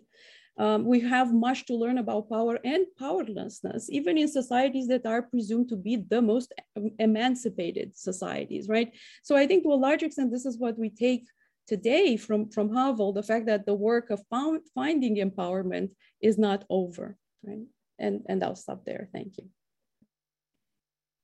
Um, 0.57 0.85
we 0.85 0.99
have 0.99 1.33
much 1.33 1.65
to 1.65 1.75
learn 1.75 1.97
about 1.97 2.29
power 2.29 2.59
and 2.63 2.85
powerlessness, 2.99 3.89
even 3.89 4.17
in 4.17 4.27
societies 4.27 4.87
that 4.87 5.05
are 5.05 5.23
presumed 5.23 5.69
to 5.69 5.75
be 5.75 5.95
the 5.95 6.21
most 6.21 6.53
emancipated 6.99 7.97
societies, 7.97 8.69
right? 8.69 8.91
So 9.23 9.35
I 9.35 9.47
think 9.47 9.63
to 9.63 9.73
a 9.73 9.75
large 9.75 10.03
extent, 10.03 10.31
this 10.31 10.45
is 10.45 10.59
what 10.59 10.77
we 10.77 10.89
take 10.89 11.25
today 11.65 12.17
from, 12.17 12.49
from 12.49 12.73
Havel, 12.73 13.13
the 13.13 13.23
fact 13.23 13.47
that 13.47 13.65
the 13.65 13.73
work 13.73 14.11
of 14.11 14.21
found, 14.29 14.61
finding 14.75 15.17
empowerment 15.17 15.89
is 16.21 16.37
not 16.37 16.65
over, 16.69 17.17
right? 17.43 17.65
And, 17.97 18.21
and 18.27 18.43
I'll 18.43 18.55
stop 18.55 18.85
there, 18.85 19.09
thank 19.11 19.37
you. 19.37 19.45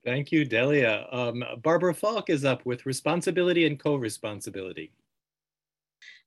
Thank 0.06 0.32
you, 0.32 0.46
Delia. 0.46 1.06
Um, 1.12 1.44
Barbara 1.62 1.94
Falk 1.94 2.30
is 2.30 2.46
up 2.46 2.66
with 2.66 2.86
responsibility 2.86 3.68
and 3.68 3.78
co-responsibility. 3.78 4.92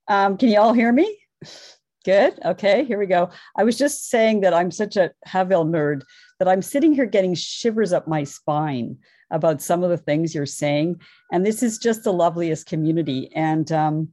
Um, 0.08 0.36
can 0.36 0.50
you 0.50 0.60
all 0.60 0.74
hear 0.74 0.92
me? 0.92 1.18
Good. 2.04 2.38
Okay, 2.44 2.84
here 2.84 2.98
we 2.98 3.06
go. 3.06 3.30
I 3.56 3.62
was 3.62 3.78
just 3.78 4.10
saying 4.10 4.40
that 4.40 4.52
I'm 4.52 4.70
such 4.72 4.96
a 4.96 5.12
Havel 5.24 5.64
nerd 5.64 6.02
that 6.38 6.48
I'm 6.48 6.62
sitting 6.62 6.92
here 6.92 7.06
getting 7.06 7.34
shivers 7.34 7.92
up 7.92 8.08
my 8.08 8.24
spine 8.24 8.98
about 9.30 9.62
some 9.62 9.84
of 9.84 9.90
the 9.90 9.96
things 9.96 10.34
you're 10.34 10.44
saying. 10.44 11.00
And 11.30 11.46
this 11.46 11.62
is 11.62 11.78
just 11.78 12.02
the 12.02 12.12
loveliest 12.12 12.66
community. 12.66 13.30
And, 13.34 13.70
um, 13.70 14.08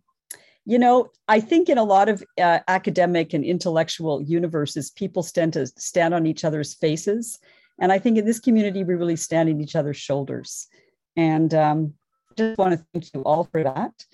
you 0.66 0.78
know, 0.78 1.10
I 1.28 1.40
think 1.40 1.68
in 1.68 1.80
a 1.80 1.84
lot 1.84 2.10
of 2.10 2.24
uh, 2.40 2.60
academic 2.68 3.34
and 3.34 3.44
intellectual 3.44 4.22
universes, 4.22 4.92
people 4.92 5.24
stand 5.24 5.54
to 5.54 5.66
stand 5.66 6.14
on 6.14 6.28
each 6.28 6.46
other's 6.46 6.76
faces. 6.76 7.40
And 7.82 7.92
I 7.92 7.98
think 7.98 8.18
in 8.18 8.26
this 8.26 8.40
community, 8.40 8.84
we 8.84 8.94
really 8.94 9.16
stand 9.16 9.50
on 9.50 9.60
each 9.60 9.76
other's 9.76 9.98
shoulders. 9.98 10.68
And 11.16 11.54
um, 11.56 11.94
just 12.38 12.58
want 12.58 12.78
to 12.78 12.86
thank 12.94 13.14
you 13.14 13.22
all 13.24 13.46
for 13.46 13.64
that. 13.64 14.06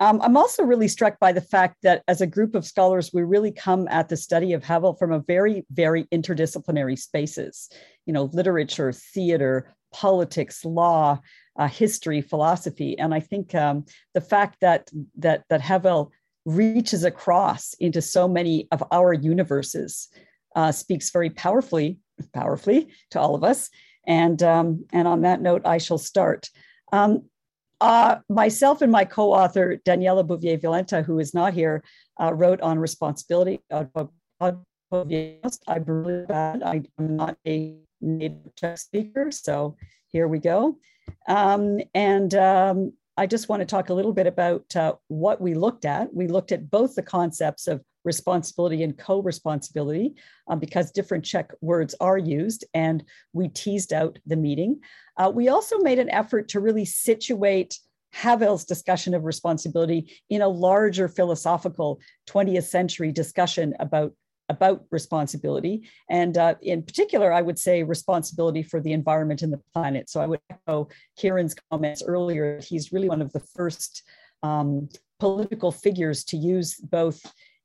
Um, 0.00 0.20
I'm 0.22 0.36
also 0.36 0.62
really 0.62 0.88
struck 0.88 1.18
by 1.18 1.32
the 1.32 1.40
fact 1.40 1.76
that 1.82 2.02
as 2.06 2.20
a 2.20 2.26
group 2.26 2.54
of 2.54 2.64
scholars, 2.64 3.10
we 3.12 3.22
really 3.22 3.50
come 3.50 3.88
at 3.88 4.08
the 4.08 4.16
study 4.16 4.52
of 4.52 4.62
Havel 4.62 4.94
from 4.94 5.12
a 5.12 5.18
very, 5.18 5.66
very 5.72 6.04
interdisciplinary 6.04 6.96
spaces, 6.98 7.68
you 8.06 8.12
know, 8.12 8.30
literature, 8.32 8.92
theater, 8.92 9.74
politics, 9.92 10.64
law, 10.64 11.18
uh, 11.58 11.66
history, 11.66 12.20
philosophy. 12.20 12.96
And 12.98 13.12
I 13.12 13.20
think 13.20 13.54
um, 13.54 13.86
the 14.14 14.20
fact 14.20 14.58
that, 14.60 14.88
that, 15.18 15.42
that 15.50 15.60
Havel 15.60 16.12
reaches 16.44 17.04
across 17.04 17.74
into 17.74 18.00
so 18.00 18.28
many 18.28 18.68
of 18.70 18.84
our 18.92 19.12
universes 19.12 20.08
uh, 20.54 20.70
speaks 20.70 21.10
very 21.10 21.30
powerfully, 21.30 21.98
powerfully 22.32 22.88
to 23.10 23.20
all 23.20 23.34
of 23.34 23.42
us. 23.42 23.68
And, 24.06 24.42
um, 24.42 24.84
and 24.92 25.08
on 25.08 25.22
that 25.22 25.42
note, 25.42 25.62
I 25.64 25.78
shall 25.78 25.98
start. 25.98 26.48
Um, 26.92 27.24
uh, 27.80 28.16
myself 28.28 28.82
and 28.82 28.90
my 28.90 29.04
co-author 29.04 29.80
Daniela 29.84 30.26
Bouvier 30.26 30.58
Valenta, 30.58 31.02
who 31.02 31.18
is 31.18 31.34
not 31.34 31.54
here, 31.54 31.82
uh, 32.20 32.32
wrote 32.32 32.60
on 32.60 32.78
responsibility. 32.78 33.60
I'm 35.68 35.84
really 35.84 36.26
bad. 36.26 36.62
I'm 36.62 36.86
not 36.98 37.36
a 37.46 37.76
native 38.00 38.54
Czech 38.56 38.78
speaker, 38.78 39.30
so 39.30 39.76
here 40.08 40.28
we 40.28 40.38
go. 40.38 40.78
Um, 41.28 41.80
and 41.94 42.34
um, 42.34 42.92
I 43.16 43.26
just 43.26 43.48
want 43.48 43.60
to 43.60 43.66
talk 43.66 43.90
a 43.90 43.94
little 43.94 44.12
bit 44.12 44.26
about 44.26 44.76
uh, 44.76 44.94
what 45.08 45.40
we 45.40 45.54
looked 45.54 45.84
at. 45.84 46.12
We 46.14 46.28
looked 46.28 46.52
at 46.52 46.70
both 46.70 46.94
the 46.94 47.02
concepts 47.02 47.66
of 47.66 47.82
responsibility 48.04 48.82
and 48.82 48.96
co-responsibility 48.96 50.14
um, 50.48 50.58
because 50.58 50.90
different 50.90 51.24
Czech 51.24 51.52
words 51.60 51.94
are 52.00 52.18
used 52.18 52.64
and 52.74 53.04
we 53.32 53.48
teased 53.48 53.92
out 53.92 54.18
the 54.26 54.36
meeting. 54.36 54.80
Uh, 55.16 55.30
we 55.34 55.48
also 55.48 55.78
made 55.78 55.98
an 55.98 56.10
effort 56.10 56.48
to 56.48 56.60
really 56.60 56.84
situate 56.84 57.78
Havel's 58.12 58.64
discussion 58.64 59.14
of 59.14 59.24
responsibility 59.24 60.12
in 60.30 60.42
a 60.42 60.48
larger 60.48 61.08
philosophical 61.08 62.00
20th 62.28 62.64
century 62.64 63.12
discussion 63.12 63.74
about 63.80 64.12
about 64.50 64.84
responsibility. 64.90 65.86
And 66.08 66.38
uh, 66.38 66.54
in 66.62 66.82
particular, 66.82 67.32
I 67.32 67.42
would 67.42 67.58
say 67.58 67.82
responsibility 67.82 68.62
for 68.62 68.80
the 68.80 68.92
environment 68.92 69.42
and 69.42 69.52
the 69.52 69.60
planet. 69.74 70.08
So 70.08 70.20
I 70.20 70.26
would 70.26 70.40
echo 70.50 70.88
Kieran's 71.18 71.54
comments 71.70 72.02
earlier. 72.02 72.58
He's 72.62 72.90
really 72.90 73.10
one 73.10 73.20
of 73.20 73.30
the 73.32 73.40
first 73.40 74.04
um, 74.42 74.88
political 75.18 75.72
figures 75.72 76.24
to 76.24 76.36
use 76.36 76.76
both 76.76 77.20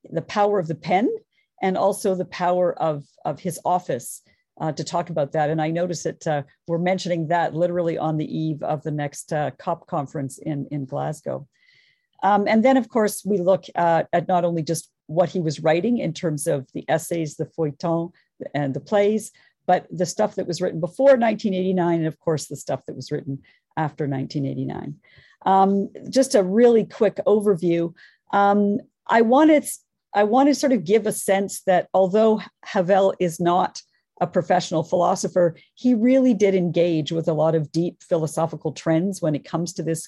the 0.10 0.22
power 0.22 0.60
of 0.60 0.68
the 0.68 0.76
pen 0.76 1.10
and 1.62 1.78
also 1.78 2.16
the 2.16 2.26
power 2.26 2.74
of, 2.82 3.06
of 3.26 3.39
his 3.39 3.60
office 3.66 4.22
uh, 4.60 4.72
to 4.72 4.84
talk 4.84 5.10
about 5.10 5.32
that. 5.32 5.49
And 5.49 5.62
I 5.62 5.72
notice 5.72 6.04
that 6.04 6.28
uh, 6.28 6.43
we're 6.68 6.78
mentioning 6.78 7.28
that 7.28 7.56
literally 7.56 7.97
on 7.97 8.18
the 8.18 8.38
eve 8.38 8.62
of 8.62 8.84
the 8.84 8.91
next 8.91 9.34
uh, 9.34 9.51
COP 9.51 9.88
conference 9.88 10.38
in, 10.38 10.68
in 10.72 10.86
Glasgow. 10.86 11.47
Um, 12.22 12.47
and 12.47 12.64
then, 12.64 12.78
of 12.78 12.89
course, 12.89 13.26
we 13.26 13.38
look 13.38 13.66
at, 13.76 14.08
at 14.14 14.28
not 14.28 14.45
only 14.45 14.64
just 14.64 14.89
what 15.08 15.30
he 15.30 15.39
was 15.39 15.60
writing 15.60 15.97
in 15.97 16.14
terms 16.14 16.47
of 16.47 16.68
the 16.74 16.86
essays, 16.88 17.36
the 17.36 17.45
feuilleton, 17.45 18.12
and 18.54 18.74
the 18.74 18.80
plays, 18.80 19.32
but 19.66 19.88
the 19.89 20.06
stuff 20.06 20.36
that 20.36 20.47
was 20.47 20.62
written 20.62 20.80
before 20.80 21.18
1989, 21.18 21.99
and 21.99 22.08
of 22.08 22.20
course, 22.20 22.47
the 22.47 22.56
stuff 22.56 22.82
that 22.86 22.95
was 22.95 23.12
written 23.12 23.41
after 23.78 24.08
1989. 24.08 24.95
Um, 25.45 25.89
just 26.10 26.36
a 26.36 26.43
really 26.43 26.86
quick 26.86 27.20
overview. 27.28 27.93
Um, 28.32 28.80
I 29.08 29.22
wanted 29.22 29.66
I 30.16 30.24
want 30.24 30.49
to 30.49 30.55
sort 30.55 30.74
of 30.74 30.84
give 30.84 31.07
a 31.07 31.11
sense 31.11 31.61
that 31.61 31.88
although 31.93 32.41
Havel 32.64 33.14
is 33.20 33.39
not 33.39 33.82
a 34.22 34.28
professional 34.28 34.84
philosopher, 34.84 35.55
he 35.76 35.93
really 35.93 36.34
did 36.34 36.55
engage 36.55 37.11
with 37.11 37.28
a 37.28 37.34
lot 37.34 37.55
of 37.55 37.72
deep 37.72 38.01
philosophical 38.03 38.72
trends 38.72 39.22
when 39.22 39.36
it 39.36 39.43
comes 39.43 39.74
to 39.74 39.84
this, 39.84 40.07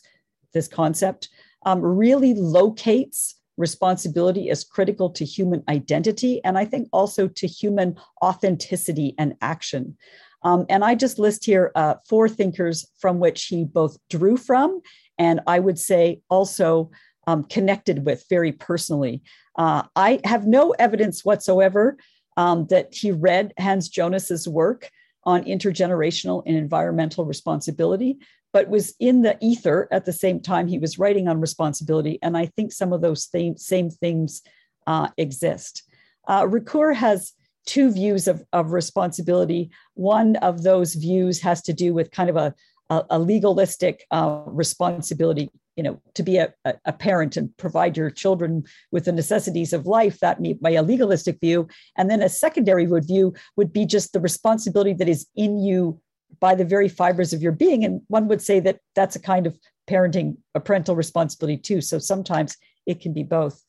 this 0.53 0.67
concept, 0.67 1.29
um, 1.65 1.81
really 1.81 2.33
locates 2.33 3.35
responsibility 3.57 4.49
as 4.49 4.63
critical 4.63 5.09
to 5.09 5.25
human 5.25 5.63
identity 5.69 6.43
and 6.43 6.57
I 6.57 6.65
think 6.65 6.89
also 6.91 7.27
to 7.27 7.47
human 7.47 7.95
authenticity 8.21 9.15
and 9.17 9.33
action. 9.41 9.97
Um, 10.43 10.65
and 10.69 10.83
I 10.83 10.93
just 10.93 11.17
list 11.17 11.45
here 11.45 11.71
uh, 11.75 11.95
four 12.07 12.29
thinkers 12.29 12.85
from 12.99 13.19
which 13.19 13.45
he 13.45 13.63
both 13.63 13.97
drew 14.09 14.37
from 14.37 14.81
and 15.17 15.39
I 15.47 15.59
would 15.59 15.79
say 15.79 16.21
also 16.29 16.91
um, 17.27 17.43
connected 17.43 18.05
with 18.05 18.23
very 18.29 18.51
personally. 18.51 19.21
Uh, 19.57 19.83
I 19.95 20.19
have 20.23 20.47
no 20.47 20.71
evidence 20.71 21.23
whatsoever 21.23 21.97
um, 22.37 22.67
that 22.69 22.93
he 22.93 23.11
read 23.11 23.53
Hans 23.57 23.89
Jonas's 23.89 24.47
work 24.47 24.89
on 25.23 25.43
intergenerational 25.43 26.43
and 26.45 26.55
environmental 26.55 27.25
responsibility, 27.25 28.17
but 28.53 28.69
was 28.69 28.93
in 28.99 29.21
the 29.21 29.37
ether 29.41 29.87
at 29.91 30.05
the 30.05 30.13
same 30.13 30.39
time 30.39 30.67
he 30.67 30.77
was 30.77 30.99
writing 30.99 31.27
on 31.27 31.41
responsibility. 31.41 32.19
And 32.21 32.37
I 32.37 32.47
think 32.47 32.71
some 32.71 32.93
of 32.93 33.01
those 33.01 33.29
same, 33.29 33.89
things 33.89 34.41
uh, 34.85 35.09
exist. 35.17 35.83
Uh, 36.27 36.43
Ricoeur 36.43 36.93
has 36.95 37.33
two 37.65 37.91
views 37.91 38.27
of, 38.27 38.43
of 38.53 38.71
responsibility. 38.71 39.71
One 39.95 40.35
of 40.37 40.61
those 40.61 40.93
views 40.93 41.41
has 41.41 41.61
to 41.63 41.73
do 41.73 41.93
with 41.93 42.11
kind 42.11 42.29
of 42.29 42.35
a, 42.35 42.53
a, 42.89 43.03
a 43.11 43.19
legalistic 43.19 44.05
uh, 44.11 44.43
responsibility 44.45 45.49
you 45.75 45.83
know 45.83 46.01
to 46.13 46.23
be 46.23 46.37
a, 46.37 46.53
a 46.85 46.93
parent 46.93 47.37
and 47.37 47.55
provide 47.57 47.97
your 47.97 48.09
children 48.09 48.63
with 48.91 49.05
the 49.05 49.11
necessities 49.11 49.73
of 49.73 49.85
life 49.85 50.19
that 50.19 50.39
by 50.61 50.71
a 50.71 50.83
legalistic 50.83 51.39
view. 51.39 51.67
And 51.97 52.09
then 52.09 52.21
a 52.21 52.29
secondary 52.29 52.87
would 52.87 53.07
view 53.07 53.33
would 53.55 53.73
be 53.73 53.85
just 53.85 54.13
the 54.13 54.19
responsibility 54.19 54.93
that 54.93 55.09
is 55.09 55.27
in 55.35 55.59
you 55.59 55.99
by 56.39 56.55
the 56.55 56.65
very 56.65 56.89
fibers 56.89 57.33
of 57.33 57.41
your 57.41 57.51
being. 57.51 57.83
And 57.85 58.01
one 58.07 58.27
would 58.27 58.41
say 58.41 58.59
that 58.61 58.79
that's 58.95 59.15
a 59.15 59.21
kind 59.21 59.47
of 59.47 59.57
parenting 59.87 60.37
a 60.53 60.59
parental 60.59 60.95
responsibility 60.95 61.57
too. 61.57 61.81
So 61.81 61.99
sometimes 61.99 62.57
it 62.85 63.01
can 63.01 63.13
be 63.13 63.23
both. 63.23 63.61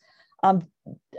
Um, 0.42 0.66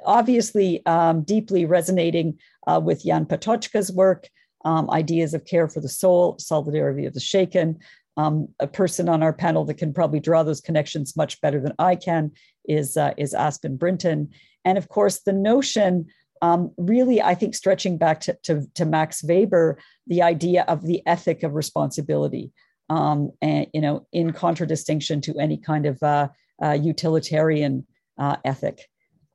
obviously 0.06 0.86
um, 0.86 1.24
deeply 1.24 1.66
resonating 1.66 2.40
uh, 2.68 2.80
with 2.84 3.04
jan 3.04 3.26
patočka's 3.26 3.92
work 3.92 4.30
um, 4.66 4.90
ideas 4.90 5.34
of 5.34 5.46
care 5.46 5.68
for 5.68 5.82
the 5.82 5.90
soul 5.90 6.38
solidarity 6.40 7.06
of 7.06 7.14
the 7.14 7.20
shaken 7.20 7.78
um, 8.18 8.50
a 8.60 8.68
person 8.68 9.08
on 9.08 9.24
our 9.24 9.32
panel 9.32 9.64
that 9.66 9.78
can 9.78 9.94
probably 9.94 10.20
draw 10.20 10.44
those 10.44 10.60
connections 10.60 11.16
much 11.16 11.40
better 11.40 11.62
than 11.62 11.74
I 11.80 11.96
can 11.96 12.32
is, 12.68 12.98
uh, 12.98 13.14
is 13.18 13.34
Aspen 13.34 13.78
Brinton. 13.78 14.30
And 14.66 14.78
of 14.78 14.90
course, 14.90 15.20
the 15.20 15.34
notion, 15.34 16.08
um, 16.42 16.72
really, 16.78 17.22
I 17.22 17.36
think, 17.36 17.56
stretching 17.56 17.98
back 17.98 18.20
to, 18.22 18.38
to, 18.44 18.64
to, 18.76 18.86
Max 18.86 19.24
Weber, 19.24 19.78
the 20.08 20.24
idea 20.24 20.64
of 20.68 20.84
the 20.84 21.02
ethic 21.06 21.44
of 21.44 21.54
responsibility, 21.54 22.52
um, 22.90 23.32
and, 23.42 23.68
you 23.74 23.82
know, 23.82 24.08
in 24.12 24.34
contradistinction 24.34 25.22
to 25.22 25.38
any 25.40 25.58
kind 25.58 25.86
of 25.86 26.02
uh, 26.02 26.28
uh, 26.62 26.72
utilitarian 26.72 27.86
uh, 28.18 28.38
ethic. 28.44 28.88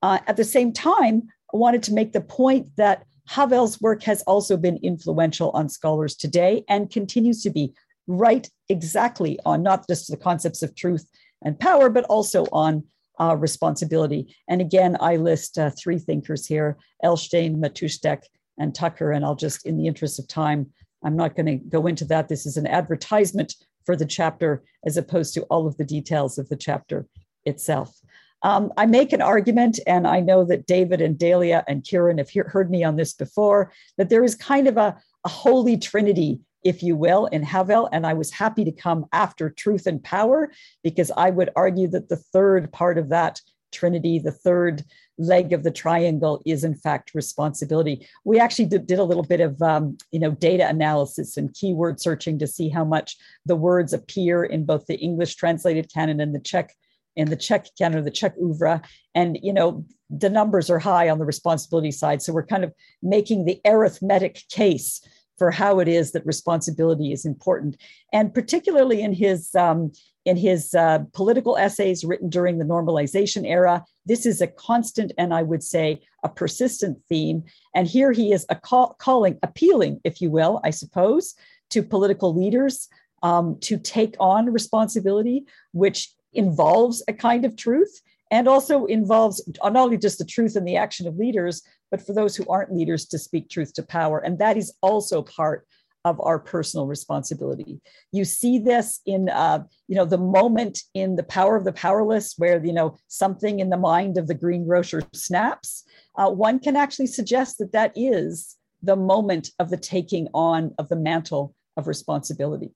Uh, 0.03 0.19
at 0.27 0.37
the 0.37 0.45
same 0.45 0.73
time, 0.73 1.23
I 1.55 1.57
wanted 1.57 1.83
to 1.85 1.93
make 1.93 2.13
the 2.13 2.21
point 2.21 2.69
that 2.77 3.05
Havel's 3.29 3.81
work 3.81 4.03
has 4.03 4.23
also 4.23 4.57
been 4.57 4.79
influential 4.83 5.51
on 5.53 5.69
scholars 5.69 6.17
today 6.17 6.65
and 6.69 6.91
continues 6.91 7.43
to 7.43 7.51
be 7.51 7.73
right 8.07 8.49
exactly 8.69 9.39
on 9.45 9.63
not 9.63 9.87
just 9.89 10.11
the 10.11 10.17
concepts 10.17 10.63
of 10.63 10.75
truth 10.75 11.07
and 11.43 11.59
power, 11.59 11.89
but 11.89 12.05
also 12.05 12.47
on 12.53 12.85
uh, 13.21 13.37
responsibility. 13.37 14.35
And 14.49 14.61
again, 14.61 14.97
I 15.01 15.17
list 15.17 15.59
uh, 15.59 15.71
three 15.71 15.99
thinkers 15.99 16.47
here 16.47 16.79
Elshtain, 17.05 17.57
Matuszek, 17.57 18.23
and 18.59 18.75
Tucker. 18.75 19.13
And 19.13 19.25
I'll 19.25 19.37
just, 19.37 19.67
in 19.67 19.77
the 19.77 19.87
interest 19.87 20.19
of 20.19 20.29
time, 20.29 20.71
I'm 21.05 21.17
not 21.17 21.35
going 21.35 21.47
to 21.47 21.57
go 21.57 21.87
into 21.87 22.05
that. 22.07 22.29
This 22.29 22.47
is 22.47 22.57
an 22.57 22.67
advertisement 22.67 23.55
for 23.85 23.97
the 23.97 24.07
chapter 24.07 24.63
as 24.87 24.97
opposed 24.97 25.35
to 25.35 25.43
all 25.43 25.67
of 25.67 25.77
the 25.77 25.85
details 25.85 26.39
of 26.39 26.49
the 26.49 26.57
chapter 26.57 27.07
itself. 27.45 27.99
Um, 28.45 28.73
I 28.77 28.87
make 28.87 29.13
an 29.13 29.23
argument, 29.23 29.79
and 29.87 30.07
I 30.07 30.21
know 30.21 30.45
that 30.45 30.67
David 30.67 31.01
and 31.01 31.17
Dalia 31.17 31.63
and 31.69 31.85
Kieran 31.85 32.19
have 32.19 32.29
he- 32.29 32.41
heard 32.41 32.71
me 32.71 32.83
on 32.83 32.97
this 32.97 33.13
before, 33.13 33.73
that 33.99 34.09
there 34.09 34.25
is 34.25 34.35
kind 34.35 34.67
of 34.67 34.77
a, 34.77 34.97
a 35.25 35.29
holy 35.29 35.77
trinity 35.77 36.41
if 36.65 36.83
you 36.83 36.97
will, 36.97 37.27
in 37.27 37.43
Havel. 37.43 37.89
And 37.93 38.07
I 38.07 38.15
was 38.15 38.31
happy 38.31 38.65
to 38.65 38.73
come 38.73 39.07
after 39.13 39.51
truth 39.51 39.87
and 39.87 40.03
power 40.03 40.53
because 40.83 41.11
I 41.17 41.31
would 41.31 41.51
argue 41.57 41.89
that 41.89 42.09
the 42.09 42.17
third 42.17 42.73
part 42.73 42.99
of 42.99 43.09
that 43.11 43.41
trinity, 43.73 44.19
the 44.19 44.31
third 44.31 44.85
leg 45.19 45.53
of 45.53 45.63
the 45.63 45.71
triangle, 45.71 46.43
is 46.47 46.63
in 46.63 46.75
fact 46.75 47.15
responsibility. 47.15 48.07
We 48.25 48.39
actually 48.39 48.67
did, 48.67 48.87
did 48.87 48.99
a 48.99 49.05
little 49.05 49.25
bit 49.25 49.41
of 49.41 49.61
um, 49.63 49.97
you 50.13 50.21
know 50.21 50.33
data 50.33 50.69
analysis 50.69 51.37
and 51.37 51.53
keyword 51.55 52.01
searching 52.01 52.39
to 52.39 52.47
see 52.47 52.69
how 52.69 52.85
much 52.85 53.17
the 53.47 53.57
words 53.57 53.93
appear 53.93 54.45
in 54.45 54.65
both 54.65 54.87
the 54.87 54.97
English 54.97 55.35
translated 55.37 55.91
canon 55.93 56.21
and 56.21 56.35
the 56.35 56.41
Czech 56.41 56.75
in 57.17 57.29
the 57.29 57.37
Czech 57.37 57.67
canon, 57.77 58.05
the 58.05 58.11
Czech 58.11 58.35
oeuvre, 58.41 58.81
and 59.15 59.39
you 59.43 59.53
know 59.53 59.85
the 60.11 60.31
numbers 60.31 60.69
are 60.69 60.79
high 60.79 61.09
on 61.09 61.19
the 61.19 61.25
responsibility 61.25 61.91
side. 61.91 62.23
So 62.23 62.33
we're 62.33 62.47
kind 62.47 62.65
of 62.65 62.73
making 63.03 63.45
the 63.45 63.61
arithmetic 63.67 64.43
case 64.51 65.01
for 65.39 65.51
how 65.51 65.81
it 65.81 65.89
is 65.89 66.13
that 66.13 66.27
responsibility 66.27 67.13
is 67.13 67.25
important, 67.25 67.77
and 68.13 68.33
particularly 68.33 69.03
in 69.03 69.13
his 69.13 69.55
um, 69.55 69.93
in 70.25 70.37
his 70.37 70.73
uh, 70.75 71.01
political 71.13 71.57
essays 71.57 72.05
written 72.05 72.29
during 72.29 72.59
the 72.59 72.65
normalization 72.65 73.45
era. 73.45 73.85
This 74.07 74.25
is 74.25 74.41
a 74.41 74.47
constant 74.47 75.13
and 75.19 75.35
I 75.35 75.43
would 75.43 75.63
say 75.63 76.01
a 76.23 76.29
persistent 76.29 76.99
theme. 77.09 77.43
And 77.75 77.89
here 77.89 78.13
he 78.13 78.33
is 78.33 78.47
a 78.49 78.55
call, 78.55 78.95
calling, 78.99 79.39
appealing, 79.43 80.01
if 80.05 80.21
you 80.21 80.31
will, 80.31 80.61
I 80.63 80.71
suppose, 80.71 81.35
to 81.71 81.83
political 81.83 82.35
leaders 82.35 82.89
um, 83.23 83.59
to 83.63 83.79
take 83.79 84.15
on 84.21 84.53
responsibility, 84.53 85.45
which 85.73 86.13
involves 86.33 87.03
a 87.09 87.13
kind 87.13 87.45
of 87.45 87.57
truth 87.57 88.01
and 88.31 88.49
also 88.49 88.87
involves 88.87 89.47
not 89.63 89.77
only 89.77 89.99
just 89.99 90.19
the 90.19 90.25
truth 90.25 90.57
and 90.57 90.67
the 90.67 90.77
action 90.77 91.07
of 91.07 91.17
leaders, 91.17 91.63
but 91.93 92.05
for 92.05 92.15
those 92.15 92.35
who 92.35 92.45
aren't 92.49 92.75
leaders 92.75 93.05
to 93.05 93.19
speak 93.19 93.49
truth 93.49 93.75
to 93.75 93.83
power. 93.83 94.19
And 94.19 94.39
that 94.39 94.57
is 94.57 94.73
also 94.81 95.23
part 95.23 95.67
of 96.05 96.21
our 96.21 96.39
personal 96.39 96.87
responsibility. 96.87 97.81
You 98.11 98.25
see 98.25 98.59
this 98.59 99.01
in, 99.07 99.29
uh, 99.29 99.65
you 99.87 99.95
know, 99.95 100.07
the 100.07 100.19
moment 100.19 100.81
in 100.95 101.15
the 101.15 101.23
power 101.23 101.55
of 101.55 101.65
the 101.65 101.73
powerless, 101.73 102.35
where 102.39 102.65
you 102.65 102.73
know 102.73 102.97
something 103.07 103.61
in 103.61 103.71
the 103.71 103.77
mind 103.77 104.19
of 104.19 104.27
the 104.27 104.35
greengrocer 104.35 105.03
snaps. 105.13 105.85
Uh, 106.17 106.31
one 106.31 106.59
can 106.59 106.75
actually 106.75 107.07
suggest 107.07 107.59
that 107.59 107.73
that 107.73 107.93
is 107.95 108.57
the 108.83 108.97
moment 108.97 109.51
of 109.61 109.71
the 109.71 109.77
taking 109.77 110.27
on 110.35 110.75
of 110.79 110.89
the 110.89 110.97
mantle 110.97 111.55
of 111.77 111.87
responsibility. 111.87 112.73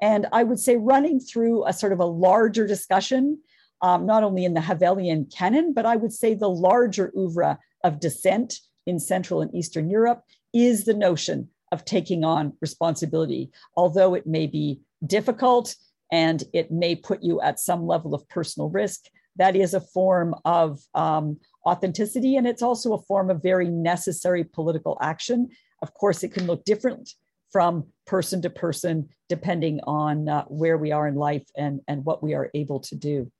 And 0.00 0.26
I 0.32 0.44
would 0.44 0.58
say, 0.58 0.76
running 0.76 1.20
through 1.20 1.66
a 1.66 1.74
sort 1.74 1.92
of 1.92 2.00
a 2.00 2.06
larger 2.06 2.66
discussion, 2.66 3.40
um, 3.82 4.06
not 4.06 4.22
only 4.22 4.44
in 4.44 4.54
the 4.54 4.60
Havelian 4.60 5.34
canon, 5.34 5.72
but 5.72 5.86
I 5.86 5.96
would 5.96 6.12
say 6.12 6.34
the 6.34 6.48
larger 6.48 7.12
oeuvre 7.16 7.58
of 7.84 8.00
dissent 8.00 8.54
in 8.86 8.98
Central 8.98 9.40
and 9.40 9.54
Eastern 9.54 9.90
Europe 9.90 10.22
is 10.52 10.84
the 10.84 10.94
notion 10.94 11.48
of 11.72 11.84
taking 11.84 12.24
on 12.24 12.52
responsibility, 12.60 13.50
although 13.76 14.14
it 14.14 14.26
may 14.26 14.46
be 14.46 14.80
difficult 15.06 15.76
and 16.12 16.42
it 16.52 16.70
may 16.70 16.96
put 16.96 17.22
you 17.22 17.40
at 17.40 17.60
some 17.60 17.86
level 17.86 18.14
of 18.14 18.28
personal 18.28 18.68
risk. 18.68 19.06
That 19.36 19.54
is 19.54 19.74
a 19.74 19.80
form 19.80 20.34
of 20.44 20.80
um, 20.94 21.38
authenticity, 21.64 22.36
and 22.36 22.46
it's 22.46 22.62
also 22.62 22.94
a 22.94 23.02
form 23.02 23.30
of 23.30 23.42
very 23.42 23.68
necessary 23.68 24.44
political 24.44 24.98
action. 25.00 25.48
Of 25.82 25.94
course, 25.94 26.22
it 26.24 26.34
can 26.34 26.46
look 26.46 26.64
different 26.64 27.10
from 27.52 27.86
person 28.06 28.42
to 28.42 28.50
person, 28.50 29.08
depending 29.28 29.80
on 29.84 30.28
uh, 30.28 30.44
where 30.44 30.76
we 30.76 30.92
are 30.92 31.06
in 31.06 31.14
life 31.14 31.46
and, 31.56 31.80
and 31.88 32.04
what 32.04 32.22
we 32.22 32.34
are 32.34 32.50
able 32.54 32.80
to 32.80 32.96
do. 32.96 33.30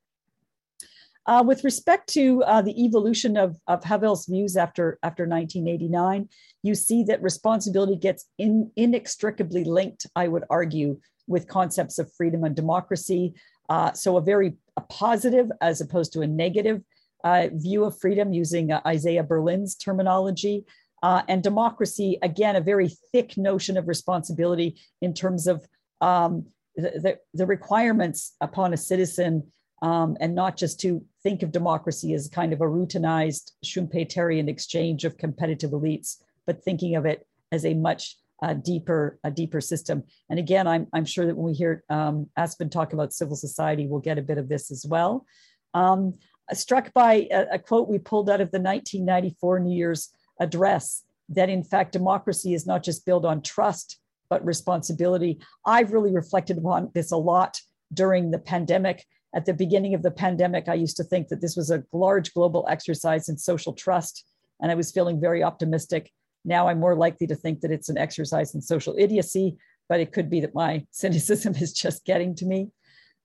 Uh, 1.27 1.45
with 1.47 1.65
respect 1.65 2.09
to 2.09 2.43
uh, 2.45 2.63
the 2.63 2.85
evolution 2.85 3.37
of, 3.37 3.57
of 3.69 3.85
Havel's 3.85 4.27
views 4.27 4.57
after, 4.57 4.99
after 5.03 5.27
1989, 5.27 6.29
you 6.63 6.75
see 6.75 7.05
that 7.05 7.23
responsibility 7.23 7.97
gets 7.97 8.27
in, 8.39 8.71
inextricably 8.77 9.65
linked, 9.65 10.07
I 10.17 10.29
would 10.29 10.45
argue, 10.51 10.99
with 11.27 11.47
concepts 11.47 11.99
of 11.99 12.13
freedom 12.15 12.45
and 12.45 12.57
democracy. 12.57 13.35
Uh, 13.69 13.93
so 13.93 14.17
a 14.17 14.21
very 14.21 14.57
a 14.77 14.81
positive 14.81 15.51
as 15.61 15.81
opposed 15.81 16.13
to 16.15 16.23
a 16.23 16.27
negative 16.27 16.83
uh, 17.23 17.49
view 17.53 17.85
of 17.85 17.99
freedom 17.99 18.33
using 18.33 18.73
uh, 18.73 18.81
Isaiah 18.87 19.23
Berlin's 19.23 19.75
terminology. 19.77 20.65
Uh, 21.03 21.23
and 21.29 21.43
democracy, 21.43 22.19
again, 22.23 22.57
a 22.57 22.61
very 22.61 22.91
thick 23.13 23.37
notion 23.37 23.77
of 23.77 23.89
responsibility 23.89 24.77
in 25.01 25.15
terms 25.15 25.47
of 25.47 25.67
um, 26.01 26.47
the, 26.77 26.91
the, 26.91 27.19
the 27.35 27.47
requirements 27.47 28.35
upon 28.41 28.73
a 28.73 28.77
citizen 28.77 29.51
um, 29.83 30.17
and 30.21 30.35
not 30.35 30.57
just 30.57 30.81
to 30.81 31.03
think 31.23 31.43
of 31.43 31.53
democracy 31.53 32.15
as 32.15 32.29
kind 32.29 32.53
of 32.53 32.61
a 32.61 32.65
routinized 32.65 33.53
Schumpeterian 33.65 34.49
exchange 34.49 35.05
of 35.05 35.19
competitive 35.19 35.71
elites, 35.71 36.17
but 36.47 36.63
thinking 36.63 36.97
of 36.97 37.07
it 37.07 37.27
as 37.53 37.65
a 37.65 37.75
much 37.75 38.17
uh, 38.43 38.55
deeper, 38.55 39.19
a 39.23 39.31
deeper 39.31 39.61
system. 39.61 40.03
And 40.31 40.39
again, 40.39 40.67
I'm, 40.67 40.87
I'm 40.93 41.05
sure 41.05 41.27
that 41.27 41.37
when 41.37 41.47
we 41.47 41.53
hear 41.53 41.85
um, 41.91 42.29
Aspen 42.37 42.71
talk 42.71 42.93
about 42.93 43.13
civil 43.13 43.37
society, 43.37 43.87
we'll 43.87 44.01
get 44.01 44.19
a 44.19 44.23
bit 44.23 44.39
of 44.39 44.49
this 44.49 44.71
as 44.71 44.87
well. 44.89 45.27
Um, 45.75 46.15
struck 46.53 46.93
by 46.95 47.29
a, 47.31 47.47
a, 47.53 47.59
quote 47.59 47.89
we 47.89 47.99
pulled 47.99 48.29
out 48.29 48.41
of 48.41 48.51
the 48.51 48.59
1994 48.59 49.61
New 49.61 49.77
Year's 49.77 50.11
address 50.41 51.05
that 51.29 51.49
in 51.49 51.63
fact 51.63 51.93
democracy 51.93 52.55
is 52.55 52.67
not 52.67 52.83
just 52.83 53.07
built 53.07 53.25
on 53.25 53.43
trust, 53.43 54.01
but 54.29 54.45
responsibility. 54.45 55.39
I've 55.65 55.93
really 55.93 56.13
reflected 56.13 56.59
upon 56.59 56.91
this 56.95 57.13
a 57.13 57.17
lot 57.17 57.61
during 57.93 58.31
the 58.31 58.39
pandemic. 58.39 59.07
At 59.35 59.47
the 59.47 59.55
beginning 59.55 59.95
of 59.95 60.03
the 60.03 60.11
pandemic, 60.11 60.69
I 60.69 60.75
used 60.75 60.97
to 60.97 61.05
think 61.05 61.29
that 61.29 61.41
this 61.41 61.57
was 61.57 61.71
a 61.71 61.85
large 61.93 62.35
global 62.35 62.67
exercise 62.69 63.29
in 63.29 63.39
social 63.39 63.73
trust, 63.73 64.25
and 64.61 64.71
I 64.71 64.75
was 64.75 64.91
feeling 64.91 65.21
very 65.21 65.43
optimistic. 65.43 66.11
Now 66.45 66.69
I'm 66.69 66.81
more 66.81 66.97
likely 66.97 67.27
to 67.29 67.37
think 67.37 67.61
that 67.61 67.71
it's 67.71 67.89
an 67.89 67.99
exercise 67.99 68.55
in 68.55 68.61
social 68.61 68.95
idiocy, 68.99 69.57
but 69.89 70.01
it 70.01 70.13
could 70.13 70.31
be 70.31 70.41
that 70.41 70.55
my 70.55 70.85
cynicism 70.91 71.55
is 71.55 71.73
just 71.73 72.05
getting 72.05 72.35
to 72.37 72.47
me. 72.47 72.71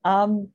Um, 0.04 0.50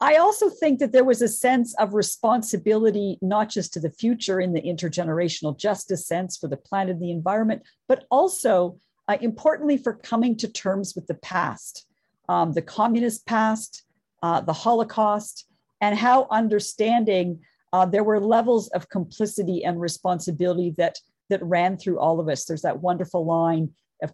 I 0.00 0.16
also 0.16 0.48
think 0.48 0.78
that 0.78 0.92
there 0.92 1.04
was 1.04 1.22
a 1.22 1.28
sense 1.28 1.74
of 1.74 1.92
responsibility, 1.92 3.18
not 3.20 3.48
just 3.48 3.72
to 3.72 3.80
the 3.80 3.90
future 3.90 4.40
in 4.40 4.52
the 4.52 4.62
intergenerational 4.62 5.58
justice 5.58 6.06
sense 6.06 6.36
for 6.36 6.46
the 6.46 6.56
planet 6.56 6.94
and 6.94 7.02
the 7.02 7.10
environment, 7.10 7.62
but 7.88 8.04
also 8.10 8.78
uh, 9.08 9.16
importantly 9.20 9.76
for 9.76 9.94
coming 9.94 10.36
to 10.36 10.46
terms 10.46 10.94
with 10.94 11.08
the 11.08 11.14
past, 11.14 11.86
um, 12.28 12.52
the 12.52 12.62
communist 12.62 13.26
past, 13.26 13.82
uh, 14.22 14.40
the 14.40 14.52
Holocaust, 14.52 15.46
and 15.80 15.96
how 15.96 16.26
understanding 16.30 17.40
uh, 17.72 17.86
there 17.86 18.04
were 18.04 18.20
levels 18.20 18.68
of 18.68 18.88
complicity 18.88 19.64
and 19.64 19.80
responsibility 19.80 20.74
that 20.78 20.98
that 21.30 21.42
ran 21.42 21.76
through 21.76 21.98
all 21.98 22.20
of 22.20 22.28
us. 22.28 22.44
There's 22.44 22.62
that 22.62 22.80
wonderful 22.80 23.24
line 23.24 23.70
of 24.02 24.12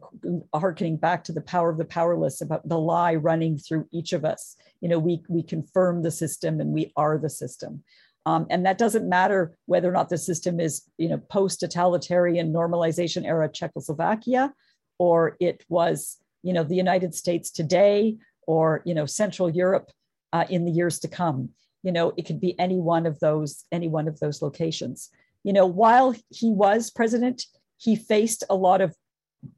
harkening 0.55 0.97
back 0.97 1.23
to 1.25 1.33
the 1.33 1.43
power 1.43 1.71
of 1.71 1.79
the 1.79 1.85
powerless 1.85 2.41
about 2.41 2.69
the 2.69 2.79
lie 2.79 3.15
running 3.15 3.59
through 3.59 3.87
each 3.93 4.13
of 4.13 4.25
us. 4.25 4.57
You 4.81 4.89
know, 4.89 4.99
we 4.99 5.23
we 5.29 5.43
confirm 5.43 6.03
the 6.03 6.11
system 6.11 6.61
and 6.61 6.71
we 6.71 6.93
are 6.97 7.19
the 7.19 7.31
system. 7.31 7.83
Um, 8.27 8.47
and 8.49 8.65
that 8.65 8.79
doesn't 8.79 9.07
matter 9.09 9.55
whether 9.67 9.89
or 9.89 9.93
not 9.93 10.09
the 10.09 10.17
system 10.17 10.59
is, 10.59 10.83
you 10.97 11.11
know, 11.11 11.19
post-totalitarian 11.19 12.53
normalization 12.53 13.27
era 13.27 13.51
Czechoslovakia, 13.51 14.53
or 14.99 15.37
it 15.41 15.63
was, 15.69 16.17
you 16.43 16.55
know, 16.55 16.65
the 16.65 16.75
United 16.75 17.15
States 17.15 17.51
today, 17.51 18.17
or 18.47 18.83
you 18.85 18.95
know, 18.95 19.07
Central 19.07 19.51
Europe 19.51 19.91
uh, 20.33 20.45
in 20.49 20.65
the 20.65 20.73
years 20.73 20.99
to 21.01 21.09
come. 21.09 21.51
You 21.83 21.93
know, 21.93 22.13
it 22.17 22.27
could 22.27 22.41
be 22.41 22.59
any 22.59 22.79
one 22.79 23.07
of 23.07 23.21
those, 23.21 23.65
any 23.71 23.89
one 23.89 24.09
of 24.09 24.19
those 24.21 24.43
locations. 24.43 25.11
You 25.43 25.53
know, 25.53 25.67
while 25.67 26.15
he 26.31 26.51
was 26.51 26.91
president, 26.91 27.45
he 27.77 27.95
faced 27.97 28.45
a 28.49 28.55
lot 28.55 28.81
of 28.81 28.95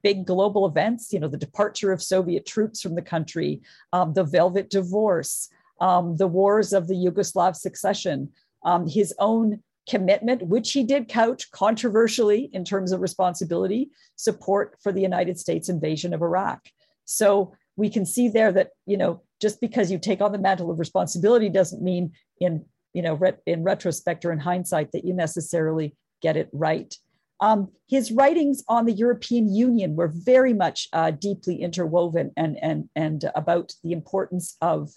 big 0.02 0.26
global 0.26 0.66
events, 0.66 1.12
you 1.12 1.20
know, 1.20 1.28
the 1.28 1.36
departure 1.36 1.92
of 1.92 2.02
Soviet 2.02 2.44
troops 2.44 2.82
from 2.82 2.96
the 2.96 3.02
country, 3.02 3.62
um, 3.92 4.12
the 4.14 4.24
Velvet 4.24 4.68
Divorce, 4.68 5.48
um, 5.80 6.16
the 6.16 6.26
wars 6.26 6.72
of 6.72 6.88
the 6.88 6.94
Yugoslav 6.94 7.54
succession, 7.54 8.30
um, 8.64 8.88
his 8.88 9.14
own 9.18 9.62
commitment, 9.88 10.42
which 10.42 10.72
he 10.72 10.82
did 10.82 11.08
couch 11.08 11.50
controversially 11.52 12.50
in 12.52 12.64
terms 12.64 12.90
of 12.90 13.00
responsibility, 13.00 13.90
support 14.16 14.76
for 14.82 14.92
the 14.92 15.00
United 15.00 15.38
States 15.38 15.68
invasion 15.68 16.12
of 16.12 16.22
Iraq. 16.22 16.60
So 17.04 17.54
we 17.76 17.90
can 17.90 18.06
see 18.06 18.28
there 18.28 18.52
that, 18.52 18.70
you 18.86 18.96
know, 18.96 19.22
just 19.40 19.60
because 19.60 19.90
you 19.90 19.98
take 19.98 20.20
on 20.20 20.32
the 20.32 20.38
mantle 20.38 20.70
of 20.70 20.78
responsibility 20.78 21.48
doesn't 21.48 21.82
mean 21.82 22.12
in, 22.40 22.64
you 22.94 23.02
know, 23.02 23.20
in 23.46 23.62
retrospect 23.62 24.24
or 24.24 24.32
in 24.32 24.38
hindsight 24.38 24.92
that 24.92 25.04
you 25.04 25.12
necessarily 25.12 25.94
get 26.22 26.36
it 26.36 26.48
right. 26.52 26.94
Um, 27.40 27.68
his 27.86 28.10
writings 28.10 28.64
on 28.66 28.86
the 28.86 28.94
European 28.94 29.54
Union 29.54 29.94
were 29.94 30.08
very 30.08 30.54
much 30.54 30.88
uh, 30.94 31.10
deeply 31.10 31.56
interwoven 31.60 32.32
and, 32.36 32.56
and, 32.62 32.88
and 32.96 33.30
about 33.34 33.74
the 33.84 33.92
importance 33.92 34.56
of, 34.62 34.90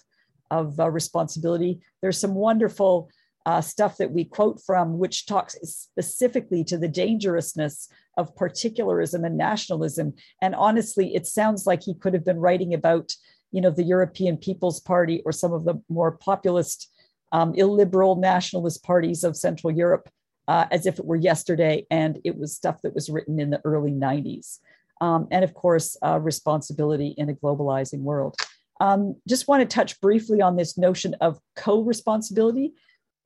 of 0.50 0.80
uh, 0.80 0.90
responsibility. 0.90 1.80
There's 2.00 2.18
some 2.18 2.34
wonderful 2.34 3.10
uh, 3.44 3.60
stuff 3.60 3.98
that 3.98 4.12
we 4.12 4.24
quote 4.24 4.60
from, 4.64 4.98
which 4.98 5.26
talks 5.26 5.56
specifically 5.62 6.64
to 6.64 6.78
the 6.78 6.88
dangerousness 6.88 7.88
of 8.20 8.36
particularism 8.36 9.24
and 9.24 9.36
nationalism. 9.36 10.14
And 10.40 10.54
honestly, 10.54 11.14
it 11.14 11.26
sounds 11.26 11.66
like 11.66 11.82
he 11.82 11.94
could 11.94 12.14
have 12.14 12.24
been 12.24 12.38
writing 12.38 12.74
about, 12.74 13.12
you 13.50 13.60
know, 13.60 13.70
the 13.70 13.82
European 13.82 14.36
People's 14.36 14.80
Party 14.80 15.22
or 15.24 15.32
some 15.32 15.52
of 15.52 15.64
the 15.64 15.82
more 15.88 16.12
populist, 16.12 16.90
um, 17.32 17.54
illiberal 17.54 18.16
nationalist 18.16 18.84
parties 18.84 19.24
of 19.24 19.36
Central 19.36 19.72
Europe 19.72 20.08
uh, 20.50 20.66
as 20.72 20.84
if 20.84 20.98
it 20.98 21.04
were 21.04 21.16
yesterday, 21.16 21.86
and 21.92 22.18
it 22.24 22.36
was 22.36 22.56
stuff 22.56 22.82
that 22.82 22.92
was 22.92 23.08
written 23.08 23.38
in 23.38 23.50
the 23.50 23.60
early 23.64 23.92
90s. 23.92 24.58
Um, 25.00 25.28
and 25.30 25.44
of 25.44 25.54
course, 25.54 25.96
uh, 26.04 26.18
responsibility 26.18 27.14
in 27.16 27.30
a 27.30 27.34
globalizing 27.34 28.00
world. 28.00 28.34
Um, 28.80 29.14
just 29.28 29.46
want 29.46 29.60
to 29.60 29.74
touch 29.74 30.00
briefly 30.00 30.42
on 30.42 30.56
this 30.56 30.76
notion 30.76 31.14
of 31.20 31.38
co 31.54 31.82
responsibility. 31.82 32.72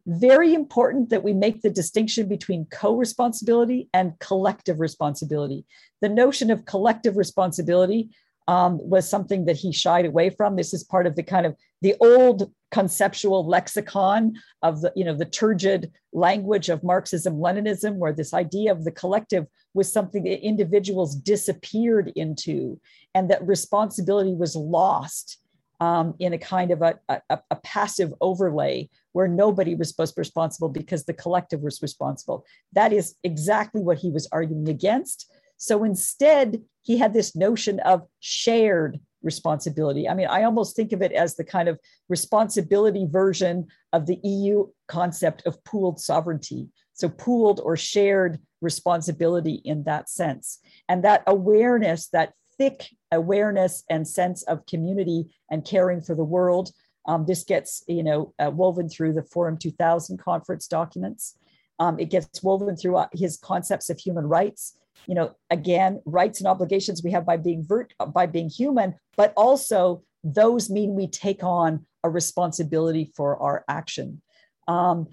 Very 0.06 0.52
important 0.52 1.08
that 1.10 1.24
we 1.24 1.32
make 1.32 1.62
the 1.62 1.70
distinction 1.70 2.28
between 2.28 2.66
co 2.66 2.94
responsibility 2.94 3.88
and 3.94 4.18
collective 4.18 4.78
responsibility. 4.78 5.64
The 6.02 6.10
notion 6.10 6.50
of 6.50 6.66
collective 6.66 7.16
responsibility 7.16 8.10
um, 8.46 8.78
was 8.82 9.08
something 9.08 9.46
that 9.46 9.56
he 9.56 9.72
shied 9.72 10.04
away 10.04 10.28
from. 10.28 10.56
This 10.56 10.74
is 10.74 10.84
part 10.84 11.06
of 11.06 11.16
the 11.16 11.22
kind 11.22 11.46
of 11.46 11.56
the 11.80 11.94
old 12.00 12.52
conceptual 12.70 13.46
lexicon 13.46 14.34
of 14.62 14.82
the 14.82 14.92
you 14.94 15.04
know 15.04 15.16
the 15.16 15.24
turgid 15.24 15.90
language 16.12 16.68
of 16.68 16.84
Marxism 16.84 17.36
Leninism, 17.36 17.96
where 17.96 18.12
this 18.12 18.34
idea 18.34 18.72
of 18.72 18.84
the 18.84 18.92
collective 18.92 19.46
was 19.72 19.90
something 19.90 20.24
that 20.24 20.44
individuals 20.44 21.14
disappeared 21.16 22.12
into, 22.14 22.78
and 23.14 23.30
that 23.30 23.46
responsibility 23.46 24.34
was 24.34 24.54
lost 24.54 25.38
um, 25.80 26.14
in 26.18 26.32
a 26.32 26.38
kind 26.38 26.70
of 26.70 26.82
a, 26.82 26.98
a, 27.08 27.38
a, 27.50 27.56
passive 27.56 28.12
overlay 28.20 28.88
where 29.14 29.28
nobody 29.28 29.74
was 29.74 29.88
supposed 29.88 30.12
to 30.12 30.16
be 30.16 30.20
responsible 30.20 30.68
because 30.68 31.04
the 31.04 31.14
collective 31.14 31.60
was 31.60 31.80
responsible. 31.80 32.44
That 32.72 32.92
is 32.92 33.14
exactly 33.24 33.80
what 33.80 33.98
he 33.98 34.10
was 34.10 34.28
arguing 34.32 34.68
against. 34.68 35.32
So 35.56 35.84
instead, 35.84 36.60
he 36.82 36.98
had 36.98 37.14
this 37.14 37.34
notion 37.34 37.80
of 37.80 38.02
shared 38.20 39.00
responsibility. 39.22 40.08
I 40.08 40.14
mean, 40.14 40.26
I 40.26 40.42
almost 40.42 40.76
think 40.76 40.92
of 40.92 41.00
it 41.00 41.12
as 41.12 41.36
the 41.36 41.44
kind 41.44 41.68
of 41.68 41.78
responsibility 42.08 43.06
version 43.08 43.68
of 43.92 44.06
the 44.06 44.18
EU 44.22 44.66
concept 44.88 45.46
of 45.46 45.62
pooled 45.64 46.00
sovereignty. 46.00 46.68
So, 46.92 47.08
pooled 47.08 47.60
or 47.64 47.76
shared 47.76 48.40
responsibility 48.60 49.60
in 49.64 49.84
that 49.84 50.08
sense. 50.08 50.58
And 50.88 51.04
that 51.04 51.22
awareness, 51.26 52.08
that 52.08 52.34
thick 52.58 52.88
awareness 53.10 53.84
and 53.88 54.06
sense 54.06 54.42
of 54.44 54.66
community 54.66 55.34
and 55.50 55.64
caring 55.64 56.00
for 56.00 56.14
the 56.14 56.24
world. 56.24 56.70
Um, 57.06 57.26
this 57.26 57.44
gets, 57.44 57.84
you 57.86 58.02
know, 58.02 58.32
uh, 58.38 58.50
woven 58.50 58.88
through 58.88 59.12
the 59.12 59.22
Forum 59.22 59.56
2000 59.58 60.18
conference 60.18 60.66
documents. 60.66 61.38
Um, 61.78 61.98
it 61.98 62.10
gets 62.10 62.42
woven 62.42 62.76
through 62.76 62.96
uh, 62.96 63.08
his 63.12 63.36
concepts 63.36 63.90
of 63.90 63.98
human 63.98 64.26
rights 64.26 64.76
you 65.06 65.14
know 65.14 65.34
again 65.50 66.00
rights 66.04 66.40
and 66.40 66.48
obligations 66.48 67.02
we 67.02 67.10
have 67.10 67.26
by 67.26 67.36
being 67.36 67.64
vert- 67.64 67.94
by 68.12 68.26
being 68.26 68.48
human 68.48 68.94
but 69.16 69.32
also 69.36 70.02
those 70.22 70.70
mean 70.70 70.94
we 70.94 71.06
take 71.06 71.42
on 71.42 71.84
a 72.02 72.10
responsibility 72.10 73.12
for 73.16 73.36
our 73.38 73.64
action 73.68 74.20
um, 74.68 75.08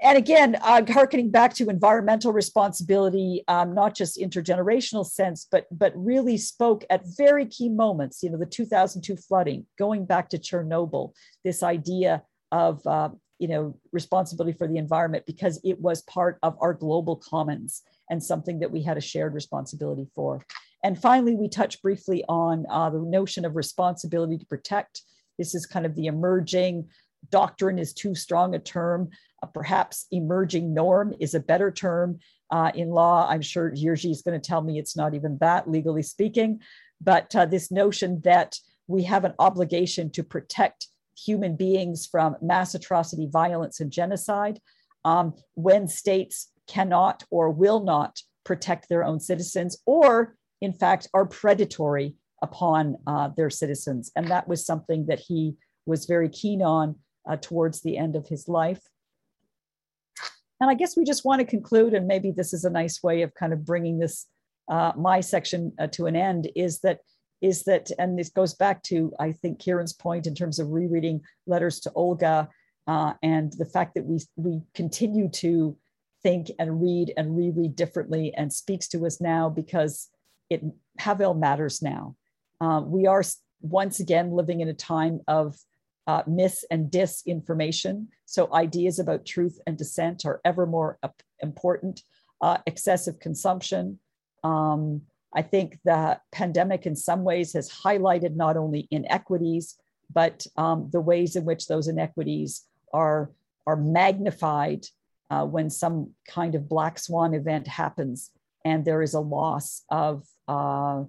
and 0.00 0.16
again 0.16 0.56
uh, 0.62 0.82
harkening 0.88 1.30
back 1.30 1.54
to 1.54 1.68
environmental 1.68 2.32
responsibility 2.32 3.42
um, 3.48 3.74
not 3.74 3.94
just 3.94 4.18
intergenerational 4.18 5.04
sense 5.04 5.46
but 5.50 5.66
but 5.70 5.92
really 5.96 6.36
spoke 6.36 6.84
at 6.90 7.02
very 7.16 7.46
key 7.46 7.68
moments 7.68 8.22
you 8.22 8.30
know 8.30 8.38
the 8.38 8.46
2002 8.46 9.16
flooding 9.16 9.66
going 9.78 10.04
back 10.04 10.28
to 10.28 10.38
chernobyl 10.38 11.12
this 11.44 11.62
idea 11.62 12.22
of 12.52 12.86
uh, 12.86 13.08
you 13.38 13.48
know 13.48 13.76
responsibility 13.92 14.56
for 14.56 14.66
the 14.66 14.76
environment 14.76 15.24
because 15.26 15.60
it 15.64 15.80
was 15.80 16.02
part 16.02 16.38
of 16.42 16.56
our 16.60 16.74
global 16.74 17.16
commons 17.16 17.82
and 18.10 18.22
something 18.22 18.58
that 18.60 18.70
we 18.70 18.82
had 18.82 18.96
a 18.96 19.02
shared 19.02 19.34
responsibility 19.34 20.06
for. 20.14 20.44
And 20.84 21.00
finally, 21.00 21.34
we 21.34 21.48
touch 21.48 21.82
briefly 21.82 22.24
on 22.28 22.64
uh, 22.70 22.90
the 22.90 23.00
notion 23.00 23.44
of 23.44 23.56
responsibility 23.56 24.38
to 24.38 24.46
protect. 24.46 25.02
This 25.36 25.54
is 25.54 25.66
kind 25.66 25.84
of 25.84 25.94
the 25.94 26.06
emerging 26.06 26.88
doctrine 27.30 27.78
is 27.78 27.92
too 27.92 28.14
strong 28.14 28.54
a 28.54 28.58
term. 28.58 29.10
Perhaps 29.54 30.06
emerging 30.10 30.74
norm 30.74 31.14
is 31.20 31.34
a 31.34 31.40
better 31.40 31.70
term 31.70 32.18
uh, 32.50 32.72
in 32.74 32.90
law. 32.90 33.26
I'm 33.28 33.42
sure 33.42 33.70
Jiří 33.70 34.10
is 34.10 34.22
going 34.22 34.40
to 34.40 34.46
tell 34.46 34.62
me 34.62 34.78
it's 34.78 34.96
not 34.96 35.14
even 35.14 35.38
that, 35.38 35.70
legally 35.70 36.02
speaking. 36.02 36.60
But 37.00 37.34
uh, 37.34 37.46
this 37.46 37.70
notion 37.70 38.20
that 38.24 38.56
we 38.86 39.04
have 39.04 39.24
an 39.24 39.34
obligation 39.38 40.10
to 40.10 40.24
protect 40.24 40.88
human 41.16 41.56
beings 41.56 42.06
from 42.06 42.36
mass 42.40 42.74
atrocity, 42.74 43.28
violence, 43.30 43.80
and 43.80 43.90
genocide. 43.90 44.60
Um, 45.04 45.34
when 45.54 45.88
states 45.88 46.50
cannot 46.66 47.24
or 47.30 47.50
will 47.50 47.82
not 47.82 48.20
protect 48.44 48.88
their 48.88 49.04
own 49.04 49.20
citizens, 49.20 49.78
or 49.86 50.36
in 50.60 50.72
fact 50.72 51.08
are 51.14 51.26
predatory 51.26 52.14
upon 52.42 52.96
uh, 53.06 53.28
their 53.36 53.50
citizens. 53.50 54.10
And 54.16 54.28
that 54.30 54.48
was 54.48 54.64
something 54.64 55.06
that 55.06 55.18
he 55.18 55.56
was 55.86 56.06
very 56.06 56.28
keen 56.28 56.62
on 56.62 56.96
uh, 57.28 57.36
towards 57.36 57.82
the 57.82 57.96
end 57.96 58.16
of 58.16 58.26
his 58.26 58.48
life. 58.48 58.80
And 60.60 60.70
I 60.70 60.74
guess 60.74 60.96
we 60.96 61.04
just 61.04 61.24
want 61.24 61.40
to 61.40 61.46
conclude, 61.46 61.94
and 61.94 62.06
maybe 62.06 62.30
this 62.30 62.52
is 62.52 62.64
a 62.64 62.70
nice 62.70 63.02
way 63.02 63.22
of 63.22 63.34
kind 63.34 63.52
of 63.52 63.64
bringing 63.64 63.98
this 63.98 64.26
uh, 64.68 64.92
my 64.96 65.20
section 65.20 65.72
uh, 65.78 65.86
to 65.88 66.06
an 66.06 66.16
end. 66.16 66.50
Is 66.56 66.80
that 66.80 67.00
is 67.40 67.62
that, 67.64 67.90
and 67.98 68.18
this 68.18 68.30
goes 68.30 68.54
back 68.54 68.82
to 68.84 69.12
I 69.20 69.32
think 69.32 69.60
Kieran's 69.60 69.92
point 69.92 70.26
in 70.26 70.34
terms 70.34 70.58
of 70.58 70.70
rereading 70.70 71.20
letters 71.46 71.78
to 71.80 71.92
Olga 71.92 72.48
uh, 72.88 73.12
and 73.22 73.52
the 73.52 73.66
fact 73.66 73.94
that 73.94 74.04
we 74.04 74.18
we 74.36 74.62
continue 74.74 75.28
to 75.28 75.76
think 76.22 76.50
and 76.58 76.82
read 76.82 77.12
and 77.16 77.36
reread 77.36 77.76
differently 77.76 78.34
and 78.34 78.52
speaks 78.52 78.88
to 78.88 79.06
us 79.06 79.20
now 79.20 79.48
because 79.48 80.08
it 80.50 80.62
Havel 80.98 81.34
matters 81.34 81.82
now. 81.82 82.16
Uh, 82.60 82.82
we 82.84 83.06
are 83.06 83.22
once 83.60 84.00
again 84.00 84.32
living 84.32 84.60
in 84.60 84.68
a 84.68 84.74
time 84.74 85.20
of 85.28 85.56
uh, 86.08 86.22
and 86.26 86.90
disinformation. 86.90 88.06
So 88.24 88.52
ideas 88.52 88.98
about 88.98 89.26
truth 89.26 89.60
and 89.66 89.76
dissent 89.76 90.24
are 90.24 90.40
ever 90.44 90.66
more 90.66 90.98
important. 91.40 92.02
Uh, 92.40 92.58
excessive 92.66 93.20
consumption. 93.20 93.98
Um, 94.42 95.02
I 95.34 95.42
think 95.42 95.78
the 95.84 96.18
pandemic, 96.32 96.86
in 96.86 96.96
some 96.96 97.22
ways, 97.24 97.52
has 97.52 97.70
highlighted 97.70 98.34
not 98.34 98.56
only 98.56 98.88
inequities, 98.90 99.76
but 100.12 100.46
um, 100.56 100.88
the 100.90 101.00
ways 101.00 101.36
in 101.36 101.44
which 101.44 101.66
those 101.66 101.88
inequities 101.88 102.64
are, 102.94 103.30
are 103.66 103.76
magnified 103.76 104.86
uh, 105.30 105.44
when 105.44 105.68
some 105.68 106.14
kind 106.26 106.54
of 106.54 106.68
black 106.68 106.98
swan 106.98 107.34
event 107.34 107.66
happens 107.66 108.30
and 108.64 108.84
there 108.84 109.02
is 109.02 109.14
a 109.14 109.20
loss 109.20 109.82
of 109.90 110.24
uh, 110.46 111.02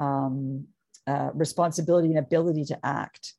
um, 0.00 0.66
uh, 1.06 1.30
responsibility 1.34 2.08
and 2.08 2.18
ability 2.18 2.64
to 2.64 2.78
act. 2.84 3.34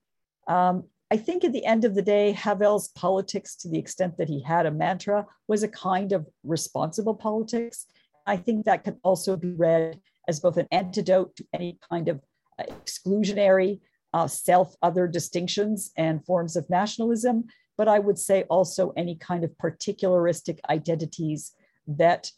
Um, 0.47 0.83
I 1.13 1.17
think 1.17 1.43
at 1.43 1.53
the 1.53 1.63
end 1.63 1.85
of 1.85 1.93
the 1.93 2.01
day, 2.01 2.31
Havel's 2.31 2.87
politics, 2.87 3.55
to 3.57 3.69
the 3.69 3.77
extent 3.77 4.17
that 4.17 4.29
he 4.29 4.41
had 4.41 4.65
a 4.65 4.71
mantra, 4.71 5.27
was 5.47 5.61
a 5.61 5.67
kind 5.67 6.11
of 6.11 6.27
responsible 6.43 7.13
politics. 7.13 7.85
I 8.25 8.35
think 8.35 8.65
that 8.65 8.83
could 8.83 8.97
also 9.03 9.37
be 9.37 9.51
read 9.51 9.99
as 10.27 10.39
both 10.39 10.57
an 10.57 10.67
antidote 10.71 11.35
to 11.35 11.45
any 11.53 11.77
kind 11.87 12.07
of 12.07 12.19
uh, 12.57 12.63
exclusionary 12.63 13.81
uh, 14.15 14.25
self 14.25 14.75
other 14.81 15.07
distinctions 15.07 15.91
and 15.97 16.25
forms 16.25 16.55
of 16.55 16.67
nationalism, 16.71 17.43
but 17.77 17.87
I 17.87 17.99
would 17.99 18.17
say 18.17 18.45
also 18.49 18.91
any 18.97 19.15
kind 19.15 19.43
of 19.43 19.51
particularistic 19.61 20.57
identities 20.67 21.51
that 21.85 22.31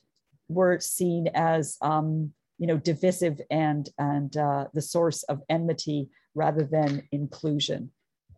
were 0.50 0.82
seen 0.82 1.30
as 1.34 1.78
um, 1.82 2.34
you 2.58 2.68
know 2.68 2.78
divisive 2.78 3.40
and 3.50 3.88
and 3.98 4.36
uh, 4.36 4.68
the 4.74 4.82
source 4.82 5.24
of 5.24 5.42
enmity 5.48 6.10
rather 6.34 6.66
than 6.66 7.08
inclusion. 7.14 7.92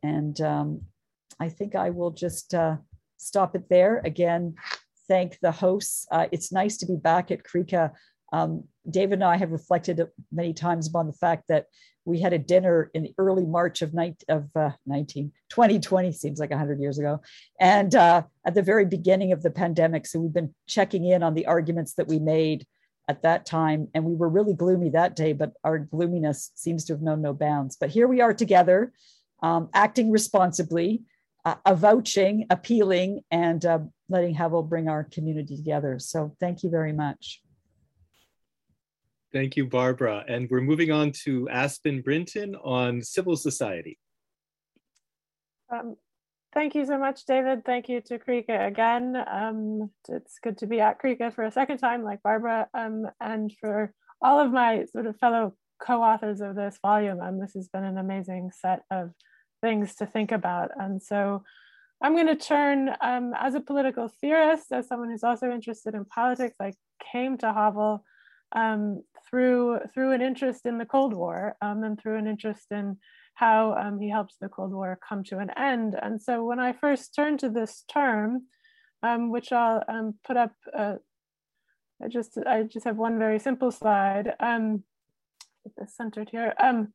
And 0.03 0.39
um, 0.41 0.81
I 1.39 1.49
think 1.49 1.75
I 1.75 1.89
will 1.89 2.11
just 2.11 2.53
uh, 2.53 2.77
stop 3.17 3.55
it 3.55 3.69
there. 3.69 4.01
Again, 4.05 4.55
thank 5.07 5.39
the 5.39 5.51
hosts. 5.51 6.07
Uh, 6.11 6.27
it's 6.31 6.51
nice 6.51 6.77
to 6.77 6.85
be 6.85 6.95
back 6.95 7.31
at 7.31 7.43
CREECA. 7.43 7.91
Um, 8.33 8.65
David 8.89 9.15
and 9.15 9.23
I 9.23 9.37
have 9.37 9.51
reflected 9.51 10.01
many 10.31 10.53
times 10.53 10.87
upon 10.87 11.07
the 11.07 11.13
fact 11.13 11.45
that 11.49 11.65
we 12.03 12.21
had 12.21 12.33
a 12.33 12.39
dinner 12.39 12.89
in 12.93 13.03
the 13.03 13.13
early 13.17 13.45
March 13.45 13.81
of, 13.81 13.93
ni- 13.93 14.15
of 14.29 14.49
uh, 14.55 14.71
19, 14.85 15.31
2020, 15.49 16.11
seems 16.13 16.39
like 16.39 16.49
100 16.49 16.79
years 16.79 16.99
ago, 16.99 17.21
and 17.59 17.93
uh, 17.95 18.23
at 18.45 18.53
the 18.53 18.61
very 18.61 18.85
beginning 18.85 19.33
of 19.33 19.43
the 19.43 19.51
pandemic. 19.51 20.05
So 20.05 20.19
we've 20.19 20.33
been 20.33 20.53
checking 20.67 21.05
in 21.05 21.21
on 21.21 21.33
the 21.33 21.47
arguments 21.47 21.93
that 21.95 22.07
we 22.07 22.19
made 22.19 22.65
at 23.07 23.23
that 23.23 23.45
time. 23.45 23.87
And 23.93 24.03
we 24.03 24.15
were 24.15 24.29
really 24.29 24.53
gloomy 24.53 24.89
that 24.89 25.15
day, 25.15 25.33
but 25.33 25.53
our 25.63 25.79
gloominess 25.79 26.51
seems 26.55 26.85
to 26.85 26.93
have 26.93 27.01
known 27.01 27.21
no 27.21 27.33
bounds. 27.33 27.77
But 27.77 27.89
here 27.89 28.07
we 28.07 28.21
are 28.21 28.33
together 28.33 28.91
um, 29.41 29.69
acting 29.73 30.11
responsibly, 30.11 31.03
uh, 31.45 31.55
avouching, 31.65 32.45
appealing, 32.49 33.21
and 33.31 33.65
uh, 33.65 33.79
letting 34.09 34.33
Havel 34.33 34.63
bring 34.63 34.87
our 34.87 35.03
community 35.03 35.55
together. 35.55 35.99
So 35.99 36.35
thank 36.39 36.63
you 36.63 36.69
very 36.69 36.93
much. 36.93 37.41
Thank 39.33 39.57
you, 39.57 39.67
Barbara. 39.67 40.23
And 40.27 40.49
we're 40.49 40.61
moving 40.61 40.91
on 40.91 41.11
to 41.23 41.49
Aspen 41.49 42.01
Brinton 42.01 42.55
on 42.55 43.01
civil 43.01 43.35
society. 43.35 43.99
Um, 45.69 45.95
thank 46.53 46.75
you 46.75 46.85
so 46.85 46.97
much, 46.97 47.25
David. 47.25 47.65
Thank 47.65 47.89
you 47.89 48.01
to 48.01 48.19
CREECA 48.19 48.67
again. 48.67 49.15
Um, 49.29 49.91
it's 50.07 50.39
good 50.39 50.57
to 50.59 50.67
be 50.67 50.79
at 50.79 51.01
CREECA 51.01 51.33
for 51.33 51.43
a 51.43 51.51
second 51.51 51.79
time, 51.79 52.03
like 52.03 52.23
Barbara, 52.23 52.67
um, 52.73 53.05
and 53.19 53.51
for 53.59 53.93
all 54.21 54.39
of 54.39 54.51
my 54.51 54.85
sort 54.85 55.05
of 55.05 55.17
fellow 55.17 55.53
co-authors 55.79 56.41
of 56.41 56.55
this 56.55 56.79
volume. 56.81 57.19
and 57.21 57.41
this 57.41 57.53
has 57.53 57.67
been 57.67 57.83
an 57.83 57.97
amazing 57.97 58.51
set 58.51 58.83
of 58.91 59.11
things 59.61 59.95
to 59.95 60.05
think 60.05 60.31
about. 60.31 60.71
And 60.77 61.01
so 61.01 61.43
I'm 62.01 62.13
going 62.13 62.27
to 62.27 62.35
turn, 62.35 62.91
um, 63.01 63.33
as 63.37 63.55
a 63.55 63.59
political 63.59 64.07
theorist, 64.21 64.71
as 64.71 64.87
someone 64.87 65.09
who's 65.09 65.23
also 65.23 65.51
interested 65.51 65.95
in 65.95 66.05
politics, 66.05 66.55
I 66.59 66.73
came 67.11 67.37
to 67.39 67.53
Havel 67.53 68.03
um, 68.55 69.03
through, 69.29 69.79
through 69.93 70.11
an 70.11 70.21
interest 70.21 70.65
in 70.65 70.77
the 70.77 70.85
Cold 70.85 71.13
War 71.13 71.55
um, 71.61 71.83
and 71.83 71.99
through 71.99 72.17
an 72.17 72.27
interest 72.27 72.67
in 72.71 72.97
how 73.33 73.73
um, 73.73 73.99
he 73.99 74.09
helped 74.09 74.35
the 74.39 74.49
Cold 74.49 74.73
War 74.73 74.97
come 75.07 75.23
to 75.25 75.37
an 75.39 75.51
end. 75.57 75.95
And 76.01 76.21
so 76.21 76.43
when 76.43 76.59
I 76.59 76.73
first 76.73 77.13
turned 77.15 77.39
to 77.39 77.49
this 77.49 77.83
term, 77.91 78.47
um, 79.03 79.31
which 79.31 79.51
I'll 79.51 79.83
um, 79.87 80.15
put 80.25 80.37
up, 80.37 80.53
uh, 80.75 80.95
I 82.03 82.07
just 82.07 82.37
I 82.47 82.63
just 82.63 82.85
have 82.85 82.97
one 82.97 83.19
very 83.19 83.39
simple 83.39 83.71
slide. 83.71 84.33
Get 85.67 85.85
this 85.85 85.95
centered 85.97 86.29
here. 86.31 86.53
Um, 86.63 86.93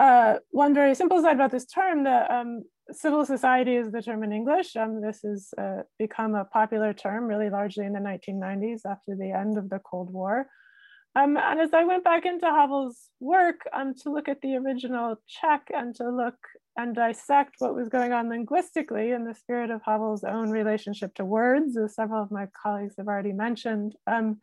uh, 0.00 0.38
one 0.50 0.72
very 0.72 0.94
simple 0.94 1.20
slide 1.20 1.34
about 1.34 1.50
this 1.50 1.66
term, 1.66 2.04
the 2.04 2.34
um, 2.34 2.62
civil 2.90 3.26
society 3.26 3.76
is 3.76 3.92
the 3.92 4.00
term 4.00 4.24
in 4.24 4.32
English. 4.32 4.76
Um, 4.76 5.02
this 5.02 5.20
has 5.22 5.50
uh, 5.58 5.82
become 5.98 6.34
a 6.34 6.46
popular 6.46 6.94
term 6.94 7.24
really 7.24 7.50
largely 7.50 7.84
in 7.84 7.92
the 7.92 7.98
1990s 7.98 8.80
after 8.86 9.14
the 9.14 9.30
end 9.30 9.58
of 9.58 9.68
the 9.68 9.78
Cold 9.78 10.10
War. 10.10 10.46
Um, 11.14 11.36
and 11.36 11.60
as 11.60 11.74
I 11.74 11.84
went 11.84 12.04
back 12.04 12.24
into 12.24 12.46
Havel's 12.46 13.10
work 13.20 13.60
um, 13.74 13.94
to 14.02 14.10
look 14.10 14.30
at 14.30 14.40
the 14.40 14.56
original 14.56 15.16
Czech 15.28 15.70
and 15.74 15.94
to 15.96 16.08
look 16.08 16.36
and 16.78 16.94
dissect 16.94 17.56
what 17.58 17.74
was 17.74 17.90
going 17.90 18.14
on 18.14 18.30
linguistically 18.30 19.10
in 19.10 19.24
the 19.24 19.34
spirit 19.34 19.70
of 19.70 19.82
Havel's 19.84 20.24
own 20.24 20.50
relationship 20.50 21.14
to 21.16 21.26
words, 21.26 21.76
as 21.76 21.94
several 21.94 22.22
of 22.22 22.30
my 22.30 22.46
colleagues 22.62 22.94
have 22.96 23.08
already 23.08 23.34
mentioned, 23.34 23.94
um, 24.06 24.40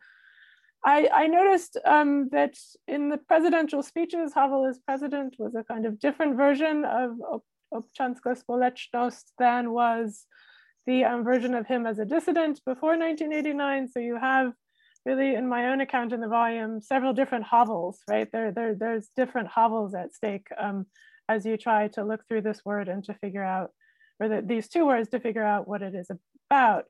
I, 0.84 1.08
I 1.12 1.26
noticed 1.26 1.76
um, 1.84 2.28
that 2.32 2.56
in 2.88 3.10
the 3.10 3.18
presidential 3.18 3.82
speeches, 3.82 4.32
Havel 4.34 4.66
as 4.66 4.78
president 4.78 5.36
was 5.38 5.54
a 5.54 5.64
kind 5.64 5.84
of 5.84 5.98
different 5.98 6.36
version 6.36 6.84
of 6.84 7.18
Občanská 7.72 8.36
společnost 8.36 9.32
than 9.38 9.72
was 9.72 10.26
the 10.86 11.04
um, 11.04 11.22
version 11.22 11.54
of 11.54 11.66
him 11.66 11.86
as 11.86 11.98
a 11.98 12.04
dissident 12.04 12.60
before 12.64 12.96
1989. 12.96 13.88
So 13.88 14.00
you 14.00 14.16
have 14.16 14.52
really, 15.04 15.34
in 15.34 15.48
my 15.48 15.68
own 15.68 15.80
account 15.80 16.12
in 16.12 16.20
the 16.20 16.28
volume, 16.28 16.80
several 16.80 17.12
different 17.12 17.46
Havels, 17.46 17.98
right? 18.08 18.30
There, 18.32 18.50
there, 18.52 18.74
there's 18.74 19.08
different 19.16 19.48
Havels 19.50 19.94
at 19.94 20.14
stake 20.14 20.48
um, 20.58 20.86
as 21.28 21.46
you 21.46 21.56
try 21.56 21.88
to 21.88 22.04
look 22.04 22.26
through 22.26 22.42
this 22.42 22.64
word 22.64 22.88
and 22.88 23.04
to 23.04 23.14
figure 23.14 23.44
out, 23.44 23.70
or 24.18 24.28
the, 24.28 24.42
these 24.42 24.68
two 24.68 24.86
words 24.86 25.10
to 25.10 25.20
figure 25.20 25.44
out 25.44 25.68
what 25.68 25.82
it 25.82 25.94
is 25.94 26.10
about. 26.50 26.84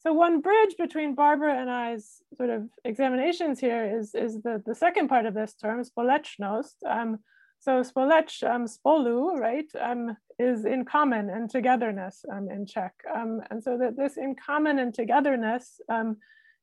So 0.00 0.12
one 0.12 0.40
bridge 0.40 0.76
between 0.78 1.14
Barbara 1.14 1.60
and 1.60 1.68
I's 1.68 2.22
sort 2.36 2.50
of 2.50 2.68
examinations 2.84 3.58
here 3.58 3.98
is, 3.98 4.14
is 4.14 4.40
the, 4.42 4.62
the 4.64 4.74
second 4.74 5.08
part 5.08 5.26
of 5.26 5.34
this 5.34 5.54
term, 5.54 5.82
společnost. 5.82 6.76
Um, 6.88 7.18
so 7.60 7.82
spolech, 7.82 8.42
um, 8.48 8.66
spolu, 8.66 9.36
right, 9.36 9.66
um, 9.80 10.16
is 10.38 10.64
in 10.64 10.84
common 10.84 11.28
and 11.28 11.50
togetherness 11.50 12.24
um, 12.32 12.48
in 12.48 12.64
Czech. 12.66 12.92
Um, 13.12 13.40
and 13.50 13.62
so 13.62 13.76
that 13.78 13.96
this 13.96 14.16
in 14.16 14.36
common 14.36 14.78
and 14.78 14.94
togetherness, 14.94 15.80
um, 15.88 16.18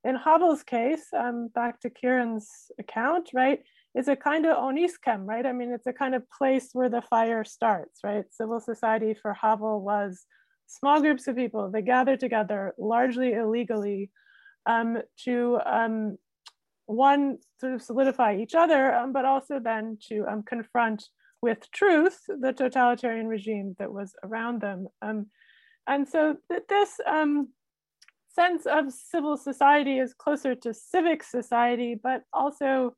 in 0.06 0.16
Havel's 0.16 0.64
case, 0.64 1.08
um, 1.14 1.50
back 1.54 1.82
to 1.82 1.90
Kieran's 1.90 2.72
account, 2.80 3.32
right, 3.34 3.60
is 3.94 4.08
a 4.08 4.16
kind 4.16 4.46
of 4.46 4.56
ohniskem, 4.56 5.26
right? 5.26 5.46
I 5.46 5.52
mean, 5.52 5.72
it's 5.72 5.88
a 5.88 5.94
kind 5.94 6.16
of 6.16 6.30
place 6.30 6.70
where 6.72 6.90
the 6.90 7.02
fire 7.02 7.44
starts, 7.44 8.00
right? 8.02 8.24
Civil 8.32 8.62
society 8.62 9.14
for 9.14 9.34
Havel 9.34 9.82
was 9.82 10.26
small 10.68 11.02
groups 11.02 11.28
of 11.28 11.36
people 11.36 11.70
that 11.72 11.84
gather 11.84 12.18
together 12.18 12.74
largely 12.78 13.34
illegally 13.34 14.10
um, 14.66 14.98
to 15.24 15.60
um, 15.66 16.18
one 16.86 17.38
sort 17.60 17.74
of 17.74 17.82
solidify 17.82 18.36
each 18.36 18.56
other, 18.56 18.94
um, 18.94 19.14
but 19.14 19.26
also 19.26 19.60
then 19.60 19.98
to 20.08 20.26
um, 20.28 20.44
confront 20.44 21.10
with 21.42 21.70
truth 21.72 22.22
the 22.28 22.54
totalitarian 22.54 23.28
regime 23.28 23.76
that 23.78 23.92
was 23.92 24.14
around 24.24 24.62
them. 24.62 24.88
Um, 25.02 25.28
and 25.88 26.08
so 26.08 26.38
th 26.50 26.64
this 26.68 27.00
um, 27.06 27.50
sense 28.28 28.66
of 28.66 28.92
civil 28.92 29.38
society 29.38 30.00
is 30.00 30.14
closer 30.14 30.56
to 30.56 30.74
civic 30.74 31.24
society, 31.24 31.96
but 32.02 32.24
also, 32.34 32.96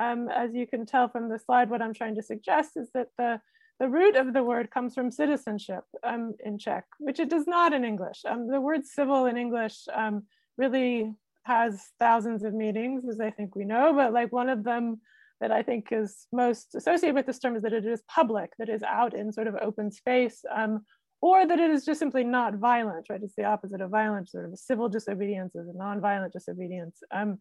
as 0.00 0.54
you 0.54 0.66
can 0.66 0.86
tell 0.86 1.08
from 1.08 1.28
the 1.28 1.38
slide, 1.38 1.68
what 1.70 1.82
I'm 1.82 1.94
trying 1.94 2.14
to 2.14 2.22
suggest 2.22 2.70
is 2.76 2.88
that 2.94 3.08
the 3.18 3.40
the 3.80 3.88
root 3.88 4.16
of 4.16 4.32
the 4.32 4.42
word 4.42 4.70
comes 4.70 4.94
from 4.94 5.10
citizenship 5.10 5.84
um, 6.02 6.34
in 6.44 6.58
Czech, 6.58 6.84
which 6.98 7.20
it 7.20 7.30
does 7.30 7.46
not 7.46 7.72
in 7.72 7.84
English. 7.84 8.22
Um, 8.26 8.48
the 8.48 8.60
word 8.60 8.84
civil 8.84 9.26
in 9.26 9.36
English 9.36 9.84
um, 9.94 10.24
really 10.56 11.12
has 11.44 11.82
thousands 11.98 12.44
of 12.44 12.52
meanings, 12.54 13.04
as 13.08 13.20
I 13.20 13.30
think 13.30 13.54
we 13.54 13.64
know, 13.64 13.92
but 13.94 14.12
like 14.12 14.32
one 14.32 14.48
of 14.48 14.64
them 14.64 15.00
that 15.40 15.52
I 15.52 15.62
think 15.62 15.88
is 15.92 16.26
most 16.32 16.74
associated 16.74 17.14
with 17.14 17.26
this 17.26 17.38
term 17.38 17.56
is 17.56 17.62
that 17.62 17.72
it 17.72 17.86
is 17.86 18.02
public, 18.08 18.52
that 18.58 18.68
is 18.68 18.82
out 18.82 19.14
in 19.14 19.32
sort 19.32 19.46
of 19.46 19.54
open 19.62 19.90
space, 19.92 20.44
um, 20.54 20.84
or 21.20 21.46
that 21.46 21.58
it 21.58 21.70
is 21.70 21.84
just 21.84 22.00
simply 22.00 22.24
not 22.24 22.54
violent, 22.54 23.06
right? 23.08 23.22
It's 23.22 23.36
the 23.36 23.44
opposite 23.44 23.80
of 23.80 23.90
violence, 23.90 24.32
sort 24.32 24.46
of 24.46 24.58
civil 24.58 24.88
disobedience 24.88 25.54
is 25.54 25.68
a 25.68 25.76
non-violent 25.76 26.32
disobedience. 26.32 27.00
Um, 27.12 27.38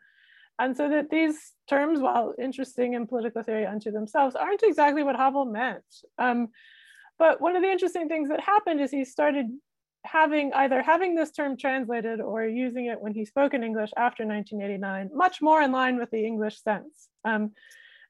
and 0.59 0.75
so 0.75 0.89
that 0.89 1.09
these 1.09 1.53
terms, 1.69 1.99
while 1.99 2.33
interesting 2.41 2.93
in 2.93 3.07
political 3.07 3.43
theory 3.43 3.65
unto 3.65 3.91
themselves, 3.91 4.35
aren't 4.35 4.63
exactly 4.63 5.03
what 5.03 5.15
Havel 5.15 5.45
meant. 5.45 5.83
Um, 6.17 6.49
but 7.19 7.41
one 7.41 7.55
of 7.55 7.61
the 7.61 7.71
interesting 7.71 8.07
things 8.07 8.29
that 8.29 8.39
happened 8.39 8.81
is 8.81 8.91
he 8.91 9.05
started 9.05 9.47
having 10.05 10.53
either 10.53 10.81
having 10.81 11.15
this 11.15 11.31
term 11.31 11.57
translated 11.57 12.21
or 12.21 12.45
using 12.45 12.85
it 12.85 13.01
when 13.01 13.13
he 13.13 13.25
spoke 13.25 13.53
in 13.53 13.63
English 13.63 13.91
after 13.97 14.25
1989, 14.25 15.09
much 15.13 15.41
more 15.41 15.61
in 15.61 15.71
line 15.71 15.97
with 15.97 16.09
the 16.11 16.25
English 16.25 16.61
sense. 16.61 17.09
Um, 17.25 17.51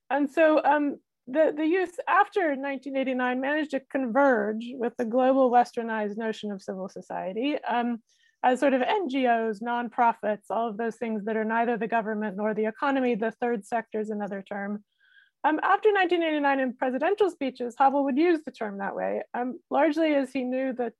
and 0.10 0.30
so 0.30 0.64
um, 0.64 0.98
the, 1.28 1.54
the 1.56 1.66
youth 1.66 2.00
after 2.08 2.50
1989 2.50 3.41
managed 3.41 3.72
to 3.72 3.80
converge 3.80 4.66
with 4.74 4.95
the 4.98 5.06
global 5.06 5.52
westernized 5.52 6.18
notion 6.18 6.52
of 6.52 6.62
civil 6.62 6.88
society 6.88 7.58
um, 7.64 8.02
as 8.48 8.62
sort 8.62 8.74
of 8.74 8.82
NGOs, 8.82 9.62
nonprofits, 9.62 10.50
all 10.50 10.70
of 10.70 10.78
those 10.78 10.95
things 10.95 11.26
that 11.26 11.36
are 11.36 11.43
neither 11.43 11.78
the 11.78 11.88
government 11.88 12.38
nor 12.38 12.54
the 12.54 12.66
economy, 12.66 13.14
the 13.14 13.32
third 13.41 13.66
sector 13.66 14.00
is 14.00 14.10
another 14.10 14.41
term. 14.41 14.84
Um, 15.43 15.60
after 15.62 15.91
1989 15.91 16.60
in 16.60 16.74
presidential 16.74 17.30
speeches, 17.30 17.76
Havel 17.78 18.06
would 18.06 18.18
use 18.18 18.39
the 18.45 18.52
term 18.52 18.78
that 18.78 18.95
way, 18.95 19.22
um, 19.34 19.60
largely 19.70 20.16
as 20.16 20.32
he 20.32 20.43
knew 20.43 20.72
the 20.72 20.93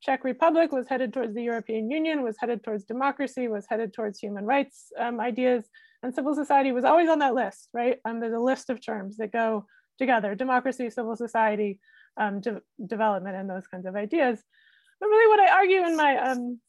Czech 0.00 0.22
Republic 0.22 0.70
was 0.70 0.88
headed 0.88 1.12
towards 1.12 1.34
the 1.34 1.42
European 1.42 1.90
Union, 1.90 2.22
was 2.22 2.36
headed 2.38 2.62
towards 2.62 2.84
democracy, 2.84 3.48
was 3.48 3.66
headed 3.68 3.92
towards 3.92 4.20
human 4.20 4.44
rights 4.44 4.92
um, 4.98 5.20
ideas, 5.20 5.68
and 6.02 6.14
civil 6.14 6.34
society 6.34 6.70
was 6.70 6.84
always 6.84 7.08
on 7.08 7.18
that 7.18 7.34
list, 7.34 7.68
right? 7.74 7.98
Um, 8.04 8.20
there's 8.20 8.32
a 8.32 8.38
list 8.38 8.70
of 8.70 8.84
terms 8.84 9.16
that 9.16 9.32
go 9.32 9.66
together, 9.98 10.34
democracy, 10.36 10.88
civil 10.90 11.16
society, 11.16 11.80
um, 12.16 12.40
de 12.40 12.60
development, 12.84 13.36
and 13.36 13.50
those 13.50 13.66
kinds 13.66 13.86
of 13.86 13.96
ideas. 13.96 14.40
But 15.00 15.08
really 15.08 15.28
what 15.28 15.40
I 15.40 15.52
argue 15.52 15.84
in 15.84 15.96
my, 15.96 16.16
um, 16.16 16.60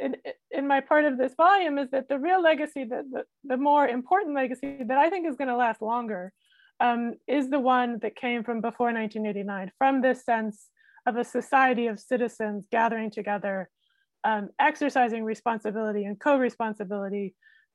in, 0.00 0.16
in 0.50 0.66
my 0.66 0.80
part 0.80 1.04
of 1.04 1.18
this 1.18 1.34
volume 1.34 1.78
is 1.78 1.90
that 1.90 2.08
the 2.08 2.18
real 2.18 2.42
legacy, 2.42 2.84
that 2.84 3.04
the, 3.10 3.24
the 3.44 3.56
more 3.56 3.86
important 3.86 4.34
legacy 4.34 4.78
that 4.86 4.98
I 4.98 5.10
think 5.10 5.28
is 5.28 5.36
gonna 5.36 5.56
last 5.56 5.82
longer 5.82 6.32
um, 6.80 7.14
is 7.26 7.50
the 7.50 7.60
one 7.60 7.98
that 8.02 8.16
came 8.16 8.44
from 8.44 8.60
before 8.60 8.92
1989, 8.92 9.72
from 9.78 10.00
this 10.00 10.24
sense 10.24 10.68
of 11.06 11.16
a 11.16 11.24
society 11.24 11.86
of 11.86 11.98
citizens 11.98 12.66
gathering 12.70 13.10
together, 13.10 13.68
um, 14.24 14.50
exercising 14.60 15.24
responsibility 15.24 16.04
and 16.04 16.20
co-responsibility 16.20 17.34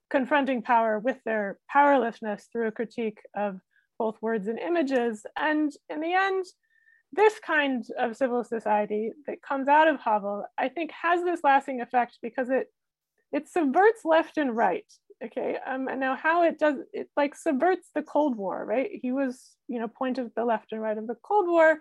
confronting 0.10 0.62
power 0.62 1.00
with 1.00 1.18
their 1.26 1.58
powerlessness 1.68 2.48
through 2.52 2.68
a 2.68 2.72
critique 2.72 3.20
of 3.36 3.60
both 3.98 4.16
words 4.22 4.48
and 4.48 4.60
images. 4.60 5.26
And 5.36 5.72
in 5.90 6.02
the 6.02 6.14
end, 6.14 6.46
this 7.16 7.40
kind 7.40 7.86
of 7.98 8.16
civil 8.16 8.44
society 8.44 9.12
that 9.28 9.42
comes 9.42 9.68
out 9.68 9.88
of 9.88 10.00
Havel, 10.00 10.46
I 10.58 10.70
think 10.70 10.92
has 10.92 11.24
this 11.24 11.42
lasting 11.44 11.82
effect 11.82 12.18
because 12.22 12.50
it 12.50 12.68
it 13.32 13.50
subverts 13.50 14.02
left 14.06 14.38
and 14.38 14.56
right. 14.56 14.86
Okay, 15.24 15.58
um, 15.66 15.88
and 15.88 16.00
now 16.00 16.16
how 16.16 16.44
it 16.44 16.60
does 16.60 16.76
it 16.92 17.10
like 17.16 17.36
subverts 17.36 17.90
the 17.96 18.02
Cold 18.02 18.36
War, 18.36 18.66
right? 18.66 18.90
He 19.02 19.12
was, 19.12 19.56
you 19.68 19.80
know, 19.80 19.88
point 19.88 20.18
of 20.18 20.32
the 20.36 20.44
left 20.44 20.72
and 20.72 20.82
right 20.82 20.98
of 20.98 21.08
the 21.08 21.16
Cold 21.24 21.48
War, 21.48 21.80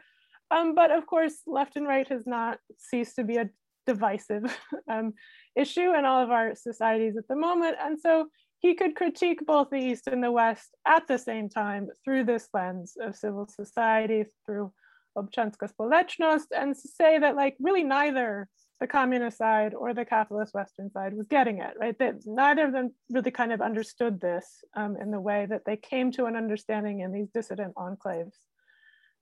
um, 0.50 0.74
but 0.74 0.90
of 0.90 1.06
course, 1.06 1.40
left 1.46 1.76
and 1.76 1.86
right 1.86 2.06
has 2.08 2.26
not 2.26 2.58
ceased 2.78 3.16
to 3.16 3.24
be 3.24 3.38
a 3.38 3.50
divisive 3.86 4.56
um, 4.90 5.14
issue 5.56 5.94
in 5.94 6.04
all 6.04 6.22
of 6.22 6.30
our 6.30 6.54
societies 6.54 7.16
at 7.16 7.26
the 7.28 7.36
moment. 7.36 7.76
And 7.80 7.98
so 7.98 8.28
he 8.60 8.74
could 8.74 8.94
critique 8.94 9.44
both 9.44 9.70
the 9.70 9.78
East 9.78 10.06
and 10.06 10.22
the 10.22 10.30
West 10.30 10.74
at 10.86 11.08
the 11.08 11.18
same 11.18 11.48
time 11.48 11.88
through 12.04 12.24
this 12.24 12.48
lens 12.54 12.94
of 13.00 13.16
civil 13.16 13.48
society, 13.48 14.24
through 14.46 14.72
Občanská 15.14 15.68
společnost, 15.68 16.52
and 16.52 16.76
say 16.76 17.18
that 17.18 17.36
like 17.36 17.56
really 17.60 17.84
neither 17.84 18.48
the 18.80 18.86
communist 18.86 19.38
side 19.38 19.74
or 19.74 19.94
the 19.94 20.04
capitalist 20.04 20.54
Western 20.54 20.90
side 20.90 21.14
was 21.14 21.26
getting 21.28 21.58
it, 21.58 21.74
right? 21.78 21.96
That 21.98 22.26
neither 22.26 22.66
of 22.66 22.72
them 22.72 22.90
really 23.10 23.30
kind 23.30 23.52
of 23.52 23.60
understood 23.60 24.20
this 24.20 24.64
um, 24.74 24.96
in 24.96 25.10
the 25.10 25.20
way 25.20 25.46
that 25.46 25.62
they 25.64 25.76
came 25.76 26.10
to 26.12 26.24
an 26.26 26.36
understanding 26.36 27.00
in 27.00 27.12
these 27.12 27.30
dissident 27.30 27.74
enclaves. 27.76 28.34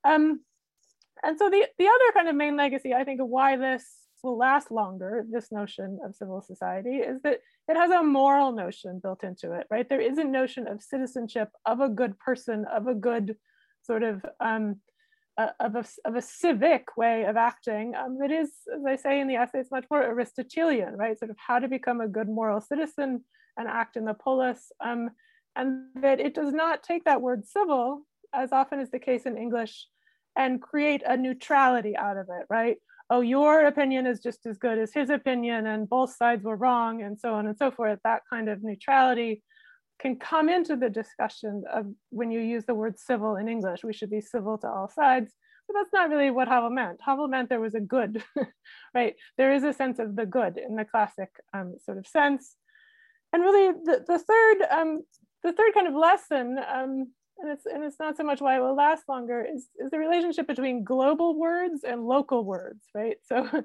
Um, 0.04 0.40
and 1.22 1.38
so 1.38 1.50
the, 1.50 1.66
the 1.78 1.86
other 1.86 2.12
kind 2.14 2.28
of 2.28 2.34
main 2.34 2.56
legacy, 2.56 2.94
I 2.94 3.04
think, 3.04 3.20
of 3.20 3.28
why 3.28 3.56
this 3.56 3.84
will 4.22 4.38
last 4.38 4.70
longer, 4.70 5.26
this 5.30 5.52
notion 5.52 5.98
of 6.04 6.14
civil 6.14 6.40
society, 6.40 6.96
is 6.96 7.20
that 7.22 7.40
it 7.68 7.76
has 7.76 7.90
a 7.90 8.02
moral 8.02 8.52
notion 8.52 9.00
built 9.02 9.24
into 9.24 9.52
it, 9.52 9.66
right? 9.70 9.88
There 9.88 10.00
is 10.00 10.18
a 10.18 10.24
notion 10.24 10.66
of 10.66 10.82
citizenship, 10.82 11.50
of 11.66 11.80
a 11.80 11.88
good 11.88 12.18
person, 12.18 12.64
of 12.64 12.86
a 12.86 12.94
good 12.94 13.36
sort 13.82 14.02
of, 14.02 14.24
um, 14.40 14.80
of, 15.38 15.74
a, 15.74 15.84
of 16.04 16.16
a 16.16 16.22
civic 16.22 16.96
way 16.96 17.24
of 17.24 17.36
acting. 17.36 17.94
Um, 17.94 18.18
it 18.22 18.30
is, 18.30 18.50
as 18.74 18.84
I 18.86 18.96
say 18.96 19.20
in 19.20 19.28
the 19.28 19.36
essay, 19.36 19.60
it's 19.60 19.70
much 19.70 19.86
more 19.90 20.02
Aristotelian, 20.02 20.96
right? 20.96 21.18
Sort 21.18 21.30
of 21.30 21.36
how 21.38 21.58
to 21.58 21.68
become 21.68 22.00
a 22.00 22.08
good 22.08 22.28
moral 22.28 22.60
citizen 22.60 23.24
and 23.56 23.68
act 23.68 23.96
in 23.96 24.04
the 24.04 24.14
polis. 24.14 24.72
Um, 24.84 25.10
and 25.56 25.86
that 25.96 26.20
it 26.20 26.34
does 26.34 26.52
not 26.52 26.82
take 26.82 27.04
that 27.04 27.22
word 27.22 27.46
civil, 27.46 28.06
as 28.34 28.52
often 28.52 28.80
is 28.80 28.90
the 28.90 28.98
case 28.98 29.24
in 29.24 29.36
English, 29.36 29.86
and 30.36 30.62
create 30.62 31.02
a 31.04 31.16
neutrality 31.16 31.96
out 31.96 32.16
of 32.16 32.28
it, 32.28 32.46
right? 32.48 32.78
oh, 33.10 33.20
your 33.20 33.66
opinion 33.66 34.06
is 34.06 34.20
just 34.20 34.46
as 34.46 34.56
good 34.56 34.78
as 34.78 34.94
his 34.94 35.10
opinion 35.10 35.66
and 35.66 35.90
both 35.90 36.14
sides 36.14 36.44
were 36.44 36.56
wrong 36.56 37.02
and 37.02 37.18
so 37.18 37.34
on 37.34 37.46
and 37.46 37.58
so 37.58 37.70
forth, 37.70 37.98
that 38.04 38.22
kind 38.30 38.48
of 38.48 38.62
neutrality 38.62 39.42
can 40.00 40.16
come 40.16 40.48
into 40.48 40.76
the 40.76 40.90
discussion 40.90 41.64
of 41.72 41.86
when 42.10 42.30
you 42.30 42.40
use 42.40 42.64
the 42.64 42.74
word 42.74 42.98
civil 42.98 43.36
in 43.36 43.48
English, 43.48 43.84
we 43.84 43.92
should 43.92 44.10
be 44.10 44.20
civil 44.20 44.58
to 44.58 44.68
all 44.68 44.88
sides. 44.88 45.32
But 45.66 45.74
that's 45.74 45.92
not 45.92 46.10
really 46.10 46.30
what 46.30 46.48
Havel 46.48 46.70
meant. 46.70 47.00
Havel 47.04 47.28
meant 47.28 47.48
there 47.48 47.60
was 47.60 47.74
a 47.74 47.80
good, 47.80 48.24
right? 48.94 49.14
There 49.36 49.52
is 49.52 49.62
a 49.62 49.72
sense 49.72 49.98
of 49.98 50.16
the 50.16 50.26
good 50.26 50.58
in 50.58 50.74
the 50.74 50.84
classic 50.84 51.28
um, 51.54 51.76
sort 51.84 51.98
of 51.98 52.06
sense. 52.06 52.56
And 53.32 53.42
really 53.42 53.72
the, 53.84 54.04
the 54.06 54.18
third, 54.18 54.56
um, 54.70 55.02
the 55.44 55.52
third 55.52 55.74
kind 55.74 55.86
of 55.86 55.94
lesson 55.94 56.58
um, 56.58 57.06
and 57.40 57.50
it's 57.50 57.66
and 57.66 57.82
it's 57.82 57.98
not 57.98 58.16
so 58.16 58.22
much 58.22 58.40
why 58.40 58.56
it 58.56 58.60
will 58.60 58.76
last 58.76 59.08
longer 59.08 59.42
is, 59.42 59.68
is 59.78 59.90
the 59.90 59.98
relationship 59.98 60.46
between 60.46 60.84
global 60.84 61.38
words 61.38 61.84
and 61.84 62.06
local 62.06 62.44
words 62.44 62.84
right 62.94 63.16
so 63.24 63.48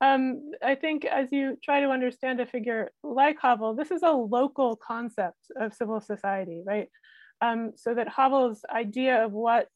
um, 0.00 0.50
i 0.62 0.74
think 0.74 1.04
as 1.04 1.28
you 1.32 1.56
try 1.62 1.80
to 1.80 1.90
understand 1.90 2.40
a 2.40 2.46
figure 2.46 2.90
like 3.02 3.38
havel 3.40 3.74
this 3.74 3.90
is 3.90 4.02
a 4.02 4.10
local 4.10 4.76
concept 4.76 5.38
of 5.60 5.74
civil 5.74 6.00
society 6.00 6.62
right 6.64 6.88
um, 7.42 7.72
so 7.76 7.94
that 7.94 8.08
havel's 8.08 8.62
idea 8.70 9.24
of 9.24 9.32
what 9.32 9.68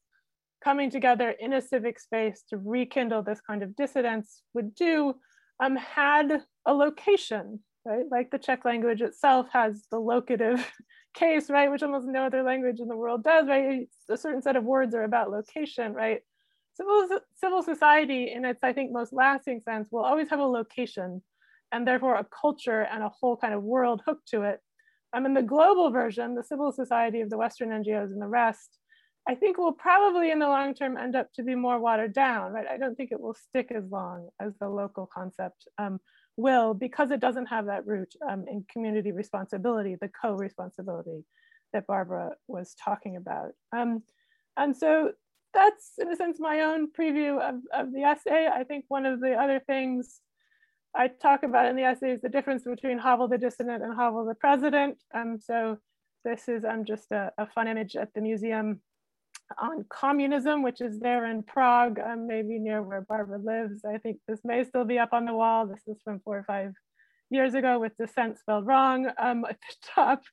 coming 0.63 0.89
together 0.89 1.33
in 1.39 1.53
a 1.53 1.61
civic 1.61 1.99
space 1.99 2.43
to 2.49 2.57
rekindle 2.57 3.23
this 3.23 3.41
kind 3.41 3.63
of 3.63 3.75
dissidence 3.75 4.41
would 4.53 4.75
do 4.75 5.13
um, 5.59 5.75
had 5.75 6.43
a 6.65 6.73
location 6.73 7.59
right 7.85 8.05
like 8.11 8.29
the 8.31 8.37
czech 8.37 8.63
language 8.65 9.01
itself 9.01 9.47
has 9.51 9.85
the 9.91 9.99
locative 9.99 10.65
case, 11.13 11.49
right, 11.49 11.69
which 11.69 11.83
almost 11.83 12.07
no 12.07 12.25
other 12.25 12.43
language 12.43 12.79
in 12.79 12.87
the 12.87 12.95
world 12.95 13.23
does, 13.23 13.47
right? 13.47 13.87
A 14.09 14.17
certain 14.17 14.41
set 14.41 14.55
of 14.55 14.63
words 14.63 14.95
are 14.95 15.03
about 15.03 15.31
location, 15.31 15.93
right? 15.93 16.21
Civil, 16.73 17.19
civil 17.35 17.63
society, 17.63 18.31
in 18.33 18.45
its, 18.45 18.63
I 18.63 18.73
think, 18.73 18.91
most 18.91 19.13
lasting 19.13 19.61
sense, 19.61 19.89
will 19.91 20.03
always 20.03 20.29
have 20.29 20.39
a 20.39 20.45
location 20.45 21.21
and 21.71 21.87
therefore 21.87 22.15
a 22.15 22.25
culture 22.25 22.81
and 22.81 23.03
a 23.03 23.09
whole 23.09 23.37
kind 23.37 23.53
of 23.53 23.63
world 23.63 24.01
hooked 24.05 24.27
to 24.29 24.43
it. 24.43 24.59
I 25.13 25.19
mean, 25.19 25.33
the 25.33 25.41
global 25.41 25.91
version, 25.91 26.35
the 26.35 26.43
civil 26.43 26.71
society 26.71 27.21
of 27.21 27.29
the 27.29 27.37
Western 27.37 27.69
NGOs 27.69 28.11
and 28.11 28.21
the 28.21 28.27
rest, 28.27 28.77
I 29.27 29.35
think 29.35 29.57
will 29.57 29.73
probably 29.73 30.31
in 30.31 30.39
the 30.39 30.47
long 30.47 30.73
term 30.73 30.97
end 30.97 31.15
up 31.15 31.31
to 31.33 31.43
be 31.43 31.55
more 31.55 31.79
watered 31.79 32.13
down, 32.13 32.53
right? 32.53 32.67
I 32.67 32.77
don't 32.77 32.95
think 32.95 33.11
it 33.11 33.19
will 33.19 33.35
stick 33.35 33.71
as 33.75 33.83
long 33.91 34.29
as 34.39 34.53
the 34.59 34.69
local 34.69 35.05
concept. 35.05 35.67
Um, 35.77 35.99
will 36.37 36.73
because 36.73 37.11
it 37.11 37.19
doesn't 37.19 37.47
have 37.47 37.65
that 37.65 37.85
root 37.85 38.13
um, 38.29 38.45
in 38.47 38.65
community 38.71 39.11
responsibility, 39.11 39.95
the 39.99 40.09
co-responsibility 40.21 41.23
that 41.73 41.87
Barbara 41.87 42.31
was 42.47 42.75
talking 42.83 43.15
about. 43.15 43.51
Um, 43.71 44.03
and 44.57 44.75
so 44.75 45.11
that's 45.53 45.93
in 45.99 46.09
a 46.09 46.15
sense 46.15 46.39
my 46.39 46.61
own 46.61 46.91
preview 46.91 47.39
of, 47.39 47.55
of 47.73 47.93
the 47.93 48.03
essay. 48.03 48.47
I 48.47 48.63
think 48.63 48.85
one 48.87 49.05
of 49.05 49.19
the 49.19 49.33
other 49.33 49.59
things 49.59 50.19
I 50.95 51.07
talk 51.07 51.43
about 51.43 51.67
in 51.67 51.75
the 51.75 51.83
essay 51.83 52.11
is 52.11 52.21
the 52.21 52.29
difference 52.29 52.63
between 52.63 52.99
Havel 52.99 53.27
the 53.27 53.37
dissident 53.37 53.83
and 53.83 53.95
Havel 53.95 54.25
the 54.25 54.35
president. 54.35 54.97
Um, 55.13 55.39
so 55.39 55.77
this 56.23 56.47
is 56.47 56.63
um, 56.65 56.85
just 56.85 57.11
a, 57.11 57.31
a 57.37 57.47
fun 57.47 57.67
image 57.67 57.95
at 57.95 58.13
the 58.13 58.21
museum 58.21 58.81
on 59.57 59.85
communism, 59.89 60.63
which 60.63 60.81
is 60.81 60.99
there 60.99 61.25
in 61.25 61.43
Prague, 61.43 61.99
um, 61.99 62.27
maybe 62.27 62.59
near 62.59 62.81
where 62.81 63.01
Barbara 63.01 63.39
lives. 63.39 63.83
I 63.85 63.97
think 63.97 64.19
this 64.27 64.39
may 64.43 64.63
still 64.63 64.85
be 64.85 64.99
up 64.99 65.13
on 65.13 65.25
the 65.25 65.33
wall. 65.33 65.65
This 65.65 65.81
is 65.87 66.01
from 66.03 66.19
four 66.19 66.37
or 66.37 66.43
five 66.43 66.73
years 67.31 67.53
ago 67.53 67.79
with 67.79 67.97
dissent 67.97 68.37
spelled 68.37 68.67
wrong 68.67 69.09
um, 69.17 69.45
at 69.49 69.57
the 69.59 69.75
top. 69.95 70.23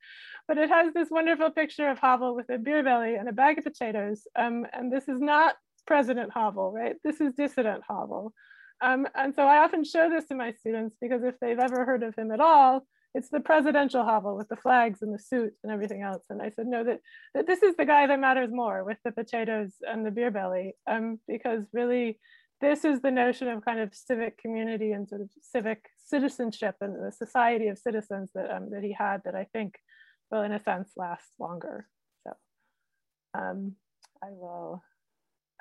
But 0.46 0.58
it 0.58 0.68
has 0.68 0.92
this 0.92 1.08
wonderful 1.10 1.50
picture 1.50 1.88
of 1.88 1.98
Havel 1.98 2.34
with 2.34 2.50
a 2.50 2.58
beer 2.58 2.82
belly 2.82 3.14
and 3.14 3.28
a 3.28 3.32
bag 3.32 3.58
of 3.58 3.64
potatoes. 3.64 4.26
Um, 4.36 4.66
and 4.72 4.92
this 4.92 5.08
is 5.08 5.20
not 5.20 5.56
President 5.86 6.32
Havel, 6.34 6.72
right? 6.72 6.96
This 7.04 7.20
is 7.20 7.34
dissident 7.34 7.82
Havel. 7.88 8.32
Um, 8.80 9.06
and 9.14 9.34
so 9.34 9.42
I 9.42 9.58
often 9.58 9.84
show 9.84 10.08
this 10.08 10.26
to 10.26 10.34
my 10.34 10.52
students 10.52 10.96
because 11.00 11.22
if 11.24 11.34
they've 11.40 11.58
ever 11.58 11.84
heard 11.84 12.02
of 12.02 12.14
him 12.14 12.30
at 12.30 12.40
all, 12.40 12.86
it's 13.14 13.30
the 13.30 13.40
presidential 13.40 14.04
Havel 14.04 14.36
with 14.36 14.48
the 14.48 14.56
flags 14.56 15.02
and 15.02 15.12
the 15.12 15.18
suit 15.18 15.52
and 15.62 15.72
everything 15.72 16.02
else. 16.02 16.22
And 16.30 16.42
I 16.42 16.50
said, 16.50 16.66
no, 16.66 16.84
that, 16.84 17.00
that 17.34 17.46
this 17.46 17.62
is 17.62 17.74
the 17.76 17.86
guy 17.86 18.06
that 18.06 18.20
matters 18.20 18.50
more 18.52 18.84
with 18.84 18.98
the 19.04 19.12
potatoes 19.12 19.72
and 19.82 20.04
the 20.04 20.10
beer 20.10 20.30
belly, 20.30 20.74
um, 20.86 21.18
because 21.26 21.64
really 21.72 22.18
this 22.60 22.84
is 22.84 23.00
the 23.00 23.10
notion 23.10 23.48
of 23.48 23.64
kind 23.64 23.80
of 23.80 23.94
civic 23.94 24.38
community 24.38 24.92
and 24.92 25.08
sort 25.08 25.20
of 25.20 25.30
civic 25.40 25.84
citizenship 26.04 26.76
and 26.80 26.94
the 26.94 27.12
society 27.12 27.68
of 27.68 27.78
citizens 27.78 28.30
that, 28.34 28.50
um, 28.50 28.70
that 28.70 28.82
he 28.82 28.92
had 28.92 29.22
that 29.24 29.34
I 29.34 29.44
think 29.44 29.76
will 30.30 30.42
in 30.42 30.52
a 30.52 30.62
sense 30.62 30.90
last 30.96 31.28
longer. 31.38 31.86
So 32.24 32.32
um, 33.34 33.72
I 34.22 34.28
will 34.30 34.82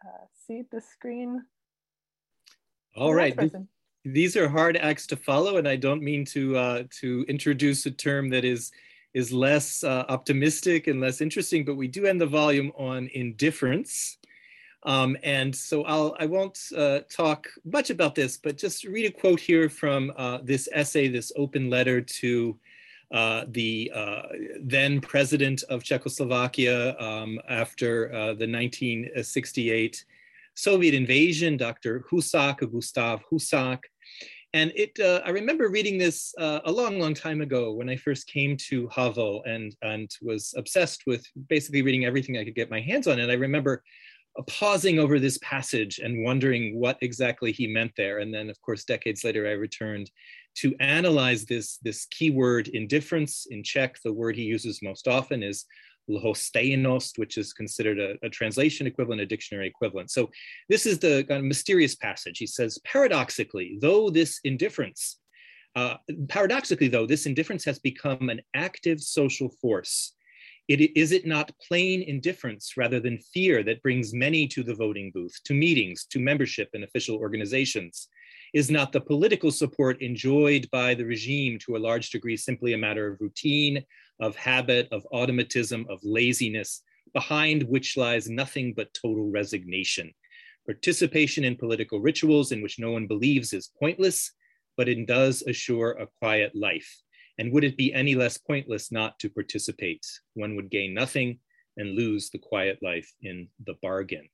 uh, 0.03 0.25
see 0.47 0.63
the 0.71 0.81
screen. 0.81 1.43
All 2.95 3.13
right. 3.13 3.37
these 4.03 4.35
are 4.35 4.49
hard 4.49 4.77
acts 4.77 5.05
to 5.07 5.15
follow, 5.15 5.57
and 5.57 5.67
I 5.67 5.75
don't 5.75 6.01
mean 6.01 6.25
to 6.25 6.57
uh, 6.57 6.83
to 6.99 7.25
introduce 7.27 7.85
a 7.85 7.91
term 7.91 8.29
that 8.29 8.43
is 8.43 8.71
is 9.13 9.31
less 9.31 9.83
uh, 9.83 10.05
optimistic 10.09 10.87
and 10.87 10.99
less 10.99 11.21
interesting, 11.21 11.63
but 11.63 11.75
we 11.75 11.87
do 11.87 12.05
end 12.05 12.21
the 12.21 12.25
volume 12.25 12.71
on 12.77 13.09
indifference. 13.13 14.17
Um, 14.83 15.17
and 15.23 15.55
so 15.55 15.83
I'll, 15.83 16.15
I 16.19 16.25
won't 16.25 16.59
uh, 16.75 16.99
talk 17.09 17.47
much 17.65 17.89
about 17.89 18.15
this, 18.15 18.37
but 18.37 18.57
just 18.57 18.83
read 18.83 19.05
a 19.05 19.11
quote 19.11 19.39
here 19.39 19.69
from 19.69 20.13
uh, 20.17 20.39
this 20.43 20.69
essay, 20.71 21.07
this 21.07 21.31
open 21.35 21.69
letter 21.69 22.01
to 22.01 22.57
uh, 23.11 23.45
the 23.49 23.91
uh, 23.95 24.23
then 24.61 24.99
president 24.99 25.63
of 25.69 25.83
Czechoslovakia 25.83 26.95
um, 26.99 27.39
after 27.47 28.11
uh, 28.13 28.33
the 28.33 28.47
1968 28.49 30.03
Soviet 30.55 30.93
invasion, 30.93 31.55
Dr. 31.55 32.03
Husak, 32.11 32.69
Gustav 32.71 33.21
Husak. 33.31 33.79
And 34.53 34.73
it, 34.75 34.99
uh, 34.99 35.21
I 35.23 35.29
remember 35.29 35.69
reading 35.69 35.97
this 35.97 36.33
a 36.37 36.71
long, 36.71 36.99
long 36.99 37.13
time 37.13 37.41
ago 37.41 37.73
when 37.73 37.89
I 37.89 37.95
first 37.95 38.27
came 38.27 38.57
to 38.69 38.87
Havel 38.87 39.43
and, 39.45 39.75
and 39.81 40.09
was 40.21 40.53
obsessed 40.57 41.03
with 41.05 41.23
basically 41.47 41.83
reading 41.83 42.05
everything 42.05 42.37
I 42.37 42.43
could 42.43 42.55
get 42.55 42.71
my 42.71 42.81
hands 42.81 43.07
on. 43.07 43.19
And 43.19 43.31
I 43.31 43.35
remember 43.35 43.83
pausing 44.43 44.99
over 44.99 45.19
this 45.19 45.37
passage 45.39 45.99
and 45.99 46.23
wondering 46.23 46.79
what 46.79 46.97
exactly 47.01 47.51
he 47.51 47.67
meant 47.67 47.91
there. 47.97 48.19
And 48.19 48.33
then, 48.33 48.49
of 48.49 48.61
course, 48.61 48.83
decades 48.83 49.23
later, 49.23 49.47
I 49.47 49.51
returned 49.51 50.11
to 50.57 50.75
analyze 50.79 51.45
this, 51.45 51.77
this 51.77 52.05
keyword 52.11 52.67
indifference. 52.69 53.47
In 53.49 53.63
Czech, 53.63 53.97
the 54.03 54.13
word 54.13 54.35
he 54.35 54.43
uses 54.43 54.81
most 54.81 55.07
often 55.07 55.43
is 55.43 55.65
lhostejnost, 56.09 57.17
which 57.17 57.37
is 57.37 57.53
considered 57.53 57.99
a, 57.99 58.15
a, 58.25 58.29
translation 58.29 58.87
equivalent, 58.87 59.21
a 59.21 59.25
dictionary 59.25 59.67
equivalent. 59.67 60.09
So 60.11 60.29
this 60.69 60.85
is 60.85 60.99
the 60.99 61.25
kind 61.27 61.39
of 61.39 61.45
mysterious 61.45 61.95
passage. 61.95 62.37
He 62.37 62.47
says, 62.47 62.79
paradoxically, 62.85 63.77
though 63.81 64.09
this 64.09 64.39
indifference, 64.43 65.19
uh, 65.75 65.95
paradoxically 66.29 66.87
though, 66.87 67.05
this 67.05 67.25
indifference 67.25 67.65
has 67.65 67.79
become 67.79 68.29
an 68.29 68.41
active 68.55 69.01
social 69.01 69.49
force. 69.61 70.13
It, 70.67 70.97
is 70.97 71.13
it 71.13 71.25
not 71.25 71.51
plain 71.65 72.01
indifference 72.01 72.75
rather 72.75 72.99
than 72.99 73.19
fear 73.19 73.63
that 73.63 73.81
brings 73.81 74.13
many 74.13 74.47
to 74.49 74.63
the 74.63 74.75
voting 74.75 75.11
booth, 75.13 75.33
to 75.45 75.53
meetings, 75.53 76.05
to 76.09 76.19
membership 76.19 76.69
in 76.73 76.83
official 76.83 77.15
organizations? 77.17 78.09
Is 78.53 78.69
not 78.69 78.91
the 78.91 79.01
political 79.01 79.51
support 79.51 80.01
enjoyed 80.01 80.69
by 80.71 80.93
the 80.93 81.05
regime 81.05 81.57
to 81.59 81.77
a 81.77 81.79
large 81.79 82.09
degree 82.09 82.35
simply 82.35 82.73
a 82.73 82.77
matter 82.77 83.07
of 83.07 83.21
routine, 83.21 83.83
of 84.19 84.35
habit, 84.35 84.87
of 84.91 85.07
automatism, 85.11 85.85
of 85.89 85.99
laziness, 86.03 86.81
behind 87.13 87.63
which 87.63 87.95
lies 87.95 88.29
nothing 88.29 88.73
but 88.73 88.93
total 88.93 89.29
resignation. 89.29 90.13
Participation 90.65 91.45
in 91.45 91.55
political 91.55 92.01
rituals 92.01 92.51
in 92.51 92.61
which 92.61 92.77
no 92.77 92.91
one 92.91 93.07
believes 93.07 93.53
is 93.53 93.71
pointless, 93.79 94.33
but 94.75 94.89
it 94.89 95.07
does 95.07 95.43
assure 95.43 95.91
a 95.91 96.07
quiet 96.19 96.53
life. 96.55 97.01
And 97.37 97.51
would 97.51 97.63
it 97.63 97.77
be 97.77 97.93
any 97.93 98.15
less 98.15 98.37
pointless 98.37 98.91
not 98.91 99.19
to 99.19 99.29
participate? 99.29 100.05
One 100.33 100.55
would 100.55 100.69
gain 100.69 100.93
nothing 100.93 101.39
and 101.77 101.95
lose 101.95 102.29
the 102.29 102.39
quiet 102.39 102.79
life 102.81 103.11
in 103.21 103.47
the 103.65 103.75
bargain. 103.81 104.27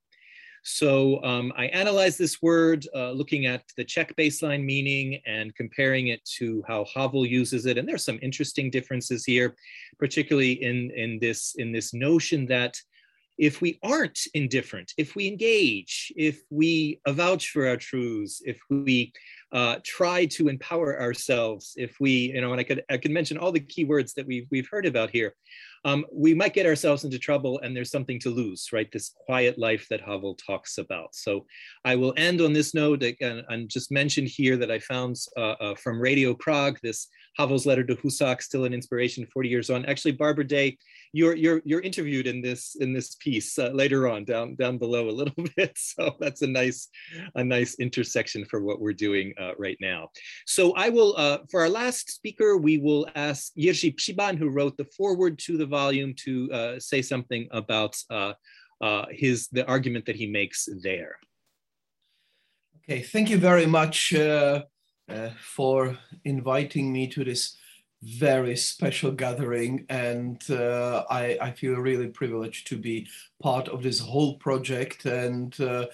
So 0.65 1.21
um, 1.23 1.51
I 1.57 1.65
analyzed 1.65 2.17
this 2.17 2.41
word, 2.41 2.87
uh, 2.95 3.11
looking 3.11 3.45
at 3.47 3.63
the 3.75 3.83
Czech 3.83 4.15
baseline 4.15 4.63
meaning 4.63 5.19
and 5.25 5.53
comparing 5.55 6.07
it 6.07 6.23
to 6.37 6.63
how 6.65 6.85
Havel 6.85 7.25
uses 7.25 7.65
it. 7.65 7.77
And 7.77 7.87
there's 7.87 8.05
some 8.05 8.19
interesting 8.21 8.71
differences 8.71 9.25
here, 9.25 9.55
particularly 9.99 10.63
in, 10.63 10.89
in, 10.91 11.19
this, 11.19 11.55
in 11.57 11.73
this 11.73 11.93
notion 11.93 12.45
that 12.45 12.77
if 13.37 13.61
we 13.61 13.79
aren't 13.83 14.19
indifferent, 14.33 14.93
if 14.97 15.15
we 15.15 15.27
engage, 15.27 16.11
if 16.15 16.41
we 16.49 16.99
avouch 17.07 17.49
for 17.49 17.67
our 17.67 17.77
truths, 17.77 18.41
if 18.45 18.59
we 18.69 19.11
uh, 19.51 19.77
try 19.83 20.25
to 20.25 20.49
empower 20.49 20.99
ourselves, 20.99 21.73
if 21.75 21.95
we, 21.99 22.31
you 22.33 22.41
know, 22.41 22.51
and 22.51 22.59
I 22.59 22.63
could 22.63 22.83
I 22.89 22.97
could 22.97 23.11
mention 23.11 23.37
all 23.37 23.51
the 23.51 23.59
key 23.59 23.85
words 23.85 24.13
that 24.13 24.27
we've 24.27 24.47
we've 24.51 24.67
heard 24.69 24.85
about 24.85 25.09
here, 25.09 25.35
um, 25.85 26.05
we 26.11 26.33
might 26.33 26.53
get 26.53 26.65
ourselves 26.65 27.03
into 27.03 27.19
trouble 27.19 27.59
and 27.59 27.75
there's 27.75 27.91
something 27.91 28.19
to 28.19 28.29
lose, 28.29 28.69
right? 28.71 28.89
This 28.91 29.09
quiet 29.25 29.57
life 29.57 29.85
that 29.89 30.01
Havel 30.01 30.35
talks 30.35 30.77
about. 30.77 31.13
So 31.13 31.45
I 31.83 31.95
will 31.95 32.13
end 32.15 32.41
on 32.41 32.53
this 32.53 32.73
note 32.73 33.03
and, 33.03 33.43
and 33.49 33.69
just 33.69 33.91
mention 33.91 34.25
here 34.25 34.55
that 34.57 34.71
I 34.71 34.79
found 34.79 35.17
uh, 35.35 35.55
uh, 35.59 35.75
from 35.75 35.99
Radio 35.99 36.33
Prague, 36.33 36.79
this 36.81 37.07
Havel's 37.37 37.65
letter 37.65 37.83
to 37.83 37.95
Husak, 37.95 38.41
still 38.41 38.63
an 38.63 38.73
inspiration 38.73 39.25
40 39.25 39.49
years 39.49 39.69
on. 39.69 39.85
Actually, 39.85 40.13
Barbara 40.13 40.47
Day, 40.47 40.77
you're, 41.13 41.35
you're, 41.35 41.61
you're 41.63 41.81
interviewed 41.81 42.25
in 42.25 42.41
this, 42.41 42.75
in 42.79 42.91
this 42.91 43.15
piece 43.15 43.59
uh, 43.59 43.69
later 43.69 44.07
on 44.07 44.25
down, 44.25 44.55
down 44.55 44.79
below 44.79 45.09
a 45.09 45.11
little 45.11 45.45
bit. 45.55 45.77
So 45.77 46.15
that's 46.19 46.41
a 46.41 46.47
nice, 46.47 46.89
a 47.35 47.43
nice 47.43 47.75
intersection 47.75 48.43
for 48.45 48.61
what 48.61 48.81
we're 48.81 48.93
doing 48.93 49.33
uh, 49.39 49.51
right 49.57 49.77
now. 49.79 50.09
So 50.47 50.73
I 50.73 50.89
will, 50.89 51.13
uh, 51.15 51.39
for 51.49 51.61
our 51.61 51.69
last 51.69 52.09
speaker, 52.09 52.57
we 52.57 52.79
will 52.79 53.07
ask 53.15 53.53
Jiří 53.55 53.95
Přibáň, 53.95 54.37
who 54.37 54.49
wrote 54.49 54.75
the 54.75 54.85
foreword 54.85 55.37
to 55.39 55.55
the 55.55 55.67
volume 55.67 56.15
to 56.25 56.51
uh, 56.51 56.79
say 56.79 57.03
something 57.03 57.47
about 57.51 57.95
uh, 58.09 58.33
uh, 58.81 59.05
his 59.11 59.47
the 59.49 59.65
argument 59.67 60.05
that 60.07 60.15
he 60.15 60.27
makes 60.27 60.67
there. 60.81 61.17
Okay, 62.83 63.01
thank 63.01 63.29
you 63.29 63.37
very 63.37 63.65
much 63.65 64.13
for 65.39 65.97
inviting 66.25 66.91
me 66.91 67.07
to 67.07 67.23
this 67.23 67.55
very 68.03 68.55
special 68.57 69.11
gathering 69.11 69.85
and 69.89 70.43
uh, 70.51 71.05
I, 71.09 71.37
I, 71.41 71.51
feel 71.51 71.75
really 71.75 72.07
privileged 72.07 72.67
to 72.67 72.77
be 72.77 73.07
part 73.41 73.69
of 73.69 73.81
this 73.81 73.99
whole 73.99 74.35
project 74.37 75.05
and 75.05 75.57
uh, 75.61 75.85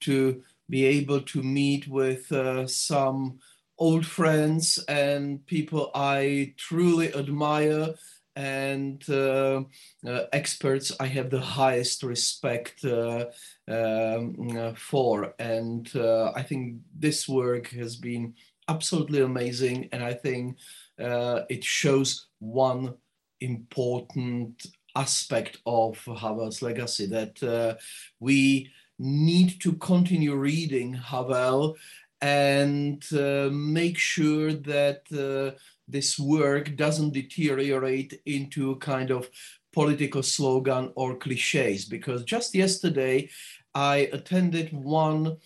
to 0.00 0.42
be 0.70 0.86
able 0.86 1.20
to 1.20 1.42
meet 1.42 1.86
with 1.86 2.32
uh, 2.32 2.66
some 2.66 3.38
old 3.76 4.06
friends 4.06 4.78
and 4.88 5.44
people 5.46 5.90
I 5.94 6.54
truly 6.56 7.14
admire 7.14 7.94
and 8.34 9.02
uh, 9.10 9.64
uh, 10.06 10.22
experts 10.32 10.92
I 11.00 11.06
have 11.06 11.28
the 11.28 11.40
highest 11.40 12.04
respect 12.04 12.84
uh, 12.84 13.26
um, 13.66 14.74
for. 14.76 15.34
And 15.40 15.90
I 15.96 16.42
think 16.42 16.76
this 16.96 17.28
work 17.28 17.66
has 17.70 17.96
been 17.96 18.34
absolutely 18.68 19.22
amazing. 19.22 19.88
And 19.90 20.04
I 20.04 20.14
think 20.14 20.58
it 20.98 21.64
shows 21.64 22.26
one 22.38 22.94
important 23.40 24.66
aspect 24.96 25.58
of 25.64 25.98
Havel's 26.04 26.62
legacy 26.62 27.06
that 27.06 27.42
uh, 27.42 27.76
we 28.20 28.70
need 28.98 29.60
to 29.60 29.72
continue 29.74 30.34
reading 30.34 30.92
Havel 30.92 31.76
and 32.20 33.04
uh, 33.12 33.48
make 33.52 33.96
sure 33.96 34.52
that 34.52 35.02
uh, 35.12 35.56
this 35.86 36.18
work 36.18 36.74
doesn't 36.76 37.14
deteriorate 37.14 38.20
into 38.26 38.76
kind 38.76 39.10
of 39.10 39.28
political 39.72 40.22
slogan 40.22 40.90
or 40.96 41.14
cliches. 41.16 41.84
Because 41.84 42.24
just 42.24 42.54
yesterday, 42.54 43.30
I 43.74 44.08
attended 44.12 44.72
one 44.72 45.36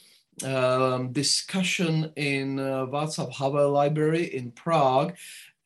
um, 0.44 1.12
discussion 1.12 2.12
in 2.16 2.59
uh, 2.59 2.86
Václav 2.86 3.32
Havel 3.32 3.70
Library 3.70 4.35
in 4.35 4.51
Prague, 4.51 5.14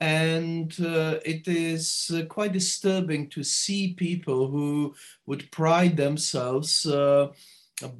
and 0.00 0.78
uh, 0.80 1.18
it 1.24 1.48
is 1.48 2.10
uh, 2.14 2.24
quite 2.26 2.52
disturbing 2.52 3.28
to 3.30 3.42
see 3.42 3.94
people 3.94 4.48
who 4.48 4.94
would 5.26 5.50
pride 5.50 5.96
themselves 5.96 6.84
uh, 6.84 7.28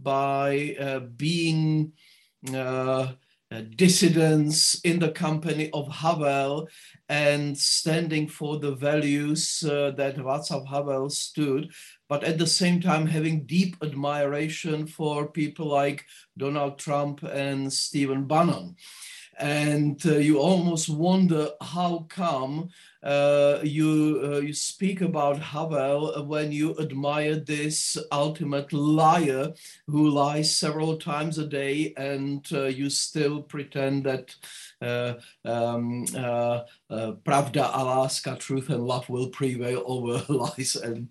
by 0.03 0.77
uh, 0.79 1.01
being 1.01 1.93
uh, 2.55 3.13
dissidents 3.77 4.81
in 4.81 4.99
the 4.99 5.13
company 5.13 5.71
of 5.71 5.89
Havel 5.89 6.69
and 7.09 7.57
standing 7.57 8.29
for 8.29 8.59
the 8.59 8.75
values 8.75 9.61
that 9.61 10.17
Václav 10.17 10.67
Havel 10.67 11.09
stood, 11.09 11.73
but 12.09 12.25
at 12.25 12.39
the 12.39 12.47
same 12.47 12.81
time 12.81 13.07
having 13.07 13.47
deep 13.47 13.77
admiration 13.83 14.87
for 14.87 15.27
people 15.27 15.67
like 15.67 16.05
Donald 16.39 16.79
Trump 16.79 17.23
and 17.23 17.73
Stephen 17.73 18.25
Bannon 18.27 18.77
and 19.39 20.05
uh, 20.07 20.17
you 20.17 20.39
almost 20.39 20.89
wonder 20.89 21.49
how 21.61 22.07
come 22.09 22.71
uh, 23.03 23.61
you 23.63 24.21
uh, 24.25 24.39
you 24.39 24.53
speak 24.53 25.01
about 25.01 25.39
Havel 25.39 26.25
when 26.27 26.51
you 26.51 26.77
admire 26.79 27.37
this 27.37 27.97
ultimate 28.11 28.73
liar 28.73 29.53
who 29.87 30.11
lies 30.11 30.57
several 30.57 30.97
times 30.97 31.39
a 31.39 31.47
day, 31.47 31.95
and 31.97 32.45
uh, 32.53 32.65
you 32.65 32.91
still 32.91 33.43
pretend 33.43 34.05
that 34.05 34.35
uh, 34.83 35.15
um, 35.45 36.05
uh, 36.17 36.63
pravda 37.25 37.71
a 37.75 37.85
láska, 37.85 38.39
truth 38.39 38.71
and 38.71 38.85
love 38.85 39.09
will 39.09 39.29
prevail 39.29 39.85
over 39.87 40.25
lies 40.33 40.75
and 40.75 41.09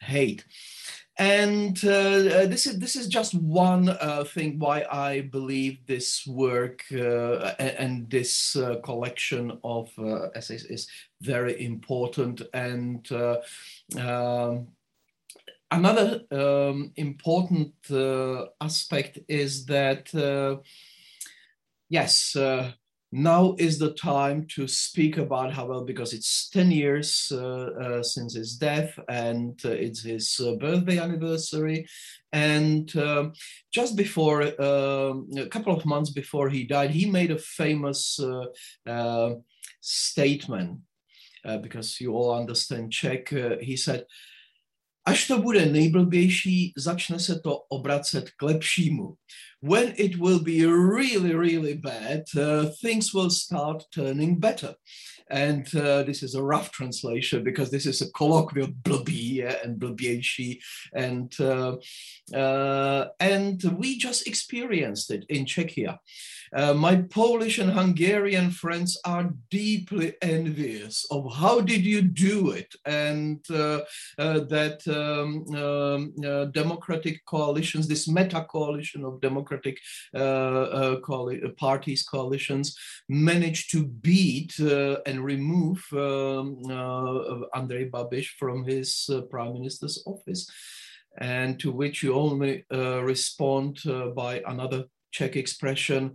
hate. 0.00 0.44
And 1.18 1.84
uh, 1.84 1.88
uh, 1.88 2.46
this 2.46 2.66
is 2.66 2.78
this 2.78 2.94
is 2.94 3.08
just 3.08 3.34
one 3.34 3.88
uh, 3.88 4.22
thing 4.22 4.60
why 4.60 4.84
I 4.88 5.22
believe 5.22 5.84
this 5.84 6.24
work 6.24 6.84
uh, 6.92 7.54
and 7.58 8.08
this 8.08 8.54
uh, 8.54 8.76
collection 8.84 9.58
of 9.64 9.90
uh, 9.98 10.28
essays 10.36 10.64
is 10.64 10.86
very 11.20 11.64
important. 11.64 12.42
And 12.54 13.10
um, 13.10 14.68
another 15.72 16.20
um, 16.30 16.92
important 16.94 17.74
aspect 18.60 19.18
is 19.26 19.66
that 19.66 20.14
yes, 21.88 22.36
now 23.10 23.54
is 23.58 23.78
the 23.78 23.94
time 23.94 24.46
to 24.54 24.68
speak 24.68 25.16
about 25.16 25.52
Havel 25.52 25.84
because 25.84 26.12
it's 26.12 26.50
10 26.50 26.70
years 26.70 27.32
uh, 27.32 27.38
uh, 27.38 28.02
since 28.02 28.34
his 28.34 28.56
death 28.56 28.98
and 29.08 29.58
uh, 29.64 29.70
it's 29.70 30.02
his 30.02 30.38
uh, 30.40 30.56
birthday 30.56 30.98
anniversary. 30.98 31.86
And 32.32 32.94
um, 32.96 33.32
just 33.72 33.96
before, 33.96 34.42
um, 34.60 35.28
a 35.38 35.46
couple 35.46 35.74
of 35.74 35.86
months 35.86 36.10
before 36.10 36.50
he 36.50 36.64
died, 36.64 36.90
he 36.90 37.10
made 37.10 37.30
a 37.30 37.38
famous 37.38 38.20
uh, 38.20 38.46
uh, 38.86 39.36
statement 39.80 40.80
because 41.62 41.98
you 41.98 42.12
all 42.12 42.34
understand 42.34 42.92
Czech. 42.92 43.30
he 43.62 43.74
said, 43.74 44.04
Až 45.08 45.26
to 45.26 45.38
bude 45.38 45.66
nejblbější, 45.66 46.72
začne 46.76 47.20
se 47.20 47.40
to 47.40 47.56
obracet 47.68 48.30
k 48.30 48.42
lepšímu. 48.42 49.14
When 49.60 49.94
it 49.96 50.18
will 50.18 50.40
be 50.40 50.64
really, 50.64 51.34
really 51.34 51.74
bad, 51.74 52.24
uh, 52.36 52.66
things 52.80 53.12
will 53.12 53.30
start 53.30 53.84
turning 53.92 54.38
better. 54.38 54.74
And 55.30 55.66
uh, 55.74 56.04
this 56.04 56.22
is 56.22 56.34
a 56.34 56.42
rough 56.42 56.70
translation 56.70 57.44
because 57.44 57.70
this 57.70 57.84
is 57.84 58.00
a 58.00 58.10
colloquial 58.12 58.68
blbý 58.68 59.44
and 59.64 59.78
blbější. 59.78 60.58
And, 60.94 61.32
uh, 61.40 61.76
uh, 62.34 63.08
and 63.20 63.62
we 63.76 63.98
just 63.98 64.26
experienced 64.26 65.10
it 65.10 65.24
in 65.28 65.44
Czechia. 65.44 65.98
Uh, 66.54 66.74
my 66.74 66.96
Polish 66.96 67.58
and 67.58 67.70
Hungarian 67.70 68.50
friends 68.50 68.98
are 69.04 69.30
deeply 69.50 70.14
envious 70.22 71.06
of 71.10 71.32
how 71.34 71.60
did 71.60 71.84
you 71.84 72.02
do 72.02 72.50
it 72.50 72.74
and 72.84 73.44
uh, 73.50 73.80
uh, 74.18 74.40
that 74.40 74.86
um, 74.88 75.54
um, 75.56 76.14
uh, 76.24 76.46
democratic 76.46 77.24
coalitions, 77.26 77.86
this 77.86 78.08
meta 78.08 78.44
coalition 78.48 79.04
of 79.04 79.20
democratic 79.20 79.78
uh, 80.14 80.18
uh, 80.18 80.96
parties 81.56 82.02
coalitions 82.02 82.76
managed 83.08 83.70
to 83.70 83.86
beat 83.86 84.58
and 84.58 85.24
remove 85.24 85.84
um, 85.92 86.62
Andrej 87.54 87.90
Babiš 87.90 88.28
from 88.38 88.64
his 88.64 89.10
prime 89.30 89.52
minister's 89.52 90.02
office 90.06 90.50
and 91.20 91.58
to 91.58 91.72
which 91.72 92.02
you 92.02 92.14
only 92.14 92.64
respond 92.70 93.80
by 94.14 94.42
another 94.46 94.84
Czech 95.10 95.36
expression, 95.36 96.14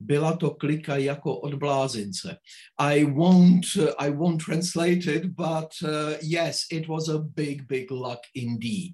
byla 0.00 0.36
to 0.36 0.50
klika 0.50 0.96
jako 0.96 1.40
od 1.40 1.54
blázince. 1.54 2.38
I 2.78 3.04
won't, 3.04 3.66
uh, 3.76 4.06
I 4.06 4.10
won't 4.10 4.44
translate 4.44 5.06
it, 5.06 5.24
but 5.24 5.72
uh, 5.82 6.18
yes, 6.22 6.66
it 6.70 6.88
was 6.88 7.08
a 7.08 7.18
big, 7.18 7.66
big 7.66 7.90
luck 7.90 8.20
indeed. 8.34 8.92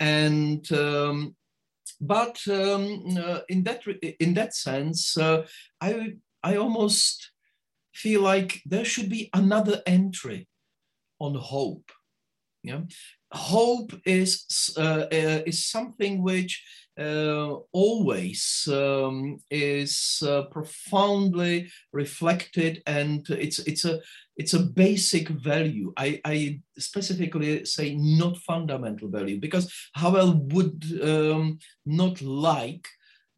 And 0.00 0.72
um, 0.72 1.34
but 2.00 2.38
um, 2.48 3.16
uh, 3.16 3.40
in 3.48 3.64
that 3.64 3.80
in 4.20 4.34
that 4.34 4.54
sense, 4.54 5.16
uh, 5.16 5.46
I 5.80 6.16
I 6.42 6.56
almost 6.56 7.32
feel 7.94 8.22
like 8.22 8.60
there 8.66 8.84
should 8.84 9.08
be 9.08 9.30
another 9.32 9.82
entry 9.86 10.48
on 11.18 11.34
hope. 11.34 11.90
Yeah, 12.62 12.82
hope 13.32 13.92
is 14.04 14.44
uh, 14.76 15.06
uh, 15.12 15.42
is 15.46 15.66
something 15.66 16.22
which 16.22 16.62
uh, 16.98 17.56
always 17.72 18.68
um, 18.72 19.38
is 19.50 20.22
uh, 20.26 20.42
profoundly 20.44 21.70
reflected 21.92 22.82
and 22.86 23.28
it's 23.30 23.58
it's 23.60 23.84
a 23.84 24.00
it's 24.36 24.54
a 24.54 24.62
basic 24.62 25.28
value. 25.28 25.92
I, 25.96 26.20
I 26.24 26.60
specifically 26.78 27.64
say 27.64 27.94
not 27.96 28.36
fundamental 28.38 29.08
value 29.08 29.40
because 29.40 29.72
Havel 29.94 30.34
would 30.52 30.84
um, 31.02 31.58
not 31.86 32.20
like 32.20 32.86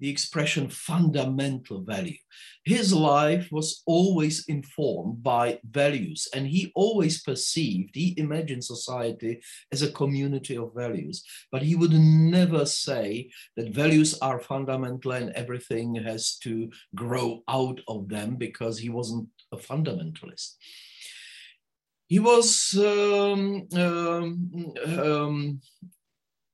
the 0.01 0.09
expression 0.09 0.69
fundamental 0.69 1.83
value. 1.83 2.17
His 2.65 2.93
life 2.93 3.49
was 3.51 3.83
always 3.87 4.45
informed 4.47 5.23
by 5.23 5.59
values, 5.69 6.29
and 6.35 6.47
he 6.47 6.71
always 6.75 7.23
perceived, 7.23 7.95
he 7.95 8.15
imagined 8.19 8.65
society 8.65 9.41
as 9.73 9.83
a 9.83 9.93
community 9.93 10.57
of 10.57 10.75
values. 10.75 11.25
But 11.51 11.63
he 11.63 11.75
would 11.75 11.93
never 11.93 12.67
say 12.67 13.31
that 13.57 13.75
values 13.75 14.19
are 14.21 14.41
fundamental 14.41 15.13
and 15.13 15.31
everything 15.31 15.95
has 15.97 16.37
to 16.39 16.71
grow 16.95 17.43
out 17.49 17.81
of 17.89 18.09
them 18.09 18.37
because 18.37 18.79
he 18.79 18.91
wasn't 18.91 19.29
a 19.53 19.57
fundamentalist. 19.57 20.57
He 22.09 22.19
was 22.19 22.75
um, 22.79 23.69
um, 23.75 24.75
um, 24.87 25.61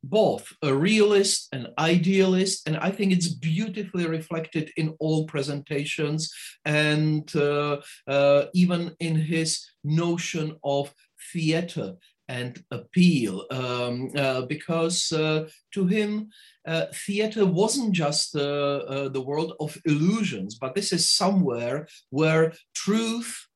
both 0.05 0.53
a 0.63 0.73
realist 0.73 1.49
and 1.53 1.69
idealist 1.79 2.67
and 2.67 2.77
i 2.79 2.91
think 2.91 3.13
it's 3.13 3.29
beautifully 3.29 4.07
reflected 4.07 4.71
in 4.77 4.95
all 5.01 5.27
presentations 5.27 6.33
and 6.65 7.35
uh, 7.37 7.77
uh, 8.07 8.45
even 8.55 8.95
in 9.01 9.17
his 9.17 9.67
notion 9.83 10.57
of 10.63 10.93
theater 11.33 11.95
and 12.29 12.63
appeal. 12.71 13.45
Um, 13.51 14.11
uh, 14.17 14.43
because 14.43 15.13
uh, 15.13 15.49
to 15.73 15.87
him 15.87 16.31
uh, 16.67 16.87
theater 17.07 17.45
wasn't 17.45 17.93
just 17.93 18.35
uh, 18.35 19.09
the 19.09 19.23
world 19.25 19.53
of 19.61 19.77
illusions 19.85 20.57
but 20.59 20.75
this 20.75 20.93
is 20.93 21.11
somewhere 21.11 21.87
where 22.11 22.55
truth 22.75 23.47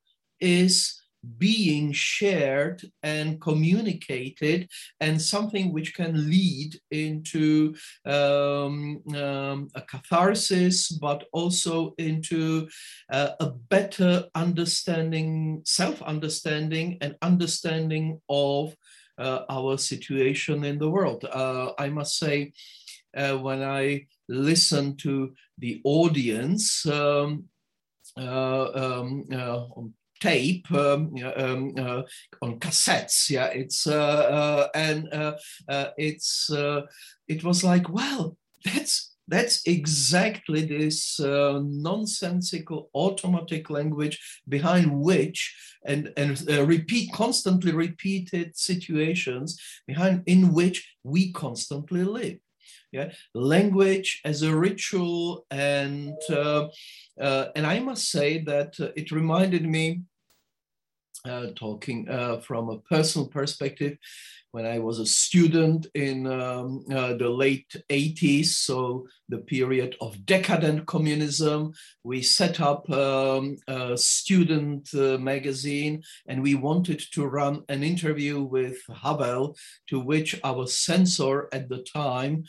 is 0.41 1.01
being 1.37 1.93
shared 1.93 2.83
and 3.03 3.41
communicated 3.41 4.69
and 5.01 5.21
something 5.21 5.73
which 5.73 5.95
can 5.95 6.29
lead 6.31 6.79
into 6.91 7.75
um, 8.07 9.03
um, 9.15 9.69
a 9.75 9.83
catharsis 9.83 10.89
but 10.91 11.25
also 11.33 11.95
into 11.99 12.69
uh, 13.13 13.31
a 13.41 13.51
better 13.51 14.25
understanding 14.35 15.63
self-understanding 15.65 16.99
and 17.01 17.17
understanding 17.23 18.21
of 18.29 18.75
uh, 19.19 19.41
our 19.51 19.77
situation 19.77 20.65
in 20.65 20.79
the 20.79 20.89
world. 20.89 21.25
Uh, 21.25 21.73
i 21.79 21.89
must 21.89 22.19
say 22.19 22.53
uh, 23.17 23.37
when 23.37 23.63
i 23.63 24.07
listen 24.29 24.97
to 24.97 25.33
the 25.59 25.81
audience 25.85 26.87
um, 26.87 27.45
uh, 28.17 28.71
um, 28.75 29.25
uh, 29.33 29.65
tape 30.21 30.71
um, 30.73 31.15
um, 31.37 31.75
uh, 31.79 32.03
on 32.43 32.59
cassettes. 32.59 33.31
Yeah, 33.31 33.47
it's 33.47 33.87
uh, 33.87 33.95
uh, 33.97 34.69
and 34.75 35.13
uh, 35.13 35.37
uh, 35.69 35.89
it's 35.97 36.51
uh, 36.51 36.83
it 37.27 37.45
was 37.45 37.65
like, 37.65 37.89
well, 37.89 38.37
that's 38.65 39.15
that's 39.29 39.67
exactly 39.67 40.65
this 40.65 41.21
nonsensical 41.21 42.89
automatic 42.95 43.69
language 43.69 44.19
behind 44.49 44.91
which 45.01 45.55
and 45.85 46.13
and 46.17 46.41
repeat 46.67 47.13
constantly 47.13 47.73
repeated 47.73 48.57
situations 48.57 49.61
behind 49.87 50.23
in 50.27 50.55
which 50.55 50.95
we 51.05 51.31
constantly 51.33 52.05
live 52.05 52.39
yeah? 52.93 53.13
Language 53.35 54.21
as 54.25 54.43
a 54.43 54.55
ritual 54.55 55.47
and 55.51 56.15
uh, 56.31 56.69
uh, 57.21 57.47
and 57.57 57.67
i 57.67 57.79
must 57.79 58.11
say 58.11 58.43
that 58.43 58.75
uh, 58.81 58.89
it 58.97 59.11
reminded 59.11 59.65
me 59.65 60.03
uh, 61.29 61.49
talking 61.55 62.09
uh, 62.09 62.39
from 62.41 62.69
a 62.69 62.79
personal 62.81 63.29
perspective 63.29 63.97
when 64.53 64.65
i 64.65 64.79
was 64.79 64.99
a 64.99 65.07
student 65.07 65.87
in 65.95 66.27
um, 66.27 66.85
uh, 66.91 67.15
the 67.15 67.29
late 67.29 67.75
80s 67.91 68.47
so 68.47 69.07
the 69.29 69.39
period 69.39 69.95
of 70.01 70.25
decadent 70.25 70.87
communism 70.87 71.73
we 72.03 72.23
set 72.23 72.61
up 72.61 72.89
um, 72.91 73.57
a 73.69 73.97
student 73.97 74.89
uh, 74.95 75.19
magazine 75.19 76.03
and 76.27 76.43
we 76.43 76.55
wanted 76.55 77.03
to 77.13 77.27
run 77.27 77.63
an 77.69 77.83
interview 77.83 78.43
with 78.43 78.79
havel 79.03 79.57
to 79.89 80.01
which 80.01 80.41
our 80.45 80.67
censor 80.67 81.49
at 81.53 81.69
the 81.69 81.83
time 81.83 82.45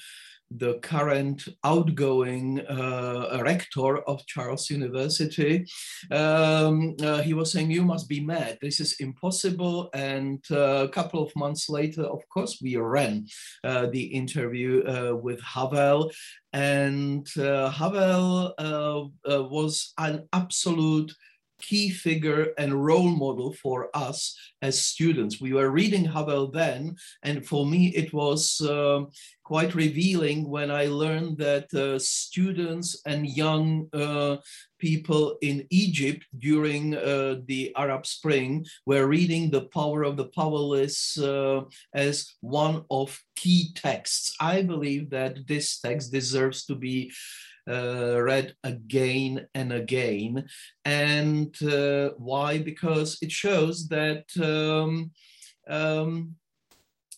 the 0.51 0.79
current 0.79 1.47
outgoing 1.63 2.59
uh, 2.61 3.39
rector 3.43 3.99
of 3.99 4.25
Charles 4.25 4.69
University, 4.69 5.65
um, 6.11 6.95
uh, 7.01 7.21
he 7.21 7.33
was 7.33 7.51
saying, 7.51 7.71
you 7.71 7.83
must 7.83 8.09
be 8.09 8.19
mad, 8.19 8.57
this 8.61 8.79
is 8.79 8.95
impossible. 8.99 9.89
And 9.93 10.43
uh, 10.51 10.85
a 10.85 10.89
couple 10.89 11.23
of 11.23 11.35
months 11.35 11.69
later, 11.69 12.03
of 12.03 12.21
course, 12.29 12.59
we 12.61 12.75
ran 12.77 13.27
uh, 13.63 13.87
the 13.87 14.03
interview 14.03 14.83
uh, 14.83 15.15
with 15.15 15.41
Havel. 15.41 16.11
And 16.53 17.27
uh, 17.37 17.69
Havel 17.69 18.55
was 19.27 19.93
an 19.97 20.27
absolute 20.33 21.13
key 21.59 21.89
figure 21.89 22.53
and 22.57 22.85
role 22.85 23.09
model 23.09 23.53
for 23.53 23.89
us 23.93 24.37
as 24.61 24.81
students. 24.81 25.39
We 25.39 25.53
were 25.53 25.69
reading 25.69 26.05
Havel 26.05 26.51
then, 26.51 26.95
and 27.23 27.45
for 27.45 27.65
me 27.65 27.87
it 27.95 28.13
was 28.13 28.61
uh, 28.61 29.01
quite 29.43 29.73
revealing 29.73 30.47
when 30.47 30.69
I 30.69 30.85
learned 30.85 31.37
that 31.39 31.73
uh, 31.73 31.97
students 31.97 33.01
and 33.05 33.25
young 33.27 33.87
uh, 33.93 34.37
people 34.79 35.37
in 35.41 35.65
Egypt 35.71 36.23
during 36.37 36.95
uh, 36.95 37.37
the 37.47 37.73
Arab 37.75 38.05
Spring 38.05 38.65
were 38.85 39.07
reading 39.07 39.49
The 39.49 39.65
Power 39.73 40.03
of 40.03 40.17
the 40.17 40.25
Powerless 40.25 41.17
uh, 41.17 41.61
as 41.93 42.35
one 42.41 42.85
of 42.91 43.19
key 43.35 43.73
texts. 43.73 44.35
I 44.39 44.61
believe 44.61 45.09
that 45.09 45.47
this 45.47 45.79
text 45.79 46.11
deserves 46.11 46.65
to 46.65 46.75
be 46.75 47.11
uh, 47.67 48.21
read 48.21 48.55
again 48.63 49.47
and 49.53 49.73
again. 49.73 50.45
And 50.85 51.55
uh, 51.63 52.11
why? 52.17 52.59
Because 52.59 53.17
it 53.21 53.31
shows 53.31 53.87
that 53.87 54.25
um, 54.41 55.11
um, 55.69 56.35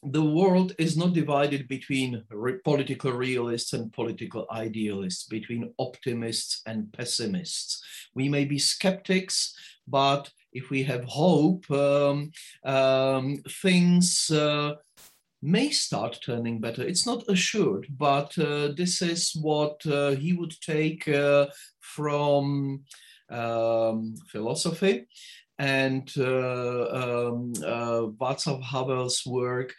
the 0.03 0.23
world 0.23 0.73
is 0.79 0.97
not 0.97 1.13
divided 1.13 1.67
between 1.67 2.23
re 2.31 2.57
political 2.63 3.11
realists 3.11 3.73
and 3.73 3.93
political 3.93 4.47
idealists, 4.51 5.25
between 5.25 5.73
optimists 5.77 6.61
and 6.65 6.91
pessimists. 6.91 7.83
We 8.15 8.27
may 8.27 8.45
be 8.45 8.57
skeptics, 8.57 9.55
but 9.87 10.31
if 10.53 10.69
we 10.69 10.83
have 10.83 11.03
hope, 11.05 11.69
um, 11.71 12.31
um, 12.65 13.37
things 13.61 14.29
uh, 14.31 14.75
may 15.41 15.69
start 15.69 16.19
turning 16.23 16.59
better. 16.59 16.83
It's 16.83 17.05
not 17.05 17.23
assured, 17.27 17.87
but 17.89 18.37
uh, 18.37 18.69
this 18.77 19.01
is 19.01 19.31
what 19.35 19.85
uh, 19.85 20.11
he 20.11 20.33
would 20.33 20.53
take 20.61 21.07
uh, 21.07 21.47
from 21.79 22.83
um, 23.29 24.15
philosophy 24.27 25.07
and 25.61 26.11
uh, 26.17 27.29
um, 27.29 27.53
uh, 27.63 28.01
Václav 28.19 28.63
Havel's 28.63 29.23
work 29.27 29.75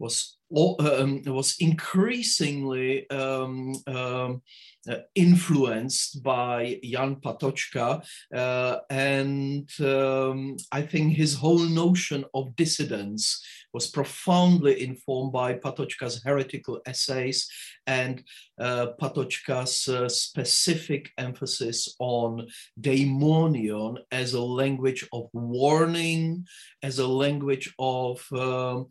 was 0.00 0.36
um, 0.54 1.22
was 1.26 1.54
increasingly 1.60 3.08
um, 3.08 3.72
um, 3.86 4.42
uh, 4.88 4.96
influenced 5.14 6.22
by 6.22 6.78
Jan 6.82 7.16
Patočka, 7.16 8.04
uh, 8.34 8.76
and 8.90 9.68
um, 9.80 10.56
I 10.72 10.82
think 10.82 11.14
his 11.14 11.34
whole 11.34 11.58
notion 11.58 12.24
of 12.34 12.56
dissidence 12.56 13.42
was 13.72 13.86
profoundly 13.86 14.82
informed 14.82 15.32
by 15.32 15.54
Patočka's 15.54 16.22
heretical 16.22 16.80
essays 16.86 17.48
and 17.86 18.22
uh, 18.60 18.88
uh, 19.00 20.08
specific 20.08 21.10
emphasis 21.18 21.94
on 21.98 22.46
daimonion 22.80 23.96
as 24.10 24.34
a 24.34 24.40
language 24.40 25.08
of 25.12 25.28
warning, 25.32 26.46
as 26.82 26.98
a 26.98 27.06
language 27.06 27.72
of 27.78 28.24
um, 28.32 28.86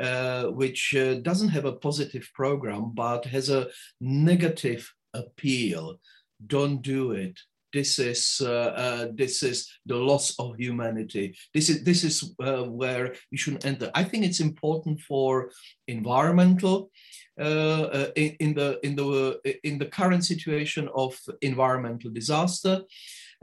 uh, 0.00 0.44
which 0.46 0.94
uh, 0.96 1.14
doesn't 1.14 1.48
have 1.48 1.64
a 1.64 1.76
positive 1.76 2.28
program 2.34 2.92
but 2.94 3.24
has 3.24 3.48
a 3.50 3.68
negative 4.00 4.92
appeal. 5.14 6.00
Don't 6.46 6.82
do 6.82 7.12
it 7.12 7.38
this 7.74 7.98
is 7.98 8.40
uh, 8.40 8.72
uh, 8.84 9.08
this 9.12 9.42
is 9.42 9.68
the 9.84 9.96
loss 9.96 10.38
of 10.38 10.56
humanity. 10.56 11.36
This 11.52 11.68
is 11.68 11.82
this 11.82 12.04
is 12.04 12.32
uh, 12.40 12.62
where 12.62 13.14
we 13.30 13.36
should 13.36 13.64
enter. 13.66 13.90
I 13.94 14.04
think 14.04 14.24
it's 14.24 14.40
important 14.40 15.00
for 15.00 15.50
environmental 15.88 16.90
uh, 17.38 17.84
uh, 17.98 18.10
in, 18.14 18.36
in, 18.38 18.54
the 18.54 18.78
in 18.86 18.94
the 18.94 19.40
in 19.64 19.78
the 19.78 19.86
current 19.86 20.24
situation 20.24 20.88
of 20.94 21.18
environmental 21.42 22.10
disaster. 22.12 22.82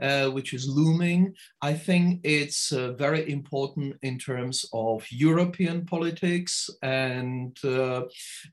Uh, 0.02 0.28
which 0.30 0.52
is 0.52 0.68
looming. 0.68 1.32
I 1.60 1.74
think 1.74 2.22
it's 2.24 2.72
uh, 2.72 2.90
very 2.94 3.30
important 3.30 3.94
in 4.02 4.18
terms 4.18 4.66
of 4.72 5.06
European 5.12 5.86
politics 5.86 6.68
and 6.82 7.56
uh, 7.62 8.02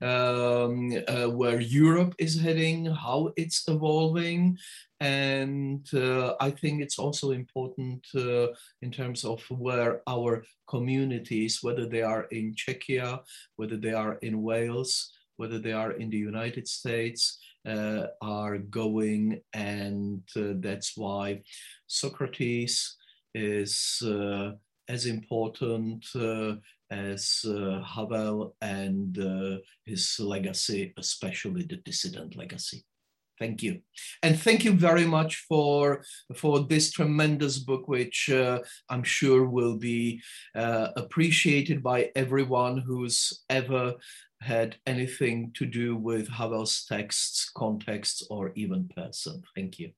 um, 0.00 0.90
where 1.36 1.60
Europe 1.60 2.14
is 2.18 2.40
heading, 2.40 2.84
how 2.86 3.32
it's 3.36 3.66
evolving, 3.66 4.58
and 5.00 5.84
uh, 5.92 6.34
I 6.38 6.52
think 6.52 6.82
it's 6.82 7.00
also 7.00 7.32
important 7.32 8.06
uh, 8.14 8.48
in 8.82 8.92
terms 8.92 9.24
of 9.24 9.42
where 9.50 10.02
our 10.06 10.44
communities, 10.68 11.64
whether 11.64 11.86
they 11.86 12.02
are 12.02 12.28
in 12.30 12.54
Czechia, 12.54 13.22
whether 13.56 13.76
they 13.76 13.92
are 13.92 14.18
in 14.22 14.40
Wales, 14.40 15.10
whether 15.36 15.58
they 15.58 15.72
are 15.72 15.92
in 15.92 16.10
the 16.10 16.18
United 16.18 16.68
States, 16.68 17.38
uh, 17.66 18.06
are 18.22 18.58
going. 18.58 19.40
And 19.52 20.22
uh, 20.36 20.54
that's 20.56 20.96
why 20.96 21.42
Socrates 21.86 22.96
is 23.34 24.02
uh, 24.04 24.52
as 24.88 25.06
important 25.06 26.04
uh, 26.14 26.54
as 26.90 27.44
Havel 27.44 28.56
and 28.60 29.16
his 29.84 30.18
legacy, 30.18 30.92
especially 30.98 31.62
the 31.62 31.76
dissident 31.76 32.36
legacy. 32.36 32.84
Thank 33.40 33.62
you. 33.62 33.80
And 34.22 34.38
thank 34.38 34.64
you 34.66 34.74
very 34.74 35.06
much 35.06 35.46
for, 35.48 36.04
for 36.36 36.60
this 36.60 36.92
tremendous 36.92 37.58
book, 37.58 37.88
which 37.88 38.28
uh, 38.28 38.58
I'm 38.90 39.02
sure 39.02 39.46
will 39.46 39.78
be 39.78 40.20
uh, 40.54 40.88
appreciated 40.94 41.82
by 41.82 42.10
everyone 42.14 42.76
who's 42.76 43.42
ever 43.48 43.94
had 44.40 44.76
anything 44.86 45.52
to 45.54 45.66
do 45.66 45.96
with 45.96 46.28
Havel's 46.28 46.84
texts, 46.86 47.50
contexts, 47.54 48.26
or 48.30 48.52
even 48.54 48.88
person. 48.96 49.42
Thank 49.54 49.78
you. 49.78 49.92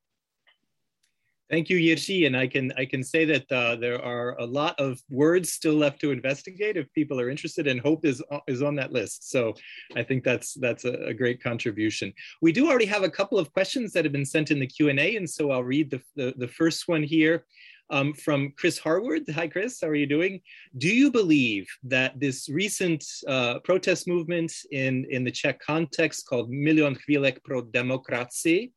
Thank 1.52 1.69
you, 1.69 1.77
Jiří. 1.77 2.27
And 2.27 2.35
I 2.35 2.47
can 2.47 2.73
I 2.78 2.86
can 2.86 3.05
say 3.05 3.27
that 3.27 3.52
uh, 3.52 3.77
there 3.77 4.02
are 4.02 4.39
a 4.39 4.47
lot 4.47 4.74
of 4.81 4.98
words 5.10 5.52
still 5.52 5.74
left 5.74 6.01
to 6.01 6.10
investigate 6.10 6.78
if 6.78 6.90
people 6.94 7.20
are 7.20 7.28
interested, 7.28 7.66
and 7.66 7.78
hope 7.78 8.06
is 8.06 8.23
is 8.48 8.62
on 8.62 8.74
that 8.77 8.90
list. 8.90 9.31
So 9.31 9.52
I 9.94 10.02
think 10.02 10.24
that's 10.24 10.55
that's 10.55 10.86
a, 10.86 10.94
a 11.05 11.12
great 11.12 11.43
contribution. 11.43 12.10
We 12.40 12.52
do 12.52 12.69
already 12.69 12.86
have 12.86 13.02
a 13.02 13.10
couple 13.10 13.39
of 13.39 13.52
questions 13.52 13.93
that 13.93 14.05
have 14.06 14.12
been 14.12 14.24
sent 14.24 14.51
in 14.51 14.60
the 14.60 14.66
Q 14.66 14.89
and 14.89 14.98
A, 14.98 15.16
and 15.16 15.28
so 15.28 15.51
I'll 15.51 15.62
read 15.62 15.90
the, 15.90 16.01
the, 16.16 16.32
the 16.39 16.48
first 16.48 16.89
one 16.89 17.02
here. 17.02 17.44
Um, 17.93 18.14
from 18.14 18.55
Chris 18.56 18.78
Harwood. 18.78 19.28
Hi, 19.35 19.47
Chris. 19.47 19.78
How 19.82 19.89
are 19.89 19.94
you 19.94 20.06
doing? 20.06 20.40
Do 20.78 20.89
you 20.89 21.10
believe 21.10 21.69
that 21.85 22.19
this 22.19 22.48
recent 22.48 23.05
uh, 23.28 23.59
protest 23.64 24.09
movement 24.09 24.51
in, 24.70 25.06
in 25.10 25.24
the 25.24 25.31
Czech 25.31 25.60
context 25.60 26.27
called 26.27 26.51
Milion 26.51 26.97
Chvilek 26.97 27.44
pro 27.44 27.60
demokracii 27.62 28.70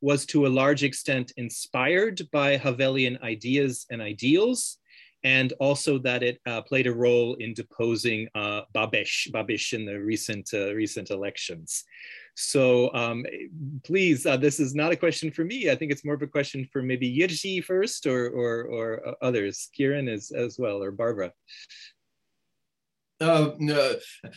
was 0.00 0.24
to 0.26 0.46
a 0.46 0.54
large 0.60 0.84
extent 0.84 1.34
inspired 1.36 2.22
by 2.32 2.56
Havelian 2.56 3.20
ideas 3.22 3.84
and 3.90 4.00
ideals, 4.00 4.78
and 5.22 5.52
also 5.60 5.98
that 5.98 6.22
it 6.22 6.40
uh, 6.46 6.62
played 6.62 6.86
a 6.86 6.94
role 6.94 7.34
in 7.34 7.52
deposing 7.52 8.26
uh, 8.34 8.62
Babiš, 8.74 9.30
Babiš 9.32 9.74
in 9.74 9.84
the 9.84 9.98
recent 9.98 10.48
uh, 10.54 10.74
recent 10.74 11.10
elections. 11.10 11.84
So 12.34 12.92
um, 12.94 13.26
please, 13.84 14.24
uh, 14.24 14.36
this 14.36 14.58
is 14.58 14.74
not 14.74 14.92
a 14.92 14.96
question 14.96 15.30
for 15.30 15.44
me. 15.44 15.70
I 15.70 15.76
think 15.76 15.92
it's 15.92 16.04
more 16.04 16.14
of 16.14 16.22
a 16.22 16.26
question 16.26 16.66
for 16.72 16.82
maybe 16.82 17.14
Jiří 17.14 17.62
first, 17.64 18.06
or 18.06 18.28
or, 18.30 18.64
or 18.64 19.08
uh, 19.08 19.14
others, 19.20 19.68
Kieran 19.74 20.08
as 20.08 20.30
as 20.30 20.58
well, 20.58 20.82
or 20.82 20.90
Barbara. 20.90 21.32
Uh, 23.20 23.52
uh, 23.70 23.92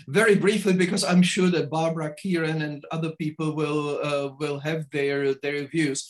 very 0.08 0.36
briefly, 0.36 0.74
because 0.74 1.04
I'm 1.04 1.24
sure 1.24 1.50
that 1.50 1.72
Barbara, 1.72 2.14
Kieran, 2.14 2.62
and 2.62 2.86
other 2.92 3.14
people 3.18 3.56
will 3.56 4.00
uh, 4.04 4.34
will 4.40 4.60
have 4.60 4.90
their 4.92 5.34
their 5.36 5.66
views. 5.66 6.08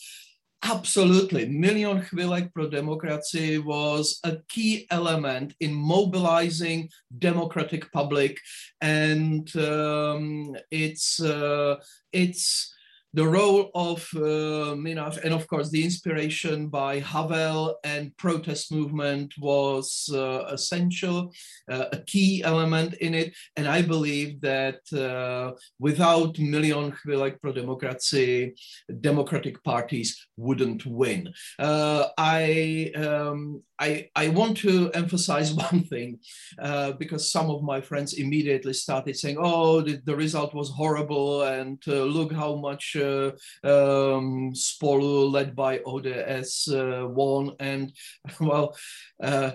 Absolutely, 0.62 1.46
Milion 1.46 2.02
Chvilek 2.04 2.52
pro 2.52 2.68
Demokracii 2.68 3.62
was 3.62 4.18
a 4.24 4.38
key 4.48 4.86
element 4.90 5.54
in 5.60 5.72
mobilizing 5.72 6.88
democratic 7.18 7.92
public, 7.92 8.40
and 8.80 9.54
um, 9.56 10.56
it's 10.70 11.20
uh, 11.20 11.76
it's 12.12 12.74
the 13.14 13.26
role 13.26 13.70
of 13.74 14.08
uh, 14.14 14.74
and 14.74 15.34
of 15.34 15.46
course 15.48 15.70
the 15.70 15.82
inspiration 15.82 16.68
by 16.68 17.00
Havel 17.00 17.78
and 17.84 18.16
protest 18.16 18.72
movement 18.72 19.32
was 19.38 20.08
uh, 20.12 20.44
essential, 20.48 21.32
uh, 21.70 21.86
a 21.92 21.98
key 21.98 22.42
element 22.42 22.94
in 22.94 23.14
it. 23.14 23.34
And 23.56 23.66
I 23.66 23.82
believe 23.82 24.40
that 24.42 24.80
uh, 24.92 25.56
without 25.78 26.34
Milion 26.34 26.94
Chvilek 26.96 27.40
pro 27.40 27.52
Demokracii, 27.52 28.52
democratic 29.00 29.62
parties 29.64 30.26
wouldn't 30.36 30.84
win. 30.86 31.32
Uh, 31.58 32.08
I, 32.18 32.92
um, 32.96 33.62
I, 33.78 34.08
I 34.14 34.28
want 34.28 34.56
to 34.58 34.90
emphasize 34.92 35.52
one 35.70 35.84
thing 35.84 36.18
uh, 36.58 36.92
because 36.92 37.30
some 37.30 37.50
of 37.50 37.62
my 37.62 37.80
friends 37.80 38.14
immediately 38.14 38.72
started 38.72 39.16
saying, 39.16 39.36
oh, 39.38 39.80
the, 39.80 40.00
the 40.04 40.16
result 40.16 40.54
was 40.54 40.70
horrible 40.70 41.42
and 41.42 41.82
uh, 41.88 42.04
look 42.04 42.32
how 42.32 42.56
much 42.56 42.96
uh, 42.96 43.32
um, 43.64 44.52
Spolu 44.52 45.30
led 45.30 45.54
by 45.54 45.80
ODS 45.86 46.68
uh, 46.68 47.06
won. 47.08 47.52
And 47.60 47.92
well, 48.40 48.76
uh, 49.22 49.52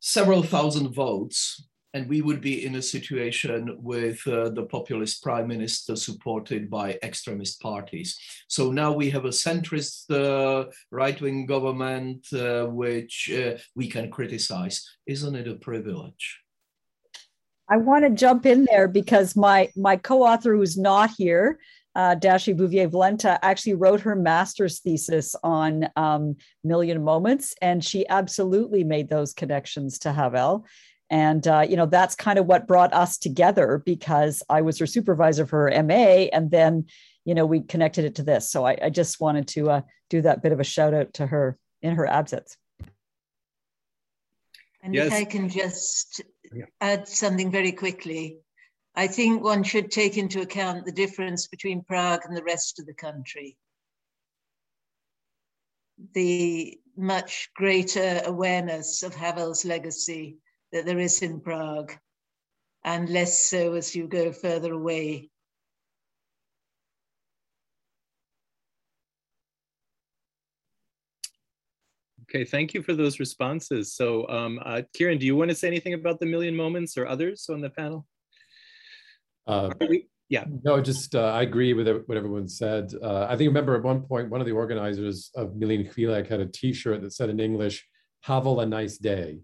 several 0.00 0.42
thousand 0.42 0.94
votes 0.94 1.66
and 1.94 2.08
we 2.08 2.20
would 2.20 2.40
be 2.40 2.66
in 2.66 2.76
a 2.76 2.82
situation 2.82 3.76
with 3.78 4.26
uh, 4.26 4.50
the 4.50 4.64
populist 4.64 5.22
prime 5.22 5.48
minister 5.48 5.96
supported 5.96 6.68
by 6.68 6.98
extremist 7.02 7.60
parties. 7.60 8.18
So 8.48 8.70
now 8.70 8.92
we 8.92 9.10
have 9.10 9.24
a 9.24 9.30
centrist 9.30 10.10
uh, 10.10 10.70
right-wing 10.90 11.46
government 11.46 12.26
uh, 12.32 12.66
which 12.66 13.30
uh, 13.32 13.58
we 13.74 13.88
can 13.88 14.10
criticize. 14.10 14.86
Isn't 15.06 15.36
it 15.36 15.48
a 15.48 15.54
privilege? 15.54 16.40
I 17.68 17.78
want 17.78 18.04
to 18.04 18.10
jump 18.10 18.46
in 18.46 18.64
there 18.70 18.86
because 18.86 19.34
my 19.34 19.68
my 19.76 19.96
co-author 19.96 20.54
who's 20.54 20.78
not 20.78 21.10
here 21.18 21.58
uh, 21.96 22.14
Dashi 22.14 22.54
Bouvier 22.54 22.88
Valenta 22.88 23.38
actually 23.42 23.72
wrote 23.72 24.00
her 24.02 24.14
master's 24.14 24.80
thesis 24.80 25.34
on 25.42 25.88
um, 25.96 26.36
Million 26.62 27.02
Moments, 27.02 27.54
and 27.62 27.82
she 27.82 28.06
absolutely 28.08 28.84
made 28.84 29.08
those 29.08 29.32
connections 29.32 29.98
to 30.00 30.12
Havel. 30.12 30.66
And, 31.08 31.46
uh, 31.46 31.64
you 31.68 31.76
know, 31.76 31.86
that's 31.86 32.14
kind 32.14 32.38
of 32.38 32.46
what 32.46 32.66
brought 32.66 32.92
us 32.92 33.18
together 33.18 33.82
because 33.84 34.42
I 34.48 34.62
was 34.62 34.78
her 34.78 34.86
supervisor 34.86 35.46
for 35.46 35.70
her 35.70 35.82
MA. 35.82 36.26
And 36.32 36.50
then, 36.50 36.86
you 37.24 37.34
know, 37.34 37.46
we 37.46 37.60
connected 37.60 38.04
it 38.04 38.16
to 38.16 38.22
this. 38.22 38.50
So 38.50 38.66
I, 38.66 38.76
I 38.82 38.90
just 38.90 39.20
wanted 39.20 39.48
to 39.48 39.70
uh, 39.70 39.80
do 40.10 40.22
that 40.22 40.42
bit 40.42 40.52
of 40.52 40.60
a 40.60 40.64
shout 40.64 40.94
out 40.94 41.14
to 41.14 41.26
her 41.26 41.58
in 41.80 41.94
her 41.94 42.06
absence. 42.06 42.56
And 44.82 44.94
yes. 44.94 45.06
if 45.08 45.12
I 45.12 45.24
can 45.24 45.48
just 45.48 46.22
add 46.80 47.08
something 47.08 47.50
very 47.50 47.72
quickly. 47.72 48.38
I 48.94 49.08
think 49.08 49.42
one 49.42 49.62
should 49.62 49.90
take 49.90 50.16
into 50.16 50.40
account 50.40 50.86
the 50.86 50.92
difference 50.92 51.48
between 51.48 51.84
Prague 51.84 52.22
and 52.24 52.36
the 52.36 52.42
rest 52.42 52.78
of 52.78 52.86
the 52.86 52.94
country. 52.94 53.56
The 56.14 56.78
much 56.96 57.50
greater 57.54 58.22
awareness 58.24 59.02
of 59.02 59.14
Havel's 59.14 59.64
legacy 59.64 60.38
that 60.72 60.86
there 60.86 60.98
is 60.98 61.22
in 61.22 61.40
Prague, 61.40 61.92
and 62.84 63.08
less 63.08 63.38
so 63.38 63.74
as 63.74 63.94
you 63.94 64.06
go 64.06 64.32
further 64.32 64.72
away. 64.72 65.30
Okay, 72.28 72.44
thank 72.44 72.74
you 72.74 72.82
for 72.82 72.92
those 72.92 73.20
responses. 73.20 73.94
So, 73.94 74.28
um, 74.28 74.58
uh, 74.64 74.82
Kieran, 74.94 75.18
do 75.18 75.26
you 75.26 75.36
want 75.36 75.48
to 75.50 75.54
say 75.54 75.68
anything 75.68 75.94
about 75.94 76.18
the 76.18 76.26
million 76.26 76.56
moments 76.56 76.98
or 76.98 77.06
others 77.06 77.48
on 77.48 77.60
the 77.60 77.70
panel? 77.70 78.04
Uh, 79.46 79.70
yeah. 80.28 80.44
No, 80.64 80.80
just 80.80 81.14
uh, 81.14 81.26
I 81.26 81.42
agree 81.42 81.72
with 81.72 81.86
what 82.06 82.16
everyone 82.16 82.48
said. 82.48 82.92
Uh, 83.00 83.26
I 83.30 83.36
think 83.36 83.46
remember 83.46 83.76
at 83.76 83.84
one 83.84 84.02
point 84.02 84.28
one 84.28 84.40
of 84.40 84.46
the 84.46 84.52
organizers 84.52 85.30
of 85.36 85.50
Milion 85.50 85.88
Chvilek 85.88 86.28
had 86.28 86.40
a 86.40 86.46
T-shirt 86.46 87.00
that 87.02 87.12
said 87.12 87.30
in 87.30 87.38
English, 87.38 87.86
"Havel 88.22 88.58
a 88.58 88.66
nice 88.66 88.98
day." 88.98 89.38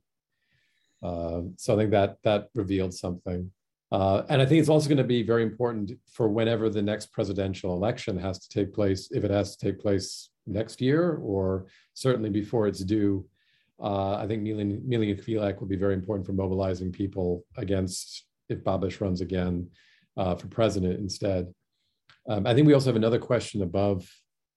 Uh, 1.02 1.42
so 1.56 1.74
I 1.74 1.76
think 1.76 1.90
that 1.90 2.18
that 2.24 2.48
revealed 2.54 2.94
something. 2.94 3.50
Uh, 3.90 4.22
and 4.30 4.40
I 4.40 4.46
think 4.46 4.60
it's 4.60 4.70
also 4.70 4.88
going 4.88 4.98
to 4.98 5.04
be 5.04 5.22
very 5.22 5.42
important 5.42 5.92
for 6.10 6.28
whenever 6.28 6.70
the 6.70 6.80
next 6.80 7.12
presidential 7.12 7.74
election 7.74 8.16
has 8.18 8.38
to 8.38 8.48
take 8.48 8.72
place, 8.72 9.10
if 9.10 9.22
it 9.22 9.30
has 9.30 9.54
to 9.56 9.66
take 9.66 9.78
place 9.78 10.30
next 10.46 10.80
year 10.80 11.16
or 11.22 11.66
certainly 11.92 12.30
before 12.30 12.66
it's 12.66 12.80
due. 12.80 13.26
Uh, 13.82 14.14
I 14.14 14.26
think 14.26 14.42
Milion, 14.42 14.80
Milion 14.82 15.22
Chvilek 15.22 15.60
will 15.60 15.66
be 15.66 15.76
very 15.76 15.94
important 15.94 16.26
for 16.26 16.32
mobilizing 16.32 16.90
people 16.90 17.44
against 17.56 18.24
if 18.48 18.64
Babiš 18.64 19.00
runs 19.00 19.20
again 19.20 19.68
uh, 20.16 20.36
for 20.36 20.46
president 20.46 20.98
instead. 20.98 21.52
Um, 22.28 22.46
I 22.46 22.54
think 22.54 22.66
we 22.66 22.74
also 22.74 22.86
have 22.86 22.96
another 22.96 23.18
question 23.18 23.62
above 23.62 24.08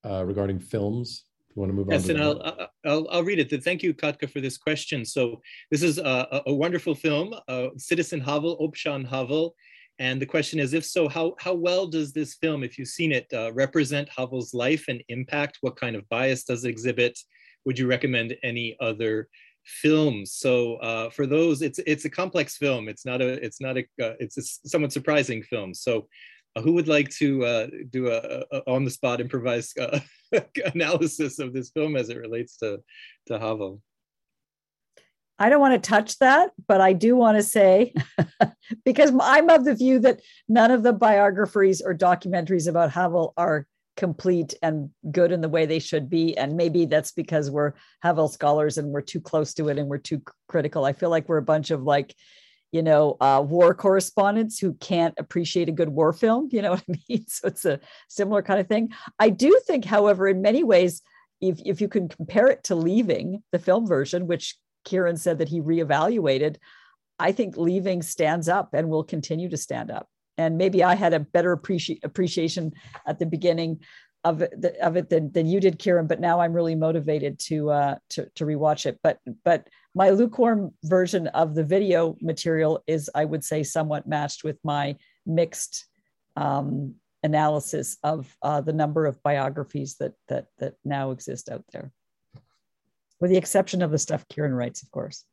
uh, 0.06 0.24
regarding 0.26 0.60
films. 0.60 1.24
You 1.56 1.62
want 1.62 1.72
to 1.72 1.76
move 1.76 1.88
yes, 1.90 2.10
on. 2.10 2.10
Yes, 2.10 2.10
and 2.10 2.24
I'll, 2.24 2.70
I'll, 2.86 3.08
I'll, 3.10 3.24
read 3.24 3.40
it. 3.40 3.64
Thank 3.64 3.82
you, 3.82 3.94
Katka, 3.94 4.30
for 4.30 4.42
this 4.42 4.58
question. 4.58 5.06
So 5.06 5.42
this 5.72 5.84
is 5.84 5.98
a, 5.98 6.42
a 6.46 6.54
wonderful 6.54 6.96
film, 6.96 7.34
uh, 7.48 7.68
Citizen 7.78 8.20
Havel, 8.20 8.58
Občan 8.60 9.08
Havel. 9.08 9.56
And 9.98 10.22
the 10.22 10.26
question 10.26 10.60
is, 10.60 10.74
if 10.74 10.84
so, 10.84 11.08
how, 11.08 11.36
how 11.40 11.54
well 11.54 11.88
does 11.88 12.12
this 12.12 12.36
film, 12.36 12.64
if 12.64 12.78
you've 12.78 12.90
seen 12.90 13.14
it, 13.14 13.28
uh, 13.34 13.54
represent 13.54 14.10
Havel's 14.10 14.54
life 14.54 14.86
and 14.90 15.02
impact? 15.08 15.60
What 15.62 15.78
kind 15.78 15.96
of 15.96 16.08
bias 16.10 16.44
does 16.44 16.66
it 16.66 16.70
exhibit? 16.70 17.18
Would 17.64 17.80
you 17.80 17.88
recommend 17.88 18.36
any 18.44 18.76
other 18.82 19.30
films. 19.66 20.34
So 20.34 20.76
uh, 20.76 21.10
for 21.10 21.26
those, 21.26 21.62
it's 21.62 21.80
it's 21.86 22.06
a 22.06 22.10
complex 22.10 22.58
film. 22.58 22.88
It's 22.88 23.06
not 23.06 23.22
a 23.22 23.44
it's 23.44 23.60
not 23.60 23.78
a 23.78 23.82
uh, 24.02 24.14
it's 24.20 24.38
a 24.38 24.44
somewhat 24.68 24.94
surprising 24.94 25.44
film. 25.44 25.74
So 25.74 26.08
who 26.62 26.74
would 26.74 26.88
like 26.88 27.10
to 27.10 27.46
uh, 27.46 27.68
do 27.90 28.08
a, 28.08 28.44
a, 28.52 28.62
on 28.68 28.86
the 28.86 28.92
spot 28.92 29.22
improvised 29.22 29.78
uh, 29.80 30.00
analysis 30.74 31.40
of 31.40 31.54
this 31.54 31.70
film 31.72 31.96
as 31.96 32.10
it 32.10 32.18
relates 32.18 32.58
to 32.58 32.82
to 33.28 33.40
Havel? 33.40 33.82
I 35.38 35.50
don't 35.50 35.60
want 35.60 35.74
to 35.82 35.90
touch 35.90 36.18
that, 36.20 36.52
but 36.66 36.80
I 36.80 36.94
do 36.94 37.16
want 37.18 37.38
to 37.38 37.44
say, 37.44 37.94
because 38.86 39.12
I'm 39.20 39.50
of 39.50 39.66
the 39.66 39.76
view 39.76 40.00
that 40.00 40.22
none 40.48 40.72
of 40.72 40.82
the 40.82 40.94
biographies 40.94 41.82
or 41.82 41.94
documentaries 41.94 42.70
about 42.70 42.92
Havel 42.92 43.34
are 43.36 43.68
complete 43.98 44.54
and 44.62 44.90
good 45.12 45.32
in 45.32 45.42
the 45.42 45.50
way 45.50 45.66
they 45.66 45.80
should 45.80 46.10
be 46.10 46.38
and 46.38 46.58
maybe 46.58 46.86
that's 46.86 47.12
because 47.12 47.50
we're 47.50 47.74
havel 48.02 48.28
scholars 48.28 48.78
and 48.78 48.90
we're 48.90 49.02
too 49.02 49.22
close 49.22 49.54
to 49.54 49.70
it 49.70 49.78
and 49.78 49.88
we're 49.88 49.98
too 49.98 50.22
critical 50.48 50.84
i 50.84 50.92
feel 50.92 51.10
like 51.10 51.30
we're 51.30 51.38
a 51.38 51.42
bunch 51.42 51.72
of 51.72 51.84
like 51.84 52.14
you 52.76 52.84
know 52.84 53.16
uh, 53.22 53.42
war 53.48 53.74
correspondents 53.74 54.60
who 54.60 54.74
can't 54.76 55.14
appreciate 55.18 55.70
a 55.70 55.72
good 55.80 55.90
war 55.90 56.12
film 56.12 56.50
you 56.52 56.62
know 56.62 56.72
what 56.76 56.84
i 56.90 57.00
mean 57.10 57.26
so 57.28 57.48
it's 57.48 57.66
a 57.66 57.80
similar 58.10 58.42
kind 58.42 58.60
of 58.60 58.68
thing 58.68 58.90
i 59.20 59.30
do 59.30 59.60
think 59.66 59.86
however 59.86 60.28
in 60.28 60.42
many 60.42 60.64
ways 60.64 61.02
if, 61.42 61.60
if 61.66 61.82
you 61.82 61.88
can 61.88 62.08
compare 62.10 62.48
it 62.48 62.64
to 62.64 62.76
leaving 62.76 63.42
the 63.52 63.60
film 63.60 63.88
version 63.88 64.28
which 64.28 64.56
kieran 64.84 65.18
said 65.18 65.40
that 65.40 65.50
he 65.50 65.62
reevaluated 65.62 66.58
i 67.18 67.32
think 67.32 67.56
leaving 67.56 68.02
stands 68.02 68.50
up 68.50 68.70
and 68.74 68.90
will 68.90 69.04
continue 69.04 69.50
to 69.50 69.58
stand 69.58 69.90
up 69.90 70.08
and 70.38 70.58
maybe 70.58 70.84
I 70.84 70.96
had 70.96 71.14
a 71.14 71.20
better 71.20 71.56
appreci- 71.56 72.04
appreciation 72.04 72.74
at 73.06 73.20
the 73.20 73.26
beginning 73.26 73.80
of 74.24 74.42
it, 74.42 74.54
of 74.82 74.98
it 74.98 75.10
than, 75.10 75.32
than 75.32 75.48
you 75.48 75.60
did, 75.60 75.80
Kieran. 75.80 76.08
But 76.08 76.20
now 76.20 76.42
I'm 76.42 76.54
really 76.54 76.76
motivated 76.76 77.40
to 77.48 77.70
uh, 77.70 77.96
to 78.12 78.30
to 78.36 78.46
rewatch 78.46 78.86
it. 78.86 79.00
But 79.04 79.20
but 79.44 79.68
my 79.96 80.10
lukewarm 80.10 80.74
version 80.84 81.28
of 81.28 81.56
the 81.56 81.64
video 81.64 82.18
material 82.22 82.84
is, 82.86 83.10
I 83.16 83.24
would 83.24 83.44
say, 83.44 83.64
somewhat 83.64 84.06
matched 84.06 84.44
with 84.44 84.60
my 84.64 84.98
mixed 85.26 85.88
um, 86.36 86.96
analysis 87.24 87.98
of 88.04 88.36
uh, 88.42 88.60
the 88.60 88.74
number 88.74 89.06
of 89.06 89.24
biographies 89.24 89.96
that 89.96 90.14
that 90.28 90.48
that 90.60 90.74
now 90.84 91.12
exist 91.12 91.50
out 91.50 91.64
there, 91.72 91.92
with 93.22 93.32
the 93.32 93.38
exception 93.38 93.82
of 93.82 93.92
the 93.92 93.98
stuff 93.98 94.28
Kieran 94.28 94.54
writes, 94.54 94.84
of 94.84 94.92
course. 94.92 95.24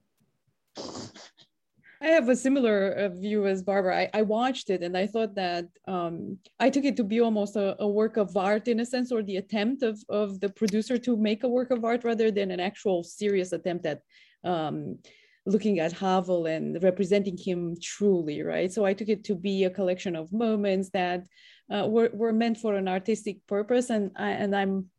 I 2.01 2.09
have 2.09 2.29
a 2.29 2.35
similar 2.35 2.91
uh, 2.93 3.09
view 3.11 3.47
as 3.47 3.63
Barbara. 3.63 3.97
I, 3.97 4.11
I, 4.13 4.23
watched 4.23 4.71
it 4.71 4.83
and 4.83 4.97
I 4.99 5.07
thought 5.07 5.37
that 5.37 5.67
um, 5.87 6.37
I 6.59 6.69
took 6.69 6.85
it 6.85 6.97
to 6.97 7.05
be 7.05 7.21
almost 7.21 7.55
a, 7.55 7.81
a, 7.81 7.87
work 7.87 8.17
of 8.17 8.37
art 8.37 8.67
in 8.67 8.81
a 8.81 8.85
sense, 8.85 9.13
or 9.13 9.23
the 9.23 9.37
attempt 9.37 9.85
of, 9.85 10.03
of 10.09 10.41
the 10.41 10.49
producer 10.49 10.99
to 10.99 11.17
make 11.17 11.45
a 11.45 11.49
work 11.49 11.71
of 11.71 11.85
art 11.85 12.03
rather 12.03 12.33
than 12.33 12.51
an 12.51 12.59
actual 12.59 13.05
serious 13.05 13.53
attempt 13.53 13.87
at 13.87 14.01
um, 14.45 14.99
looking 15.47 15.81
at 15.81 15.93
Havel 15.93 16.47
and 16.47 16.83
representing 16.83 17.37
him 17.37 17.77
truly, 17.83 18.43
right? 18.43 18.73
So 18.73 18.85
I 18.85 18.95
took 18.95 19.09
it 19.09 19.25
to 19.25 19.35
be 19.35 19.65
a 19.65 19.71
collection 19.71 20.15
of 20.17 20.33
moments 20.33 20.91
that 20.91 21.27
uh, 21.73 21.87
were, 21.89 22.11
were 22.13 22.33
meant 22.33 22.59
for 22.59 22.75
an 22.75 22.89
artistic 22.89 23.45
purpose. 23.47 23.91
And, 23.91 24.13
I, 24.17 24.31
and 24.31 24.55
I'm 24.55 24.91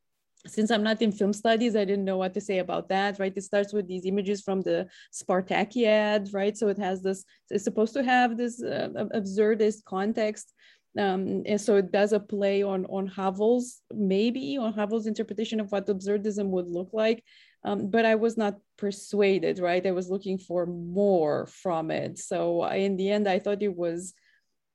since 0.46 0.72
I'm 0.72 0.84
not 0.84 1.02
in 1.02 1.12
film 1.12 1.32
studies, 1.32 1.76
I 1.76 1.86
didn't 1.86 2.06
know 2.06 2.18
what 2.18 2.34
to 2.34 2.42
say 2.42 2.60
about 2.60 2.90
that, 2.90 3.18
right? 3.20 3.34
It 3.36 3.44
starts 3.44 3.72
with 3.72 3.88
these 3.88 4.06
images 4.06 4.42
from 4.42 4.62
the 4.62 4.88
Spartakiad, 5.14 6.34
right? 6.34 6.58
So 6.58 6.68
it 6.68 6.78
has 6.80 7.02
this, 7.02 7.24
it's 7.50 7.64
supposed 7.64 7.94
to 7.94 8.04
have 8.04 8.38
this 8.38 8.62
uh, 8.62 8.90
absurdist 9.16 9.86
context. 9.86 10.54
Um, 10.98 11.44
and 11.46 11.60
so 11.60 11.78
it 11.78 11.92
does 11.92 12.14
a 12.14 12.20
play 12.20 12.62
on, 12.62 12.86
on 12.86 13.08
Havel's, 13.08 13.82
maybe 13.94 14.58
on 14.58 14.74
Havel's 14.74 15.08
interpretation 15.08 15.60
of 15.60 15.72
what 15.72 15.88
absurdism 15.88 16.48
would 16.50 16.68
look 16.68 16.90
like. 16.92 17.24
Um, 17.66 17.90
but 17.90 18.06
I 18.06 18.16
was 18.16 18.38
not 18.38 18.58
persuaded, 18.78 19.60
right? 19.60 19.86
I 19.86 19.92
was 19.92 20.10
looking 20.10 20.38
for 20.38 20.66
more 20.66 21.48
from 21.48 21.92
it. 21.92 22.20
So 22.20 22.66
in 22.66 22.98
the 22.98 23.10
end, 23.10 23.28
I 23.28 23.40
thought 23.40 23.62
it 23.62 23.76
was 23.76 24.14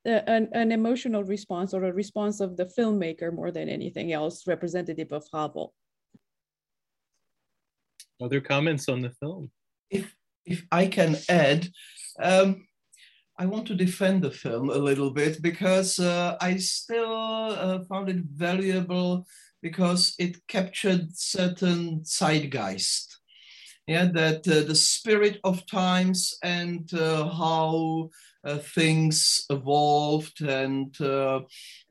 an, 0.04 0.48
an 0.52 0.72
emotional 0.72 1.22
response 1.22 1.74
or 1.74 1.84
a 1.84 1.92
response 1.92 2.40
of 2.40 2.56
the 2.56 2.64
filmmaker 2.64 3.32
more 3.32 3.50
than 3.50 3.68
anything 3.68 4.12
else 4.12 4.46
representative 4.46 5.12
of 5.12 5.26
Havel. 5.32 5.74
Other 8.20 8.40
comments 8.40 8.88
on 8.88 9.02
the 9.02 9.10
film? 9.10 9.50
If, 9.90 10.14
if 10.46 10.66
I 10.72 10.86
can 10.86 11.16
add, 11.28 11.68
um, 12.20 12.66
I 13.38 13.46
want 13.46 13.66
to 13.68 13.74
defend 13.74 14.22
the 14.22 14.30
film 14.30 14.70
a 14.70 14.76
little 14.76 15.10
bit 15.10 15.40
because 15.40 16.00
uh, 16.00 16.36
I 16.40 16.56
still 16.56 17.14
uh, 17.14 17.84
found 17.84 18.08
it 18.08 18.16
valuable 18.16 19.26
because 19.62 20.14
it 20.18 20.46
captured 20.46 21.16
certain 21.16 22.04
zeitgeist. 22.04 23.16
Yeah, 23.86 24.06
that 24.12 24.46
uh, 24.46 24.68
the 24.68 24.74
spirit 24.74 25.40
of 25.44 25.66
times 25.66 26.36
and 26.42 26.92
uh, 26.92 27.30
how 27.30 28.10
uh, 28.44 28.58
things 28.58 29.44
evolved 29.50 30.40
and 30.42 30.94
uh, 31.00 31.40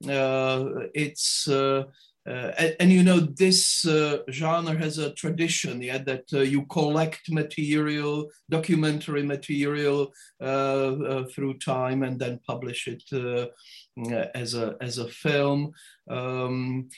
uh, 0.07 0.65
it's 0.94 1.48
uh, 1.48 1.84
and, 2.26 2.76
and, 2.80 2.91
you 2.91 3.03
know 3.03 3.19
this 3.19 3.85
genre 4.31 4.76
has 4.76 4.98
a 4.98 5.14
tradition 5.14 5.81
yeah 5.81 5.98
that 5.98 6.31
you 6.31 6.65
collect 6.65 7.30
material 7.30 8.30
documentary 8.49 9.23
material 9.23 10.11
through 10.39 11.57
time 11.60 12.03
and 12.03 12.19
then 12.19 12.39
publish 12.48 12.88
it 12.88 13.03
as 14.36 14.53
a 14.53 14.76
as 14.82 14.98
a 14.98 15.07
film. 15.07 15.74
Um, 16.10 16.90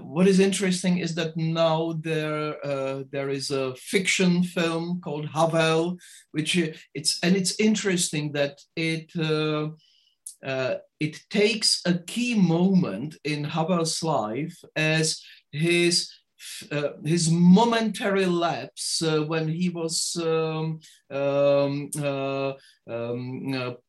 what 0.00 0.26
is 0.26 0.40
interesting 0.40 0.98
is 0.98 1.14
that 1.16 1.36
now 1.36 1.94
there 2.00 2.56
there 3.10 3.28
is 3.28 3.50
a 3.50 3.74
fiction 3.76 4.42
film 4.42 5.00
called 5.04 5.26
Havel 5.26 5.98
which 6.30 6.56
it's 6.94 7.18
and 7.22 7.36
it's 7.36 7.60
interesting 7.60 8.32
that 8.32 8.60
it 8.76 9.12
uh, 10.44 10.74
it 10.98 11.20
takes 11.30 11.80
a 11.86 11.98
key 11.98 12.34
moment 12.34 13.16
in 13.24 13.44
Havel's 13.44 14.02
life 14.02 14.56
as 14.76 15.22
his 15.52 16.10
uh, 16.72 16.90
his 17.04 17.30
momentary 17.30 18.26
lapse 18.26 19.00
uh, 19.02 19.20
when 19.20 19.46
he 19.46 19.68
was 19.68 20.16
um, 20.20 20.80
um, 21.10 21.90
uh, 21.96 22.52
um, 22.90 23.82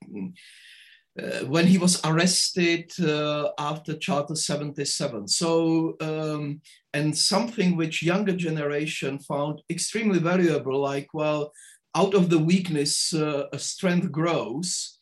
uh, 1.19 1.23
uh, 1.23 1.45
when 1.45 1.67
he 1.67 1.77
was 1.77 2.01
arrested 2.03 2.91
uh, 2.99 3.49
after 3.57 3.97
Charter 3.97 4.35
77. 4.35 5.27
So, 5.27 5.95
um, 6.01 6.61
and 6.93 7.17
something 7.17 7.75
which 7.75 8.03
younger 8.03 8.35
generation 8.35 9.19
found 9.19 9.61
extremely 9.69 10.19
valuable, 10.19 10.79
like, 10.79 11.07
well, 11.13 11.51
out 11.95 12.13
of 12.13 12.29
the 12.29 12.39
weakness, 12.39 13.13
a 13.13 13.59
strength 13.59 14.11
grows 14.11 14.97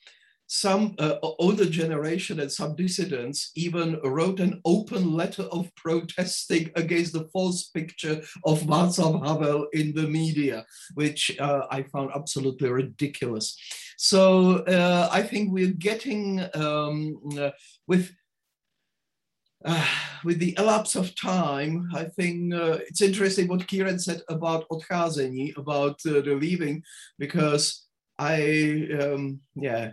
some 0.54 0.94
uh, 1.00 1.16
older 1.22 1.64
generation 1.64 2.42
and 2.42 2.52
some 2.52 2.76
dissidents 2.76 3.52
even 3.56 3.98
wrote 4.04 4.42
an 4.42 4.60
open 4.66 5.14
letter 5.14 5.44
of 5.44 5.74
protesting 5.78 6.70
against 6.76 7.14
the 7.14 7.24
false 7.32 7.70
picture 7.70 8.22
of 8.44 8.60
Václav 8.64 9.26
Havel 9.26 9.68
in 9.72 9.94
the 9.96 10.06
media, 10.10 10.66
which 10.96 11.40
uh, 11.40 11.68
I 11.72 11.84
found 11.84 12.12
absolutely 12.14 12.70
ridiculous. 12.70 13.56
So 14.04 14.64
uh, 14.66 15.10
I 15.12 15.22
think 15.22 15.52
we're 15.52 15.78
getting 15.78 16.44
um, 16.56 17.20
uh, 17.38 17.52
with 17.88 18.12
uh, 19.64 19.86
with 20.24 20.40
the 20.40 20.56
elapse 20.58 20.96
of 20.96 21.14
time, 21.14 21.88
I 21.94 22.06
think 22.06 22.52
uh, 22.52 22.80
it's 22.88 23.04
interesting 23.04 23.48
what 23.48 23.68
Kieran 23.68 24.00
said 24.00 24.24
about 24.28 24.68
odcházení, 24.70 25.56
about 25.56 26.00
uh, 26.08 26.22
the 26.22 26.34
leaving, 26.34 26.82
because 27.20 27.86
I, 28.18 28.88
um, 29.00 29.40
yeah, 29.54 29.92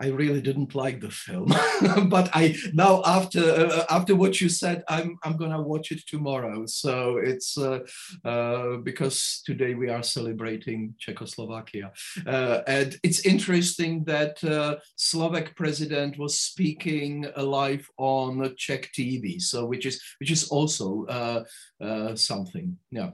I 0.00 0.08
really 0.08 0.40
didn't 0.40 0.74
like 0.74 1.00
the 1.00 1.10
film, 1.10 1.48
but 2.08 2.30
I 2.32 2.54
now 2.72 3.02
after 3.04 3.40
uh, 3.40 3.84
after 3.90 4.14
what 4.14 4.40
you 4.40 4.48
said, 4.48 4.84
I'm 4.88 5.18
I'm 5.24 5.36
gonna 5.36 5.60
watch 5.60 5.90
it 5.90 6.02
tomorrow. 6.06 6.66
So 6.66 7.18
it's 7.18 7.58
uh, 7.58 7.80
uh, 8.24 8.76
because 8.76 9.42
today 9.44 9.74
we 9.74 9.88
are 9.90 10.02
celebrating 10.02 10.94
Czechoslovakia, 10.98 11.92
uh, 12.26 12.60
and 12.66 12.96
it's 13.02 13.26
interesting 13.26 14.04
that 14.04 14.42
uh, 14.44 14.76
Slovak 14.96 15.56
president 15.56 16.16
was 16.16 16.38
speaking 16.38 17.26
live 17.36 17.88
on 17.96 18.54
Czech 18.56 18.90
TV. 18.92 19.40
So 19.40 19.66
which 19.66 19.84
is 19.84 20.00
which 20.20 20.30
is 20.30 20.48
also 20.48 21.06
uh, 21.06 22.14
something. 22.14 22.78
Yeah. 22.90 23.10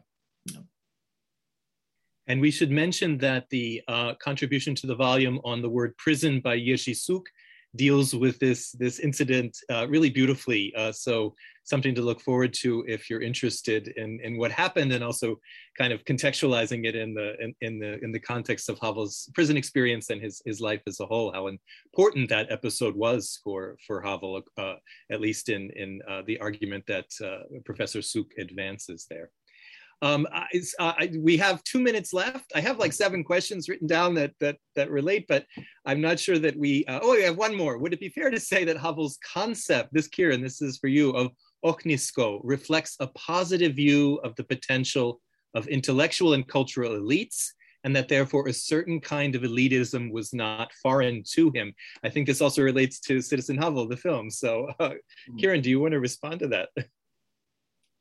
yeah. 0.52 0.60
And 2.26 2.40
we 2.40 2.50
should 2.50 2.70
mention 2.70 3.18
that 3.18 3.48
the 3.50 3.82
uh, 3.88 4.14
contribution 4.14 4.74
to 4.76 4.86
the 4.86 4.94
volume 4.94 5.40
on 5.44 5.60
the 5.60 5.68
word 5.68 5.96
prison 5.98 6.40
by 6.40 6.58
Jiří 6.58 6.96
Suk 6.96 7.26
deals 7.76 8.14
with 8.14 8.38
this, 8.38 8.70
this 8.72 9.00
incident 9.00 9.56
uh, 9.70 9.86
really 9.88 10.10
beautifully. 10.10 10.72
Uh, 10.76 10.92
so 10.92 11.34
something 11.64 11.94
to 11.94 12.02
look 12.02 12.20
forward 12.20 12.52
to 12.52 12.84
if 12.86 13.10
you're 13.10 13.22
interested 13.22 13.88
in, 13.96 14.20
in 14.22 14.38
what 14.38 14.52
happened 14.52 14.92
and 14.92 15.02
also 15.02 15.40
kind 15.76 15.92
of 15.92 16.04
contextualizing 16.04 16.86
it 16.86 16.94
in 16.94 17.14
the, 17.14 17.34
in, 17.40 17.54
in 17.62 17.78
the, 17.78 17.98
in 18.04 18.12
the 18.12 18.20
context 18.20 18.68
of 18.68 18.78
Havel's 18.78 19.28
prison 19.34 19.56
experience 19.56 20.10
and 20.10 20.22
his, 20.22 20.40
his 20.44 20.60
life 20.60 20.82
as 20.86 21.00
a 21.00 21.06
whole, 21.06 21.32
how 21.32 21.48
important 21.48 22.28
that 22.28 22.50
episode 22.50 22.94
was 22.94 23.40
for, 23.42 23.76
for 23.86 24.00
Havel, 24.00 24.42
uh, 24.56 24.74
at 25.10 25.20
least 25.20 25.48
in, 25.48 25.70
in 25.74 26.00
uh, 26.08 26.22
the 26.26 26.38
argument 26.38 26.84
that 26.86 27.06
uh, 27.24 27.58
Professor 27.64 28.02
Suk 28.02 28.26
advances 28.38 29.06
there. 29.10 29.30
Um, 30.04 30.26
I, 30.30 30.46
I, 30.78 31.10
we 31.18 31.38
have 31.38 31.64
two 31.64 31.80
minutes 31.80 32.12
left. 32.12 32.52
I 32.54 32.60
have 32.60 32.78
like 32.78 32.92
seven 32.92 33.24
questions 33.24 33.70
written 33.70 33.86
down 33.86 34.12
that 34.16 34.32
that 34.38 34.58
that 34.76 34.90
relate, 34.90 35.24
but 35.26 35.46
I'm 35.86 36.02
not 36.02 36.20
sure 36.20 36.38
that 36.38 36.58
we. 36.58 36.84
Uh, 36.84 37.00
oh, 37.02 37.12
we 37.12 37.22
have 37.22 37.38
one 37.38 37.56
more. 37.56 37.78
Would 37.78 37.94
it 37.94 38.00
be 38.00 38.10
fair 38.10 38.30
to 38.30 38.38
say 38.38 38.64
that 38.66 38.76
Havel's 38.76 39.18
concept, 39.24 39.94
this 39.94 40.06
Kieran, 40.06 40.42
this 40.42 40.60
is 40.60 40.76
for 40.76 40.88
you, 40.88 41.10
of 41.12 41.30
ohnisko 41.64 42.40
reflects 42.44 42.96
a 43.00 43.06
positive 43.06 43.76
view 43.76 44.20
of 44.22 44.36
the 44.36 44.44
potential 44.44 45.22
of 45.54 45.68
intellectual 45.68 46.34
and 46.34 46.46
cultural 46.46 46.92
elites, 47.00 47.46
and 47.84 47.96
that 47.96 48.08
therefore 48.08 48.46
a 48.46 48.52
certain 48.52 49.00
kind 49.00 49.34
of 49.34 49.40
elitism 49.40 50.12
was 50.12 50.34
not 50.34 50.70
foreign 50.82 51.22
to 51.32 51.50
him. 51.54 51.72
I 52.02 52.10
think 52.10 52.26
this 52.26 52.42
also 52.42 52.60
relates 52.60 53.00
to 53.00 53.22
Citizen 53.22 53.56
Havel, 53.56 53.88
the 53.88 53.96
film. 53.96 54.28
So, 54.28 54.68
uh, 54.78 54.90
hmm. 55.30 55.36
Kieran, 55.36 55.62
do 55.62 55.70
you 55.70 55.80
want 55.80 55.92
to 55.92 56.00
respond 56.00 56.40
to 56.40 56.48
that? 56.48 56.68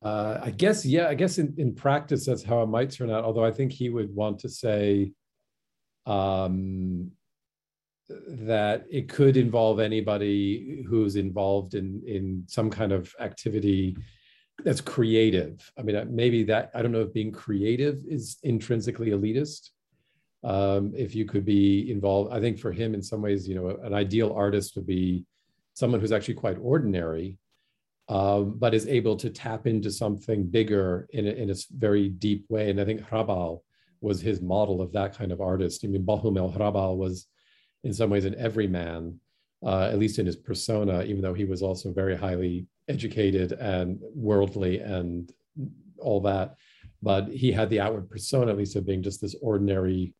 Uh, 0.03 0.39
I 0.43 0.51
guess, 0.51 0.85
yeah, 0.85 1.07
I 1.07 1.13
guess 1.13 1.37
in, 1.37 1.53
in 1.57 1.73
practice, 1.73 2.25
that's 2.25 2.43
how 2.43 2.61
it 2.61 2.67
might 2.67 2.91
turn 2.91 3.09
out. 3.09 3.23
Although 3.23 3.45
I 3.45 3.51
think 3.51 3.71
he 3.71 3.89
would 3.89 4.13
want 4.13 4.39
to 4.39 4.49
say 4.49 5.13
um, 6.05 7.11
that 8.27 8.85
it 8.91 9.07
could 9.07 9.37
involve 9.37 9.79
anybody 9.79 10.83
who's 10.87 11.15
involved 11.15 11.73
in, 11.73 12.01
in 12.05 12.43
some 12.47 12.69
kind 12.69 12.91
of 12.91 13.13
activity 13.21 13.95
that's 14.65 14.81
creative. 14.81 15.71
I 15.79 15.83
mean, 15.83 16.13
maybe 16.13 16.43
that, 16.43 16.71
I 16.75 16.81
don't 16.81 16.91
know 16.91 17.01
if 17.01 17.13
being 17.13 17.31
creative 17.31 18.01
is 18.07 18.37
intrinsically 18.43 19.11
elitist. 19.11 19.69
Um, 20.43 20.91
if 20.93 21.15
you 21.15 21.23
could 21.23 21.45
be 21.45 21.89
involved, 21.89 22.33
I 22.33 22.41
think 22.41 22.59
for 22.59 22.73
him, 22.73 22.93
in 22.93 23.01
some 23.01 23.21
ways, 23.21 23.47
you 23.47 23.55
know, 23.55 23.69
an 23.83 23.93
ideal 23.93 24.33
artist 24.35 24.75
would 24.75 24.85
be 24.85 25.25
someone 25.73 26.01
who's 26.01 26.11
actually 26.11 26.33
quite 26.33 26.57
ordinary 26.61 27.37
um, 28.09 28.57
but 28.57 28.73
is 28.73 28.87
able 28.87 29.15
to 29.17 29.29
tap 29.29 29.65
into 29.67 29.91
something 29.91 30.45
bigger 30.45 31.07
in 31.11 31.27
a, 31.27 31.31
in 31.31 31.49
a 31.49 31.55
very 31.71 32.09
deep 32.09 32.45
way. 32.49 32.69
And 32.69 32.79
I 32.79 32.85
think 32.85 33.01
Hrabal 33.01 33.61
was 34.01 34.21
his 34.21 34.41
model 34.41 34.81
of 34.81 34.91
that 34.91 35.17
kind 35.17 35.31
of 35.31 35.39
artist. 35.39 35.83
I 35.83 35.87
mean, 35.87 36.05
Bohumil 36.05 36.57
Hrabal 36.57 36.97
was 36.97 37.27
in 37.83 37.93
some 37.93 38.09
ways 38.09 38.25
an 38.25 38.35
everyman, 38.37 39.19
uh, 39.65 39.89
at 39.91 39.99
least 39.99 40.19
in 40.19 40.25
his 40.25 40.35
persona, 40.35 41.03
even 41.03 41.21
though 41.21 41.33
he 41.33 41.45
was 41.45 41.61
also 41.61 41.93
very 41.93 42.15
highly 42.15 42.67
educated 42.89 43.53
and 43.53 43.99
worldly 44.13 44.79
and 44.79 45.31
all 45.97 46.19
that. 46.21 46.55
But 47.01 47.29
he 47.29 47.51
had 47.51 47.69
the 47.69 47.79
outward 47.79 48.09
persona, 48.09 48.51
at 48.51 48.57
least 48.57 48.75
of 48.75 48.85
being 48.85 49.03
just 49.03 49.21
this 49.21 49.35
ordinary 49.41 50.13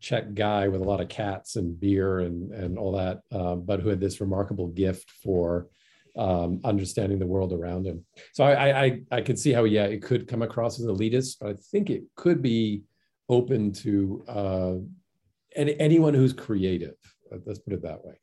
Czech 0.00 0.32
guy 0.34 0.68
with 0.68 0.80
a 0.80 0.84
lot 0.84 1.02
of 1.02 1.10
cats 1.10 1.56
and 1.56 1.78
beer 1.78 2.20
and, 2.20 2.52
and 2.52 2.78
all 2.78 2.92
that, 2.92 3.20
um, 3.32 3.64
but 3.66 3.80
who 3.80 3.90
had 3.90 4.00
this 4.00 4.20
remarkable 4.20 4.68
gift 4.68 5.10
for 5.22 5.68
um, 6.16 6.60
understanding 6.64 7.18
the 7.18 7.26
world 7.26 7.52
around 7.52 7.86
him. 7.86 8.04
So 8.32 8.44
I, 8.44 8.84
I 8.84 9.00
I 9.10 9.20
could 9.20 9.38
see 9.38 9.52
how 9.52 9.64
yeah 9.64 9.84
it 9.84 10.02
could 10.02 10.28
come 10.28 10.42
across 10.42 10.78
as 10.80 10.86
elitist, 10.86 11.36
but 11.40 11.50
I 11.50 11.54
think 11.70 11.90
it 11.90 12.02
could 12.16 12.42
be 12.42 12.82
open 13.28 13.72
to 13.72 14.24
uh, 14.28 14.74
any, 15.54 15.78
anyone 15.78 16.14
who's 16.14 16.32
creative. 16.32 16.96
Let's 17.46 17.60
put 17.60 17.74
it 17.74 17.82
that 17.82 18.04
way. 18.04 18.14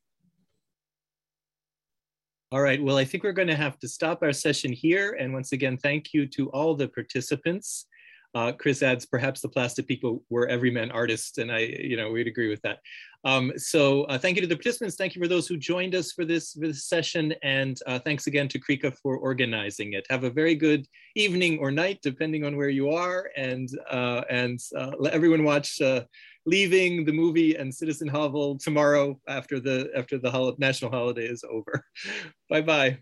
All 2.52 2.62
right, 2.62 2.82
well, 2.82 2.98
I 2.98 3.06
think 3.06 3.24
we're 3.24 3.34
going 3.34 3.50
to 3.50 3.56
have 3.56 3.78
to 3.80 3.88
stop 3.88 4.24
our 4.24 4.32
session 4.32 4.72
here. 4.72 5.18
And 5.20 5.34
once 5.34 5.52
again, 5.52 5.78
thank 5.78 6.14
you 6.14 6.26
to 6.28 6.50
all 6.52 6.76
the 6.76 6.88
participants. 6.88 7.88
Uh, 8.34 8.52
Chris 8.52 8.84
adds, 8.84 9.06
perhaps 9.06 9.42
the 9.42 9.50
plastic 9.50 9.88
people 9.88 10.24
were 10.30 10.48
everyman 10.48 10.92
artists, 10.92 11.40
and 11.40 11.52
I, 11.52 11.60
you 11.60 11.98
know, 11.98 12.12
we'd 12.12 12.28
agree 12.28 12.50
with 12.50 12.62
that. 12.62 12.80
Um, 13.28 13.52
so 13.58 14.04
uh, 14.04 14.18
thank 14.18 14.38
you 14.38 14.42
to 14.42 14.48
the 14.48 14.56
participants. 14.56 14.96
Thank 14.96 15.14
you 15.14 15.22
for 15.22 15.28
those 15.28 15.50
who 15.50 15.58
joined 15.58 15.96
us 15.96 16.14
for 16.14 16.24
this, 16.24 16.54
for 16.54 16.68
this 16.68 16.86
session. 16.86 17.34
And 17.44 17.78
uh, 17.86 18.00
thanks 18.00 18.28
again 18.28 18.48
to 18.48 18.58
CREECA 18.58 18.96
for 19.04 19.18
organizing 19.18 19.94
it. 19.94 20.08
Have 20.10 20.24
a 20.24 20.30
very 20.30 20.56
good 20.56 20.88
evening 21.16 21.60
or 21.60 21.70
night, 21.70 22.00
depending 22.02 22.46
on 22.46 22.56
where 22.56 22.70
you 22.70 22.92
are. 22.92 23.30
And, 23.36 23.68
uh, 23.92 24.22
and 24.30 24.58
uh, 24.78 24.92
let 24.98 25.14
everyone 25.14 25.44
watch 25.44 25.82
uh, 25.82 26.04
Leaving 26.46 27.04
the 27.04 27.12
movie 27.12 27.56
and 27.58 27.76
Citizen 27.76 28.08
Havel 28.08 28.58
tomorrow 28.58 29.20
after 29.28 29.60
the, 29.60 29.92
after 29.94 30.18
the 30.18 30.32
hol 30.32 30.56
national 30.58 30.92
holiday 30.92 31.26
is 31.26 31.44
over. 31.44 31.84
Bye-bye. 32.50 33.00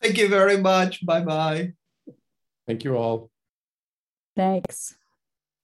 Thank 0.00 0.16
you 0.16 0.28
very 0.28 0.56
much. 0.56 1.04
Bye-bye. 1.04 1.74
Thank 2.66 2.84
you 2.84 2.96
all. 2.96 3.30
Thanks. 4.34 4.96